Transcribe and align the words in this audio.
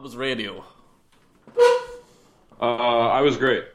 How 0.00 0.04
was 0.04 0.16
radio? 0.16 0.64
Uh, 2.58 2.64
I 2.64 3.20
was 3.20 3.36
great. 3.36 3.66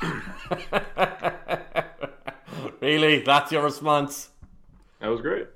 really? 2.80 3.20
That's 3.20 3.52
your 3.52 3.62
response? 3.62 4.30
That 5.00 5.08
was 5.08 5.20
great. 5.20 5.46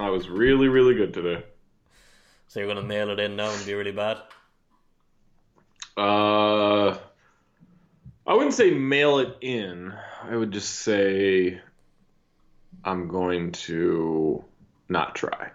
I 0.00 0.10
was 0.10 0.28
really, 0.28 0.66
really 0.66 0.96
good 0.96 1.14
today. 1.14 1.44
So 2.48 2.58
you're 2.58 2.66
gonna 2.66 2.82
mail 2.82 3.10
it 3.10 3.20
in 3.20 3.36
now 3.36 3.52
and 3.52 3.64
be 3.64 3.74
really 3.74 3.92
bad? 3.92 4.16
Uh, 5.96 6.98
I 8.26 8.34
wouldn't 8.34 8.54
say 8.54 8.72
mail 8.72 9.20
it 9.20 9.36
in. 9.40 9.94
I 10.24 10.36
would 10.36 10.50
just 10.50 10.80
say 10.80 11.60
I'm 12.82 13.06
going 13.06 13.52
to 13.52 14.44
not 14.88 15.14
try. 15.14 15.52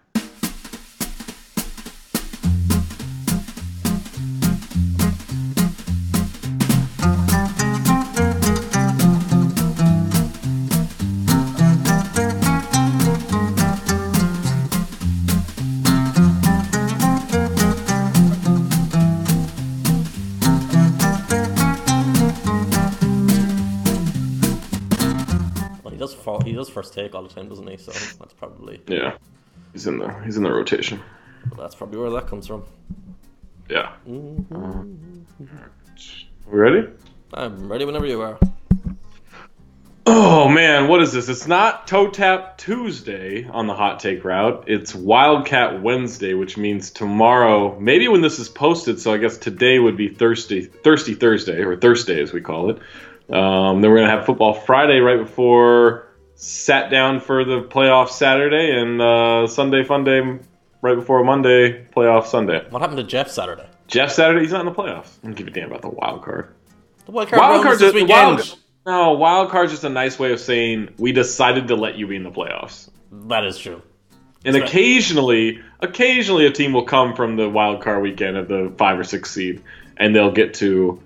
Does 26.70 26.74
first 26.74 26.94
take 26.94 27.16
all 27.16 27.24
the 27.24 27.30
time, 27.34 27.50
doesn't 27.50 27.68
he? 27.68 27.78
So 27.78 27.92
that's 27.92 28.34
probably 28.34 28.82
Yeah, 28.88 29.18
he's 29.74 29.88
in 29.88 29.98
the 30.00 30.14
he's 30.24 30.38
in 30.38 30.44
the 30.44 30.52
rotation. 30.52 31.02
that's 31.58 31.76
probably 31.76 32.00
where 32.00 32.10
that 32.12 32.28
comes 32.28 32.48
from. 32.48 32.64
Yeah. 33.70 33.92
Uh, 34.08 34.84
we 36.48 36.58
ready? 36.60 36.88
I'm 37.34 37.72
ready 37.72 37.86
whenever 37.86 38.06
you 38.08 38.22
are. 38.22 38.40
Oh 40.12 40.50
man, 40.50 40.88
what 40.88 41.02
is 41.04 41.14
this? 41.14 41.30
It's 41.30 41.46
not 41.48 41.88
Toe 41.88 42.10
Tap 42.10 42.58
Tuesday 42.58 43.46
on 43.48 43.68
the 43.68 43.76
hot 43.76 44.00
take 44.00 44.24
route. 44.24 44.64
It's 44.68 44.96
Wildcat 44.96 45.84
Wednesday, 45.84 46.34
which 46.34 46.58
means 46.58 46.90
tomorrow, 46.90 47.80
maybe 47.80 48.08
when 48.08 48.22
this 48.22 48.40
is 48.40 48.50
posted, 48.50 49.00
so 49.00 49.14
I 49.14 49.18
guess 49.18 49.38
today 49.38 49.78
would 49.78 49.98
be 49.98 50.08
Thirsty 50.08 50.62
Thirsty 50.62 51.14
Thursday, 51.14 51.62
or 51.62 51.78
Thursday 51.78 52.22
as 52.22 52.34
we 52.34 52.42
call 52.42 52.72
it. 52.72 52.78
Um, 53.32 53.82
then 53.82 53.92
we're 53.92 53.98
gonna 54.00 54.10
have 54.10 54.26
football 54.26 54.56
Friday 54.56 54.98
right 55.00 55.20
before 55.20 56.08
sat 56.40 56.90
down 56.90 57.20
for 57.20 57.44
the 57.44 57.62
playoff 57.62 58.10
Saturday 58.10 58.72
and 58.72 59.02
uh, 59.02 59.46
Sunday 59.46 59.84
fun 59.84 60.06
day 60.06 60.22
right 60.82 60.96
before 60.96 61.22
Monday 61.22 61.86
playoff 61.94 62.28
Sunday. 62.28 62.66
What 62.70 62.82
happened 62.82 62.98
to 63.00 63.04
Jeff 63.04 63.30
Saturday? 63.30 63.68
Jeff 63.88 64.10
Saturday, 64.10 64.42
he's 64.42 64.54
not 64.54 64.62
in 64.62 64.66
the 64.66 64.72
playoffs. 64.72 65.18
I 65.22 65.28
don't 65.28 65.36
give 65.36 65.48
a 65.48 65.52
damn 65.52 65.70
about 65.70 65.82
the 65.82 65.90
wild 65.90 66.24
card. 66.24 66.56
The 67.06 67.12
wild 67.12 67.28
card 67.28 67.42
Wild 67.42 67.66
this 67.66 67.80
just 67.82 67.94
weekend. 67.94 68.10
wild, 68.10 68.58
no 68.86 69.12
wild 69.14 69.50
card's 69.50 69.74
just 69.74 69.84
a 69.84 69.90
nice 69.90 70.18
way 70.18 70.32
of 70.32 70.40
saying 70.40 70.94
we 70.98 71.12
decided 71.12 71.68
to 71.68 71.76
let 71.76 71.98
you 71.98 72.08
be 72.08 72.16
in 72.16 72.24
the 72.24 72.32
playoffs. 72.32 72.90
That 73.12 73.44
is 73.44 73.58
true. 73.58 73.82
And 74.46 74.56
right. 74.56 74.64
occasionally, 74.64 75.62
occasionally 75.82 76.46
a 76.46 76.52
team 76.52 76.72
will 76.72 76.86
come 76.86 77.16
from 77.16 77.36
the 77.36 77.50
wild 77.50 77.82
card 77.82 78.02
weekend 78.02 78.38
of 78.38 78.48
the 78.48 78.74
five 78.78 78.98
or 78.98 79.04
six 79.04 79.30
seed, 79.32 79.62
and 79.98 80.16
they'll 80.16 80.32
get 80.32 80.54
to 80.56 81.02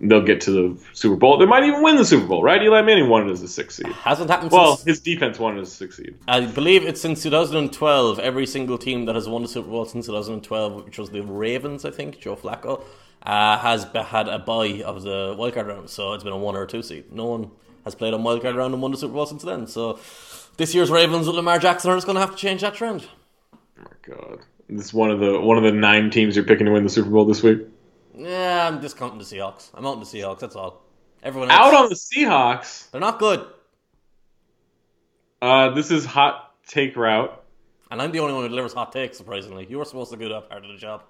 they'll 0.00 0.22
get 0.22 0.40
to 0.42 0.50
the 0.50 0.80
Super 0.92 1.16
Bowl. 1.16 1.38
They 1.38 1.46
might 1.46 1.64
even 1.64 1.82
win 1.82 1.96
the 1.96 2.04
Super 2.04 2.26
Bowl, 2.26 2.42
right? 2.42 2.62
Eli 2.62 2.82
Manning 2.82 3.08
won 3.08 3.28
it 3.28 3.32
as 3.32 3.42
a 3.42 3.48
six 3.48 3.76
seed. 3.76 3.86
Hasn't 3.88 4.30
happened 4.30 4.52
Well, 4.52 4.76
since. 4.76 4.86
his 4.86 5.00
defense 5.00 5.38
won 5.38 5.58
it 5.58 5.62
as 5.62 5.68
a 5.68 5.74
six 5.74 5.96
seed. 5.96 6.14
I 6.28 6.46
believe 6.46 6.84
it's 6.84 7.00
since 7.00 7.22
2012. 7.22 8.18
Every 8.18 8.46
single 8.46 8.78
team 8.78 9.06
that 9.06 9.14
has 9.14 9.28
won 9.28 9.42
the 9.42 9.48
Super 9.48 9.68
Bowl 9.70 9.84
since 9.84 10.06
2012, 10.06 10.84
which 10.84 10.98
was 10.98 11.10
the 11.10 11.20
Ravens, 11.22 11.84
I 11.84 11.90
think, 11.90 12.20
Joe 12.20 12.36
Flacco, 12.36 12.82
uh, 13.24 13.58
has 13.58 13.84
had 14.06 14.28
a 14.28 14.38
bye 14.38 14.82
of 14.84 15.02
the 15.02 15.34
wildcard 15.38 15.66
round. 15.66 15.90
So 15.90 16.12
it's 16.14 16.24
been 16.24 16.32
a 16.32 16.38
one 16.38 16.54
or 16.56 16.62
a 16.62 16.66
two 16.66 16.82
seed. 16.82 17.12
No 17.12 17.26
one 17.26 17.50
has 17.84 17.94
played 17.94 18.14
on 18.14 18.22
wildcard 18.22 18.54
round 18.54 18.72
and 18.74 18.82
won 18.82 18.92
the 18.92 18.96
Super 18.98 19.14
Bowl 19.14 19.26
since 19.26 19.42
then. 19.42 19.66
So 19.66 19.98
this 20.56 20.74
year's 20.74 20.90
Ravens 20.90 21.26
with 21.26 21.36
Lamar 21.36 21.58
Jackson 21.58 21.90
are 21.90 21.96
just 21.96 22.06
going 22.06 22.16
to 22.16 22.20
have 22.20 22.30
to 22.30 22.36
change 22.36 22.60
that 22.60 22.74
trend. 22.74 23.06
Oh 23.54 23.58
my 23.82 24.14
god, 24.16 24.38
this 24.68 24.86
is 24.86 24.94
one 24.94 25.10
of 25.10 25.20
the 25.20 25.40
one 25.40 25.56
of 25.56 25.64
the 25.64 25.72
nine 25.72 26.10
teams 26.10 26.36
you're 26.36 26.44
picking 26.44 26.66
to 26.66 26.72
win 26.72 26.84
the 26.84 26.90
Super 26.90 27.10
Bowl 27.10 27.24
this 27.24 27.42
week. 27.42 27.60
Yeah, 28.18 28.66
I'm 28.66 28.80
discounting 28.80 29.18
the 29.18 29.24
Seahawks. 29.24 29.70
I'm 29.74 29.86
out 29.86 29.94
in 29.94 30.00
the 30.00 30.06
Seahawks. 30.06 30.40
That's 30.40 30.56
all. 30.56 30.82
Everyone 31.22 31.50
else, 31.50 31.60
Out 31.60 31.74
on 31.74 31.88
the 31.88 31.94
Seahawks. 31.94 32.90
they're 32.90 33.00
not 33.00 33.18
good, 33.18 33.44
Uh, 35.40 35.70
this 35.70 35.90
is 35.90 36.04
hot 36.04 36.54
take 36.66 36.96
route. 36.96 37.42
and 37.90 38.02
I'm 38.02 38.12
the 38.12 38.18
only 38.20 38.34
one 38.34 38.42
who 38.42 38.48
delivers 38.48 38.72
hot 38.72 38.92
takes. 38.92 39.16
Surprisingly, 39.16 39.66
you 39.68 39.78
were 39.78 39.84
supposed 39.84 40.10
to 40.12 40.16
do 40.16 40.28
that 40.30 40.48
part 40.50 40.64
of 40.64 40.70
the 40.70 40.76
job. 40.76 41.02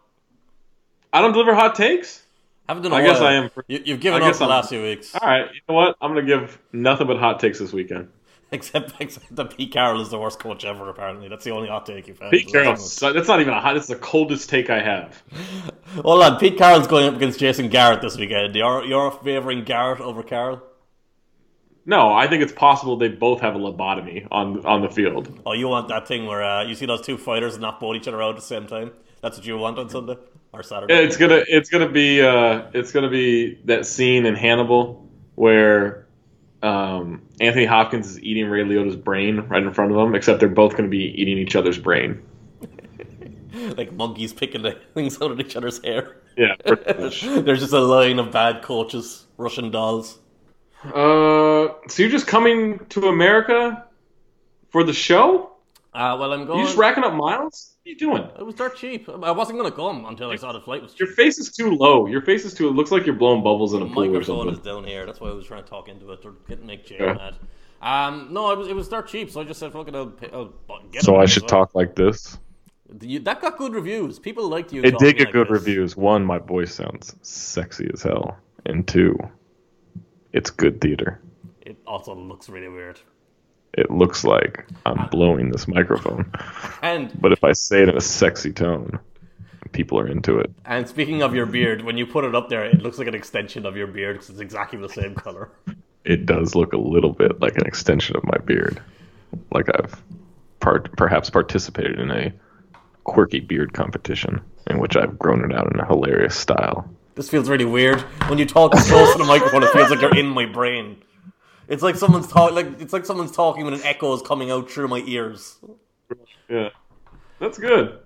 I 1.13 1.21
don't 1.23 1.33
deliver 1.33 1.55
hot 1.55 1.75
takes. 1.75 2.25
Haven't 2.69 2.83
done. 2.83 2.93
a 2.93 2.97
I 2.97 3.03
guess 3.03 3.21
while. 3.21 3.29
I 3.29 3.33
am- 3.35 3.51
You, 3.67 3.81
you've 3.85 4.01
given 4.01 4.23
I 4.23 4.29
up 4.29 4.37
the 4.37 4.45
I'm- 4.45 4.51
last 4.51 4.69
few 4.69 4.83
weeks. 4.83 5.15
All 5.15 5.27
right, 5.27 5.47
you 5.55 5.61
know 5.69 5.75
what? 5.75 5.97
I'm 6.03 6.11
gonna 6.15 6.27
give 6.27 6.59
nothing 6.73 7.07
but 7.07 7.17
hot 7.19 7.41
takes 7.41 7.59
this 7.59 7.73
weekend. 7.73 8.09
Except, 8.53 8.95
except 8.99 9.37
that 9.37 9.55
Pete 9.55 9.73
Carroll 9.73 10.01
is 10.01 10.09
the 10.09 10.19
worst 10.19 10.39
coach 10.39 10.65
ever. 10.65 10.89
Apparently, 10.89 11.29
that's 11.29 11.45
the 11.45 11.51
only 11.51 11.69
hot 11.69 11.85
take 11.85 12.09
you've 12.09 12.19
had. 12.19 12.31
Pete 12.31 12.51
Carroll, 12.51 12.77
that's 12.77 13.03
not 13.03 13.43
even 13.43 13.53
a 13.53 13.61
hot. 13.61 13.77
It's 13.77 13.89
the 13.89 13.97
coldest 13.97 14.49
take 14.49 14.71
I 14.71 14.81
have. 14.81 15.23
Hold 16.03 16.23
on, 16.23 16.39
Pete 16.39 16.57
Carroll's 16.57 16.87
going 16.87 17.07
up 17.07 17.17
against 17.17 17.39
Jason 17.39 17.69
Garrett 17.69 18.01
this 18.01 18.17
weekend. 18.17 18.55
You're 18.55 18.87
you're 18.87 19.11
favoring 19.11 19.65
Garrett 19.65 20.01
over 20.01 20.23
Carroll? 20.23 20.63
No, 21.85 22.11
I 22.11 22.27
think 22.27 22.43
it's 22.43 22.53
possible 22.53 22.97
they 22.97 23.09
both 23.09 23.43
have 23.43 23.55
a 23.55 23.59
lobotomy 23.59 24.27
on 24.31 24.65
on 24.65 24.81
the 24.81 24.89
field. 24.89 25.41
Oh, 25.45 25.53
you 25.53 25.69
want 25.69 25.89
that 25.89 26.09
thing 26.09 26.25
where 26.25 26.43
uh, 26.43 26.65
you 26.65 26.75
see 26.75 26.87
those 26.87 27.03
two 27.03 27.19
fighters 27.19 27.59
knock 27.59 27.81
both 27.81 27.97
each 27.97 28.09
other 28.09 28.23
out 28.23 28.31
at 28.31 28.37
the 28.37 28.43
same 28.43 28.67
time? 28.67 28.93
That's 29.21 29.37
what 29.37 29.47
you 29.47 29.59
want 29.59 29.79
on 29.79 29.91
Sunday 29.91 30.17
or 30.55 30.63
Saturday? 30.63 30.95
It's 30.95 31.19
gonna 31.19 31.43
it's 31.47 31.69
gonna 31.69 31.91
be 31.91 32.23
uh, 32.23 32.71
it's 32.73 32.93
gonna 32.93 33.11
be 33.11 33.61
that 33.67 33.85
scene 33.85 34.25
in 34.25 34.35
Hannibal 34.35 35.07
where 35.35 36.08
um, 36.63 37.23
Anthony 37.41 37.65
Hopkins 37.65 38.11
is 38.11 38.23
eating 38.23 38.49
Ray 38.49 38.65
Liotta's 38.65 38.97
brain 38.97 39.41
right 39.49 39.63
in 39.63 39.73
front 39.73 39.93
of 39.93 39.99
him, 39.99 40.15
except 40.15 40.41
they're 40.41 40.49
both 40.49 40.77
gonna 40.77 40.89
be 40.89 41.05
eating 41.21 41.39
each 41.39 41.57
other's 41.57 41.79
brain. 41.79 42.23
like 43.77 43.93
monkeys 43.93 44.33
picking 44.33 44.63
the 44.63 44.73
things 44.95 45.21
out 45.21 45.31
of 45.31 45.41
each 45.41 45.57
other's 45.57 45.83
hair. 45.83 46.17
Yeah. 46.37 46.55
There's 46.65 47.61
just 47.61 47.73
a 47.73 47.81
line 47.81 48.19
of 48.19 48.31
bad 48.31 48.63
coaches, 48.63 49.27
Russian 49.37 49.71
dolls. 49.71 50.19
uh, 50.85 51.69
so 51.89 52.03
you're 52.03 52.11
just 52.11 52.27
coming 52.27 52.79
to 52.91 53.09
America 53.09 53.85
for 54.71 54.85
the 54.85 54.93
show? 54.93 55.53
Uh, 55.95 56.17
well, 56.19 56.33
I'm 56.33 56.47
going. 56.47 56.61
You 56.61 56.67
just 56.67 56.77
racking 56.77 57.05
up 57.05 57.15
miles? 57.15 57.75
What 57.88 58.03
are 58.03 58.04
you 58.04 58.12
doing? 58.12 58.31
it 58.38 58.44
was 58.44 58.54
dirt 58.54 58.76
cheap. 58.76 59.09
I 59.09 59.31
wasn't 59.31 59.59
going 59.59 59.71
to 59.71 59.75
come 59.75 60.04
until 60.04 60.31
I 60.31 60.37
saw 60.37 60.53
the 60.53 60.60
flight 60.60 60.82
was 60.82 60.93
cheap. 60.93 61.00
Your 61.00 61.09
face 61.09 61.38
is 61.38 61.50
too 61.50 61.71
low. 61.71 62.06
Your 62.06 62.21
face 62.21 62.44
is 62.44 62.53
too. 62.53 62.69
It 62.69 62.72
looks 62.72 62.91
like 62.91 63.06
you're 63.06 63.15
blowing 63.15 63.43
bubbles 63.43 63.72
in 63.72 63.81
a 63.81 63.87
The 63.87 63.91
pool 63.94 64.04
or 64.04 64.10
microphone 64.10 64.50
is 64.50 64.59
down 64.59 64.84
here. 64.84 65.06
That's 65.06 65.21
why 65.21 65.31
I 65.31 65.32
was 65.32 65.47
trying 65.47 65.65
to 65.65 65.71
talk 65.71 65.88
into 65.88 66.12
it 66.12 66.22
or 66.22 66.32
get 66.47 66.62
make 66.62 66.84
Jay 66.84 66.97
Yeah. 67.00 67.15
mad. 67.15 67.37
Um, 67.81 68.28
no, 68.31 68.50
it 68.50 68.59
was 68.59 68.69
it 68.69 68.76
was 68.76 68.88
dirt 68.91 69.09
cheap, 69.09 69.31
so 69.31 69.41
I 69.41 69.44
just 69.44 69.59
said, 69.59 69.72
"Fuck 69.72 69.88
it, 69.88 69.94
I'll, 69.94 70.09
pay, 70.09 70.28
I'll 70.31 70.53
get 70.93 71.03
So. 71.03 71.16
I 71.16 71.25
should 71.25 71.44
well. 71.44 71.49
talk 71.49 71.75
like 71.75 71.94
this. 71.94 72.37
You, 73.00 73.21
that 73.21 73.41
got 73.41 73.56
good 73.56 73.72
reviews. 73.72 74.19
People 74.19 74.49
liked 74.49 74.70
you. 74.70 74.82
It 74.82 74.99
did 74.99 75.16
get 75.16 75.28
like 75.28 75.32
good 75.32 75.47
this. 75.47 75.53
reviews. 75.53 75.97
One, 75.97 76.26
my 76.26 76.38
voice 76.38 76.75
sounds 76.75 77.15
sexy 77.22 77.88
as 77.94 78.03
hell, 78.03 78.37
and 78.66 78.87
two, 78.87 79.16
it's 80.34 80.50
good 80.50 80.81
theater. 80.82 81.20
It 81.62 81.78
also 81.87 82.15
looks 82.15 82.50
really 82.50 82.69
weird. 82.69 83.00
It 83.78 83.93
looks 83.93 84.25
like 84.25 84.66
I'm 84.84 85.09
blowing 85.09 85.50
this 85.50 85.69
microphone, 85.69 86.33
And 86.83 87.12
but 87.21 87.31
if 87.33 87.44
I 87.44 87.53
say 87.53 87.83
it 87.83 87.89
in 87.89 87.97
a 87.97 88.00
sexy 88.00 88.53
tone, 88.53 88.99
people 89.71 90.00
are 90.00 90.09
into 90.09 90.39
it. 90.39 90.50
and 90.65 90.89
speaking 90.89 91.22
of 91.22 91.33
your 91.33 91.47
beard, 91.47 91.83
when 91.83 91.97
you 91.97 92.05
put 92.05 92.25
it 92.25 92.34
up 92.34 92.49
there, 92.49 92.65
it 92.65 92.83
looks 92.83 92.99
like 92.99 93.06
an 93.06 93.15
extension 93.15 93.65
of 93.67 93.77
your 93.77 93.87
beard 93.87 94.15
because 94.17 94.31
it's 94.31 94.41
exactly 94.41 94.81
the 94.81 94.88
same 94.88 95.15
color. 95.15 95.50
It 96.05 96.27
does 96.27 96.56
look 96.56 96.72
a 96.72 96.78
little 96.78 97.12
bit 97.12 97.41
like 97.41 97.56
an 97.56 97.67
extension 97.67 98.17
of 98.17 98.25
my 98.25 98.38
beard, 98.38 98.83
like 99.53 99.67
I've 99.78 100.03
part 100.59 100.97
perhaps 100.97 101.31
participated 101.31 102.00
in 102.00 102.11
a 102.11 102.33
quirky 103.05 103.38
beard 103.41 103.72
competition 103.75 104.41
in 104.67 104.81
which 104.81 104.97
I've 104.97 105.19
grown 105.19 105.44
it 105.49 105.56
out 105.56 105.72
in 105.72 105.78
a 105.78 105.87
hilarious 105.87 106.34
style. 106.34 106.91
This 107.14 107.29
feels 107.31 107.49
really 107.49 107.64
weird. 107.64 108.00
When 108.29 108.38
you 108.38 108.47
talk 108.47 108.73
close 108.73 109.12
to 109.12 109.19
the 109.19 109.25
microphone, 109.25 109.62
it 109.62 109.70
feels 109.73 109.91
like 109.91 110.00
you're 110.00 110.17
in 110.19 110.26
my 110.29 110.47
brain. 110.47 111.03
It's 111.69 111.82
like 111.82 111.97
someone's 111.97 112.26
talk 112.26 112.53
like 112.53 112.81
it's 112.81 112.93
like 112.93 113.05
someone's 113.05 113.32
talking 113.32 113.65
when 113.65 113.75
an 113.75 113.82
echo 113.85 114.15
is 114.15 114.23
coming 114.23 114.50
out 114.50 114.70
through 114.70 114.88
my 114.88 115.03
ears. 115.06 115.59
Yeah, 116.49 116.70
that's 117.38 117.59
good. 117.59 118.00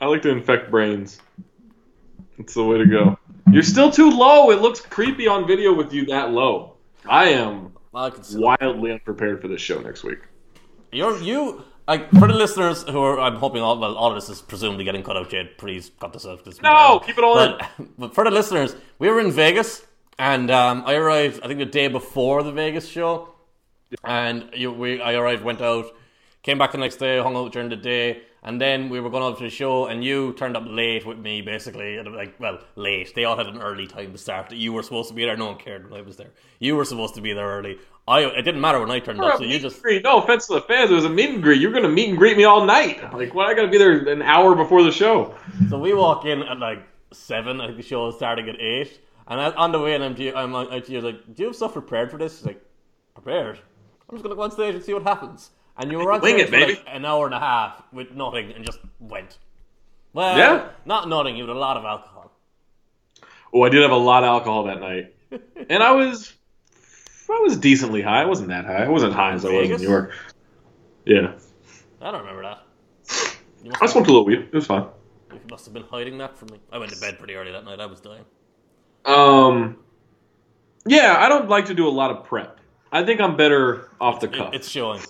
I 0.00 0.06
like 0.06 0.22
to 0.22 0.30
infect 0.30 0.70
brains. 0.70 1.20
That's 2.38 2.54
the 2.54 2.64
way 2.64 2.78
to 2.78 2.86
go. 2.86 3.18
You're 3.50 3.64
still 3.64 3.90
too 3.90 4.10
low. 4.10 4.50
It 4.50 4.60
looks 4.62 4.80
creepy 4.80 5.26
on 5.26 5.46
video 5.46 5.74
with 5.74 5.92
you 5.92 6.06
that 6.06 6.30
low. 6.30 6.76
I 7.06 7.30
am 7.30 7.72
I 7.92 8.12
wildly 8.34 8.92
unprepared 8.92 9.42
for 9.42 9.48
this 9.48 9.60
show 9.60 9.80
next 9.80 10.04
week. 10.04 10.20
You're 10.92 11.20
you 11.20 11.64
like 11.88 12.08
for 12.12 12.28
the 12.28 12.34
listeners 12.34 12.84
who 12.84 13.00
are 13.02 13.18
I'm 13.18 13.36
hoping 13.36 13.62
all 13.62 13.78
well 13.80 13.96
all 13.96 14.10
of 14.10 14.14
this 14.14 14.28
is 14.28 14.40
presumably 14.40 14.84
getting 14.84 15.02
cut 15.02 15.16
out. 15.16 15.28
Jade, 15.28 15.58
please 15.58 15.90
cut 15.98 16.12
this 16.12 16.24
out. 16.24 16.44
This 16.44 16.62
No, 16.62 17.00
keep 17.04 17.18
it 17.18 17.24
all 17.24 17.38
in. 17.40 17.58
but, 17.58 17.98
but 17.98 18.14
for 18.14 18.22
the 18.22 18.30
listeners, 18.30 18.76
we 19.00 19.08
were 19.08 19.18
in 19.18 19.32
Vegas 19.32 19.82
and 20.18 20.50
um, 20.50 20.82
I 20.86 20.94
arrived 20.94 21.40
I 21.42 21.46
think 21.48 21.58
the 21.58 21.66
day 21.66 21.88
before 21.88 22.42
the 22.42 22.52
Vegas 22.52 22.88
show, 22.88 23.34
and 24.04 24.50
you, 24.54 24.70
we 24.72 25.00
I 25.00 25.14
arrived, 25.14 25.42
went 25.44 25.60
out, 25.60 25.86
came 26.42 26.58
back 26.58 26.72
the 26.72 26.78
next 26.78 26.96
day, 26.96 27.18
hung 27.20 27.36
out 27.36 27.52
during 27.52 27.68
the 27.70 27.76
day, 27.76 28.22
And 28.42 28.58
then 28.60 28.88
we 28.88 29.00
were 29.00 29.10
going 29.10 29.22
over 29.22 29.36
to 29.36 29.44
the 29.44 29.50
show, 29.50 29.86
and 29.86 30.02
you 30.02 30.32
turned 30.34 30.56
up 30.56 30.64
late 30.66 31.04
with 31.04 31.18
me, 31.18 31.42
basically. 31.42 31.98
And, 31.98 32.14
Like, 32.14 32.40
well, 32.40 32.58
late. 32.74 33.14
They 33.14 33.24
all 33.24 33.36
had 33.36 33.46
an 33.46 33.60
early 33.60 33.86
time 33.86 34.12
to 34.12 34.18
start. 34.18 34.50
You 34.52 34.72
were 34.72 34.82
supposed 34.82 35.08
to 35.10 35.14
be 35.14 35.24
there. 35.26 35.36
No 35.36 35.46
one 35.46 35.58
cared 35.58 35.90
when 35.90 36.00
I 36.00 36.02
was 36.02 36.16
there. 36.16 36.30
You 36.58 36.76
were 36.76 36.86
supposed 36.86 37.14
to 37.16 37.20
be 37.20 37.34
there 37.34 37.46
early. 37.46 37.78
I. 38.08 38.20
It 38.24 38.42
didn't 38.42 38.62
matter 38.62 38.80
when 38.80 38.90
I 38.90 38.98
turned 38.98 39.20
up, 39.20 39.36
so 39.38 39.44
you 39.44 39.58
just. 39.58 39.82
greet. 39.82 40.02
No 40.04 40.18
offense 40.22 40.46
to 40.46 40.54
the 40.54 40.62
fans, 40.62 40.90
it 40.90 40.94
was 40.94 41.04
a 41.04 41.10
meet 41.10 41.30
and 41.30 41.42
greet. 41.42 41.60
You're 41.60 41.70
going 41.72 41.82
to 41.84 41.90
meet 41.90 42.08
and 42.08 42.16
greet 42.18 42.36
me 42.36 42.44
all 42.44 42.64
night. 42.64 43.12
Like, 43.12 43.34
why 43.34 43.46
I 43.50 43.54
got 43.54 43.62
to 43.62 43.68
be 43.68 43.76
there 43.78 43.92
an 44.08 44.22
hour 44.22 44.54
before 44.54 44.82
the 44.82 44.90
show? 44.92 45.34
So 45.68 45.78
we 45.78 45.92
walk 45.92 46.24
in 46.24 46.42
at 46.42 46.58
like 46.58 46.82
seven. 47.12 47.60
I 47.60 47.66
think 47.66 47.76
the 47.76 47.82
show 47.82 48.08
is 48.08 48.14
starting 48.14 48.48
at 48.48 48.58
eight. 48.58 48.98
And 49.30 49.40
I- 49.40 49.52
on 49.52 49.72
the 49.72 49.78
way 49.78 49.94
and 49.94 50.04
I'm 50.04 50.36
I'm 50.36 50.52
like, 50.52 50.84
to 50.86 50.92
you, 50.92 51.00
like, 51.00 51.24
do 51.34 51.42
you 51.42 51.46
have 51.48 51.56
stuff 51.56 51.72
prepared 51.72 52.10
for 52.10 52.18
this? 52.18 52.38
He's 52.38 52.46
like, 52.46 52.62
prepared. 53.14 53.58
I'm 54.08 54.16
just 54.16 54.22
gonna 54.24 54.34
go 54.34 54.42
on 54.42 54.50
stage 54.50 54.74
and 54.74 54.84
see 54.84 54.92
what 54.92 55.04
happens. 55.04 55.50
And 55.78 55.90
you 55.90 55.98
were 55.98 56.12
on 56.12 56.20
Wing 56.20 56.34
stage 56.36 56.48
it, 56.48 56.50
for 56.50 56.60
like 56.66 56.84
an 56.88 57.04
hour 57.04 57.24
and 57.26 57.34
a 57.34 57.38
half 57.38 57.82
with 57.92 58.10
nothing 58.12 58.52
and 58.52 58.64
just 58.66 58.80
went. 58.98 59.38
Well, 60.12 60.36
Yeah. 60.36 60.68
not 60.84 61.08
nothing. 61.08 61.36
You 61.36 61.46
had 61.46 61.56
a 61.56 61.58
lot 61.58 61.76
of 61.76 61.84
alcohol. 61.84 62.32
Oh, 63.54 63.62
I 63.62 63.68
did 63.68 63.82
have 63.82 63.92
a 63.92 63.96
lot 63.96 64.22
of 64.24 64.28
alcohol 64.28 64.64
that 64.64 64.80
night, 64.80 65.14
and 65.70 65.82
I 65.82 65.92
was, 65.92 66.32
I 67.28 67.40
was 67.42 67.56
decently 67.56 68.02
high. 68.02 68.22
I 68.22 68.24
wasn't 68.26 68.48
that 68.48 68.64
high. 68.64 68.84
I 68.84 68.88
wasn't 68.88 69.12
high 69.14 69.32
as 69.32 69.44
I 69.44 69.50
was 69.52 69.70
in 69.70 69.76
New 69.80 69.88
York. 69.88 70.12
Yeah, 71.04 71.32
I 72.00 72.10
don't 72.10 72.20
remember 72.20 72.42
that. 72.42 72.58
I 73.80 73.86
smoked 73.86 74.08
a 74.08 74.12
little 74.12 74.24
weed. 74.24 74.40
It 74.40 74.52
was 74.54 74.66
fine. 74.66 74.86
you 75.32 75.40
must 75.50 75.64
have 75.66 75.74
been 75.74 75.84
hiding 75.84 76.18
that 76.18 76.36
from 76.36 76.48
me. 76.52 76.60
I 76.72 76.78
went 76.78 76.92
to 76.92 77.00
bed 77.00 77.18
pretty 77.18 77.34
early 77.34 77.52
that 77.52 77.64
night. 77.64 77.80
I 77.80 77.86
was 77.86 78.00
dying. 78.00 78.24
Um, 79.04 79.76
yeah, 80.86 81.16
I 81.18 81.28
don't 81.28 81.48
like 81.48 81.66
to 81.66 81.74
do 81.74 81.86
a 81.88 81.90
lot 81.90 82.10
of 82.10 82.24
prep. 82.24 82.58
I 82.92 83.04
think 83.04 83.20
I'm 83.20 83.36
better 83.36 83.90
off 84.00 84.20
the 84.20 84.28
cuff. 84.28 84.54
it's 84.54 84.68
showing. 84.68 85.00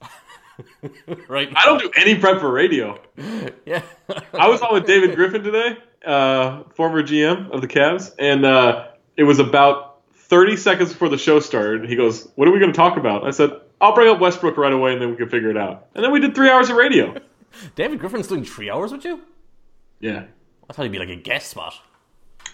right? 1.28 1.48
I 1.54 1.64
don't 1.66 1.80
do 1.80 1.90
any 1.96 2.14
prep 2.16 2.40
for 2.40 2.50
radio. 2.50 2.98
Yeah. 3.66 3.82
I 4.32 4.48
was 4.48 4.62
on 4.62 4.72
with 4.72 4.86
David 4.86 5.14
Griffin 5.14 5.42
today, 5.42 5.76
uh, 6.06 6.62
former 6.74 7.02
GM 7.02 7.50
of 7.50 7.60
the 7.60 7.68
Cavs, 7.68 8.14
and 8.18 8.46
uh, 8.46 8.86
it 9.16 9.24
was 9.24 9.38
about 9.40 10.00
30 10.14 10.56
seconds 10.56 10.92
before 10.92 11.10
the 11.10 11.18
show 11.18 11.38
started. 11.40 11.86
He 11.90 11.96
goes, 11.96 12.26
"What 12.36 12.48
are 12.48 12.50
we 12.50 12.58
going 12.60 12.72
to 12.72 12.76
talk 12.76 12.96
about?" 12.96 13.26
I 13.26 13.30
said, 13.32 13.50
"I'll 13.82 13.94
bring 13.94 14.08
up 14.08 14.20
Westbrook 14.20 14.56
right 14.56 14.72
away, 14.72 14.94
and 14.94 15.02
then 15.02 15.10
we 15.10 15.16
can 15.16 15.28
figure 15.28 15.50
it 15.50 15.58
out." 15.58 15.88
And 15.94 16.02
then 16.02 16.12
we 16.12 16.20
did 16.20 16.34
three 16.34 16.48
hours 16.48 16.70
of 16.70 16.76
radio. 16.76 17.14
David 17.74 17.98
Griffin's 17.98 18.26
doing 18.28 18.44
three 18.44 18.70
hours 18.70 18.90
with 18.92 19.04
you? 19.04 19.20
Yeah. 20.00 20.24
I 20.70 20.72
thought 20.72 20.84
he'd 20.84 20.92
be 20.92 20.98
like 20.98 21.10
a 21.10 21.16
guest 21.16 21.50
spot. 21.50 21.74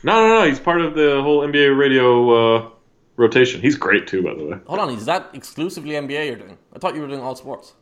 No, 0.04 0.28
no, 0.28 0.40
no. 0.40 0.46
He's 0.48 0.60
part 0.60 0.80
of 0.80 0.94
the 0.94 1.20
whole 1.22 1.40
NBA 1.40 1.76
radio 1.76 2.56
uh, 2.58 2.70
rotation. 3.16 3.60
He's 3.60 3.74
great 3.74 4.06
too, 4.06 4.22
by 4.22 4.34
the 4.34 4.44
way. 4.44 4.58
Hold 4.66 4.78
on, 4.80 4.90
is 4.90 5.06
that 5.06 5.30
exclusively 5.32 5.92
NBA 5.92 6.26
you're 6.26 6.36
doing? 6.36 6.58
I 6.74 6.78
thought 6.78 6.94
you 6.94 7.00
were 7.00 7.08
doing 7.08 7.20
all 7.20 7.34
sports. 7.34 7.72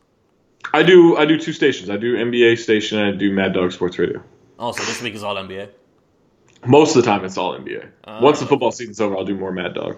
I 0.73 0.81
do. 0.83 1.17
I 1.17 1.25
do 1.25 1.37
two 1.37 1.51
stations. 1.53 1.89
I 1.89 1.97
do 1.97 2.15
NBA 2.15 2.57
station 2.57 2.97
and 2.97 3.13
I 3.15 3.17
do 3.17 3.31
Mad 3.31 3.53
Dog 3.53 3.71
Sports 3.73 3.99
Radio. 3.99 4.23
Oh, 4.57 4.71
so 4.71 4.83
this 4.85 5.01
week 5.01 5.13
is 5.13 5.23
all 5.23 5.35
NBA. 5.35 5.69
Most 6.65 6.95
of 6.95 7.03
the 7.03 7.09
time, 7.11 7.25
it's 7.25 7.37
all 7.37 7.57
NBA. 7.59 7.89
Once 8.21 8.39
the 8.39 8.45
football 8.45 8.71
season's 8.71 9.01
over, 9.01 9.17
I'll 9.17 9.25
do 9.25 9.35
more 9.35 9.51
Mad 9.51 9.73
Dog 9.73 9.97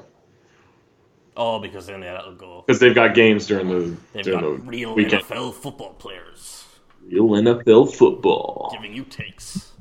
Oh, 1.38 1.60
because 1.60 1.86
then 1.86 2.02
yeah, 2.02 2.14
that'll 2.14 2.34
go. 2.34 2.64
because 2.66 2.80
they've 2.80 2.96
got 2.96 3.14
games 3.14 3.46
during 3.46 3.68
the 3.68 3.96
They've 4.14 4.24
during 4.24 4.40
got 4.40 4.66
the 4.66 4.70
real 4.72 4.96
weekend. 4.96 5.24
NFL 5.24 5.54
football 5.54 5.94
players 5.94 6.66
Real 7.08 7.28
NFL 7.28 7.94
football. 7.94 8.70
giving 8.74 8.96
you 8.96 9.04
takes. 9.04 9.74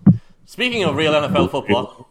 Speaking 0.44 0.84
of 0.84 0.96
real 0.96 1.12
NFL 1.12 1.50
football, 1.50 2.03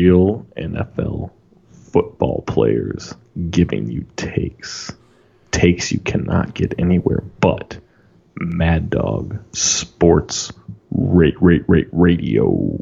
Real 0.00 0.46
NFL 0.56 1.30
football 1.72 2.42
players 2.46 3.12
giving 3.50 3.90
you 3.90 4.06
takes. 4.14 4.92
Takes 5.50 5.90
you 5.90 5.98
cannot 5.98 6.54
get 6.54 6.74
anywhere 6.78 7.24
but 7.40 7.76
Mad 8.36 8.88
Dog 8.88 9.40
Sports 9.52 10.52
Rate 10.92 11.34
Rate 11.42 11.64
Rate 11.66 11.88
Radio. 11.90 12.78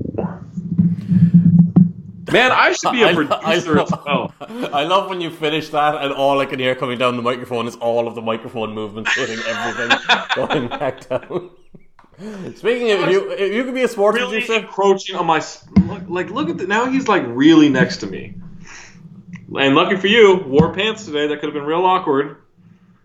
Man, 2.30 2.52
I 2.52 2.72
should 2.72 2.92
be 2.92 3.02
a 3.02 3.08
I- 3.08 3.14
producer 3.14 3.78
I- 3.78 3.82
as 3.84 3.90
well. 4.04 4.34
I 4.40 4.84
love 4.84 5.08
when 5.08 5.22
you 5.22 5.30
finish 5.30 5.70
that 5.70 5.94
and 6.04 6.12
all 6.12 6.38
I 6.40 6.44
can 6.44 6.58
hear 6.58 6.74
coming 6.74 6.98
down 6.98 7.16
the 7.16 7.22
microphone 7.22 7.66
is 7.66 7.76
all 7.76 8.06
of 8.06 8.16
the 8.16 8.20
microphone 8.20 8.74
movements 8.74 9.14
hitting 9.14 9.38
everything 9.46 9.98
going 10.36 10.68
back 10.68 11.08
down. 11.08 11.50
Speaking 12.56 12.90
of, 12.90 13.00
if 13.00 13.10
you, 13.10 13.30
if 13.30 13.52
you 13.52 13.64
could 13.64 13.74
be 13.74 13.82
a 13.82 13.88
sports 13.88 14.16
Really 14.16 14.40
producer, 14.40 14.54
encroaching 14.54 15.14
on 15.14 15.26
my 15.26 15.44
look, 15.86 16.02
like 16.08 16.30
look 16.30 16.48
at 16.48 16.58
the 16.58 16.66
now 16.66 16.86
he's 16.86 17.06
like 17.06 17.22
really 17.26 17.68
next 17.68 17.98
to 17.98 18.06
me. 18.06 18.34
And 19.56 19.74
lucky 19.74 19.96
for 19.96 20.08
you, 20.08 20.44
wore 20.46 20.74
pants 20.74 21.04
today. 21.04 21.28
That 21.28 21.36
could 21.36 21.46
have 21.46 21.54
been 21.54 21.64
real 21.64 21.84
awkward. 21.84 22.42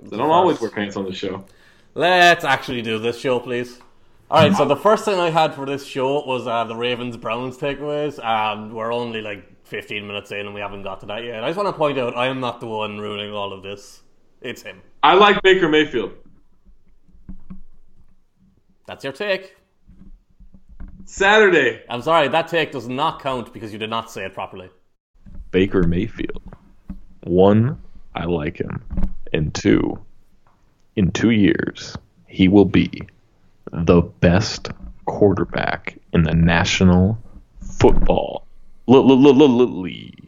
They 0.02 0.18
don't 0.18 0.32
always 0.32 0.60
wear 0.60 0.70
pants 0.70 0.98
on 0.98 1.06
the 1.06 1.14
show. 1.14 1.46
let's 1.94 2.44
actually 2.44 2.82
do 2.82 3.00
this 3.00 3.18
show, 3.18 3.40
please. 3.40 3.80
All 4.30 4.42
right, 4.42 4.56
so 4.56 4.66
the 4.66 4.76
first 4.88 5.06
thing 5.06 5.20
I 5.20 5.30
had 5.30 5.54
for 5.54 5.66
this 5.66 5.86
show 5.86 6.26
was 6.26 6.48
uh, 6.48 6.64
the 6.64 6.76
Ravens 6.76 7.16
Browns 7.16 7.58
takeaways. 7.58 8.24
Um, 8.24 8.74
we're 8.74 8.92
only 8.92 9.22
like 9.22 9.66
15 9.66 10.06
minutes 10.06 10.32
in 10.32 10.40
and 10.40 10.54
we 10.54 10.60
haven't 10.60 10.84
got 10.84 11.00
to 11.02 11.06
that 11.06 11.24
yet. 11.24 11.44
I 11.44 11.50
just 11.50 11.58
want 11.58 11.70
to 11.70 11.74
point 11.74 11.98
out 12.00 12.18
I 12.18 12.28
am 12.28 12.40
not 12.40 12.60
the 12.60 12.68
one 12.68 13.00
ruining 13.00 13.32
all 13.32 13.54
of 13.54 13.64
this. 13.64 14.02
It's 14.42 14.64
him. 14.64 14.82
I 15.04 15.14
like 15.14 15.42
Baker 15.44 15.70
Mayfield. 15.70 16.14
That's 18.86 19.04
your 19.04 19.14
take. 19.14 19.56
Saturday. 21.06 21.84
I'm 21.90 22.02
sorry, 22.02 22.28
that 22.30 22.48
take 22.48 22.72
does 22.72 22.88
not 22.88 23.22
count 23.22 23.54
because 23.54 23.74
you 23.74 23.80
did 23.80 23.90
not 23.90 24.12
say 24.12 24.26
it 24.26 24.34
properly. 24.34 24.70
Baker 25.52 25.84
Mayfield. 25.84 26.42
One, 27.22 27.82
I 28.16 28.26
like 28.26 28.60
him. 28.60 28.84
And 29.32 29.54
two, 29.54 30.00
in 30.96 31.12
two 31.12 31.32
years, 31.32 31.98
he 32.28 32.48
will 32.48 32.66
be 32.66 32.90
the 33.72 34.02
best 34.02 34.70
quarterback 35.06 35.98
in 36.14 36.24
the 36.24 36.34
National 36.34 37.18
Football 37.62 38.46
League. 38.88 40.23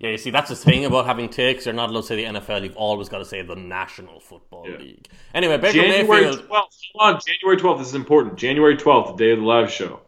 Yeah, 0.00 0.10
you 0.10 0.18
see, 0.18 0.30
that's 0.30 0.48
the 0.48 0.54
thing 0.56 0.84
about 0.84 1.06
having 1.06 1.28
takes. 1.28 1.66
You're 1.66 1.74
not 1.74 1.90
allowed 1.90 2.02
to 2.02 2.06
say 2.06 2.16
the 2.16 2.38
NFL. 2.38 2.62
You've 2.62 2.76
always 2.76 3.08
got 3.08 3.18
to 3.18 3.24
say 3.24 3.42
the 3.42 3.56
National 3.56 4.20
Football 4.20 4.68
Yeah. 4.68 4.76
League. 4.78 5.08
Anyway, 5.34 5.56
Baker 5.58 5.72
January 5.82 6.24
Mayfield. 6.26 6.48
12th. 6.48 6.48
Hold 6.94 7.14
on, 7.14 7.20
January 7.26 7.56
12th. 7.60 7.78
This 7.78 7.88
is 7.88 7.94
important. 7.96 8.36
January 8.36 8.76
12th, 8.76 9.16
the 9.16 9.24
day 9.24 9.32
of 9.32 9.40
the 9.40 9.44
live 9.44 9.70
show. 9.72 10.00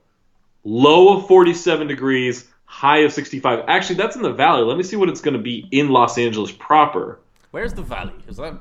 Low 0.62 1.16
of 1.16 1.26
47 1.26 1.88
degrees, 1.88 2.46
high 2.66 2.98
of 2.98 3.12
65. 3.12 3.64
Actually, 3.66 3.96
that's 3.96 4.14
in 4.14 4.22
the 4.22 4.32
valley. 4.32 4.62
Let 4.62 4.76
me 4.76 4.84
see 4.84 4.94
what 4.96 5.08
it's 5.08 5.20
going 5.20 5.36
to 5.36 5.42
be 5.42 5.66
in 5.72 5.88
Los 5.88 6.18
Angeles 6.18 6.52
proper. 6.52 7.18
Where's 7.50 7.72
the 7.74 7.82
valley? 7.82 8.14
Is 8.28 8.36
that 8.36 8.60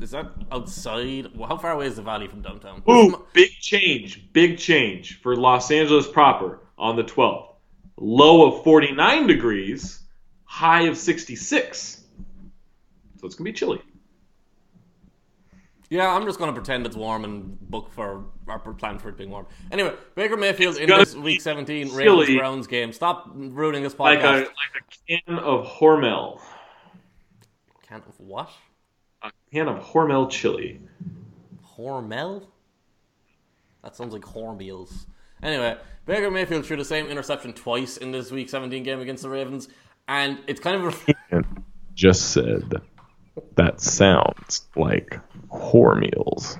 is 0.00 0.10
that 0.12 0.30
outside? 0.52 1.30
How 1.48 1.56
far 1.56 1.72
away 1.72 1.86
is 1.86 1.96
the 1.96 2.02
valley 2.02 2.28
from 2.28 2.42
downtown? 2.42 2.82
Ooh, 2.88 3.24
big 3.32 3.50
change. 3.60 4.30
Big 4.32 4.58
change 4.58 5.20
for 5.22 5.34
Los 5.36 5.70
Angeles 5.70 6.06
proper 6.06 6.60
on 6.78 6.96
the 6.96 7.02
12th. 7.02 7.48
Low 7.96 8.46
of 8.46 8.62
49 8.62 9.26
degrees, 9.26 10.00
high 10.54 10.82
of 10.82 10.96
66. 10.96 12.04
So 13.18 13.26
it's 13.26 13.34
going 13.34 13.44
to 13.46 13.52
be 13.52 13.52
chilly. 13.52 13.82
Yeah, 15.90 16.08
I'm 16.14 16.24
just 16.26 16.38
going 16.38 16.48
to 16.48 16.54
pretend 16.54 16.86
it's 16.86 16.94
warm 16.94 17.24
and 17.24 17.58
book 17.60 17.90
for 17.90 18.24
or 18.46 18.58
plan 18.74 19.00
for 19.00 19.08
it 19.08 19.16
being 19.16 19.30
warm. 19.30 19.46
Anyway, 19.72 19.92
Baker 20.14 20.36
Mayfield 20.36 20.76
in 20.76 20.88
this 20.88 21.16
Week 21.16 21.40
17 21.40 21.88
chilly. 21.88 22.20
Ravens 22.20 22.38
Browns 22.38 22.66
game. 22.68 22.92
Stop 22.92 23.30
ruining 23.34 23.82
this 23.82 23.98
Like 23.98 24.20
a, 24.20 24.22
podcast. 24.22 24.40
like 24.44 24.48
a 24.78 25.18
can 25.26 25.38
of 25.40 25.66
Hormel. 25.66 26.40
Can 27.88 27.96
of 28.06 28.20
what? 28.20 28.48
A 29.22 29.32
can 29.52 29.66
of 29.66 29.82
Hormel 29.84 30.30
chili. 30.30 30.80
Hormel? 31.76 32.46
That 33.82 33.96
sounds 33.96 34.12
like 34.12 34.22
Hormeals. 34.22 35.06
Anyway, 35.42 35.76
Baker 36.06 36.30
Mayfield 36.30 36.64
threw 36.64 36.76
the 36.76 36.84
same 36.84 37.06
interception 37.06 37.52
twice 37.52 37.96
in 37.96 38.12
this 38.12 38.30
Week 38.30 38.48
17 38.48 38.82
game 38.84 39.00
against 39.00 39.24
the 39.24 39.28
Ravens, 39.28 39.68
and 40.08 40.38
it's 40.46 40.60
kind 40.60 40.84
of 40.84 41.06
And 41.30 41.64
just 41.94 42.30
said 42.32 42.82
that 43.56 43.80
sounds 43.80 44.66
like 44.76 45.18
whore 45.52 45.98
meals. 45.98 46.58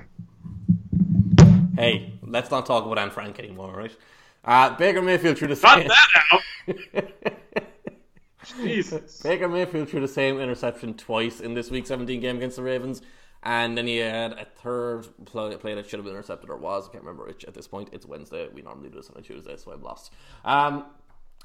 hey, 1.77 2.13
let's 2.23 2.51
not 2.51 2.67
talk 2.67 2.85
about 2.85 2.99
Anne 2.99 3.11
Frank 3.11 3.39
anymore, 3.39 3.73
right? 3.77 3.97
Uh, 4.45 4.77
Baker 4.77 5.01
Mayfield 5.03 5.39
threw 5.39 5.49
the 5.49 5.57
Cut 5.57 5.79
same. 5.79 5.89
that 5.89 6.33
out! 6.33 7.05
Jesus. 8.63 9.21
Baker 9.23 9.49
Mayfield 9.49 9.89
threw 9.89 10.01
the 10.01 10.09
same 10.09 10.39
interception 10.39 10.95
twice 10.95 11.41
in 11.41 11.55
this 11.55 11.71
Week 11.71 11.87
17 11.87 12.21
game 12.21 12.37
against 12.37 12.57
the 12.57 12.63
Ravens, 12.63 13.01
and 13.43 13.77
then 13.77 13.87
he 13.87 13.97
had 13.99 14.33
a 14.33 14.45
third 14.45 15.07
play, 15.25 15.57
play 15.57 15.75
that 15.75 15.89
should 15.89 15.99
have 15.99 16.05
been 16.05 16.15
intercepted 16.15 16.51
or 16.51 16.57
was. 16.57 16.89
I 16.89 16.93
can't 16.93 17.05
remember 17.05 17.25
which 17.27 17.45
at 17.47 17.55
this 17.55 17.67
point. 17.67 17.89
It's 17.93 18.05
Wednesday. 18.07 18.49
We 18.53 18.61
normally 18.63 18.91
do 18.91 18.97
this 18.97 19.09
on 19.11 19.17
a 19.17 19.23
Tuesday, 19.23 19.57
so 19.57 19.73
I'm 19.73 19.83
lost. 19.83 20.13
Um, 20.45 20.85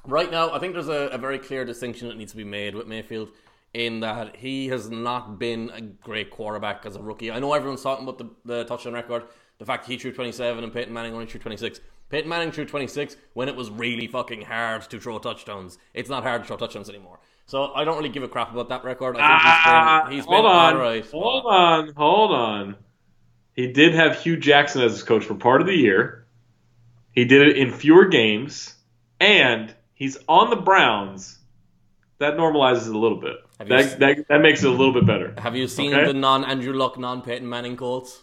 right 0.06 0.30
now, 0.30 0.52
I 0.52 0.58
think 0.58 0.74
there's 0.74 0.88
a, 0.88 1.08
a 1.08 1.18
very 1.18 1.38
clear 1.38 1.64
distinction 1.64 2.08
that 2.08 2.16
needs 2.16 2.32
to 2.32 2.36
be 2.36 2.44
made 2.44 2.74
with 2.74 2.86
Mayfield 2.86 3.28
in 3.74 4.00
that 4.00 4.36
he 4.36 4.68
has 4.68 4.90
not 4.90 5.38
been 5.38 5.70
a 5.72 5.80
great 5.80 6.30
quarterback 6.30 6.84
as 6.86 6.96
a 6.96 7.02
rookie. 7.02 7.30
I 7.30 7.38
know 7.38 7.52
everyone's 7.52 7.82
talking 7.82 8.06
about 8.08 8.18
the, 8.18 8.30
the 8.44 8.64
touchdown 8.64 8.94
record, 8.94 9.24
the 9.58 9.64
fact 9.64 9.86
he 9.86 9.96
threw 9.96 10.12
27 10.12 10.64
and 10.64 10.72
Peyton 10.72 10.92
Manning 10.92 11.12
only 11.12 11.26
threw 11.26 11.38
26. 11.40 11.80
Peyton 12.08 12.28
Manning 12.28 12.50
threw 12.50 12.64
26 12.64 13.16
when 13.34 13.48
it 13.48 13.54
was 13.54 13.70
really 13.70 14.08
fucking 14.08 14.42
hard 14.42 14.82
to 14.90 14.98
throw 14.98 15.18
touchdowns. 15.20 15.78
It's 15.94 16.08
not 16.10 16.24
hard 16.24 16.42
to 16.42 16.48
throw 16.48 16.56
touchdowns 16.56 16.88
anymore. 16.88 17.20
So 17.46 17.72
I 17.72 17.84
don't 17.84 17.96
really 17.96 18.08
give 18.08 18.22
a 18.24 18.28
crap 18.28 18.52
about 18.52 18.68
that 18.70 18.82
record. 18.84 19.16
I 19.16 19.18
think 19.18 19.30
Ah, 19.30 20.02
he's 20.06 20.08
been, 20.08 20.16
he's 20.16 20.24
hold 20.24 20.44
been 20.44 20.50
on. 20.50 20.74
alright. 20.76 21.06
Hold 21.10 21.44
on. 21.46 21.92
Hold 21.94 22.30
on. 22.32 22.76
He 23.54 23.72
did 23.72 23.94
have 23.94 24.18
Hue 24.20 24.36
Jackson 24.36 24.82
as 24.82 24.92
his 24.92 25.02
coach 25.02 25.24
for 25.24 25.34
part 25.34 25.60
of 25.60 25.66
the 25.66 25.74
year. 25.76 26.26
He 27.12 27.24
did 27.24 27.46
it 27.46 27.56
in 27.56 27.72
fewer 27.72 28.06
games, 28.06 28.74
and 29.20 29.74
he's 30.00 30.18
on 30.28 30.50
the 30.50 30.56
Browns. 30.56 31.36
That 32.18 32.34
normalizes 32.34 32.88
it 32.88 32.94
a 32.94 32.98
little 32.98 33.20
bit. 33.20 33.36
That, 33.58 33.70
s- 33.72 33.94
that, 33.94 34.26
that 34.28 34.40
makes 34.42 34.62
it 34.62 34.66
a 34.66 34.70
little 34.70 34.92
bit 34.92 35.06
better. 35.06 35.34
Have 35.38 35.54
you 35.56 35.66
seen 35.68 35.94
Okay. 35.94 36.06
the 36.06 36.12
non 36.12 36.44
Andrew 36.44 36.72
Luck, 36.74 36.98
non 36.98 37.22
Peyton 37.22 37.48
Manning 37.48 37.76
Colts? 37.76 38.22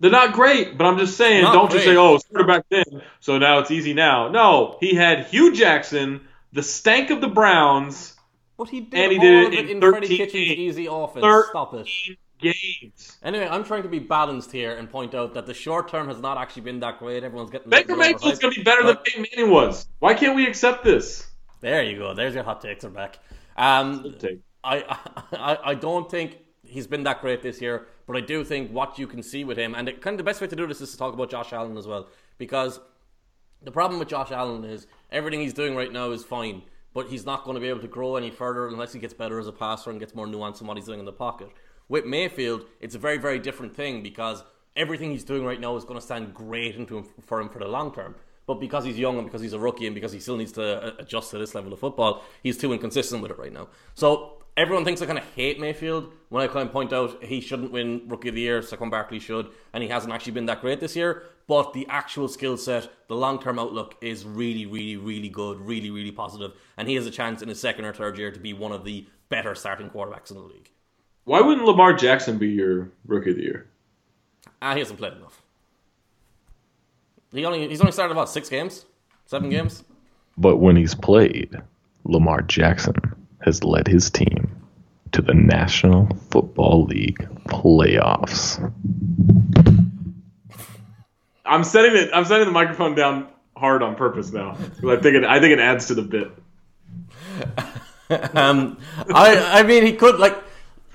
They're 0.00 0.10
not 0.10 0.32
great, 0.32 0.78
but 0.78 0.84
I'm 0.86 0.96
just 0.98 1.16
saying, 1.16 1.42
Not 1.44 1.52
don't 1.52 1.70
just 1.70 1.84
say, 1.84 1.96
oh, 1.96 2.14
it's 2.16 2.24
quarterback 2.26 2.64
then, 2.70 3.02
so 3.20 3.36
now 3.38 3.58
it's 3.58 3.70
easy 3.72 3.94
now. 3.94 4.28
No, 4.28 4.78
he 4.80 4.94
had 4.94 5.26
Hue 5.26 5.52
Jackson, 5.54 6.20
the 6.52 6.62
stank 6.62 7.10
of 7.10 7.20
the 7.20 7.26
Browns, 7.28 8.14
But 8.56 8.68
he 8.68 8.80
did 8.80 8.94
And 9.00 9.12
he 9.12 9.18
all 9.18 9.24
did 9.24 9.46
of 9.46 9.52
it 9.52 9.58
it 9.58 9.70
in 9.70 9.82
in 9.82 9.90
Freddie 9.92 10.16
Kitchens' 10.16 10.34
easy 10.58 10.86
offense. 10.90 11.24
Stop 11.50 11.74
it. 11.74 11.88
Games. 12.38 13.18
Anyway, 13.22 13.46
I'm 13.48 13.64
trying 13.64 13.82
to 13.82 13.88
be 13.88 13.98
balanced 13.98 14.52
here 14.52 14.76
and 14.76 14.88
point 14.90 15.14
out 15.14 15.34
that 15.34 15.46
the 15.46 15.54
short 15.54 15.88
term 15.88 16.08
has 16.08 16.20
not 16.20 16.38
actually 16.38 16.62
been 16.62 16.80
that 16.80 16.98
great. 16.98 17.24
Everyone's 17.24 17.50
getting 17.50 17.70
Baker 17.70 17.96
Mayfield's 17.96 18.38
going 18.38 18.54
to 18.54 18.60
be 18.60 18.64
better 18.64 18.82
than 18.84 18.94
But- 18.94 19.04
Peyton 19.04 19.26
Manning 19.34 19.52
was. 19.52 19.88
Why 19.98 20.14
can't 20.14 20.36
we 20.36 20.46
accept 20.46 20.84
this? 20.84 21.26
There 21.60 21.82
you 21.82 21.98
go. 21.98 22.14
There's 22.14 22.34
your 22.34 22.44
hot 22.44 22.60
takes 22.60 22.84
are 22.84 22.90
back. 22.90 23.18
Um, 23.56 24.14
Take. 24.18 24.40
I, 24.62 24.84
I 25.32 25.58
I 25.64 25.74
don't 25.74 26.10
think 26.10 26.38
he's 26.62 26.86
been 26.86 27.02
that 27.04 27.20
great 27.20 27.42
this 27.42 27.60
year, 27.60 27.86
but 28.06 28.16
I 28.16 28.20
do 28.20 28.44
think 28.44 28.70
what 28.70 28.98
you 28.98 29.06
can 29.06 29.22
see 29.22 29.42
with 29.44 29.56
him, 29.58 29.74
and 29.74 29.88
it, 29.88 30.00
kind 30.00 30.14
of 30.14 30.18
the 30.18 30.24
best 30.24 30.40
way 30.40 30.46
to 30.46 30.56
do 30.56 30.66
this 30.66 30.80
is 30.80 30.92
to 30.92 30.98
talk 30.98 31.14
about 31.14 31.30
Josh 31.30 31.52
Allen 31.52 31.76
as 31.76 31.86
well, 31.86 32.08
because 32.36 32.78
the 33.62 33.72
problem 33.72 33.98
with 33.98 34.08
Josh 34.08 34.30
Allen 34.30 34.64
is 34.64 34.86
everything 35.10 35.40
he's 35.40 35.54
doing 35.54 35.74
right 35.74 35.92
now 35.92 36.10
is 36.12 36.22
fine, 36.24 36.62
but 36.94 37.08
he's 37.08 37.24
not 37.26 37.44
going 37.44 37.54
to 37.54 37.60
be 37.60 37.68
able 37.68 37.80
to 37.80 37.88
grow 37.88 38.16
any 38.16 38.30
further 38.30 38.68
unless 38.68 38.92
he 38.92 39.00
gets 39.00 39.14
better 39.14 39.38
as 39.38 39.46
a 39.48 39.52
passer 39.52 39.90
and 39.90 39.98
gets 39.98 40.14
more 40.14 40.26
nuance 40.26 40.60
in 40.60 40.66
what 40.66 40.76
he's 40.76 40.86
doing 40.86 41.00
in 41.00 41.06
the 41.06 41.12
pocket. 41.12 41.48
With 41.88 42.04
Mayfield, 42.04 42.64
it's 42.80 42.94
a 42.94 42.98
very 42.98 43.18
very 43.18 43.38
different 43.38 43.74
thing 43.74 44.02
because 44.02 44.42
everything 44.76 45.10
he's 45.10 45.24
doing 45.24 45.44
right 45.44 45.60
now 45.60 45.76
is 45.76 45.84
going 45.84 45.98
to 45.98 46.04
stand 46.04 46.32
great 46.34 46.76
into 46.76 46.98
him 46.98 47.06
for 47.20 47.40
him 47.40 47.48
for 47.48 47.58
the 47.58 47.68
long 47.68 47.92
term. 47.92 48.14
But 48.46 48.60
because 48.60 48.84
he's 48.84 48.98
young 48.98 49.18
and 49.18 49.26
because 49.26 49.42
he's 49.42 49.52
a 49.52 49.58
rookie 49.58 49.86
and 49.86 49.94
because 49.94 50.10
he 50.10 50.20
still 50.20 50.36
needs 50.38 50.52
to 50.52 50.82
uh, 50.82 50.90
adjust 50.98 51.32
to 51.32 51.38
this 51.38 51.54
level 51.54 51.72
of 51.72 51.80
football, 51.80 52.22
he's 52.42 52.56
too 52.56 52.72
inconsistent 52.72 53.20
with 53.20 53.30
it 53.30 53.38
right 53.38 53.52
now. 53.52 53.68
So 53.94 54.38
everyone 54.56 54.84
thinks 54.84 55.02
I 55.02 55.06
kind 55.06 55.18
of 55.18 55.24
hate 55.34 55.60
Mayfield 55.60 56.10
when 56.30 56.42
I 56.42 56.46
kind 56.46 56.66
of 56.66 56.72
point 56.72 56.92
out 56.92 57.22
he 57.22 57.40
shouldn't 57.40 57.72
win 57.72 58.02
Rookie 58.08 58.30
of 58.30 58.34
the 58.34 58.40
Year, 58.40 58.60
Saquon 58.60 58.90
Barkley 58.90 59.18
should, 59.18 59.50
and 59.74 59.82
he 59.82 59.88
hasn't 59.88 60.12
actually 60.12 60.32
been 60.32 60.46
that 60.46 60.62
great 60.62 60.80
this 60.80 60.96
year. 60.96 61.24
But 61.46 61.74
the 61.74 61.86
actual 61.90 62.26
skill 62.26 62.56
set, 62.56 62.90
the 63.08 63.16
long 63.16 63.38
term 63.38 63.58
outlook 63.58 63.96
is 64.00 64.24
really, 64.24 64.64
really, 64.64 64.96
really 64.96 65.28
good, 65.28 65.60
really, 65.60 65.90
really 65.90 66.12
positive, 66.12 66.52
and 66.76 66.88
he 66.88 66.94
has 66.94 67.06
a 67.06 67.10
chance 67.10 67.42
in 67.42 67.48
his 67.48 67.60
second 67.60 67.84
or 67.84 67.92
third 67.92 68.18
year 68.18 68.30
to 68.30 68.40
be 68.40 68.52
one 68.52 68.72
of 68.72 68.84
the 68.84 69.06
better 69.28 69.54
starting 69.54 69.90
quarterbacks 69.90 70.30
in 70.30 70.36
the 70.38 70.42
league. 70.42 70.70
Why 71.28 71.42
wouldn't 71.42 71.66
Lamar 71.66 71.92
Jackson 71.92 72.38
be 72.38 72.48
your 72.48 72.90
rookie 73.06 73.32
of 73.32 73.36
the 73.36 73.42
year? 73.42 73.66
And 74.62 74.78
he 74.78 74.80
hasn't 74.80 74.98
played 74.98 75.12
enough. 75.12 75.42
He 77.32 77.44
only 77.44 77.68
he's 77.68 77.82
only 77.82 77.92
started 77.92 78.12
about 78.12 78.30
six 78.30 78.48
games, 78.48 78.86
seven 79.26 79.50
games. 79.50 79.84
But 80.38 80.56
when 80.56 80.74
he's 80.74 80.94
played, 80.94 81.54
Lamar 82.04 82.40
Jackson 82.40 82.94
has 83.42 83.62
led 83.62 83.86
his 83.86 84.08
team 84.08 84.56
to 85.12 85.20
the 85.20 85.34
National 85.34 86.08
Football 86.30 86.84
League 86.86 87.28
playoffs. 87.44 88.56
I'm 91.44 91.62
setting 91.62 91.94
it. 91.94 92.08
I'm 92.14 92.24
setting 92.24 92.46
the 92.46 92.52
microphone 92.52 92.94
down 92.94 93.28
hard 93.54 93.82
on 93.82 93.96
purpose 93.96 94.32
now. 94.32 94.52
'Cause 94.54 94.84
I 94.86 94.96
think 95.02 95.14
it. 95.16 95.24
I 95.24 95.40
think 95.40 95.52
it 95.52 95.58
adds 95.60 95.88
to 95.88 95.94
the 95.94 96.02
bit. 96.02 96.30
Um, 98.32 98.78
I 99.14 99.60
I 99.60 99.62
mean 99.64 99.84
he 99.84 99.92
could 99.92 100.18
like 100.18 100.34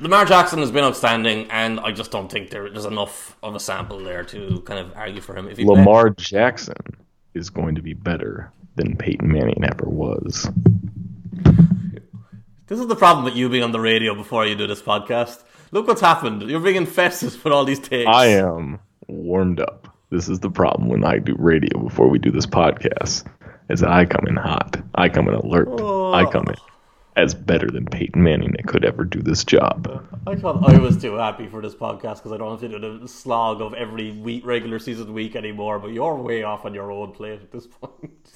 Lamar 0.03 0.25
Jackson 0.25 0.59
has 0.59 0.69
been 0.69 0.83
outstanding, 0.83 1.49
and 1.49 1.79
I 1.79 1.93
just 1.93 2.11
don't 2.11 2.29
think 2.29 2.49
there, 2.49 2.69
there's 2.69 2.83
enough 2.83 3.37
of 3.41 3.55
a 3.55 3.59
sample 3.59 4.03
there 4.03 4.25
to 4.25 4.61
kind 4.65 4.77
of 4.77 4.93
argue 4.97 5.21
for 5.21 5.33
him. 5.33 5.47
If 5.47 5.57
he 5.57 5.63
Lamar 5.63 6.09
Jackson 6.09 6.75
is 7.33 7.49
going 7.49 7.75
to 7.75 7.81
be 7.81 7.93
better 7.93 8.51
than 8.75 8.97
Peyton 8.97 9.31
Manning 9.31 9.63
ever 9.63 9.87
was. 9.87 10.49
this 12.67 12.79
is 12.81 12.87
the 12.87 12.97
problem 12.97 13.23
with 13.23 13.37
you 13.37 13.47
being 13.47 13.63
on 13.63 13.71
the 13.71 13.79
radio 13.79 14.13
before 14.13 14.45
you 14.45 14.55
do 14.55 14.67
this 14.67 14.81
podcast. 14.81 15.41
Look 15.71 15.87
what's 15.87 16.01
happened. 16.01 16.41
You're 16.41 16.59
being 16.59 16.75
infested 16.75 17.41
with 17.41 17.53
all 17.53 17.63
these 17.63 17.79
takes. 17.79 18.09
I 18.09 18.25
am 18.25 18.79
warmed 19.07 19.61
up. 19.61 19.87
This 20.09 20.27
is 20.27 20.41
the 20.41 20.51
problem 20.51 20.89
when 20.89 21.05
I 21.05 21.19
do 21.19 21.33
radio 21.39 21.79
before 21.81 22.09
we 22.09 22.19
do 22.19 22.29
this 22.29 22.45
podcast. 22.45 23.25
Is 23.69 23.81
I 23.81 24.03
come 24.03 24.27
in 24.27 24.35
hot. 24.35 24.83
I 24.95 25.07
come 25.07 25.29
in 25.29 25.33
alert. 25.35 25.69
I 25.69 26.25
oh. 26.25 26.29
come 26.29 26.47
in 26.49 26.72
as 27.15 27.33
better 27.33 27.69
than 27.69 27.85
Peyton 27.85 28.21
Manning 28.21 28.51
that 28.53 28.67
could 28.67 28.83
ever 28.83 29.03
do 29.03 29.21
this 29.21 29.43
job. 29.43 30.07
I 30.25 30.35
thought 30.35 30.67
I 30.67 30.77
was 30.79 31.01
too 31.01 31.15
happy 31.15 31.47
for 31.47 31.61
this 31.61 31.75
podcast 31.75 32.15
because 32.17 32.31
I 32.31 32.37
don't 32.37 32.51
have 32.59 32.71
to 32.71 32.79
do 32.79 32.99
the 32.99 33.07
slog 33.07 33.61
of 33.61 33.73
every 33.73 34.11
week, 34.11 34.45
regular 34.45 34.79
season 34.79 35.13
week 35.13 35.35
anymore. 35.35 35.79
But 35.79 35.89
you're 35.91 36.15
way 36.15 36.43
off 36.43 36.65
on 36.65 36.73
your 36.73 36.91
own 36.91 37.11
plate 37.11 37.41
at 37.41 37.51
this 37.51 37.67
point. 37.81 38.31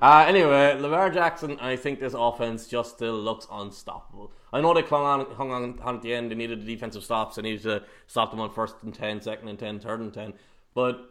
uh, 0.00 0.24
anyway, 0.26 0.74
Lamar 0.80 1.10
Jackson, 1.10 1.58
I 1.60 1.76
think 1.76 2.00
this 2.00 2.14
offense 2.16 2.66
just 2.66 2.96
still 2.96 3.18
looks 3.20 3.46
unstoppable. 3.50 4.32
I 4.52 4.60
know 4.60 4.74
they 4.74 4.82
clung 4.82 5.04
on, 5.04 5.34
hung 5.34 5.50
on, 5.50 5.78
on 5.80 5.96
at 5.96 6.02
the 6.02 6.12
end. 6.14 6.30
They 6.30 6.34
needed 6.34 6.62
the 6.62 6.66
defensive 6.74 7.04
stops. 7.04 7.36
They 7.36 7.42
needed 7.42 7.62
to 7.62 7.82
stop 8.06 8.30
them 8.30 8.40
on 8.40 8.50
first 8.50 8.76
and 8.82 8.94
10, 8.94 9.20
second 9.20 9.48
and 9.48 9.58
10, 9.58 9.80
third 9.80 10.00
and 10.00 10.12
10. 10.12 10.34
But 10.74 11.08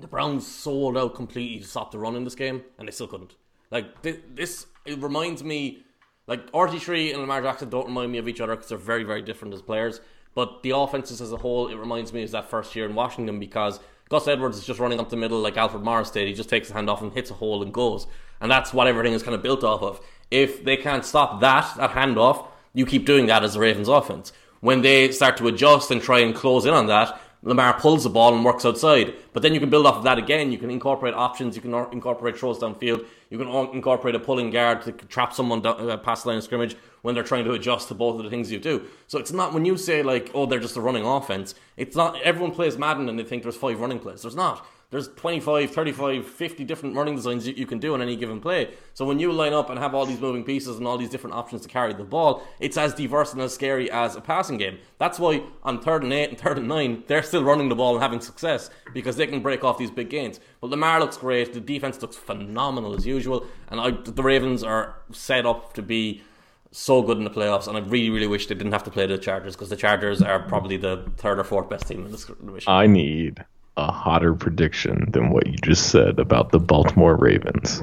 the 0.00 0.06
Browns 0.06 0.46
sold 0.46 0.96
out 0.96 1.14
completely 1.14 1.60
to 1.60 1.66
stop 1.66 1.90
the 1.92 1.98
run 1.98 2.16
in 2.16 2.24
this 2.24 2.34
game, 2.34 2.62
and 2.78 2.88
they 2.88 2.92
still 2.92 3.06
couldn't. 3.06 3.34
Like 3.70 4.02
thi- 4.02 4.20
this, 4.34 4.66
it 4.84 5.00
reminds 5.02 5.42
me, 5.44 5.82
like 6.26 6.50
RG3 6.52 7.12
and 7.12 7.20
Lamar 7.20 7.42
Jackson 7.42 7.68
don't 7.68 7.86
remind 7.86 8.12
me 8.12 8.18
of 8.18 8.28
each 8.28 8.40
other 8.40 8.54
because 8.54 8.68
they're 8.68 8.78
very, 8.78 9.04
very 9.04 9.22
different 9.22 9.54
as 9.54 9.62
players. 9.62 10.00
But 10.34 10.62
the 10.62 10.70
offenses 10.70 11.20
as 11.20 11.32
a 11.32 11.36
whole, 11.36 11.68
it 11.68 11.76
reminds 11.76 12.12
me 12.12 12.24
of 12.24 12.30
that 12.32 12.50
first 12.50 12.74
year 12.74 12.86
in 12.86 12.94
Washington 12.94 13.38
because 13.38 13.78
Gus 14.08 14.26
Edwards 14.26 14.58
is 14.58 14.66
just 14.66 14.80
running 14.80 15.00
up 15.00 15.10
the 15.10 15.16
middle 15.16 15.40
like 15.40 15.56
Alfred 15.56 15.82
Morris 15.82 16.10
did. 16.10 16.26
He 16.26 16.34
just 16.34 16.48
takes 16.48 16.68
his 16.68 16.74
hand 16.74 16.90
off 16.90 17.02
and 17.02 17.12
hits 17.12 17.30
a 17.30 17.34
hole 17.34 17.62
and 17.62 17.72
goes, 17.72 18.06
and 18.40 18.50
that's 18.50 18.72
what 18.72 18.86
everything 18.86 19.12
is 19.12 19.22
kind 19.22 19.34
of 19.34 19.42
built 19.42 19.62
off 19.62 19.82
of. 19.82 20.00
If 20.30 20.64
they 20.64 20.76
can't 20.76 21.04
stop 21.04 21.40
that, 21.40 21.72
that 21.76 21.90
handoff, 21.90 22.46
you 22.72 22.84
keep 22.84 23.06
doing 23.06 23.26
that 23.26 23.44
as 23.44 23.54
the 23.54 23.60
Ravens 23.60 23.88
offense. 23.88 24.32
When 24.60 24.82
they 24.82 25.12
start 25.12 25.36
to 25.36 25.48
adjust 25.48 25.90
and 25.90 26.02
try 26.02 26.20
and 26.20 26.34
close 26.34 26.66
in 26.66 26.74
on 26.74 26.86
that, 26.86 27.20
Lamar 27.44 27.78
pulls 27.78 28.04
the 28.04 28.10
ball 28.10 28.34
and 28.34 28.42
works 28.42 28.64
outside. 28.64 29.14
But 29.34 29.42
then 29.42 29.52
you 29.52 29.60
can 29.60 29.68
build 29.68 29.86
off 29.86 29.96
of 29.96 30.04
that 30.04 30.18
again. 30.18 30.50
You 30.50 30.56
can 30.56 30.70
incorporate 30.70 31.12
options. 31.12 31.54
You 31.54 31.62
can 31.62 31.74
incorporate 31.92 32.38
throws 32.38 32.58
downfield. 32.58 33.06
You 33.28 33.38
can 33.38 33.48
incorporate 33.74 34.14
a 34.14 34.18
pulling 34.18 34.50
guard 34.50 34.82
to 34.82 34.92
trap 34.92 35.34
someone 35.34 35.60
down, 35.60 35.90
uh, 35.90 35.98
past 35.98 36.24
the 36.24 36.30
line 36.30 36.38
of 36.38 36.44
scrimmage 36.44 36.74
when 37.02 37.14
they're 37.14 37.22
trying 37.22 37.44
to 37.44 37.52
adjust 37.52 37.88
to 37.88 37.94
both 37.94 38.16
of 38.16 38.24
the 38.24 38.30
things 38.30 38.50
you 38.50 38.58
do. 38.58 38.86
So 39.08 39.18
it's 39.18 39.32
not 39.32 39.52
when 39.52 39.66
you 39.66 39.76
say 39.76 40.02
like, 40.02 40.30
oh, 40.32 40.46
they're 40.46 40.58
just 40.58 40.76
a 40.76 40.80
running 40.80 41.04
offense. 41.04 41.54
It's 41.76 41.94
not. 41.94 42.20
Everyone 42.22 42.50
plays 42.50 42.78
Madden 42.78 43.10
and 43.10 43.18
they 43.18 43.24
think 43.24 43.42
there's 43.42 43.56
five 43.56 43.78
running 43.78 43.98
plays. 43.98 44.22
There's 44.22 44.36
not. 44.36 44.66
There's 44.94 45.08
25, 45.08 45.72
35, 45.72 46.24
50 46.24 46.62
different 46.62 46.94
running 46.94 47.16
designs 47.16 47.48
you, 47.48 47.54
you 47.54 47.66
can 47.66 47.80
do 47.80 47.94
on 47.94 48.00
any 48.00 48.14
given 48.14 48.40
play. 48.40 48.74
So 48.92 49.04
when 49.04 49.18
you 49.18 49.32
line 49.32 49.52
up 49.52 49.68
and 49.68 49.76
have 49.76 49.92
all 49.92 50.06
these 50.06 50.20
moving 50.20 50.44
pieces 50.44 50.78
and 50.78 50.86
all 50.86 50.96
these 50.96 51.10
different 51.10 51.34
options 51.34 51.62
to 51.62 51.68
carry 51.68 51.92
the 51.92 52.04
ball, 52.04 52.44
it's 52.60 52.76
as 52.76 52.94
diverse 52.94 53.32
and 53.32 53.42
as 53.42 53.52
scary 53.52 53.90
as 53.90 54.14
a 54.14 54.20
passing 54.20 54.56
game. 54.56 54.78
That's 54.98 55.18
why 55.18 55.42
on 55.64 55.80
third 55.80 56.04
and 56.04 56.12
eight 56.12 56.28
and 56.28 56.38
third 56.38 56.58
and 56.58 56.68
nine, 56.68 57.02
they're 57.08 57.24
still 57.24 57.42
running 57.42 57.70
the 57.70 57.74
ball 57.74 57.94
and 57.94 58.02
having 58.04 58.20
success 58.20 58.70
because 58.92 59.16
they 59.16 59.26
can 59.26 59.40
break 59.40 59.64
off 59.64 59.78
these 59.78 59.90
big 59.90 60.10
gains. 60.10 60.38
But 60.60 60.70
Lamar 60.70 61.00
looks 61.00 61.16
great. 61.16 61.54
The 61.54 61.60
defense 61.60 62.00
looks 62.00 62.14
phenomenal 62.14 62.94
as 62.94 63.04
usual. 63.04 63.48
And 63.70 63.80
I, 63.80 63.90
the 63.90 64.22
Ravens 64.22 64.62
are 64.62 64.94
set 65.10 65.44
up 65.44 65.72
to 65.74 65.82
be 65.82 66.22
so 66.70 67.02
good 67.02 67.18
in 67.18 67.24
the 67.24 67.30
playoffs, 67.30 67.66
and 67.66 67.76
I 67.76 67.80
really, 67.80 68.10
really 68.10 68.26
wish 68.28 68.46
they 68.46 68.54
didn't 68.54 68.72
have 68.72 68.84
to 68.84 68.92
play 68.92 69.06
the 69.06 69.18
Chargers 69.18 69.56
because 69.56 69.70
the 69.70 69.76
Chargers 69.76 70.22
are 70.22 70.38
probably 70.38 70.76
the 70.76 71.04
third 71.16 71.40
or 71.40 71.44
fourth 71.44 71.68
best 71.68 71.88
team 71.88 72.06
in 72.06 72.12
this 72.12 72.26
division. 72.26 72.72
I 72.72 72.86
need 72.86 73.44
a 73.76 73.90
hotter 73.90 74.34
prediction 74.34 75.10
than 75.10 75.30
what 75.30 75.46
you 75.46 75.56
just 75.62 75.90
said 75.90 76.18
about 76.18 76.52
the 76.52 76.58
Baltimore 76.58 77.16
Ravens. 77.16 77.82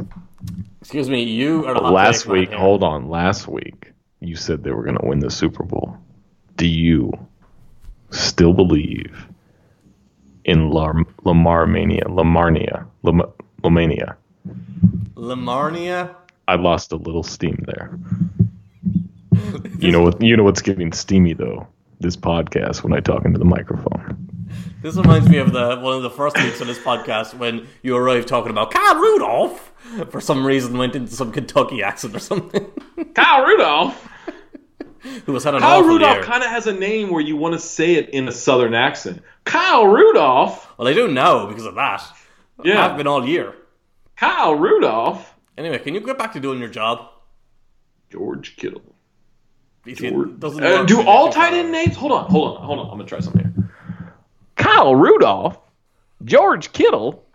Excuse 0.82 1.10
me, 1.10 1.24
you 1.24 1.66
are 1.66 1.76
last 1.76 2.26
week, 2.26 2.52
hold 2.52 2.84
on, 2.84 3.10
last 3.10 3.48
week 3.48 3.92
you 4.20 4.36
said 4.36 4.64
they 4.64 4.72
were 4.72 4.84
going 4.84 4.98
to 4.98 5.06
win 5.06 5.20
the 5.20 5.30
Super 5.30 5.64
Bowl. 5.64 5.98
Do 6.58 6.68
you 6.68 7.12
still 8.12 8.54
believe 8.54 9.28
in 10.46 10.70
Lar- 10.70 11.06
Lamar 11.24 11.66
Mania, 11.68 12.06
Lamarnia, 12.06 12.86
Lam- 13.04 13.32
Lamania? 13.64 14.16
Lamarnia. 15.16 16.16
I 16.48 16.56
lost 16.56 16.92
a 16.92 16.96
little 16.98 17.24
steam 17.24 17.64
there. 17.68 17.98
You 19.80 19.92
know 19.92 20.02
what? 20.02 20.22
You 20.22 20.38
know 20.38 20.44
what's 20.44 20.62
getting 20.62 20.94
steamy 20.94 21.34
though. 21.34 21.68
This 22.00 22.16
podcast 22.16 22.84
when 22.84 22.94
I 22.94 23.00
talk 23.00 23.26
into 23.26 23.40
the 23.40 23.46
microphone. 23.46 24.30
This 24.82 24.96
reminds 24.96 25.30
me 25.30 25.38
of 25.38 25.52
the 25.54 25.78
one 25.80 25.96
of 25.96 26.04
the 26.04 26.10
first 26.10 26.36
weeks 26.38 26.60
of 26.62 26.68
this 26.68 26.80
podcast 26.80 27.34
when 27.36 27.68
you 27.82 27.96
arrived 27.96 28.28
talking 28.28 28.52
about 28.52 28.72
Kyle 28.72 28.96
Rudolph. 29.00 29.68
For 30.10 30.22
some 30.22 30.46
reason, 30.46 30.78
went 30.78 30.96
into 30.96 31.12
some 31.14 31.32
Kentucky 31.32 31.84
accent 31.84 32.16
or 32.16 32.20
something. 32.20 32.66
Kyle 33.14 33.46
Rudolph. 33.46 34.08
Who 35.26 35.34
was 35.34 35.44
had 35.44 35.56
an 35.56 35.62
Kyle 35.62 35.82
Rudolph 35.84 36.22
kind 36.22 36.44
of 36.44 36.50
has 36.50 36.68
a 36.68 36.74
name 36.74 37.10
where 37.10 37.22
you 37.22 37.36
want 37.36 37.54
to 37.54 37.60
say 37.60 37.96
it 37.96 38.10
in 38.12 38.28
a 38.28 38.32
southern 38.32 38.74
accent. 38.76 39.22
Kyle 39.46 39.86
Rudolph. 39.88 40.68
Well, 40.78 40.88
I 40.88 40.94
do 40.94 41.08
now 41.08 41.48
because 41.48 41.66
of 41.66 41.76
that. 41.76 42.04
Yeah. 42.64 42.86
I've 42.86 42.98
been 42.98 43.08
all 43.08 43.28
year. 43.28 43.56
Kyle 44.16 44.54
Rudolph. 44.54 45.34
Anyway, 45.58 45.80
can 45.80 45.96
you 45.96 46.02
get 46.02 46.18
back 46.20 46.34
to 46.34 46.40
doing 46.40 46.60
your 46.60 46.70
job? 46.70 47.10
George 48.12 48.56
Kittle. 48.58 48.84
You 49.86 49.96
see, 49.96 50.08
it 50.08 50.12
George. 50.12 50.40
doesn't 50.40 50.64
Uh, 50.64 50.84
do 50.84 51.02
all 51.02 51.32
tight 51.32 51.54
end 51.54 51.72
names? 51.72 51.96
Hold 51.96 52.12
on, 52.12 52.30
hold 52.30 52.58
on, 52.58 52.64
hold 52.64 52.80
on. 52.80 52.86
I'm 52.86 52.92
gonna 52.98 53.06
try 53.06 53.20
something 53.20 53.42
here. 53.42 53.51
Kyle 54.62 54.96
Rudolph, 54.96 55.58
George 56.24 56.72
Kittle, 56.74 57.26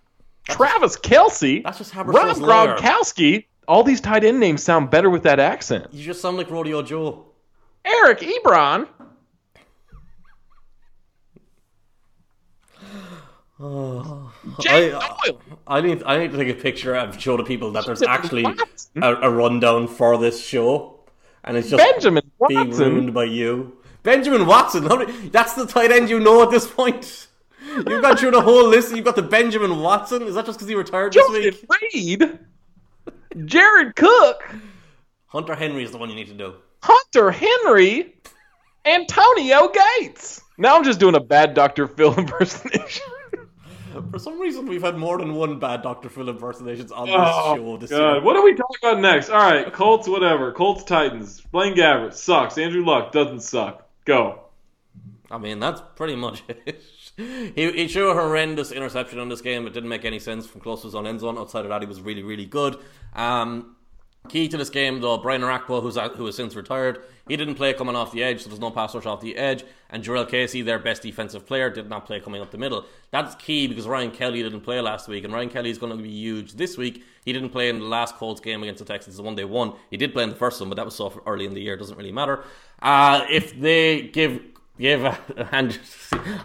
Travis 0.48 0.96
Kelce, 0.96 1.62
That's 1.64 1.78
just 1.78 1.94
Rob 1.94 2.06
Gronkowski. 2.06 3.46
All 3.68 3.82
these 3.82 4.00
tight 4.00 4.22
end 4.22 4.38
names 4.38 4.62
sound 4.62 4.90
better 4.90 5.10
with 5.10 5.24
that 5.24 5.40
accent. 5.40 5.88
You 5.92 6.04
just 6.04 6.20
sound 6.20 6.36
like 6.36 6.50
Rodeo 6.50 6.82
Joe. 6.82 7.26
Eric 7.84 8.20
Ebron. 8.20 8.86
I- 13.58 14.30
Doyle. 14.60 15.40
I 15.66 15.80
need 15.80 16.02
I 16.04 16.18
need 16.18 16.30
to 16.32 16.36
take 16.36 16.48
a 16.56 16.60
picture 16.60 16.94
and 16.94 17.18
show 17.20 17.36
the 17.36 17.42
people 17.42 17.70
that 17.72 17.86
there's 17.86 18.02
actually 18.02 18.44
a, 18.96 19.14
a 19.16 19.30
rundown 19.30 19.88
for 19.88 20.18
this 20.18 20.40
show, 20.44 21.00
and 21.42 21.56
it's 21.56 21.70
just 21.70 21.82
Benjamin 21.82 22.30
being 22.48 22.68
Watson. 22.68 22.92
ruined 22.94 23.14
by 23.14 23.24
you, 23.24 23.75
Benjamin 24.06 24.46
Watson. 24.46 24.84
That's 25.32 25.54
the 25.54 25.66
tight 25.66 25.90
end 25.90 26.08
you 26.08 26.20
know 26.20 26.40
at 26.44 26.50
this 26.50 26.64
point. 26.66 27.26
You've 27.76 28.00
gone 28.02 28.16
through 28.16 28.30
the 28.30 28.40
whole 28.40 28.68
list. 28.68 28.88
and 28.88 28.96
You've 28.96 29.04
got 29.04 29.16
the 29.16 29.22
Benjamin 29.22 29.80
Watson. 29.80 30.22
Is 30.22 30.36
that 30.36 30.46
just 30.46 30.58
because 30.58 30.68
he 30.68 30.76
retired 30.76 31.12
this 31.12 31.26
Jordan 31.26 31.42
week? 31.90 32.38
Reed. 33.36 33.46
Jared 33.46 33.96
Cook. 33.96 34.48
Hunter 35.26 35.56
Henry 35.56 35.82
is 35.82 35.90
the 35.90 35.98
one 35.98 36.08
you 36.08 36.14
need 36.14 36.28
to 36.28 36.34
do. 36.34 36.54
Hunter 36.82 37.32
Henry. 37.32 38.14
Antonio 38.84 39.72
Gates. 39.98 40.40
Now 40.56 40.76
I'm 40.76 40.84
just 40.84 41.00
doing 41.00 41.16
a 41.16 41.20
bad 41.20 41.54
Dr. 41.54 41.88
Phil 41.88 42.14
impersonation. 42.18 43.04
For 44.12 44.18
some 44.20 44.38
reason, 44.40 44.66
we've 44.66 44.82
had 44.82 44.96
more 44.96 45.18
than 45.18 45.34
one 45.34 45.58
bad 45.58 45.82
Dr. 45.82 46.08
Phil 46.08 46.28
impersonations 46.28 46.92
on 46.92 47.06
this 47.06 47.16
Oh, 47.18 47.56
show 47.56 47.76
this 47.78 47.90
God. 47.90 48.12
year. 48.12 48.22
What 48.22 48.36
are 48.36 48.44
we 48.44 48.54
talking 48.54 48.76
about 48.82 49.00
next? 49.00 49.30
All 49.30 49.40
right, 49.40 49.72
Colts, 49.72 50.06
whatever. 50.06 50.52
Colts, 50.52 50.84
Titans. 50.84 51.40
Blaine 51.50 51.74
Gabbert 51.74 52.14
sucks. 52.14 52.56
Andrew 52.56 52.84
Luck 52.84 53.10
doesn't 53.10 53.40
suck. 53.40 53.85
Go. 54.06 54.40
I 55.30 55.38
mean, 55.38 55.58
that's 55.58 55.82
pretty 55.96 56.16
much 56.16 56.42
it. 56.48 56.82
he, 57.16 57.72
he 57.72 57.88
threw 57.88 58.10
a 58.10 58.14
horrendous 58.14 58.72
interception 58.72 59.18
in 59.18 59.28
this 59.28 59.42
game. 59.42 59.66
It 59.66 59.74
didn't 59.74 59.88
make 59.88 60.04
any 60.04 60.18
sense 60.18 60.46
from 60.46 60.60
close 60.60 60.82
his 60.82 60.94
own 60.94 61.06
end 61.06 61.20
zone. 61.20 61.36
Outside 61.36 61.64
of 61.64 61.68
that, 61.68 61.82
he 61.82 61.88
was 61.88 62.00
really, 62.00 62.22
really 62.22 62.46
good. 62.46 62.78
Um, 63.14 63.76
key 64.28 64.48
to 64.48 64.56
this 64.56 64.70
game, 64.70 65.00
though, 65.00 65.18
Brian 65.18 65.42
Orakpo, 65.42 65.82
who's 65.82 65.96
at, 65.96 66.12
who 66.14 66.26
has 66.26 66.36
since 66.36 66.54
retired, 66.54 67.02
he 67.28 67.36
didn't 67.36 67.56
play 67.56 67.72
coming 67.74 67.96
off 67.96 68.12
the 68.12 68.22
edge, 68.22 68.42
so 68.42 68.48
there's 68.48 68.60
no 68.60 68.70
pass 68.70 68.94
rush 68.94 69.06
off 69.06 69.20
the 69.20 69.36
edge. 69.36 69.64
And 69.90 70.04
Jurrell 70.04 70.28
Casey, 70.28 70.62
their 70.62 70.78
best 70.78 71.02
defensive 71.02 71.46
player, 71.46 71.70
did 71.70 71.88
not 71.88 72.06
play 72.06 72.20
coming 72.20 72.40
up 72.40 72.50
the 72.50 72.58
middle. 72.58 72.84
That's 73.10 73.34
key 73.36 73.66
because 73.66 73.86
Ryan 73.86 74.12
Kelly 74.12 74.42
didn't 74.42 74.60
play 74.60 74.80
last 74.80 75.08
week, 75.08 75.24
and 75.24 75.32
Ryan 75.32 75.48
Kelly 75.48 75.70
is 75.70 75.78
going 75.78 75.96
to 75.96 76.02
be 76.02 76.08
huge 76.08 76.52
this 76.52 76.76
week. 76.76 77.04
He 77.26 77.32
didn't 77.32 77.50
play 77.50 77.68
in 77.68 77.80
the 77.80 77.84
last 77.84 78.14
Colts 78.14 78.40
game 78.40 78.62
against 78.62 78.78
the 78.78 78.84
Texans, 78.84 79.16
the 79.16 79.22
one 79.24 79.34
they 79.34 79.44
won. 79.44 79.74
He 79.90 79.96
did 79.96 80.12
play 80.12 80.22
in 80.22 80.30
the 80.30 80.36
first 80.36 80.60
one, 80.60 80.68
but 80.70 80.76
that 80.76 80.84
was 80.84 80.94
so 80.94 81.12
early 81.26 81.44
in 81.44 81.54
the 81.54 81.60
year, 81.60 81.76
doesn't 81.76 81.98
really 81.98 82.12
matter. 82.12 82.44
Uh, 82.80 83.26
if 83.28 83.58
they 83.60 84.02
give 84.02 84.40
give 84.78 85.04
a 85.04 85.44
hand, 85.50 85.76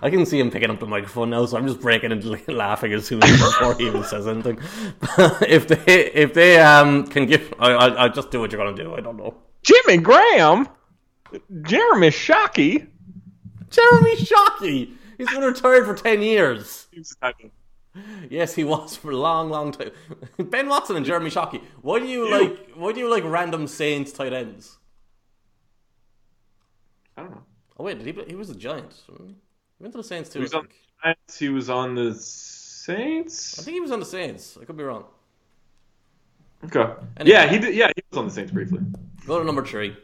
I 0.01 0.09
can 0.09 0.25
see 0.25 0.39
him 0.39 0.49
picking 0.49 0.71
up 0.71 0.79
the 0.79 0.87
microphone 0.87 1.29
now, 1.29 1.45
so 1.45 1.55
I'm 1.55 1.67
just 1.67 1.81
breaking 1.81 2.11
into 2.11 2.29
laughing 2.51 2.93
as 2.93 3.05
soon 3.05 3.23
as 3.23 3.31
before 3.39 3.75
he 3.75 3.85
even 3.85 4.03
says 4.03 4.27
anything. 4.27 4.57
if 5.47 5.67
they 5.67 6.11
if 6.13 6.33
they 6.33 6.59
um 6.59 7.05
can 7.05 7.27
give, 7.27 7.53
I 7.59 7.73
I, 7.73 8.05
I 8.05 8.09
just 8.09 8.31
do 8.31 8.39
what 8.39 8.51
you're 8.51 8.63
gonna 8.65 8.75
do. 8.75 8.95
I 8.95 9.01
don't 9.01 9.17
know. 9.17 9.35
Jimmy 9.61 9.97
Graham. 9.97 10.67
Jeremy 11.61 12.09
Shockey. 12.09 12.87
Jeremy 13.69 14.15
Shockey. 14.15 14.93
He's 15.19 15.29
been 15.29 15.43
retired 15.43 15.85
for 15.85 15.93
ten 15.93 16.23
years. 16.23 16.87
He's 17.93 18.03
the 18.03 18.09
type 18.09 18.23
of- 18.25 18.31
Yes, 18.31 18.55
he 18.55 18.63
was 18.63 18.95
for 18.95 19.11
a 19.11 19.17
long, 19.17 19.49
long 19.49 19.71
time. 19.71 19.91
Ben 20.37 20.67
Watson 20.69 20.95
and 20.95 21.05
Jeremy 21.05 21.29
Shockey. 21.29 21.61
Why 21.81 21.99
do 21.99 22.05
you 22.05 22.29
like? 22.31 22.71
Why 22.75 22.91
do 22.93 22.99
you 22.99 23.09
like 23.09 23.23
random 23.23 23.67
Saints 23.67 24.11
tight 24.11 24.33
ends? 24.33 24.77
I 27.17 27.21
don't 27.23 27.31
know. 27.31 27.43
Oh 27.77 27.83
wait, 27.83 28.03
did 28.03 28.15
he? 28.15 28.23
He 28.27 28.35
was 28.35 28.49
a 28.49 28.55
Giant. 28.55 28.93
He 29.07 29.13
went 29.81 29.93
to 29.93 29.97
the 29.97 30.03
Saints 30.03 30.29
too. 30.29 30.39
He 30.39 30.43
was 30.43 30.53
on 30.53 30.63
the 30.67 30.73
Giants. 31.03 31.37
He 31.39 31.49
was 31.49 31.69
on 31.69 31.95
the 31.95 32.13
Saints. 32.13 33.59
I 33.59 33.63
think 33.63 33.75
he 33.75 33.81
was 33.81 33.91
on 33.91 33.99
the 33.99 34.05
Saints. 34.05 34.57
I 34.61 34.65
could 34.65 34.77
be 34.77 34.83
wrong. 34.83 35.05
Okay. 36.65 36.93
Anyway. 37.17 37.33
Yeah, 37.35 37.47
he 37.47 37.57
did. 37.59 37.73
Yeah, 37.75 37.87
he 37.95 38.03
was 38.11 38.17
on 38.19 38.25
the 38.25 38.31
Saints 38.31 38.51
briefly. 38.51 38.79
Go 39.25 39.39
to 39.39 39.45
number 39.45 39.65
three. 39.65 39.95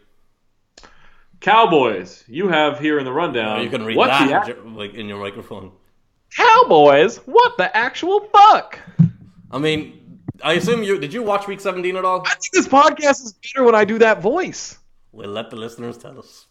Cowboys. 1.39 2.23
You 2.27 2.47
have 2.49 2.79
here 2.79 2.97
in 2.99 3.05
the 3.05 3.13
rundown. 3.13 3.59
Oh, 3.59 3.61
you 3.61 3.69
can 3.69 3.85
read 3.85 3.95
what's 3.95 4.09
that 4.09 4.27
the 4.47 4.51
ac- 4.53 4.59
in 4.59 4.65
your- 4.67 4.75
like 4.77 4.93
in 4.95 5.07
your 5.07 5.19
microphone. 5.19 5.71
Cowboys. 6.35 7.17
What 7.25 7.57
the 7.57 7.75
actual 7.75 8.21
fuck? 8.31 8.79
I 9.51 9.57
mean, 9.57 10.19
I 10.43 10.53
assume 10.53 10.83
you 10.83 10.99
did. 10.99 11.13
You 11.13 11.23
watch 11.23 11.47
Week 11.47 11.59
17 11.59 11.95
at 11.95 12.05
all? 12.05 12.21
I 12.25 12.29
think 12.31 12.51
this 12.53 12.67
podcast 12.67 13.23
is 13.25 13.33
better 13.33 13.63
when 13.63 13.75
I 13.75 13.85
do 13.85 13.97
that 13.99 14.21
voice. 14.21 14.77
We'll 15.11 15.29
let 15.31 15.49
the 15.49 15.55
listeners 15.55 15.97
tell 15.97 16.19
us 16.19 16.45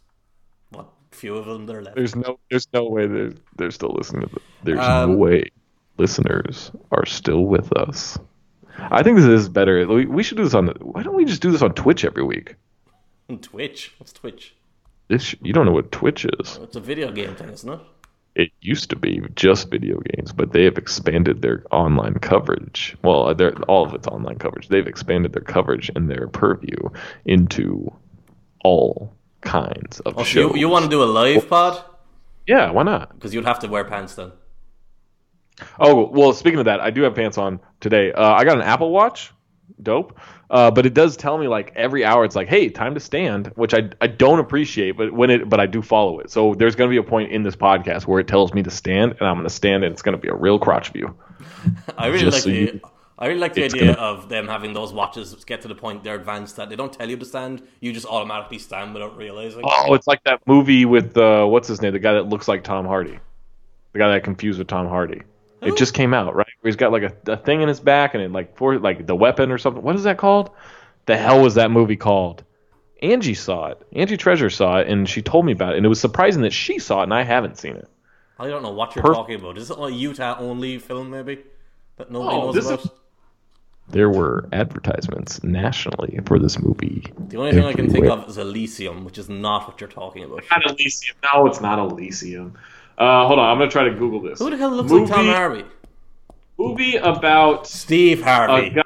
what 0.70 0.88
few 1.12 1.36
of 1.36 1.46
them 1.46 1.66
there 1.66 1.78
are 1.78 1.82
left. 1.82 1.96
There's 1.96 2.16
no, 2.16 2.38
there's 2.50 2.66
no 2.72 2.88
way 2.88 3.06
they're 3.06 3.32
they're 3.56 3.70
still 3.70 3.94
listening 3.96 4.22
to 4.22 4.34
this. 4.34 4.42
There's 4.64 4.80
Um, 4.80 5.12
no 5.12 5.16
way 5.18 5.50
listeners 5.98 6.72
are 6.90 7.06
still 7.06 7.44
with 7.44 7.72
us. 7.76 8.18
I 8.78 9.02
think 9.02 9.16
this 9.16 9.24
is 9.26 9.48
better. 9.48 9.86
We, 9.86 10.06
we 10.06 10.22
should 10.22 10.36
do 10.36 10.44
this 10.44 10.54
on. 10.54 10.66
The, 10.66 10.74
why 10.80 11.02
don't 11.02 11.14
we 11.14 11.24
just 11.24 11.40
do 11.42 11.50
this 11.52 11.62
on 11.62 11.74
Twitch 11.74 12.04
every 12.04 12.24
week? 12.24 12.56
Twitch. 13.40 13.92
What's 13.98 14.12
Twitch? 14.12 14.54
This 15.08 15.34
you 15.42 15.52
don't 15.52 15.66
know 15.66 15.72
what 15.72 15.92
Twitch 15.92 16.24
is. 16.40 16.58
It's 16.62 16.76
a 16.76 16.80
video 16.80 17.12
game 17.12 17.34
thing, 17.36 17.50
isn't 17.50 17.72
it? 17.72 17.80
It 18.38 18.51
used 18.61 18.90
to 18.90 18.96
be 18.96 19.22
just 19.35 19.70
video 19.70 19.99
games, 20.01 20.31
but 20.33 20.53
they 20.53 20.64
have 20.64 20.77
expanded 20.77 21.40
their 21.40 21.64
online 21.70 22.14
coverage. 22.14 22.94
Well, 23.03 23.35
they're, 23.35 23.55
all 23.62 23.87
of 23.87 23.94
it's 23.94 24.07
online 24.07 24.37
coverage. 24.38 24.68
They've 24.68 24.87
expanded 24.87 25.33
their 25.33 25.42
coverage 25.42 25.90
and 25.96 26.11
their 26.11 26.29
purview 26.29 26.77
into 27.25 27.90
all 28.62 29.16
kinds 29.40 30.01
of 30.01 30.14
Oh, 30.18 30.20
so 30.20 30.25
shows. 30.25 30.53
you, 30.55 30.61
you 30.61 30.68
want 30.68 30.85
to 30.85 30.90
do 30.90 31.03
a 31.03 31.05
live 31.07 31.49
pod? 31.49 31.83
Yeah, 32.46 32.70
why 32.72 32.83
not? 32.83 33.14
Because 33.14 33.33
you'd 33.33 33.46
have 33.46 33.61
to 33.61 33.68
wear 33.68 33.85
pants 33.85 34.14
then. 34.16 34.33
Oh 35.81 36.11
well, 36.12 36.35
speaking 36.35 36.59
of 36.59 36.66
that, 36.66 36.81
I 36.81 36.90
do 36.90 37.03
have 37.03 37.14
pants 37.14 37.38
on 37.38 37.61
today. 37.81 38.12
Uh, 38.12 38.33
I 38.35 38.44
got 38.44 38.57
an 38.59 38.62
Apple 38.62 38.90
Watch, 38.90 39.33
dope. 39.83 40.18
Uh, 40.48 40.70
but 40.70 40.87
it 40.87 40.94
does 40.94 41.16
tell 41.16 41.38
me 41.38 41.48
like 41.48 41.72
every 41.74 42.04
hour, 42.04 42.24
it's 42.24 42.37
like, 42.37 42.46
hey, 42.48 42.68
time 42.68 42.94
to 42.94 43.00
stand, 43.00 43.48
which 43.56 43.74
I, 43.74 43.90
I 44.00 44.06
don't 44.06 44.38
appreciate, 44.38 44.92
but 44.92 45.12
when 45.12 45.28
it 45.30 45.48
but 45.48 45.59
I 45.59 45.66
do 45.66 45.82
follow 45.82 46.20
it. 46.20 46.30
So 46.30 46.54
there's 46.54 46.76
gonna 46.76 46.90
be 46.90 46.98
a 46.98 47.02
point 47.02 47.32
in 47.32 47.42
this 47.42 47.56
podcast 47.56 48.06
where 48.06 48.20
it 48.20 48.28
tells 48.28 48.54
me 48.54 48.62
to 48.62 48.70
stand, 48.70 49.16
and 49.18 49.28
I'm 49.28 49.37
gonna 49.37 49.50
stand, 49.50 49.82
and 49.82 49.92
it's 49.92 50.02
gonna 50.02 50.18
be 50.18 50.28
a 50.28 50.35
real 50.35 50.59
crotch 50.59 50.90
view. 50.90 51.16
I 51.98 52.06
really 52.06 52.20
Just 52.20 52.35
like 52.37 52.42
so 52.44 52.50
the. 52.50 52.56
you- 52.56 52.80
I 53.18 53.28
really 53.28 53.40
like 53.40 53.54
the 53.54 53.64
idea 53.64 53.94
gonna- 53.94 53.98
of 53.98 54.28
them 54.28 54.46
having 54.46 54.74
those 54.74 54.92
watches 54.92 55.35
get 55.46 55.62
to 55.62 55.68
the 55.68 55.74
point 55.74 56.04
they're 56.04 56.16
advanced 56.16 56.56
that 56.56 56.68
they 56.68 56.76
don't 56.76 56.92
tell 56.92 57.09
you 57.09 57.16
to 57.16 57.24
stand, 57.24 57.62
you 57.80 57.92
just 57.94 58.04
automatically 58.06 58.59
stand 58.59 58.92
without 58.92 59.16
realizing. 59.16 59.62
Oh, 59.64 59.94
it's 59.94 60.06
like 60.06 60.22
that 60.24 60.46
movie 60.46 60.85
with 60.85 61.16
uh, 61.16 61.46
what's 61.46 61.66
his 61.66 61.80
name, 61.80 61.94
the 61.94 61.98
guy 61.98 62.12
that 62.12 62.28
looks 62.28 62.46
like 62.46 62.62
Tom 62.62 62.85
Hardy, 62.85 63.18
the 63.94 63.98
guy 63.98 64.09
that 64.09 64.14
I 64.16 64.20
confused 64.20 64.59
with 64.59 64.68
Tom 64.68 64.87
Hardy. 64.87 65.22
Who? 65.62 65.68
It 65.68 65.78
just 65.78 65.94
came 65.94 66.12
out, 66.12 66.35
right? 66.37 66.45
He's 66.66 66.76
got 66.76 66.92
like 66.92 67.02
a, 67.02 67.33
a 67.33 67.37
thing 67.37 67.62
in 67.62 67.68
his 67.68 67.81
back, 67.81 68.14
and 68.14 68.22
it 68.22 68.31
like 68.33 68.57
for 68.57 68.79
like 68.79 69.07
the 69.07 69.16
weapon 69.16 69.50
or 69.50 69.59
something. 69.59 69.83
What 69.83 69.96
is 69.96 70.05
that 70.05 70.18
called? 70.18 70.50
The 71.07 71.16
hell 71.16 71.40
was 71.42 71.55
that 71.55 71.70
movie 71.70 71.96
called? 71.96 72.42
Angie 73.02 73.35
saw 73.35 73.66
it. 73.68 73.87
Angie 73.94 74.16
Treasure 74.16 74.50
saw 74.50 74.79
it, 74.79 74.88
and 74.88 75.09
she 75.09 75.22
told 75.22 75.44
me 75.46 75.52
about 75.52 75.74
it. 75.74 75.76
And 75.76 75.87
it 75.87 75.88
was 75.88 76.00
surprising 76.00 76.42
that 76.42 76.52
she 76.52 76.79
saw 76.79 77.00
it, 77.00 77.05
and 77.05 77.14
I 77.14 77.22
haven't 77.22 77.59
seen 77.59 77.76
it. 77.76 77.88
I 78.38 78.48
don't 78.48 78.62
know 78.62 78.72
what 78.72 78.94
you're 78.96 79.05
Perf- 79.05 79.14
talking 79.14 79.37
about. 79.37 79.57
Is 79.59 79.70
it 79.70 79.79
a 79.79 79.90
Utah 79.92 80.37
only 80.38 80.79
film, 80.79 81.11
maybe? 81.11 81.38
That 81.96 82.11
nobody 82.11 82.37
Oh, 82.37 82.52
knows 82.52 82.66
about? 82.66 82.81
is- 82.85 82.90
There 83.88 84.11
were 84.11 84.48
advertisements 84.52 85.42
nationally 85.44 86.18
for 86.26 86.38
this 86.38 86.59
movie. 86.59 87.05
The 87.29 87.37
only 87.38 87.52
thing 87.52 87.64
I 87.64 87.72
can 87.72 87.88
think 87.90 88.07
of 88.07 88.29
is 88.29 88.37
Elysium, 88.38 89.05
which 89.05 89.16
is 89.18 89.29
not 89.29 89.68
what 89.68 89.81
you're 89.81 89.88
talking 89.88 90.24
about. 90.24 90.42
Not 90.50 90.68
Elysium. 90.70 91.16
No, 91.33 91.46
it's 91.46 91.61
not 91.61 91.79
Elysium. 91.79 92.59
Uh, 92.98 93.26
hold 93.26 93.38
on, 93.38 93.50
I'm 93.50 93.59
gonna 93.59 93.70
try 93.70 93.85
to 93.85 93.94
Google 93.94 94.20
this. 94.22 94.38
Who 94.38 94.48
the 94.50 94.57
hell 94.57 94.70
looks 94.70 94.90
movie, 94.90 95.05
like 95.05 95.14
Tom 95.14 95.26
Harvey? 95.26 95.64
Movie 96.58 96.96
about 96.96 97.66
Steve 97.66 98.22
Harvey. 98.22 98.68
a 98.68 98.70
guy 98.70 98.82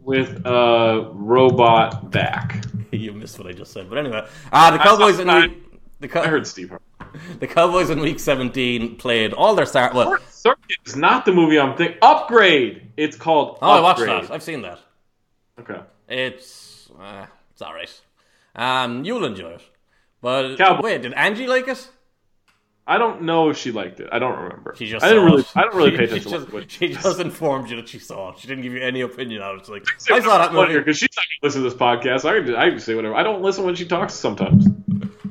with 0.00 0.42
a 0.46 1.10
robot 1.12 2.10
back. 2.10 2.64
you 2.92 3.12
missed 3.12 3.38
what 3.38 3.46
I 3.48 3.52
just 3.52 3.72
said. 3.72 3.88
But 3.88 3.98
anyway, 3.98 4.26
uh, 4.52 4.70
the 4.70 4.78
Cowboys 4.78 5.18
in 5.18 5.28
I- 5.30 5.46
week, 5.46 5.80
the, 6.00 6.08
Co- 6.08 6.22
I 6.22 6.26
heard 6.28 6.46
Steve 6.46 6.70
Harvey. 6.70 6.84
the 7.40 7.46
Cowboys 7.46 7.90
in 7.90 8.00
week 8.00 8.20
17 8.20 8.96
played 8.96 9.32
all 9.32 9.54
their 9.54 9.66
start. 9.66 9.94
Well, 9.94 10.08
Short 10.10 10.30
Circuit 10.30 10.76
is 10.86 10.96
not 10.96 11.24
the 11.24 11.32
movie 11.32 11.58
I'm 11.58 11.76
thinking. 11.76 11.98
Upgrade. 12.02 12.90
It's 12.96 13.16
called. 13.16 13.58
oh, 13.62 13.70
I 13.70 13.80
watched 13.80 14.00
that. 14.00 14.30
I've 14.30 14.42
seen 14.42 14.62
that. 14.62 14.78
Okay. 15.60 15.80
It's 16.08 16.90
uh, 17.00 17.26
it's 17.52 17.62
all 17.62 17.74
right. 17.74 18.00
Um, 18.54 19.04
you'll 19.04 19.24
enjoy 19.24 19.50
it. 19.50 19.62
But 20.20 20.56
Cowboy- 20.56 20.82
wait, 20.82 21.02
did 21.02 21.12
Angie 21.14 21.46
like 21.46 21.68
it? 21.68 21.88
I 22.88 22.96
don't 22.96 23.22
know 23.22 23.50
if 23.50 23.58
she 23.58 23.70
liked 23.70 24.00
it. 24.00 24.08
I 24.10 24.18
don't 24.18 24.34
remember. 24.36 24.74
She 24.74 24.86
just 24.86 25.04
I 25.04 25.10
didn't 25.10 25.26
really. 25.26 25.42
it. 25.42 25.52
I 25.54 25.60
don't 25.60 25.74
really 25.74 25.90
she, 25.90 25.96
pay 25.98 26.06
she 26.06 26.16
attention. 26.16 26.50
just, 26.50 26.50
to 26.50 26.68
she 26.68 26.88
just 26.94 27.20
informed 27.20 27.68
you 27.68 27.76
that 27.76 27.88
she 27.88 27.98
saw 27.98 28.30
it. 28.30 28.38
She 28.38 28.48
didn't 28.48 28.62
give 28.62 28.72
you 28.72 28.80
any 28.80 29.02
opinion 29.02 29.42
on 29.42 29.60
it. 29.60 29.68
Like 29.68 29.86
I 30.10 30.20
saw 30.20 30.38
that 30.38 30.54
movie. 30.54 30.78
because 30.78 30.96
she's 30.96 31.10
not 31.14 31.24
gonna 31.28 31.46
listen 31.46 31.62
to 31.62 31.68
this 31.68 31.78
podcast. 31.78 32.24
I 32.24 32.42
can, 32.42 32.54
I 32.56 32.70
can 32.70 32.80
say 32.80 32.94
whatever. 32.94 33.14
I 33.14 33.22
don't 33.22 33.42
listen 33.42 33.64
when 33.64 33.74
she 33.74 33.84
talks 33.84 34.14
sometimes. 34.14 34.66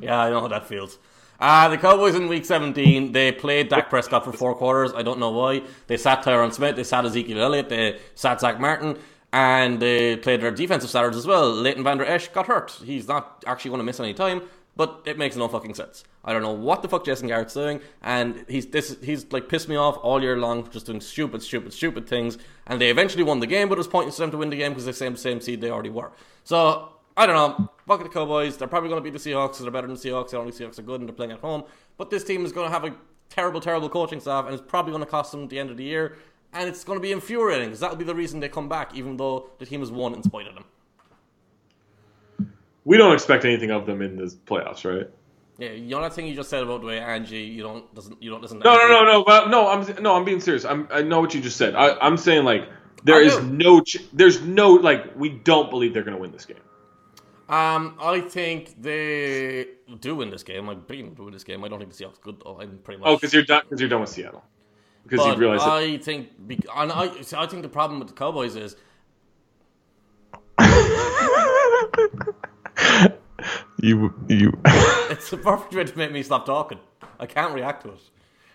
Yeah, 0.00 0.20
I 0.20 0.30
know 0.30 0.40
how 0.40 0.48
that 0.48 0.66
feels. 0.68 0.98
Uh, 1.40 1.68
the 1.68 1.78
Cowboys 1.78 2.14
in 2.14 2.28
Week 2.28 2.44
17, 2.44 3.12
they 3.12 3.30
played 3.32 3.68
Dak 3.68 3.90
Prescott 3.90 4.24
for 4.24 4.32
four 4.32 4.54
quarters. 4.54 4.92
I 4.94 5.02
don't 5.02 5.18
know 5.18 5.30
why. 5.30 5.62
They 5.88 5.96
sat 5.96 6.22
Tyron 6.22 6.52
Smith, 6.52 6.76
they 6.76 6.84
sat 6.84 7.04
Ezekiel 7.04 7.40
Elliott, 7.40 7.68
they 7.68 7.98
sat 8.14 8.40
Zack 8.40 8.58
Martin, 8.58 8.98
and 9.32 9.80
they 9.80 10.16
played 10.16 10.40
their 10.40 10.50
defensive 10.50 10.90
starters 10.90 11.16
as 11.16 11.26
well. 11.26 11.52
Leighton 11.52 11.84
Vander 11.84 12.04
Esch 12.04 12.28
got 12.28 12.46
hurt. 12.46 12.72
He's 12.84 13.06
not 13.06 13.44
actually 13.46 13.70
going 13.70 13.80
to 13.80 13.84
miss 13.84 14.00
any 14.00 14.14
time. 14.14 14.42
But 14.78 15.02
it 15.06 15.18
makes 15.18 15.34
no 15.34 15.48
fucking 15.48 15.74
sense. 15.74 16.04
I 16.24 16.32
don't 16.32 16.40
know 16.40 16.52
what 16.52 16.82
the 16.82 16.88
fuck 16.88 17.04
Jason 17.04 17.26
Garrett's 17.26 17.52
doing, 17.52 17.80
and 18.00 18.44
he's 18.48 18.66
this 18.66 18.96
he's 19.02 19.30
like 19.32 19.48
pissed 19.48 19.68
me 19.68 19.74
off 19.74 19.98
all 20.02 20.22
year 20.22 20.38
long, 20.38 20.70
just 20.70 20.86
doing 20.86 21.00
stupid, 21.00 21.42
stupid, 21.42 21.72
stupid 21.72 22.06
things. 22.06 22.38
And 22.66 22.80
they 22.80 22.88
eventually 22.88 23.24
won 23.24 23.40
the 23.40 23.46
game, 23.48 23.68
but 23.68 23.74
it 23.74 23.78
was 23.78 23.88
pointless 23.88 24.16
for 24.16 24.22
them 24.22 24.30
to 24.30 24.38
win 24.38 24.50
the 24.50 24.56
game 24.56 24.70
because 24.70 24.84
they're 24.84 24.94
same 24.94 25.16
same 25.16 25.40
seed 25.40 25.60
they 25.60 25.70
already 25.70 25.90
were. 25.90 26.12
So 26.44 26.92
I 27.16 27.26
don't 27.26 27.34
know. 27.34 27.68
Fuck 27.88 28.04
the 28.04 28.08
Cowboys. 28.08 28.56
They're 28.56 28.68
probably 28.68 28.88
going 28.88 29.02
to 29.02 29.10
beat 29.10 29.20
the 29.20 29.30
Seahawks 29.30 29.58
they're 29.58 29.70
better 29.72 29.88
than 29.88 29.96
the 29.96 30.00
Seahawks. 30.00 30.30
The 30.30 30.38
only 30.38 30.52
Seahawks 30.52 30.78
are 30.78 30.82
good 30.82 31.00
and 31.00 31.08
they're 31.08 31.16
playing 31.16 31.32
at 31.32 31.40
home. 31.40 31.64
But 31.96 32.10
this 32.10 32.22
team 32.22 32.44
is 32.44 32.52
going 32.52 32.68
to 32.68 32.72
have 32.72 32.84
a 32.84 32.94
terrible, 33.30 33.60
terrible 33.60 33.88
coaching 33.88 34.20
staff, 34.20 34.44
and 34.44 34.54
it's 34.54 34.62
probably 34.64 34.92
going 34.92 35.04
to 35.04 35.10
cost 35.10 35.32
them 35.32 35.42
at 35.42 35.50
the 35.50 35.58
end 35.58 35.70
of 35.70 35.76
the 35.76 35.84
year. 35.84 36.16
And 36.52 36.68
it's 36.68 36.84
going 36.84 36.96
to 36.96 37.02
be 37.02 37.10
infuriating 37.10 37.66
because 37.66 37.80
that'll 37.80 37.96
be 37.96 38.04
the 38.04 38.14
reason 38.14 38.38
they 38.38 38.48
come 38.48 38.68
back, 38.68 38.94
even 38.94 39.16
though 39.16 39.50
the 39.58 39.66
team 39.66 39.80
has 39.80 39.90
won 39.90 40.14
in 40.14 40.22
spite 40.22 40.46
of 40.46 40.54
them. 40.54 40.64
We 42.84 42.96
don't 42.96 43.12
expect 43.12 43.44
anything 43.44 43.70
of 43.70 43.86
them 43.86 44.00
in 44.02 44.16
the 44.16 44.24
playoffs, 44.46 44.84
right? 44.84 45.08
Yeah, 45.58 45.70
you 45.72 45.90
know 45.90 46.00
that 46.02 46.12
thing 46.14 46.26
you 46.26 46.34
just 46.34 46.50
said 46.50 46.62
about 46.62 46.80
the 46.82 46.86
way 46.86 47.00
Angie, 47.00 47.38
you 47.40 47.62
don't 47.62 47.92
doesn't 47.94 48.22
you 48.22 48.30
don't 48.30 48.40
listen. 48.40 48.58
To 48.60 48.64
No, 48.64 48.76
no, 48.76 48.82
Angie? 48.82 48.92
no, 48.92 49.04
no. 49.04 49.24
But 49.24 49.48
no, 49.50 49.68
I'm 49.68 50.02
no, 50.02 50.14
I'm 50.14 50.24
being 50.24 50.40
serious. 50.40 50.64
I'm, 50.64 50.86
I 50.90 51.02
know 51.02 51.20
what 51.20 51.34
you 51.34 51.40
just 51.40 51.56
said. 51.56 51.74
I, 51.74 51.98
I'm 51.98 52.16
saying 52.16 52.44
like 52.44 52.68
there 53.04 53.20
is 53.20 53.42
no, 53.42 53.80
ch- 53.80 54.04
there's 54.12 54.40
no 54.42 54.70
like 54.72 55.16
we 55.16 55.28
don't 55.30 55.68
believe 55.70 55.94
they're 55.94 56.04
going 56.04 56.16
to 56.16 56.20
win 56.20 56.32
this 56.32 56.44
game. 56.46 56.58
Um, 57.48 57.96
I 58.00 58.20
think 58.20 58.80
they 58.80 59.66
do 60.00 60.14
win 60.16 60.30
this 60.30 60.42
game. 60.42 60.68
I 60.68 60.74
believe 60.74 61.06
them 61.06 61.16
to 61.16 61.24
win 61.24 61.32
this 61.32 61.44
game. 61.44 61.64
I 61.64 61.68
don't 61.68 61.78
think 61.78 61.92
the 61.92 62.04
Seahawks 62.04 62.20
good 62.20 62.40
though. 62.44 62.60
I'm 62.60 62.78
pretty 62.78 63.00
much. 63.00 63.08
Oh, 63.08 63.16
because 63.16 63.32
you're 63.34 63.42
done. 63.44 63.62
Because 63.64 63.80
you're 63.80 63.88
done 63.88 64.00
with 64.02 64.10
Seattle. 64.10 64.44
Because 65.02 65.26
you 65.26 65.36
realize 65.36 65.62
I 65.62 65.96
think, 65.96 66.28
bec- 66.38 66.66
and 66.76 66.92
I, 66.92 67.22
see, 67.22 67.34
I 67.34 67.46
think 67.46 67.62
the 67.62 67.68
problem 67.70 67.98
with 67.98 68.08
the 68.08 68.14
Cowboys 68.14 68.54
is 68.56 68.76
you 73.80 74.14
you 74.28 74.58
it's 74.64 75.30
the 75.30 75.36
perfect 75.36 75.74
way 75.74 75.84
to 75.84 75.98
make 75.98 76.12
me 76.12 76.22
stop 76.22 76.46
talking. 76.46 76.78
I 77.18 77.26
can't 77.26 77.54
react 77.54 77.84
to 77.84 77.92
it. 77.92 78.00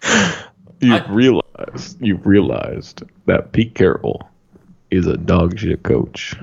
you've 0.79 1.01
I- 1.01 1.11
realized 1.11 2.01
you've 2.01 2.25
realized 2.25 3.03
that 3.25 3.51
Pete 3.51 3.75
Carroll 3.75 4.29
is 4.91 5.07
a 5.07 5.17
dog 5.17 5.57
shit 5.57 5.83
coach. 5.83 6.35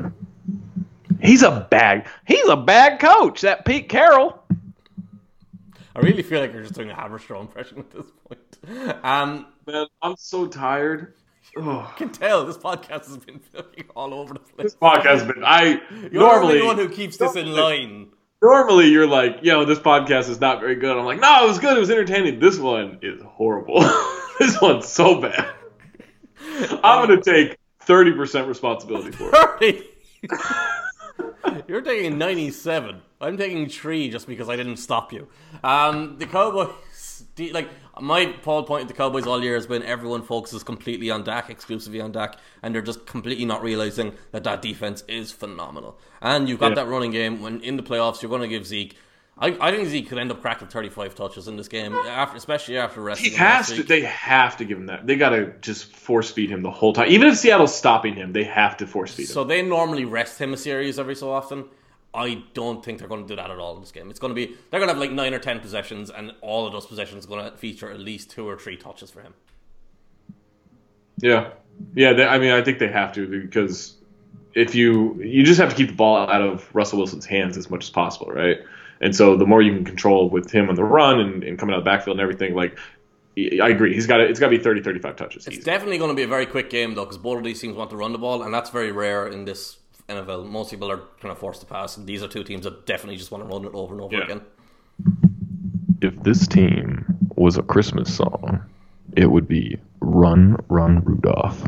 He's 1.20 1.42
a 1.42 1.66
bad 1.70 2.08
he's 2.26 2.48
a 2.48 2.56
bad 2.56 3.00
coach. 3.00 3.42
That 3.42 3.64
Pete 3.64 3.88
Carroll. 3.88 4.42
I 5.94 6.00
really 6.00 6.22
feel 6.22 6.40
like 6.40 6.52
you're 6.52 6.62
just 6.62 6.74
doing 6.74 6.90
a 6.90 6.94
Hammerstraw 6.94 7.40
impression 7.40 7.78
at 7.78 7.90
this 7.90 8.06
point. 8.26 9.04
Um, 9.04 9.46
man, 9.66 9.86
I'm 10.00 10.16
so 10.16 10.46
tired. 10.46 11.14
Ugh. 11.56 11.66
I 11.66 11.92
can 11.96 12.10
tell 12.10 12.46
this 12.46 12.56
podcast 12.56 13.06
has 13.06 13.16
been 13.16 13.40
fucking 13.40 13.86
all 13.96 14.14
over 14.14 14.34
the 14.34 14.40
place. 14.40 14.66
This 14.66 14.76
podcast, 14.76 15.04
has 15.04 15.24
been. 15.24 15.42
I 15.44 15.80
You're 16.12 16.22
normally 16.22 16.58
the 16.60 16.66
one 16.66 16.76
who 16.76 16.88
keeps 16.88 17.16
this 17.16 17.34
in 17.34 17.52
line. 17.52 18.08
Normally 18.42 18.88
you're 18.88 19.06
like, 19.06 19.40
yo, 19.42 19.64
this 19.64 19.78
podcast 19.78 20.28
is 20.28 20.40
not 20.40 20.60
very 20.60 20.76
good. 20.76 20.96
I'm 20.96 21.04
like, 21.04 21.20
no, 21.20 21.44
it 21.44 21.48
was 21.48 21.58
good. 21.58 21.76
It 21.76 21.80
was 21.80 21.90
entertaining. 21.90 22.40
This 22.40 22.58
one 22.58 22.98
is 23.02 23.22
horrible. 23.22 23.80
this 24.38 24.60
one's 24.60 24.88
so 24.88 25.20
bad. 25.20 25.48
I'm 26.82 27.06
gonna 27.06 27.20
take 27.20 27.58
thirty 27.80 28.12
percent 28.12 28.48
responsibility 28.48 29.12
for 29.12 29.30
it. 29.60 29.86
You're 31.66 31.82
taking 31.82 32.18
97. 32.18 33.00
I'm 33.20 33.36
taking 33.36 33.68
three 33.68 34.10
just 34.10 34.26
because 34.26 34.48
I 34.48 34.56
didn't 34.56 34.76
stop 34.76 35.12
you. 35.12 35.28
Um, 35.62 36.16
the 36.18 36.26
Cowboys, 36.26 36.74
the- 37.40 37.52
like 37.52 37.68
my 38.00 38.26
Paul 38.26 38.62
point 38.64 38.82
at 38.82 38.88
the 38.88 38.94
Cowboys 38.94 39.26
all 39.26 39.42
year 39.42 39.54
has 39.54 39.66
been 39.66 39.82
everyone 39.82 40.22
focuses 40.22 40.62
completely 40.62 41.10
on 41.10 41.24
Dak, 41.24 41.50
exclusively 41.50 42.00
on 42.00 42.12
Dak, 42.12 42.36
and 42.62 42.74
they're 42.74 42.82
just 42.82 43.06
completely 43.06 43.44
not 43.44 43.62
realizing 43.62 44.12
that 44.32 44.44
that 44.44 44.62
defense 44.62 45.02
is 45.08 45.32
phenomenal. 45.32 45.98
And 46.22 46.48
you've 46.48 46.60
got 46.60 46.70
Yeah. 46.70 46.76
that 46.84 46.86
running 46.88 47.10
game 47.10 47.40
when 47.42 47.60
in 47.62 47.76
the 47.76 47.82
playoffs 47.82 48.22
you're 48.22 48.28
going 48.30 48.42
to 48.42 48.48
give 48.48 48.66
Zeke. 48.66 48.96
I, 49.42 49.56
I 49.58 49.70
think 49.70 49.88
Zeke 49.88 50.06
could 50.06 50.18
end 50.18 50.30
up 50.30 50.42
cracking 50.42 50.68
35 50.68 51.14
touches 51.14 51.48
in 51.48 51.56
this 51.56 51.66
game, 51.68 51.94
after, 51.94 52.36
especially 52.36 52.76
after 52.76 53.00
resting 53.00 53.30
He 53.30 53.36
has 53.38 53.68
to. 53.72 53.82
They 53.82 54.02
have 54.02 54.58
to 54.58 54.66
give 54.66 54.76
him 54.76 54.86
that. 54.86 55.06
They 55.06 55.16
gotta 55.16 55.54
just 55.62 55.86
force 55.96 56.30
feed 56.30 56.50
him 56.50 56.60
the 56.62 56.70
whole 56.70 56.92
time. 56.92 57.08
Even 57.08 57.28
if 57.28 57.38
Seattle's 57.38 57.74
stopping 57.74 58.14
him, 58.14 58.32
they 58.34 58.44
have 58.44 58.76
to 58.78 58.86
force 58.86 59.14
feed 59.14 59.22
him. 59.28 59.28
So 59.32 59.44
they 59.44 59.62
normally 59.62 60.04
rest 60.04 60.38
him 60.38 60.52
a 60.52 60.58
series 60.58 60.98
every 60.98 61.14
so 61.14 61.30
often. 61.32 61.64
I 62.12 62.42
don't 62.54 62.84
think 62.84 62.98
they're 62.98 63.08
going 63.08 63.22
to 63.22 63.28
do 63.28 63.36
that 63.36 63.50
at 63.50 63.58
all 63.58 63.74
in 63.76 63.80
this 63.80 63.92
game. 63.92 64.10
It's 64.10 64.18
going 64.18 64.34
to 64.34 64.34
be 64.34 64.56
they're 64.70 64.80
going 64.80 64.88
to 64.88 64.94
have 64.94 64.98
like 65.00 65.12
nine 65.12 65.32
or 65.32 65.38
ten 65.38 65.60
possessions, 65.60 66.10
and 66.10 66.32
all 66.40 66.66
of 66.66 66.72
those 66.72 66.86
possessions 66.86 67.24
are 67.24 67.28
going 67.28 67.50
to 67.50 67.56
feature 67.56 67.90
at 67.90 68.00
least 68.00 68.30
two 68.30 68.48
or 68.48 68.58
three 68.58 68.76
touches 68.76 69.10
for 69.10 69.22
him. 69.22 69.34
Yeah, 71.18 71.50
yeah. 71.94 72.12
They, 72.12 72.24
I 72.24 72.38
mean, 72.38 72.52
I 72.52 72.62
think 72.62 72.78
they 72.78 72.88
have 72.88 73.12
to 73.12 73.26
because 73.42 73.96
if 74.54 74.74
you 74.74 75.20
you 75.22 75.44
just 75.44 75.60
have 75.60 75.70
to 75.70 75.76
keep 75.76 75.88
the 75.88 75.94
ball 75.94 76.16
out 76.16 76.42
of 76.42 76.68
Russell 76.74 76.98
Wilson's 76.98 77.26
hands 77.26 77.56
as 77.56 77.70
much 77.70 77.84
as 77.84 77.90
possible, 77.90 78.26
right? 78.26 78.58
And 79.00 79.14
so 79.14 79.36
the 79.36 79.46
more 79.46 79.62
you 79.62 79.72
can 79.72 79.84
control 79.84 80.28
with 80.28 80.50
him 80.50 80.68
on 80.68 80.74
the 80.74 80.84
run 80.84 81.20
and, 81.20 81.42
and 81.42 81.58
coming 81.58 81.74
out 81.74 81.78
of 81.78 81.84
the 81.84 81.90
backfield 81.90 82.16
and 82.16 82.22
everything, 82.22 82.54
like 82.54 82.78
I 83.38 83.68
agree, 83.68 83.94
he's 83.94 84.06
got 84.06 84.18
to, 84.18 84.24
it's 84.24 84.38
got 84.38 84.50
to 84.50 84.56
be 84.56 84.62
30, 84.62 84.82
35 84.82 85.16
touches. 85.16 85.46
It's 85.46 85.56
easy. 85.56 85.64
definitely 85.64 85.98
going 85.98 86.10
to 86.10 86.14
be 86.16 86.24
a 86.24 86.28
very 86.28 86.46
quick 86.46 86.68
game 86.68 86.94
though, 86.94 87.04
because 87.04 87.16
both 87.16 87.38
of 87.38 87.44
these 87.44 87.60
teams 87.60 87.76
want 87.76 87.90
to 87.90 87.96
run 87.96 88.12
the 88.12 88.18
ball, 88.18 88.42
and 88.42 88.52
that's 88.52 88.70
very 88.70 88.92
rare 88.92 89.26
in 89.28 89.44
this 89.44 89.78
NFL. 90.10 90.46
Most 90.48 90.70
people 90.70 90.90
are 90.90 90.98
kind 91.20 91.32
of 91.32 91.38
forced 91.38 91.60
to 91.60 91.66
pass, 91.66 91.96
and 91.96 92.06
these 92.06 92.22
are 92.22 92.28
two 92.28 92.44
teams 92.44 92.64
that 92.64 92.86
definitely 92.86 93.16
just 93.16 93.30
want 93.30 93.42
to 93.44 93.48
run 93.48 93.64
it 93.64 93.72
over 93.74 93.94
and 93.94 94.02
over 94.02 94.16
Yeah. 94.16 94.24
again. 94.24 94.40
If 96.02 96.22
this 96.22 96.46
team 96.46 97.04
was 97.36 97.56
a 97.58 97.62
Christmas 97.62 98.12
song, 98.14 98.60
it 99.16 99.26
would 99.30 99.46
be 99.48 99.78
Run 100.00 100.56
Run 100.68 101.02
Rudolph. 101.04 101.62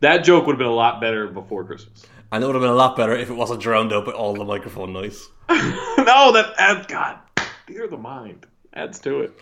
That 0.00 0.24
joke 0.24 0.46
would 0.46 0.52
have 0.54 0.58
been 0.58 0.66
a 0.66 0.72
lot 0.74 1.00
better 1.00 1.26
before 1.28 1.64
Christmas. 1.64 2.06
And 2.32 2.42
it 2.42 2.46
would 2.46 2.54
have 2.54 2.62
been 2.62 2.70
a 2.70 2.74
lot 2.74 2.96
better 2.96 3.14
if 3.14 3.28
it 3.28 3.34
wasn't 3.34 3.60
drowned 3.60 3.92
out 3.92 4.06
by 4.06 4.12
all 4.12 4.34
the 4.34 4.44
microphone 4.44 4.92
noise. 4.92 5.28
no, 5.50 6.32
that 6.32 6.54
adds 6.58 6.86
God, 6.86 7.18
theater 7.66 7.84
of 7.84 7.90
the 7.90 7.96
mind 7.98 8.46
adds 8.72 9.00
to 9.00 9.20
it, 9.22 9.40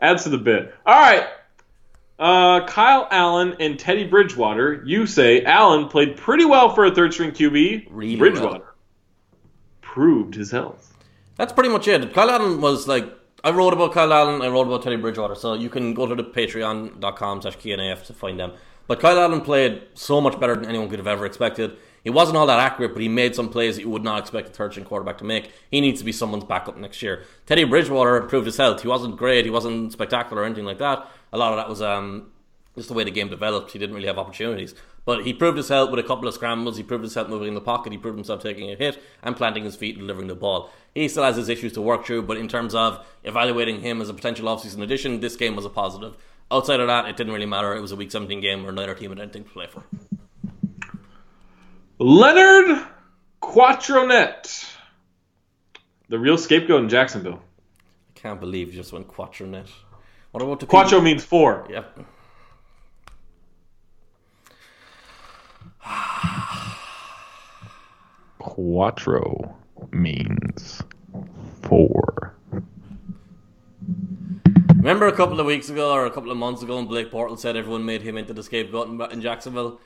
adds 0.00 0.24
to 0.24 0.28
the 0.30 0.38
bit. 0.38 0.74
All 0.84 1.00
right, 1.00 1.28
uh, 2.18 2.66
Kyle 2.66 3.08
Allen 3.10 3.56
and 3.60 3.78
Teddy 3.78 4.04
Bridgewater. 4.04 4.82
You 4.84 5.06
say 5.06 5.42
Allen 5.44 5.88
played 5.88 6.16
pretty 6.16 6.44
well 6.44 6.74
for 6.74 6.84
a 6.84 6.94
third 6.94 7.12
string 7.12 7.32
QB. 7.32 7.88
Really 7.90 8.16
Bridgewater 8.16 8.64
well. 8.64 8.74
proved 9.80 10.34
his 10.34 10.50
health. 10.50 10.96
That's 11.36 11.52
pretty 11.52 11.70
much 11.70 11.88
it. 11.88 12.12
Kyle 12.14 12.30
Allen 12.30 12.60
was 12.60 12.86
like 12.86 13.12
I 13.44 13.50
wrote 13.50 13.74
about 13.74 13.92
Kyle 13.92 14.10
Allen, 14.10 14.40
I 14.40 14.48
wrote 14.48 14.66
about 14.66 14.82
Teddy 14.82 14.96
Bridgewater, 14.96 15.34
so 15.34 15.52
you 15.52 15.68
can 15.68 15.92
go 15.92 16.06
to 16.06 16.14
the 16.14 16.24
patreon.com 16.24 17.42
slash 17.42 17.58
QNAF 17.58 18.06
to 18.06 18.14
find 18.14 18.40
them. 18.40 18.52
But 18.86 19.00
Kyle 19.00 19.18
Allen 19.18 19.42
played 19.42 19.82
so 19.92 20.18
much 20.20 20.40
better 20.40 20.54
than 20.54 20.64
anyone 20.64 20.88
could 20.88 20.98
have 20.98 21.06
ever 21.06 21.26
expected. 21.26 21.76
He 22.04 22.10
wasn't 22.10 22.38
all 22.38 22.46
that 22.46 22.58
accurate, 22.58 22.92
but 22.92 23.02
he 23.02 23.08
made 23.08 23.34
some 23.34 23.48
plays 23.50 23.76
that 23.76 23.82
you 23.82 23.90
would 23.90 24.02
not 24.04 24.20
expect 24.20 24.48
a 24.48 24.52
third 24.52 24.72
string 24.72 24.86
quarterback 24.86 25.18
to 25.18 25.24
make. 25.24 25.50
He 25.70 25.80
needs 25.82 26.00
to 26.00 26.04
be 26.06 26.12
someone's 26.12 26.44
backup 26.44 26.76
next 26.78 27.02
year. 27.02 27.24
Teddy 27.46 27.64
Bridgewater 27.64 28.22
proved 28.22 28.46
his 28.46 28.56
health. 28.56 28.80
He 28.80 28.88
wasn't 28.88 29.16
great, 29.16 29.44
he 29.44 29.50
wasn't 29.50 29.92
spectacular 29.92 30.42
or 30.42 30.44
anything 30.46 30.66
like 30.66 30.78
that. 30.78 31.06
A 31.34 31.36
lot 31.36 31.52
of 31.52 31.56
that 31.56 31.68
was 31.68 31.82
um, 31.82 32.30
just 32.76 32.88
the 32.88 32.94
way 32.94 33.02
the 33.02 33.10
game 33.10 33.28
developed. 33.28 33.72
He 33.72 33.78
didn't 33.80 33.96
really 33.96 34.06
have 34.06 34.18
opportunities. 34.18 34.72
But 35.04 35.24
he 35.24 35.34
proved 35.34 35.56
his 35.56 35.68
health 35.68 35.90
with 35.90 35.98
a 35.98 36.06
couple 36.06 36.28
of 36.28 36.34
scrambles. 36.34 36.76
He 36.76 36.84
proved 36.84 37.02
his 37.02 37.12
health 37.12 37.28
moving 37.28 37.48
in 37.48 37.54
the 37.54 37.60
pocket. 37.60 37.92
He 37.92 37.98
proved 37.98 38.16
himself 38.16 38.40
taking 38.40 38.70
a 38.70 38.76
hit 38.76 39.02
and 39.20 39.36
planting 39.36 39.64
his 39.64 39.74
feet 39.74 39.96
and 39.96 40.02
delivering 40.02 40.28
the 40.28 40.36
ball. 40.36 40.70
He 40.94 41.08
still 41.08 41.24
has 41.24 41.34
his 41.34 41.48
issues 41.48 41.72
to 41.72 41.82
work 41.82 42.06
through, 42.06 42.22
but 42.22 42.36
in 42.36 42.46
terms 42.46 42.72
of 42.72 43.04
evaluating 43.24 43.80
him 43.80 44.00
as 44.00 44.08
a 44.08 44.14
potential 44.14 44.46
offseason 44.46 44.80
addition, 44.80 45.18
this 45.18 45.34
game 45.34 45.56
was 45.56 45.64
a 45.64 45.70
positive. 45.70 46.16
Outside 46.52 46.78
of 46.78 46.86
that, 46.86 47.06
it 47.06 47.16
didn't 47.16 47.32
really 47.32 47.46
matter. 47.46 47.74
It 47.74 47.80
was 47.80 47.90
a 47.90 47.96
Week 47.96 48.12
17 48.12 48.40
game 48.40 48.62
where 48.62 48.72
neither 48.72 48.94
team 48.94 49.10
had 49.10 49.18
anything 49.18 49.42
to 49.42 49.50
play 49.50 49.66
for. 49.66 49.82
Leonard 51.98 52.86
Quattronet, 53.42 54.72
the 56.08 56.18
real 56.18 56.38
scapegoat 56.38 56.82
in 56.82 56.88
Jacksonville. 56.88 57.42
I 58.16 58.18
can't 58.20 58.38
believe 58.38 58.68
you 58.68 58.74
just 58.74 58.92
went 58.92 59.08
Quattronet. 59.08 59.68
What 60.34 60.42
about 60.42 60.58
the 60.58 60.66
Quattro 60.66 61.00
means 61.00 61.24
four. 61.24 61.64
Yep. 61.70 62.00
Quattro 68.40 69.56
means 69.92 70.82
four. 71.62 72.34
Remember 74.74 75.06
a 75.06 75.12
couple 75.12 75.38
of 75.38 75.46
weeks 75.46 75.68
ago 75.68 75.92
or 75.92 76.04
a 76.04 76.10
couple 76.10 76.32
of 76.32 76.36
months 76.36 76.64
ago 76.64 76.78
when 76.78 76.86
Blake 76.86 77.12
Bortles 77.12 77.38
said 77.38 77.56
everyone 77.56 77.84
made 77.84 78.02
him 78.02 78.18
into 78.18 78.32
the 78.32 78.42
scapegoat 78.42 78.88
in, 78.88 79.00
in 79.12 79.20
Jacksonville? 79.20 79.80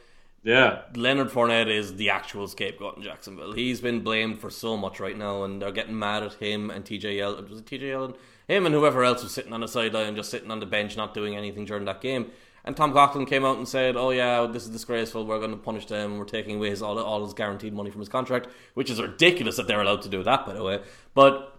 Yeah. 0.45 0.81
Leonard 0.95 1.29
Fournette 1.29 1.69
is 1.69 1.97
the 1.97 2.09
actual 2.09 2.49
scapegoat 2.49 2.97
in 2.97 3.03
Jacksonville. 3.03 3.53
He's 3.53 3.83
been 3.83 4.01
blamed 4.01 4.39
for 4.39 4.49
so 4.49 4.79
much 4.79 4.99
right 4.99 5.19
now, 5.19 5.43
and 5.43 5.61
they're 5.61 5.73
getting 5.73 5.99
mad 5.99 6.23
at 6.23 6.33
him 6.33 6.71
and 6.71 6.87
TJ 6.87 7.19
Yeldon. 7.19 7.51
Was 7.51 7.59
it 7.59 7.67
TJ 7.67 7.83
Yeldon? 7.83 8.17
Him 8.49 8.67
and 8.67 8.75
whoever 8.75 9.05
else 9.05 9.23
was 9.23 9.33
sitting 9.33 9.53
on 9.53 9.61
the 9.61 9.69
sideline, 9.69 10.17
just 10.17 10.31
sitting 10.31 10.51
on 10.51 10.59
the 10.59 10.67
bench, 10.67 10.97
not 10.97 11.15
doing 11.15 11.37
anything 11.37 11.67
during 11.67 11.85
that 11.85 12.01
game. 12.01 12.31
And 12.65 12.77
Tom 12.77 12.93
Coughlin 12.93 13.27
came 13.29 13.45
out 13.45 13.59
and 13.59 13.69
said, 13.69 13.97
"Oh 13.97 14.11
yeah, 14.11 14.47
this 14.47 14.65
is 14.65 14.71
disgraceful. 14.71 15.25
We're 15.25 15.39
going 15.39 15.53
to 15.53 15.57
punish 15.57 15.87
them. 15.87 16.19
We're 16.19 16.25
taking 16.25 16.57
away 16.57 16.71
his 16.71 16.83
all, 16.83 16.99
all 16.99 17.25
his 17.25 17.35
guaranteed 17.35 17.73
money 17.73 17.91
from 17.91 18.01
his 18.01 18.09
contract, 18.09 18.49
which 18.75 18.91
is 18.91 19.01
ridiculous 19.01 19.57
that 19.57 19.67
they're 19.69 19.81
allowed 19.81 20.03
to 20.03 20.09
do 20.09 20.23
that, 20.25 20.45
by 20.45 20.55
the 20.55 20.63
way." 20.63 20.81
But 21.15 21.59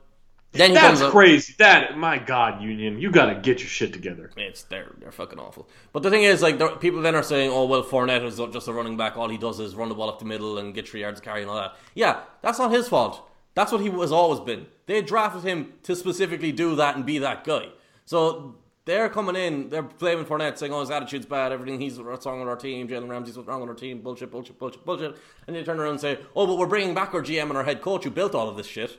then 0.52 0.72
he 0.72 0.76
That's 0.76 1.02
out, 1.02 1.12
crazy. 1.12 1.54
That 1.60 1.98
my 1.98 2.18
God, 2.18 2.62
Union, 2.62 3.00
you 3.00 3.12
got 3.12 3.28
to 3.28 3.36
get 3.36 3.60
your 3.60 3.70
shit 3.70 3.94
together. 3.94 4.32
it's 4.36 4.64
they're 4.64 4.94
they're 5.00 5.12
fucking 5.12 5.40
awful. 5.40 5.70
But 5.94 6.02
the 6.02 6.10
thing 6.10 6.24
is, 6.24 6.42
like, 6.42 6.58
there, 6.58 6.76
people 6.76 7.02
then 7.02 7.14
are 7.16 7.24
saying, 7.24 7.52
"Oh 7.52 7.66
well, 7.66 7.84
Fournette 7.84 8.26
is 8.26 8.38
just 8.52 8.68
a 8.68 8.74
running 8.74 8.98
back. 8.98 9.16
All 9.16 9.30
he 9.30 9.38
does 9.38 9.60
is 9.60 9.76
run 9.76 9.90
the 9.90 9.96
ball 9.96 10.10
up 10.10 10.18
the 10.20 10.26
middle 10.26 10.58
and 10.58 10.74
get 10.74 10.90
three 10.90 11.02
yards 11.02 11.22
carry 11.22 11.42
and 11.42 11.52
all 11.52 11.58
that." 11.58 11.76
Yeah, 11.94 12.22
that's 12.42 12.58
not 12.58 12.72
his 12.72 12.88
fault. 12.88 13.29
That's 13.60 13.74
what 13.74 13.82
he 13.82 13.90
has 13.90 14.14
always 14.14 14.40
been. 14.40 14.68
They 14.86 15.02
drafted 15.02 15.44
him 15.44 15.74
to 15.84 15.94
specifically 15.94 16.54
do 16.54 16.78
that 16.78 16.96
and 16.96 17.06
be 17.06 17.18
that 17.18 17.44
guy. 17.44 17.68
So 18.06 18.56
they're 18.86 19.10
coming 19.10 19.36
in, 19.36 19.68
they're 19.68 19.82
blaming 19.84 20.24
Fournette, 20.24 20.58
saying, 20.58 20.72
"Oh, 20.72 20.80
his 20.80 20.90
attitude's 20.90 21.26
bad. 21.26 21.52
Everything 21.52 21.78
he's 21.78 22.00
what's 22.00 22.26
wrong 22.26 22.40
with 22.40 22.48
our 22.48 22.56
team. 22.56 22.88
Jalen 22.88 23.10
Ramsey's 23.10 23.36
what's 23.36 23.50
wrong 23.50 23.60
with 23.60 23.70
our 23.70 23.76
team. 23.76 24.00
Bullshit, 24.00 24.32
bullshit, 24.32 24.58
bullshit, 24.58 24.86
bullshit." 24.86 25.18
And 25.46 25.58
they 25.58 25.64
turn 25.66 25.78
around 25.78 25.92
and 25.92 26.00
say, 26.00 26.20
"Oh, 26.38 26.48
but 26.48 26.58
we're 26.58 26.68
bringing 26.68 26.96
back 26.96 27.14
our 27.14 27.22
GM 27.22 27.50
and 27.50 27.58
our 27.58 27.66
head 27.66 27.82
coach 27.82 28.06
who 28.06 28.12
built 28.12 28.34
all 28.34 28.48
of 28.48 28.56
this 28.56 28.66
shit." 28.66 28.98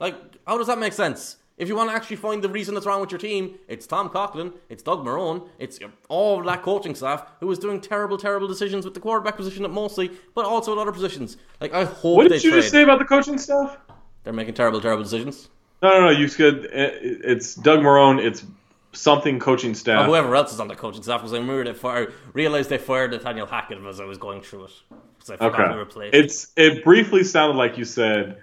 Like, 0.00 0.16
how 0.48 0.58
does 0.58 0.66
that 0.66 0.80
make 0.80 0.92
sense? 0.92 1.36
If 1.56 1.68
you 1.68 1.76
want 1.76 1.88
to 1.90 1.96
actually 1.96 2.16
find 2.16 2.42
the 2.42 2.50
reason 2.50 2.74
that's 2.74 2.84
wrong 2.86 3.00
with 3.00 3.10
your 3.10 3.18
team, 3.18 3.58
it's 3.66 3.86
Tom 3.86 4.10
Coughlin, 4.10 4.52
it's 4.68 4.82
Doug 4.82 5.04
Marrone, 5.04 5.48
it's 5.58 5.78
all 6.08 6.42
that 6.42 6.60
coaching 6.62 6.94
staff 6.94 7.24
who 7.40 7.50
is 7.50 7.58
doing 7.58 7.80
terrible, 7.80 8.18
terrible 8.18 8.46
decisions 8.46 8.84
with 8.84 8.92
the 8.92 9.00
quarterback 9.00 9.36
position 9.36 9.64
at 9.64 9.70
mostly, 9.70 10.10
but 10.34 10.44
also 10.44 10.72
at 10.72 10.78
other 10.78 10.92
positions. 10.92 11.38
Like, 11.60 11.72
I 11.72 11.84
hope 11.84 12.16
What 12.16 12.28
did 12.28 12.44
you 12.44 12.50
trade. 12.50 12.60
just 12.60 12.70
say 12.72 12.82
about 12.82 12.98
the 12.98 13.06
coaching 13.06 13.38
staff? 13.38 13.78
They're 14.24 14.34
making 14.34 14.52
terrible, 14.54 14.82
terrible 14.82 15.02
decisions. 15.04 15.48
No, 15.82 15.90
no, 15.90 16.00
no. 16.06 16.10
You 16.10 16.28
said 16.28 16.64
uh, 16.66 16.68
it's 17.02 17.54
Doug 17.54 17.80
Marrone. 17.80 18.18
It's 18.22 18.44
something 18.92 19.38
coaching 19.38 19.70
Or 19.70 19.74
staff. 19.74 20.06
whoever 20.06 20.34
else 20.34 20.52
is 20.52 20.60
on 20.60 20.68
the 20.68 20.74
coaching 20.74 21.02
staff, 21.02 21.20
because 21.20 21.32
I 21.32 21.36
remember 21.38 21.64
they 21.64 21.72
fired, 21.74 22.12
realized 22.32 22.68
they 22.70 22.78
fired 22.78 23.12
Nathaniel 23.12 23.46
Hackett 23.46 23.78
as 23.86 24.00
I 24.00 24.04
was 24.04 24.18
going 24.18 24.40
through 24.42 24.64
it. 24.64 24.70
Because 25.14 25.30
I 25.30 25.36
forgot 25.36 25.78
Okay. 25.78 26.10
It's 26.12 26.52
it 26.56 26.82
briefly 26.84 27.24
sounded 27.24 27.56
like 27.56 27.78
you 27.78 27.84
said 27.84 28.38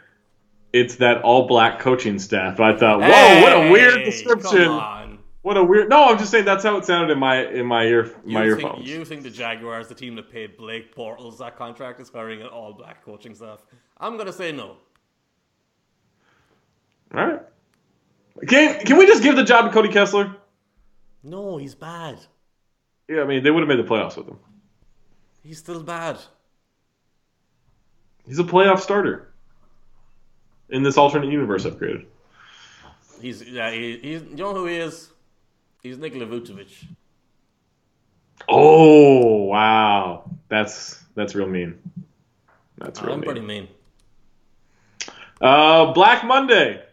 it's 0.74 0.96
that 0.96 1.22
all 1.22 1.48
black 1.48 1.80
coaching 1.80 2.18
staff. 2.20 2.60
I 2.60 2.76
thought, 2.76 3.00
whoa, 3.00 3.42
what 3.42 3.68
a 3.68 3.72
weird 3.72 4.04
description. 4.04 4.68
What 5.44 5.58
a 5.58 5.64
weird. 5.64 5.90
No, 5.90 6.06
I'm 6.06 6.18
just 6.18 6.32
saying 6.32 6.46
that's 6.46 6.64
how 6.64 6.78
it 6.78 6.86
sounded 6.86 7.12
in 7.12 7.20
my 7.20 7.46
in 7.46 7.66
my 7.66 7.84
ear 7.84 8.16
my 8.26 8.46
You 8.46 8.56
think, 8.56 8.86
you 8.86 9.06
think 9.06 9.24
the 9.24 9.30
Jaguars, 9.30 9.88
the 9.88 9.96
team 9.96 10.16
that 10.16 10.32
paid 10.32 10.58
Blake 10.58 10.96
Bortles 10.96 11.38
that 11.38 11.58
contract, 11.58 12.00
is 12.00 12.10
hiring 12.10 12.42
an 12.42 12.48
all 12.48 12.74
black 12.74 13.06
coaching 13.06 13.36
staff? 13.36 13.64
I'm 13.98 14.16
going 14.16 14.28
to 14.28 14.34
say 14.34 14.52
no. 14.52 14.78
All 17.14 17.26
right. 17.26 17.42
Can 18.48 18.80
can 18.86 18.98
we 18.98 19.06
just 19.06 19.22
give 19.22 19.36
the 19.36 19.44
job 19.44 19.66
to 19.66 19.72
Cody 19.72 19.90
Kessler? 19.90 20.36
No, 21.24 21.58
he's 21.58 21.76
bad. 21.76 22.20
Yeah, 23.08 23.22
I 23.22 23.26
mean 23.26 23.44
they 23.44 23.52
would 23.52 23.60
have 23.60 23.68
made 23.68 23.86
the 23.86 23.90
playoffs 23.90 24.18
with 24.18 24.28
him. 24.28 24.40
He's 25.44 25.60
still 25.60 25.84
bad. 25.84 26.18
He's 28.26 28.40
a 28.40 28.44
playoff 28.44 28.80
starter 28.80 29.33
in 30.74 30.84
this 30.84 30.98
alternate 30.98 31.32
universe 31.32 31.66
I've 31.66 31.78
created. 31.78 32.08
He's 33.22 33.42
yeah. 33.42 33.72
He, 33.72 33.98
he's 34.02 34.22
you 34.24 34.36
know 34.36 34.54
who 34.54 34.66
he 34.66 34.76
is? 34.76 35.10
He's 35.82 35.98
Nikola 35.98 36.26
Vucevic. 36.26 36.86
Oh 38.50 39.44
wow, 39.44 40.30
that's 40.50 41.02
that's 41.16 41.36
real 41.36 41.48
mean. 41.48 41.80
That's 42.78 43.02
real 43.02 43.14
I'm 43.14 43.20
mean. 43.22 43.26
pretty 43.26 43.42
mean. 43.42 43.68
Uh, 45.40 45.94
Black 45.94 46.26
Monday. 46.26 46.84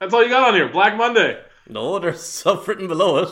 That's 0.00 0.12
all 0.12 0.22
you 0.24 0.30
got 0.30 0.48
on 0.48 0.54
here. 0.54 0.68
Black 0.68 0.96
Monday. 0.96 1.40
No, 1.68 1.98
there's 2.00 2.22
stuff 2.40 2.66
written 2.66 2.88
below 2.88 3.18
it. 3.18 3.28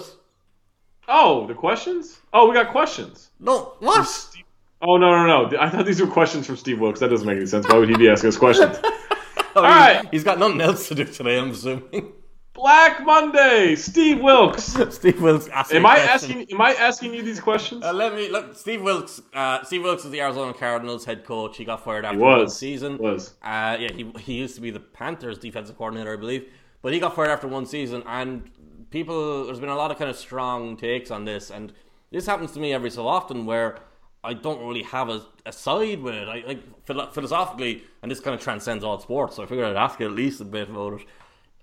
Oh, 1.08 1.46
the 1.48 1.54
questions? 1.54 2.20
Oh, 2.32 2.48
we 2.48 2.54
got 2.54 2.70
questions. 2.70 3.30
No, 3.40 3.74
what? 3.80 4.06
Steve- 4.06 4.44
Oh 4.82 4.96
no 4.96 5.10
no 5.10 5.26
no! 5.48 5.58
I 5.58 5.68
thought 5.68 5.84
these 5.84 6.00
were 6.00 6.06
questions 6.06 6.46
from 6.46 6.56
Steve 6.56 6.80
Wilks. 6.80 7.00
That 7.00 7.08
doesn't 7.08 7.26
make 7.26 7.36
any 7.36 7.46
sense. 7.46 7.68
Why 7.68 7.76
would 7.76 7.88
he 7.88 7.96
be 7.96 8.08
asking 8.08 8.28
us 8.28 8.36
questions? 8.36 8.78
All 9.56 9.62
right. 9.62 10.06
He's 10.10 10.24
got 10.24 10.38
nothing 10.38 10.60
else 10.60 10.88
to 10.88 10.94
do 10.94 11.04
today. 11.04 11.38
I'm 11.38 11.50
assuming. 11.50 12.12
Black 12.52 13.04
Monday. 13.04 13.74
Steve 13.74 14.20
Wilks. 14.20 14.64
Steve 14.90 15.20
Wilks. 15.20 15.48
Am 15.70 15.86
I 15.86 15.98
asking? 15.98 16.46
Am 16.50 16.60
I 16.60 16.74
asking 16.74 17.14
you 17.14 17.22
these 17.22 17.40
questions? 17.40 17.84
Uh, 17.84 17.92
let 17.92 18.14
me 18.14 18.28
look. 18.28 18.56
Steve 18.56 18.82
Wilks. 18.82 19.20
Uh, 19.32 19.62
Steve 19.64 19.82
Wilks 19.82 20.04
is 20.04 20.10
the 20.10 20.20
Arizona 20.20 20.52
Cardinals 20.52 21.04
head 21.04 21.24
coach. 21.24 21.56
He 21.56 21.64
got 21.64 21.84
fired 21.84 22.04
after 22.04 22.18
He 22.18 22.22
one 22.22 22.48
season. 22.48 22.98
Was. 22.98 23.34
Uh, 23.42 23.76
yeah, 23.80 23.92
he 23.92 24.12
he 24.18 24.34
used 24.34 24.54
to 24.56 24.60
be 24.60 24.70
the 24.70 24.80
Panthers 24.80 25.38
defensive 25.38 25.76
coordinator, 25.76 26.12
I 26.12 26.16
believe, 26.16 26.48
but 26.82 26.92
he 26.92 27.00
got 27.00 27.14
fired 27.14 27.30
after 27.30 27.48
one 27.48 27.66
season. 27.66 28.02
And 28.06 28.50
people, 28.90 29.44
there's 29.46 29.60
been 29.60 29.68
a 29.68 29.76
lot 29.76 29.90
of 29.90 29.98
kind 29.98 30.10
of 30.10 30.16
strong 30.16 30.76
takes 30.76 31.10
on 31.10 31.24
this, 31.24 31.50
and 31.50 31.72
this 32.10 32.26
happens 32.26 32.52
to 32.52 32.60
me 32.60 32.72
every 32.72 32.90
so 32.90 33.06
often 33.06 33.46
where 33.46 33.78
I 34.22 34.34
don't 34.34 34.60
really 34.60 34.82
have 34.82 35.08
a, 35.08 35.22
a 35.46 35.52
side 35.52 36.00
with 36.02 36.14
it. 36.14 36.28
I 36.28 36.44
like 36.46 36.84
philo- 36.84 37.10
philosophically, 37.10 37.84
and 38.02 38.10
this 38.10 38.20
kind 38.20 38.34
of 38.34 38.40
transcends 38.40 38.84
all 38.84 39.00
sports. 39.00 39.36
So 39.36 39.42
I 39.42 39.46
figured 39.46 39.66
I'd 39.66 39.76
ask 39.76 39.98
you 39.98 40.06
at 40.06 40.12
least 40.12 40.40
a 40.40 40.44
bit 40.44 40.68
about 40.68 41.00
it. 41.00 41.06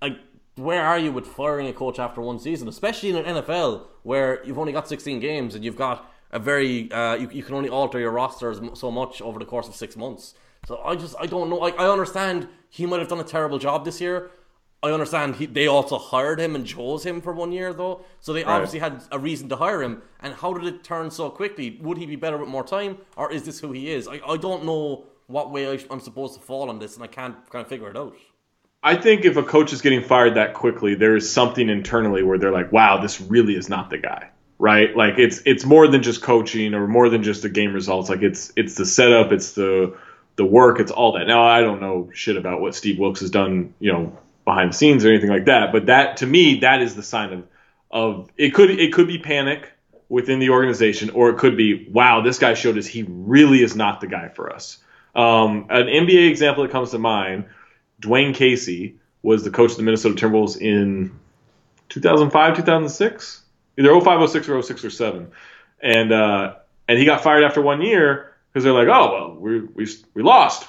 Like, 0.02 0.18
where 0.56 0.84
are 0.84 0.98
you 0.98 1.12
with 1.12 1.26
firing 1.26 1.68
a 1.68 1.72
coach 1.72 1.98
after 2.00 2.20
one 2.20 2.40
season, 2.40 2.66
especially 2.66 3.10
in 3.10 3.16
an 3.16 3.36
NFL 3.36 3.86
where 4.02 4.44
you've 4.44 4.58
only 4.58 4.72
got 4.72 4.88
16 4.88 5.20
games 5.20 5.54
and 5.54 5.64
you've 5.64 5.76
got 5.76 6.12
a 6.32 6.38
very 6.38 6.90
uh, 6.90 7.14
you, 7.14 7.30
you 7.30 7.42
can 7.42 7.54
only 7.54 7.68
alter 7.68 7.98
your 7.98 8.10
rosters 8.10 8.60
so 8.78 8.90
much 8.90 9.22
over 9.22 9.38
the 9.38 9.44
course 9.44 9.68
of 9.68 9.74
six 9.74 9.96
months. 9.96 10.34
So 10.66 10.80
I 10.84 10.96
just 10.96 11.14
I 11.20 11.26
don't 11.26 11.48
know. 11.48 11.60
I, 11.60 11.70
I 11.70 11.88
understand 11.90 12.48
he 12.68 12.86
might 12.86 12.98
have 12.98 13.08
done 13.08 13.20
a 13.20 13.24
terrible 13.24 13.58
job 13.58 13.84
this 13.84 14.00
year. 14.00 14.30
I 14.82 14.92
understand 14.92 15.36
he, 15.36 15.46
they 15.46 15.66
also 15.66 15.98
hired 15.98 16.38
him 16.38 16.54
and 16.54 16.64
chose 16.64 17.04
him 17.04 17.20
for 17.20 17.32
one 17.32 17.50
year 17.50 17.72
though, 17.72 18.04
so 18.20 18.32
they 18.32 18.44
obviously 18.44 18.78
had 18.78 19.02
a 19.10 19.18
reason 19.18 19.48
to 19.48 19.56
hire 19.56 19.82
him. 19.82 20.02
And 20.20 20.34
how 20.34 20.52
did 20.54 20.72
it 20.72 20.84
turn 20.84 21.10
so 21.10 21.30
quickly? 21.30 21.78
Would 21.82 21.98
he 21.98 22.06
be 22.06 22.14
better 22.14 22.38
with 22.38 22.48
more 22.48 22.62
time, 22.62 22.98
or 23.16 23.32
is 23.32 23.42
this 23.42 23.58
who 23.58 23.72
he 23.72 23.90
is? 23.90 24.06
I, 24.06 24.20
I 24.26 24.36
don't 24.36 24.64
know 24.64 25.06
what 25.26 25.50
way 25.50 25.68
I, 25.68 25.80
I'm 25.90 26.00
supposed 26.00 26.34
to 26.34 26.40
fall 26.40 26.70
on 26.70 26.78
this, 26.78 26.94
and 26.94 27.02
I 27.02 27.08
can't 27.08 27.34
kind 27.50 27.62
of 27.62 27.68
figure 27.68 27.90
it 27.90 27.96
out. 27.96 28.14
I 28.82 28.94
think 28.94 29.24
if 29.24 29.36
a 29.36 29.42
coach 29.42 29.72
is 29.72 29.82
getting 29.82 30.02
fired 30.02 30.34
that 30.34 30.54
quickly, 30.54 30.94
there 30.94 31.16
is 31.16 31.30
something 31.30 31.68
internally 31.68 32.22
where 32.22 32.38
they're 32.38 32.52
like, 32.52 32.70
"Wow, 32.70 32.98
this 32.98 33.20
really 33.20 33.56
is 33.56 33.68
not 33.68 33.90
the 33.90 33.98
guy." 33.98 34.30
Right? 34.60 34.96
Like 34.96 35.18
it's 35.18 35.42
it's 35.44 35.64
more 35.64 35.88
than 35.88 36.02
just 36.02 36.22
coaching 36.22 36.74
or 36.74 36.86
more 36.86 37.08
than 37.08 37.24
just 37.24 37.42
the 37.42 37.48
game 37.48 37.72
results. 37.72 38.08
Like 38.08 38.22
it's 38.22 38.52
it's 38.56 38.76
the 38.76 38.86
setup, 38.86 39.32
it's 39.32 39.52
the 39.52 39.96
the 40.36 40.44
work, 40.44 40.78
it's 40.78 40.92
all 40.92 41.12
that. 41.12 41.26
Now 41.26 41.42
I 41.42 41.62
don't 41.62 41.80
know 41.80 42.10
shit 42.12 42.36
about 42.36 42.60
what 42.60 42.76
Steve 42.76 42.98
Wilks 42.98 43.20
has 43.20 43.30
done, 43.30 43.74
you 43.80 43.92
know, 43.92 44.16
behind 44.48 44.72
the 44.72 44.74
scenes 44.74 45.04
or 45.04 45.10
anything 45.10 45.28
like 45.28 45.44
that. 45.44 45.72
But 45.72 45.86
that 45.86 46.16
to 46.18 46.26
me, 46.26 46.60
that 46.60 46.80
is 46.80 46.96
the 46.96 47.02
sign 47.02 47.32
of 47.34 47.46
of 47.90 48.30
it 48.38 48.54
could 48.54 48.70
it 48.70 48.94
could 48.94 49.06
be 49.06 49.18
panic 49.18 49.70
within 50.08 50.38
the 50.38 50.48
organization, 50.48 51.10
or 51.10 51.28
it 51.28 51.36
could 51.36 51.54
be, 51.54 51.86
wow, 51.90 52.22
this 52.22 52.38
guy 52.38 52.54
showed 52.54 52.78
us 52.78 52.86
he 52.86 53.04
really 53.06 53.62
is 53.62 53.76
not 53.76 54.00
the 54.00 54.06
guy 54.06 54.28
for 54.28 54.50
us. 54.50 54.78
Um, 55.14 55.66
an 55.68 55.86
NBA 55.86 56.30
example 56.30 56.62
that 56.62 56.72
comes 56.72 56.92
to 56.92 56.98
mind 56.98 57.44
Dwane 58.00 58.34
Casey 58.34 58.96
was 59.22 59.44
the 59.44 59.50
coach 59.50 59.72
of 59.72 59.76
the 59.76 59.82
Minnesota 59.82 60.14
Timberwolves 60.14 60.56
in 60.56 61.18
2005, 61.90 62.56
2006, 62.56 63.42
either 63.76 64.00
05, 64.00 64.30
06, 64.30 64.48
or 64.48 64.62
06 64.62 64.84
or 64.84 64.90
7. 64.90 65.30
And 65.82 66.12
uh, 66.12 66.54
and 66.88 66.98
he 66.98 67.04
got 67.04 67.22
fired 67.22 67.44
after 67.44 67.60
one 67.60 67.82
year 67.82 68.34
because 68.50 68.64
they're 68.64 68.72
like, 68.72 68.88
oh, 68.88 69.12
well, 69.12 69.34
we, 69.34 69.60
we, 69.60 69.86
we 70.14 70.22
lost. 70.22 70.66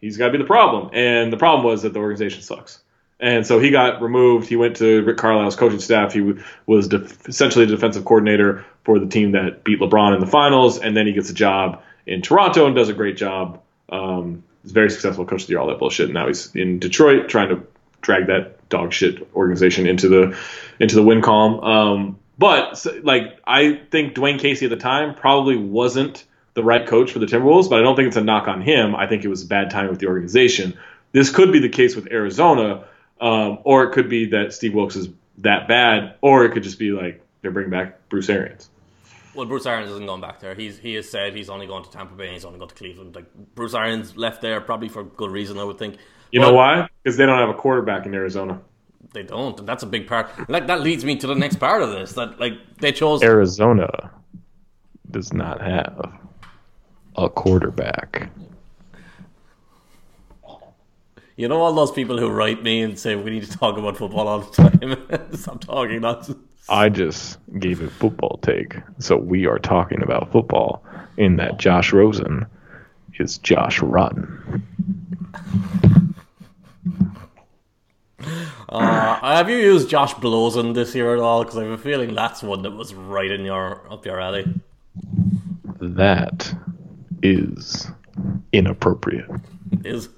He's 0.00 0.16
got 0.16 0.26
to 0.26 0.32
be 0.32 0.38
the 0.38 0.44
problem. 0.44 0.90
And 0.94 1.30
the 1.30 1.36
problem 1.36 1.64
was 1.66 1.82
that 1.82 1.92
the 1.92 1.98
organization 1.98 2.40
sucks. 2.40 2.80
And 3.20 3.46
so 3.46 3.58
he 3.58 3.70
got 3.70 4.00
removed. 4.00 4.48
He 4.48 4.56
went 4.56 4.76
to 4.76 5.02
Rick 5.02 5.16
Carlisle's 5.16 5.56
coaching 5.56 5.80
staff. 5.80 6.12
He 6.12 6.34
was 6.66 6.88
def- 6.88 7.28
essentially 7.28 7.64
the 7.64 7.74
defensive 7.74 8.04
coordinator 8.04 8.64
for 8.84 8.98
the 8.98 9.06
team 9.06 9.32
that 9.32 9.64
beat 9.64 9.80
LeBron 9.80 10.14
in 10.14 10.20
the 10.20 10.26
finals. 10.26 10.78
And 10.78 10.96
then 10.96 11.06
he 11.06 11.12
gets 11.12 11.28
a 11.28 11.34
job 11.34 11.82
in 12.06 12.22
Toronto 12.22 12.66
and 12.66 12.76
does 12.76 12.88
a 12.88 12.94
great 12.94 13.16
job. 13.16 13.60
Um, 13.88 14.44
he's 14.62 14.72
very 14.72 14.90
successful 14.90 15.24
coach 15.24 15.42
of 15.42 15.46
the 15.48 15.52
year, 15.52 15.60
all 15.60 15.66
that 15.68 15.80
bullshit. 15.80 16.06
And 16.06 16.14
now 16.14 16.28
he's 16.28 16.54
in 16.54 16.78
Detroit 16.78 17.28
trying 17.28 17.48
to 17.48 17.66
drag 18.00 18.28
that 18.28 18.68
dog 18.68 18.92
shit 18.92 19.28
organization 19.34 19.86
into 19.86 20.08
the 20.08 20.38
into 20.78 20.94
the 20.94 21.02
win 21.02 21.20
column. 21.22 21.60
Um, 21.60 22.18
but 22.38 22.84
like 23.02 23.40
I 23.44 23.80
think 23.90 24.14
Dwane 24.14 24.38
Casey 24.38 24.66
at 24.66 24.70
the 24.70 24.76
time 24.76 25.14
probably 25.14 25.56
wasn't 25.56 26.24
the 26.54 26.62
right 26.62 26.86
coach 26.86 27.12
for 27.12 27.18
the 27.18 27.26
Timberwolves, 27.26 27.68
but 27.68 27.78
I 27.78 27.82
don't 27.82 27.96
think 27.96 28.08
it's 28.08 28.16
a 28.16 28.22
knock 28.22 28.48
on 28.48 28.60
him. 28.60 28.94
I 28.94 29.06
think 29.06 29.24
it 29.24 29.28
was 29.28 29.42
a 29.42 29.46
bad 29.46 29.70
time 29.70 29.88
with 29.88 29.98
the 29.98 30.06
organization. 30.06 30.78
This 31.12 31.30
could 31.30 31.52
be 31.52 31.58
the 31.58 31.68
case 31.68 31.96
with 31.96 32.10
Arizona, 32.10 32.84
um, 33.20 33.58
or 33.64 33.84
it 33.84 33.92
could 33.92 34.08
be 34.08 34.26
that 34.26 34.52
Steve 34.52 34.74
Wilks 34.74 34.96
is 34.96 35.08
that 35.38 35.68
bad, 35.68 36.16
or 36.20 36.44
it 36.44 36.52
could 36.52 36.62
just 36.62 36.78
be 36.78 36.90
like 36.90 37.22
they're 37.42 37.50
bringing 37.50 37.70
back 37.70 38.08
Bruce 38.08 38.28
Arians. 38.28 38.70
Well, 39.34 39.46
Bruce 39.46 39.66
Arians 39.66 39.90
isn't 39.92 40.06
going 40.06 40.20
back 40.20 40.40
there. 40.40 40.54
He's 40.54 40.78
he 40.78 40.94
has 40.94 41.08
said 41.08 41.34
he's 41.34 41.48
only 41.48 41.66
going 41.66 41.84
to 41.84 41.90
Tampa 41.90 42.14
Bay. 42.14 42.24
and 42.26 42.34
He's 42.34 42.44
only 42.44 42.58
going 42.58 42.70
to 42.70 42.74
Cleveland. 42.74 43.14
Like 43.14 43.26
Bruce 43.54 43.74
Arians 43.74 44.16
left 44.16 44.42
there 44.42 44.60
probably 44.60 44.88
for 44.88 45.04
good 45.04 45.30
reason, 45.30 45.58
I 45.58 45.64
would 45.64 45.78
think. 45.78 45.96
You 46.32 46.40
But 46.40 46.48
know 46.48 46.54
why? 46.54 46.88
Because 47.02 47.16
they 47.16 47.26
don't 47.26 47.38
have 47.38 47.48
a 47.48 47.54
quarterback 47.54 48.04
in 48.06 48.14
Arizona. 48.14 48.60
They 49.14 49.22
don't, 49.22 49.58
and 49.58 49.68
that's 49.68 49.82
a 49.82 49.86
big 49.86 50.06
part. 50.06 50.28
Like 50.50 50.66
that 50.66 50.80
leads 50.80 51.04
me 51.04 51.16
to 51.16 51.26
the 51.26 51.34
next 51.34 51.56
part 51.56 51.82
of 51.82 51.90
this. 51.90 52.12
That 52.14 52.38
like 52.40 52.54
they 52.78 52.92
chose. 52.92 53.22
Arizona 53.22 54.10
does 55.10 55.32
not 55.32 55.60
have 55.62 56.18
a 57.16 57.30
quarterback. 57.30 58.30
You 61.38 61.46
know 61.46 61.62
all 61.62 61.72
those 61.72 61.92
people 61.92 62.18
who 62.18 62.28
write 62.28 62.64
me 62.64 62.82
and 62.82 62.98
say 62.98 63.14
we 63.14 63.30
need 63.30 63.44
to 63.44 63.56
talk 63.56 63.78
about 63.78 63.96
football 63.96 64.26
all 64.26 64.40
the 64.40 64.70
time. 65.10 65.32
Stop 65.36 65.60
talking 65.60 66.00
nonsense. 66.00 66.36
I 66.68 66.88
just 66.88 67.38
gave 67.60 67.80
a 67.80 67.88
football 67.88 68.40
take, 68.42 68.74
so 68.98 69.16
we 69.16 69.46
are 69.46 69.60
talking 69.60 70.02
about 70.02 70.32
football. 70.32 70.84
In 71.16 71.36
that 71.36 71.58
Josh 71.58 71.92
Rosen 71.92 72.44
is 73.18 73.38
Josh 73.38 73.80
Rotten. 73.80 74.66
Uh, 78.70 79.18
have 79.20 79.48
you 79.48 79.56
used 79.56 79.88
Josh 79.88 80.12
Blosen 80.14 80.74
this 80.74 80.94
year 80.94 81.14
at 81.14 81.20
all? 81.20 81.42
Because 81.42 81.56
I 81.56 81.62
have 81.62 81.72
a 81.72 81.78
feeling 81.78 82.14
that's 82.14 82.42
one 82.42 82.60
that 82.62 82.72
was 82.72 82.92
right 82.92 83.30
in 83.30 83.42
your 83.46 83.90
up 83.90 84.04
your 84.04 84.20
alley. 84.20 84.44
That 85.80 86.54
is 87.22 87.90
inappropriate. 88.52 89.30
Is 89.84 90.08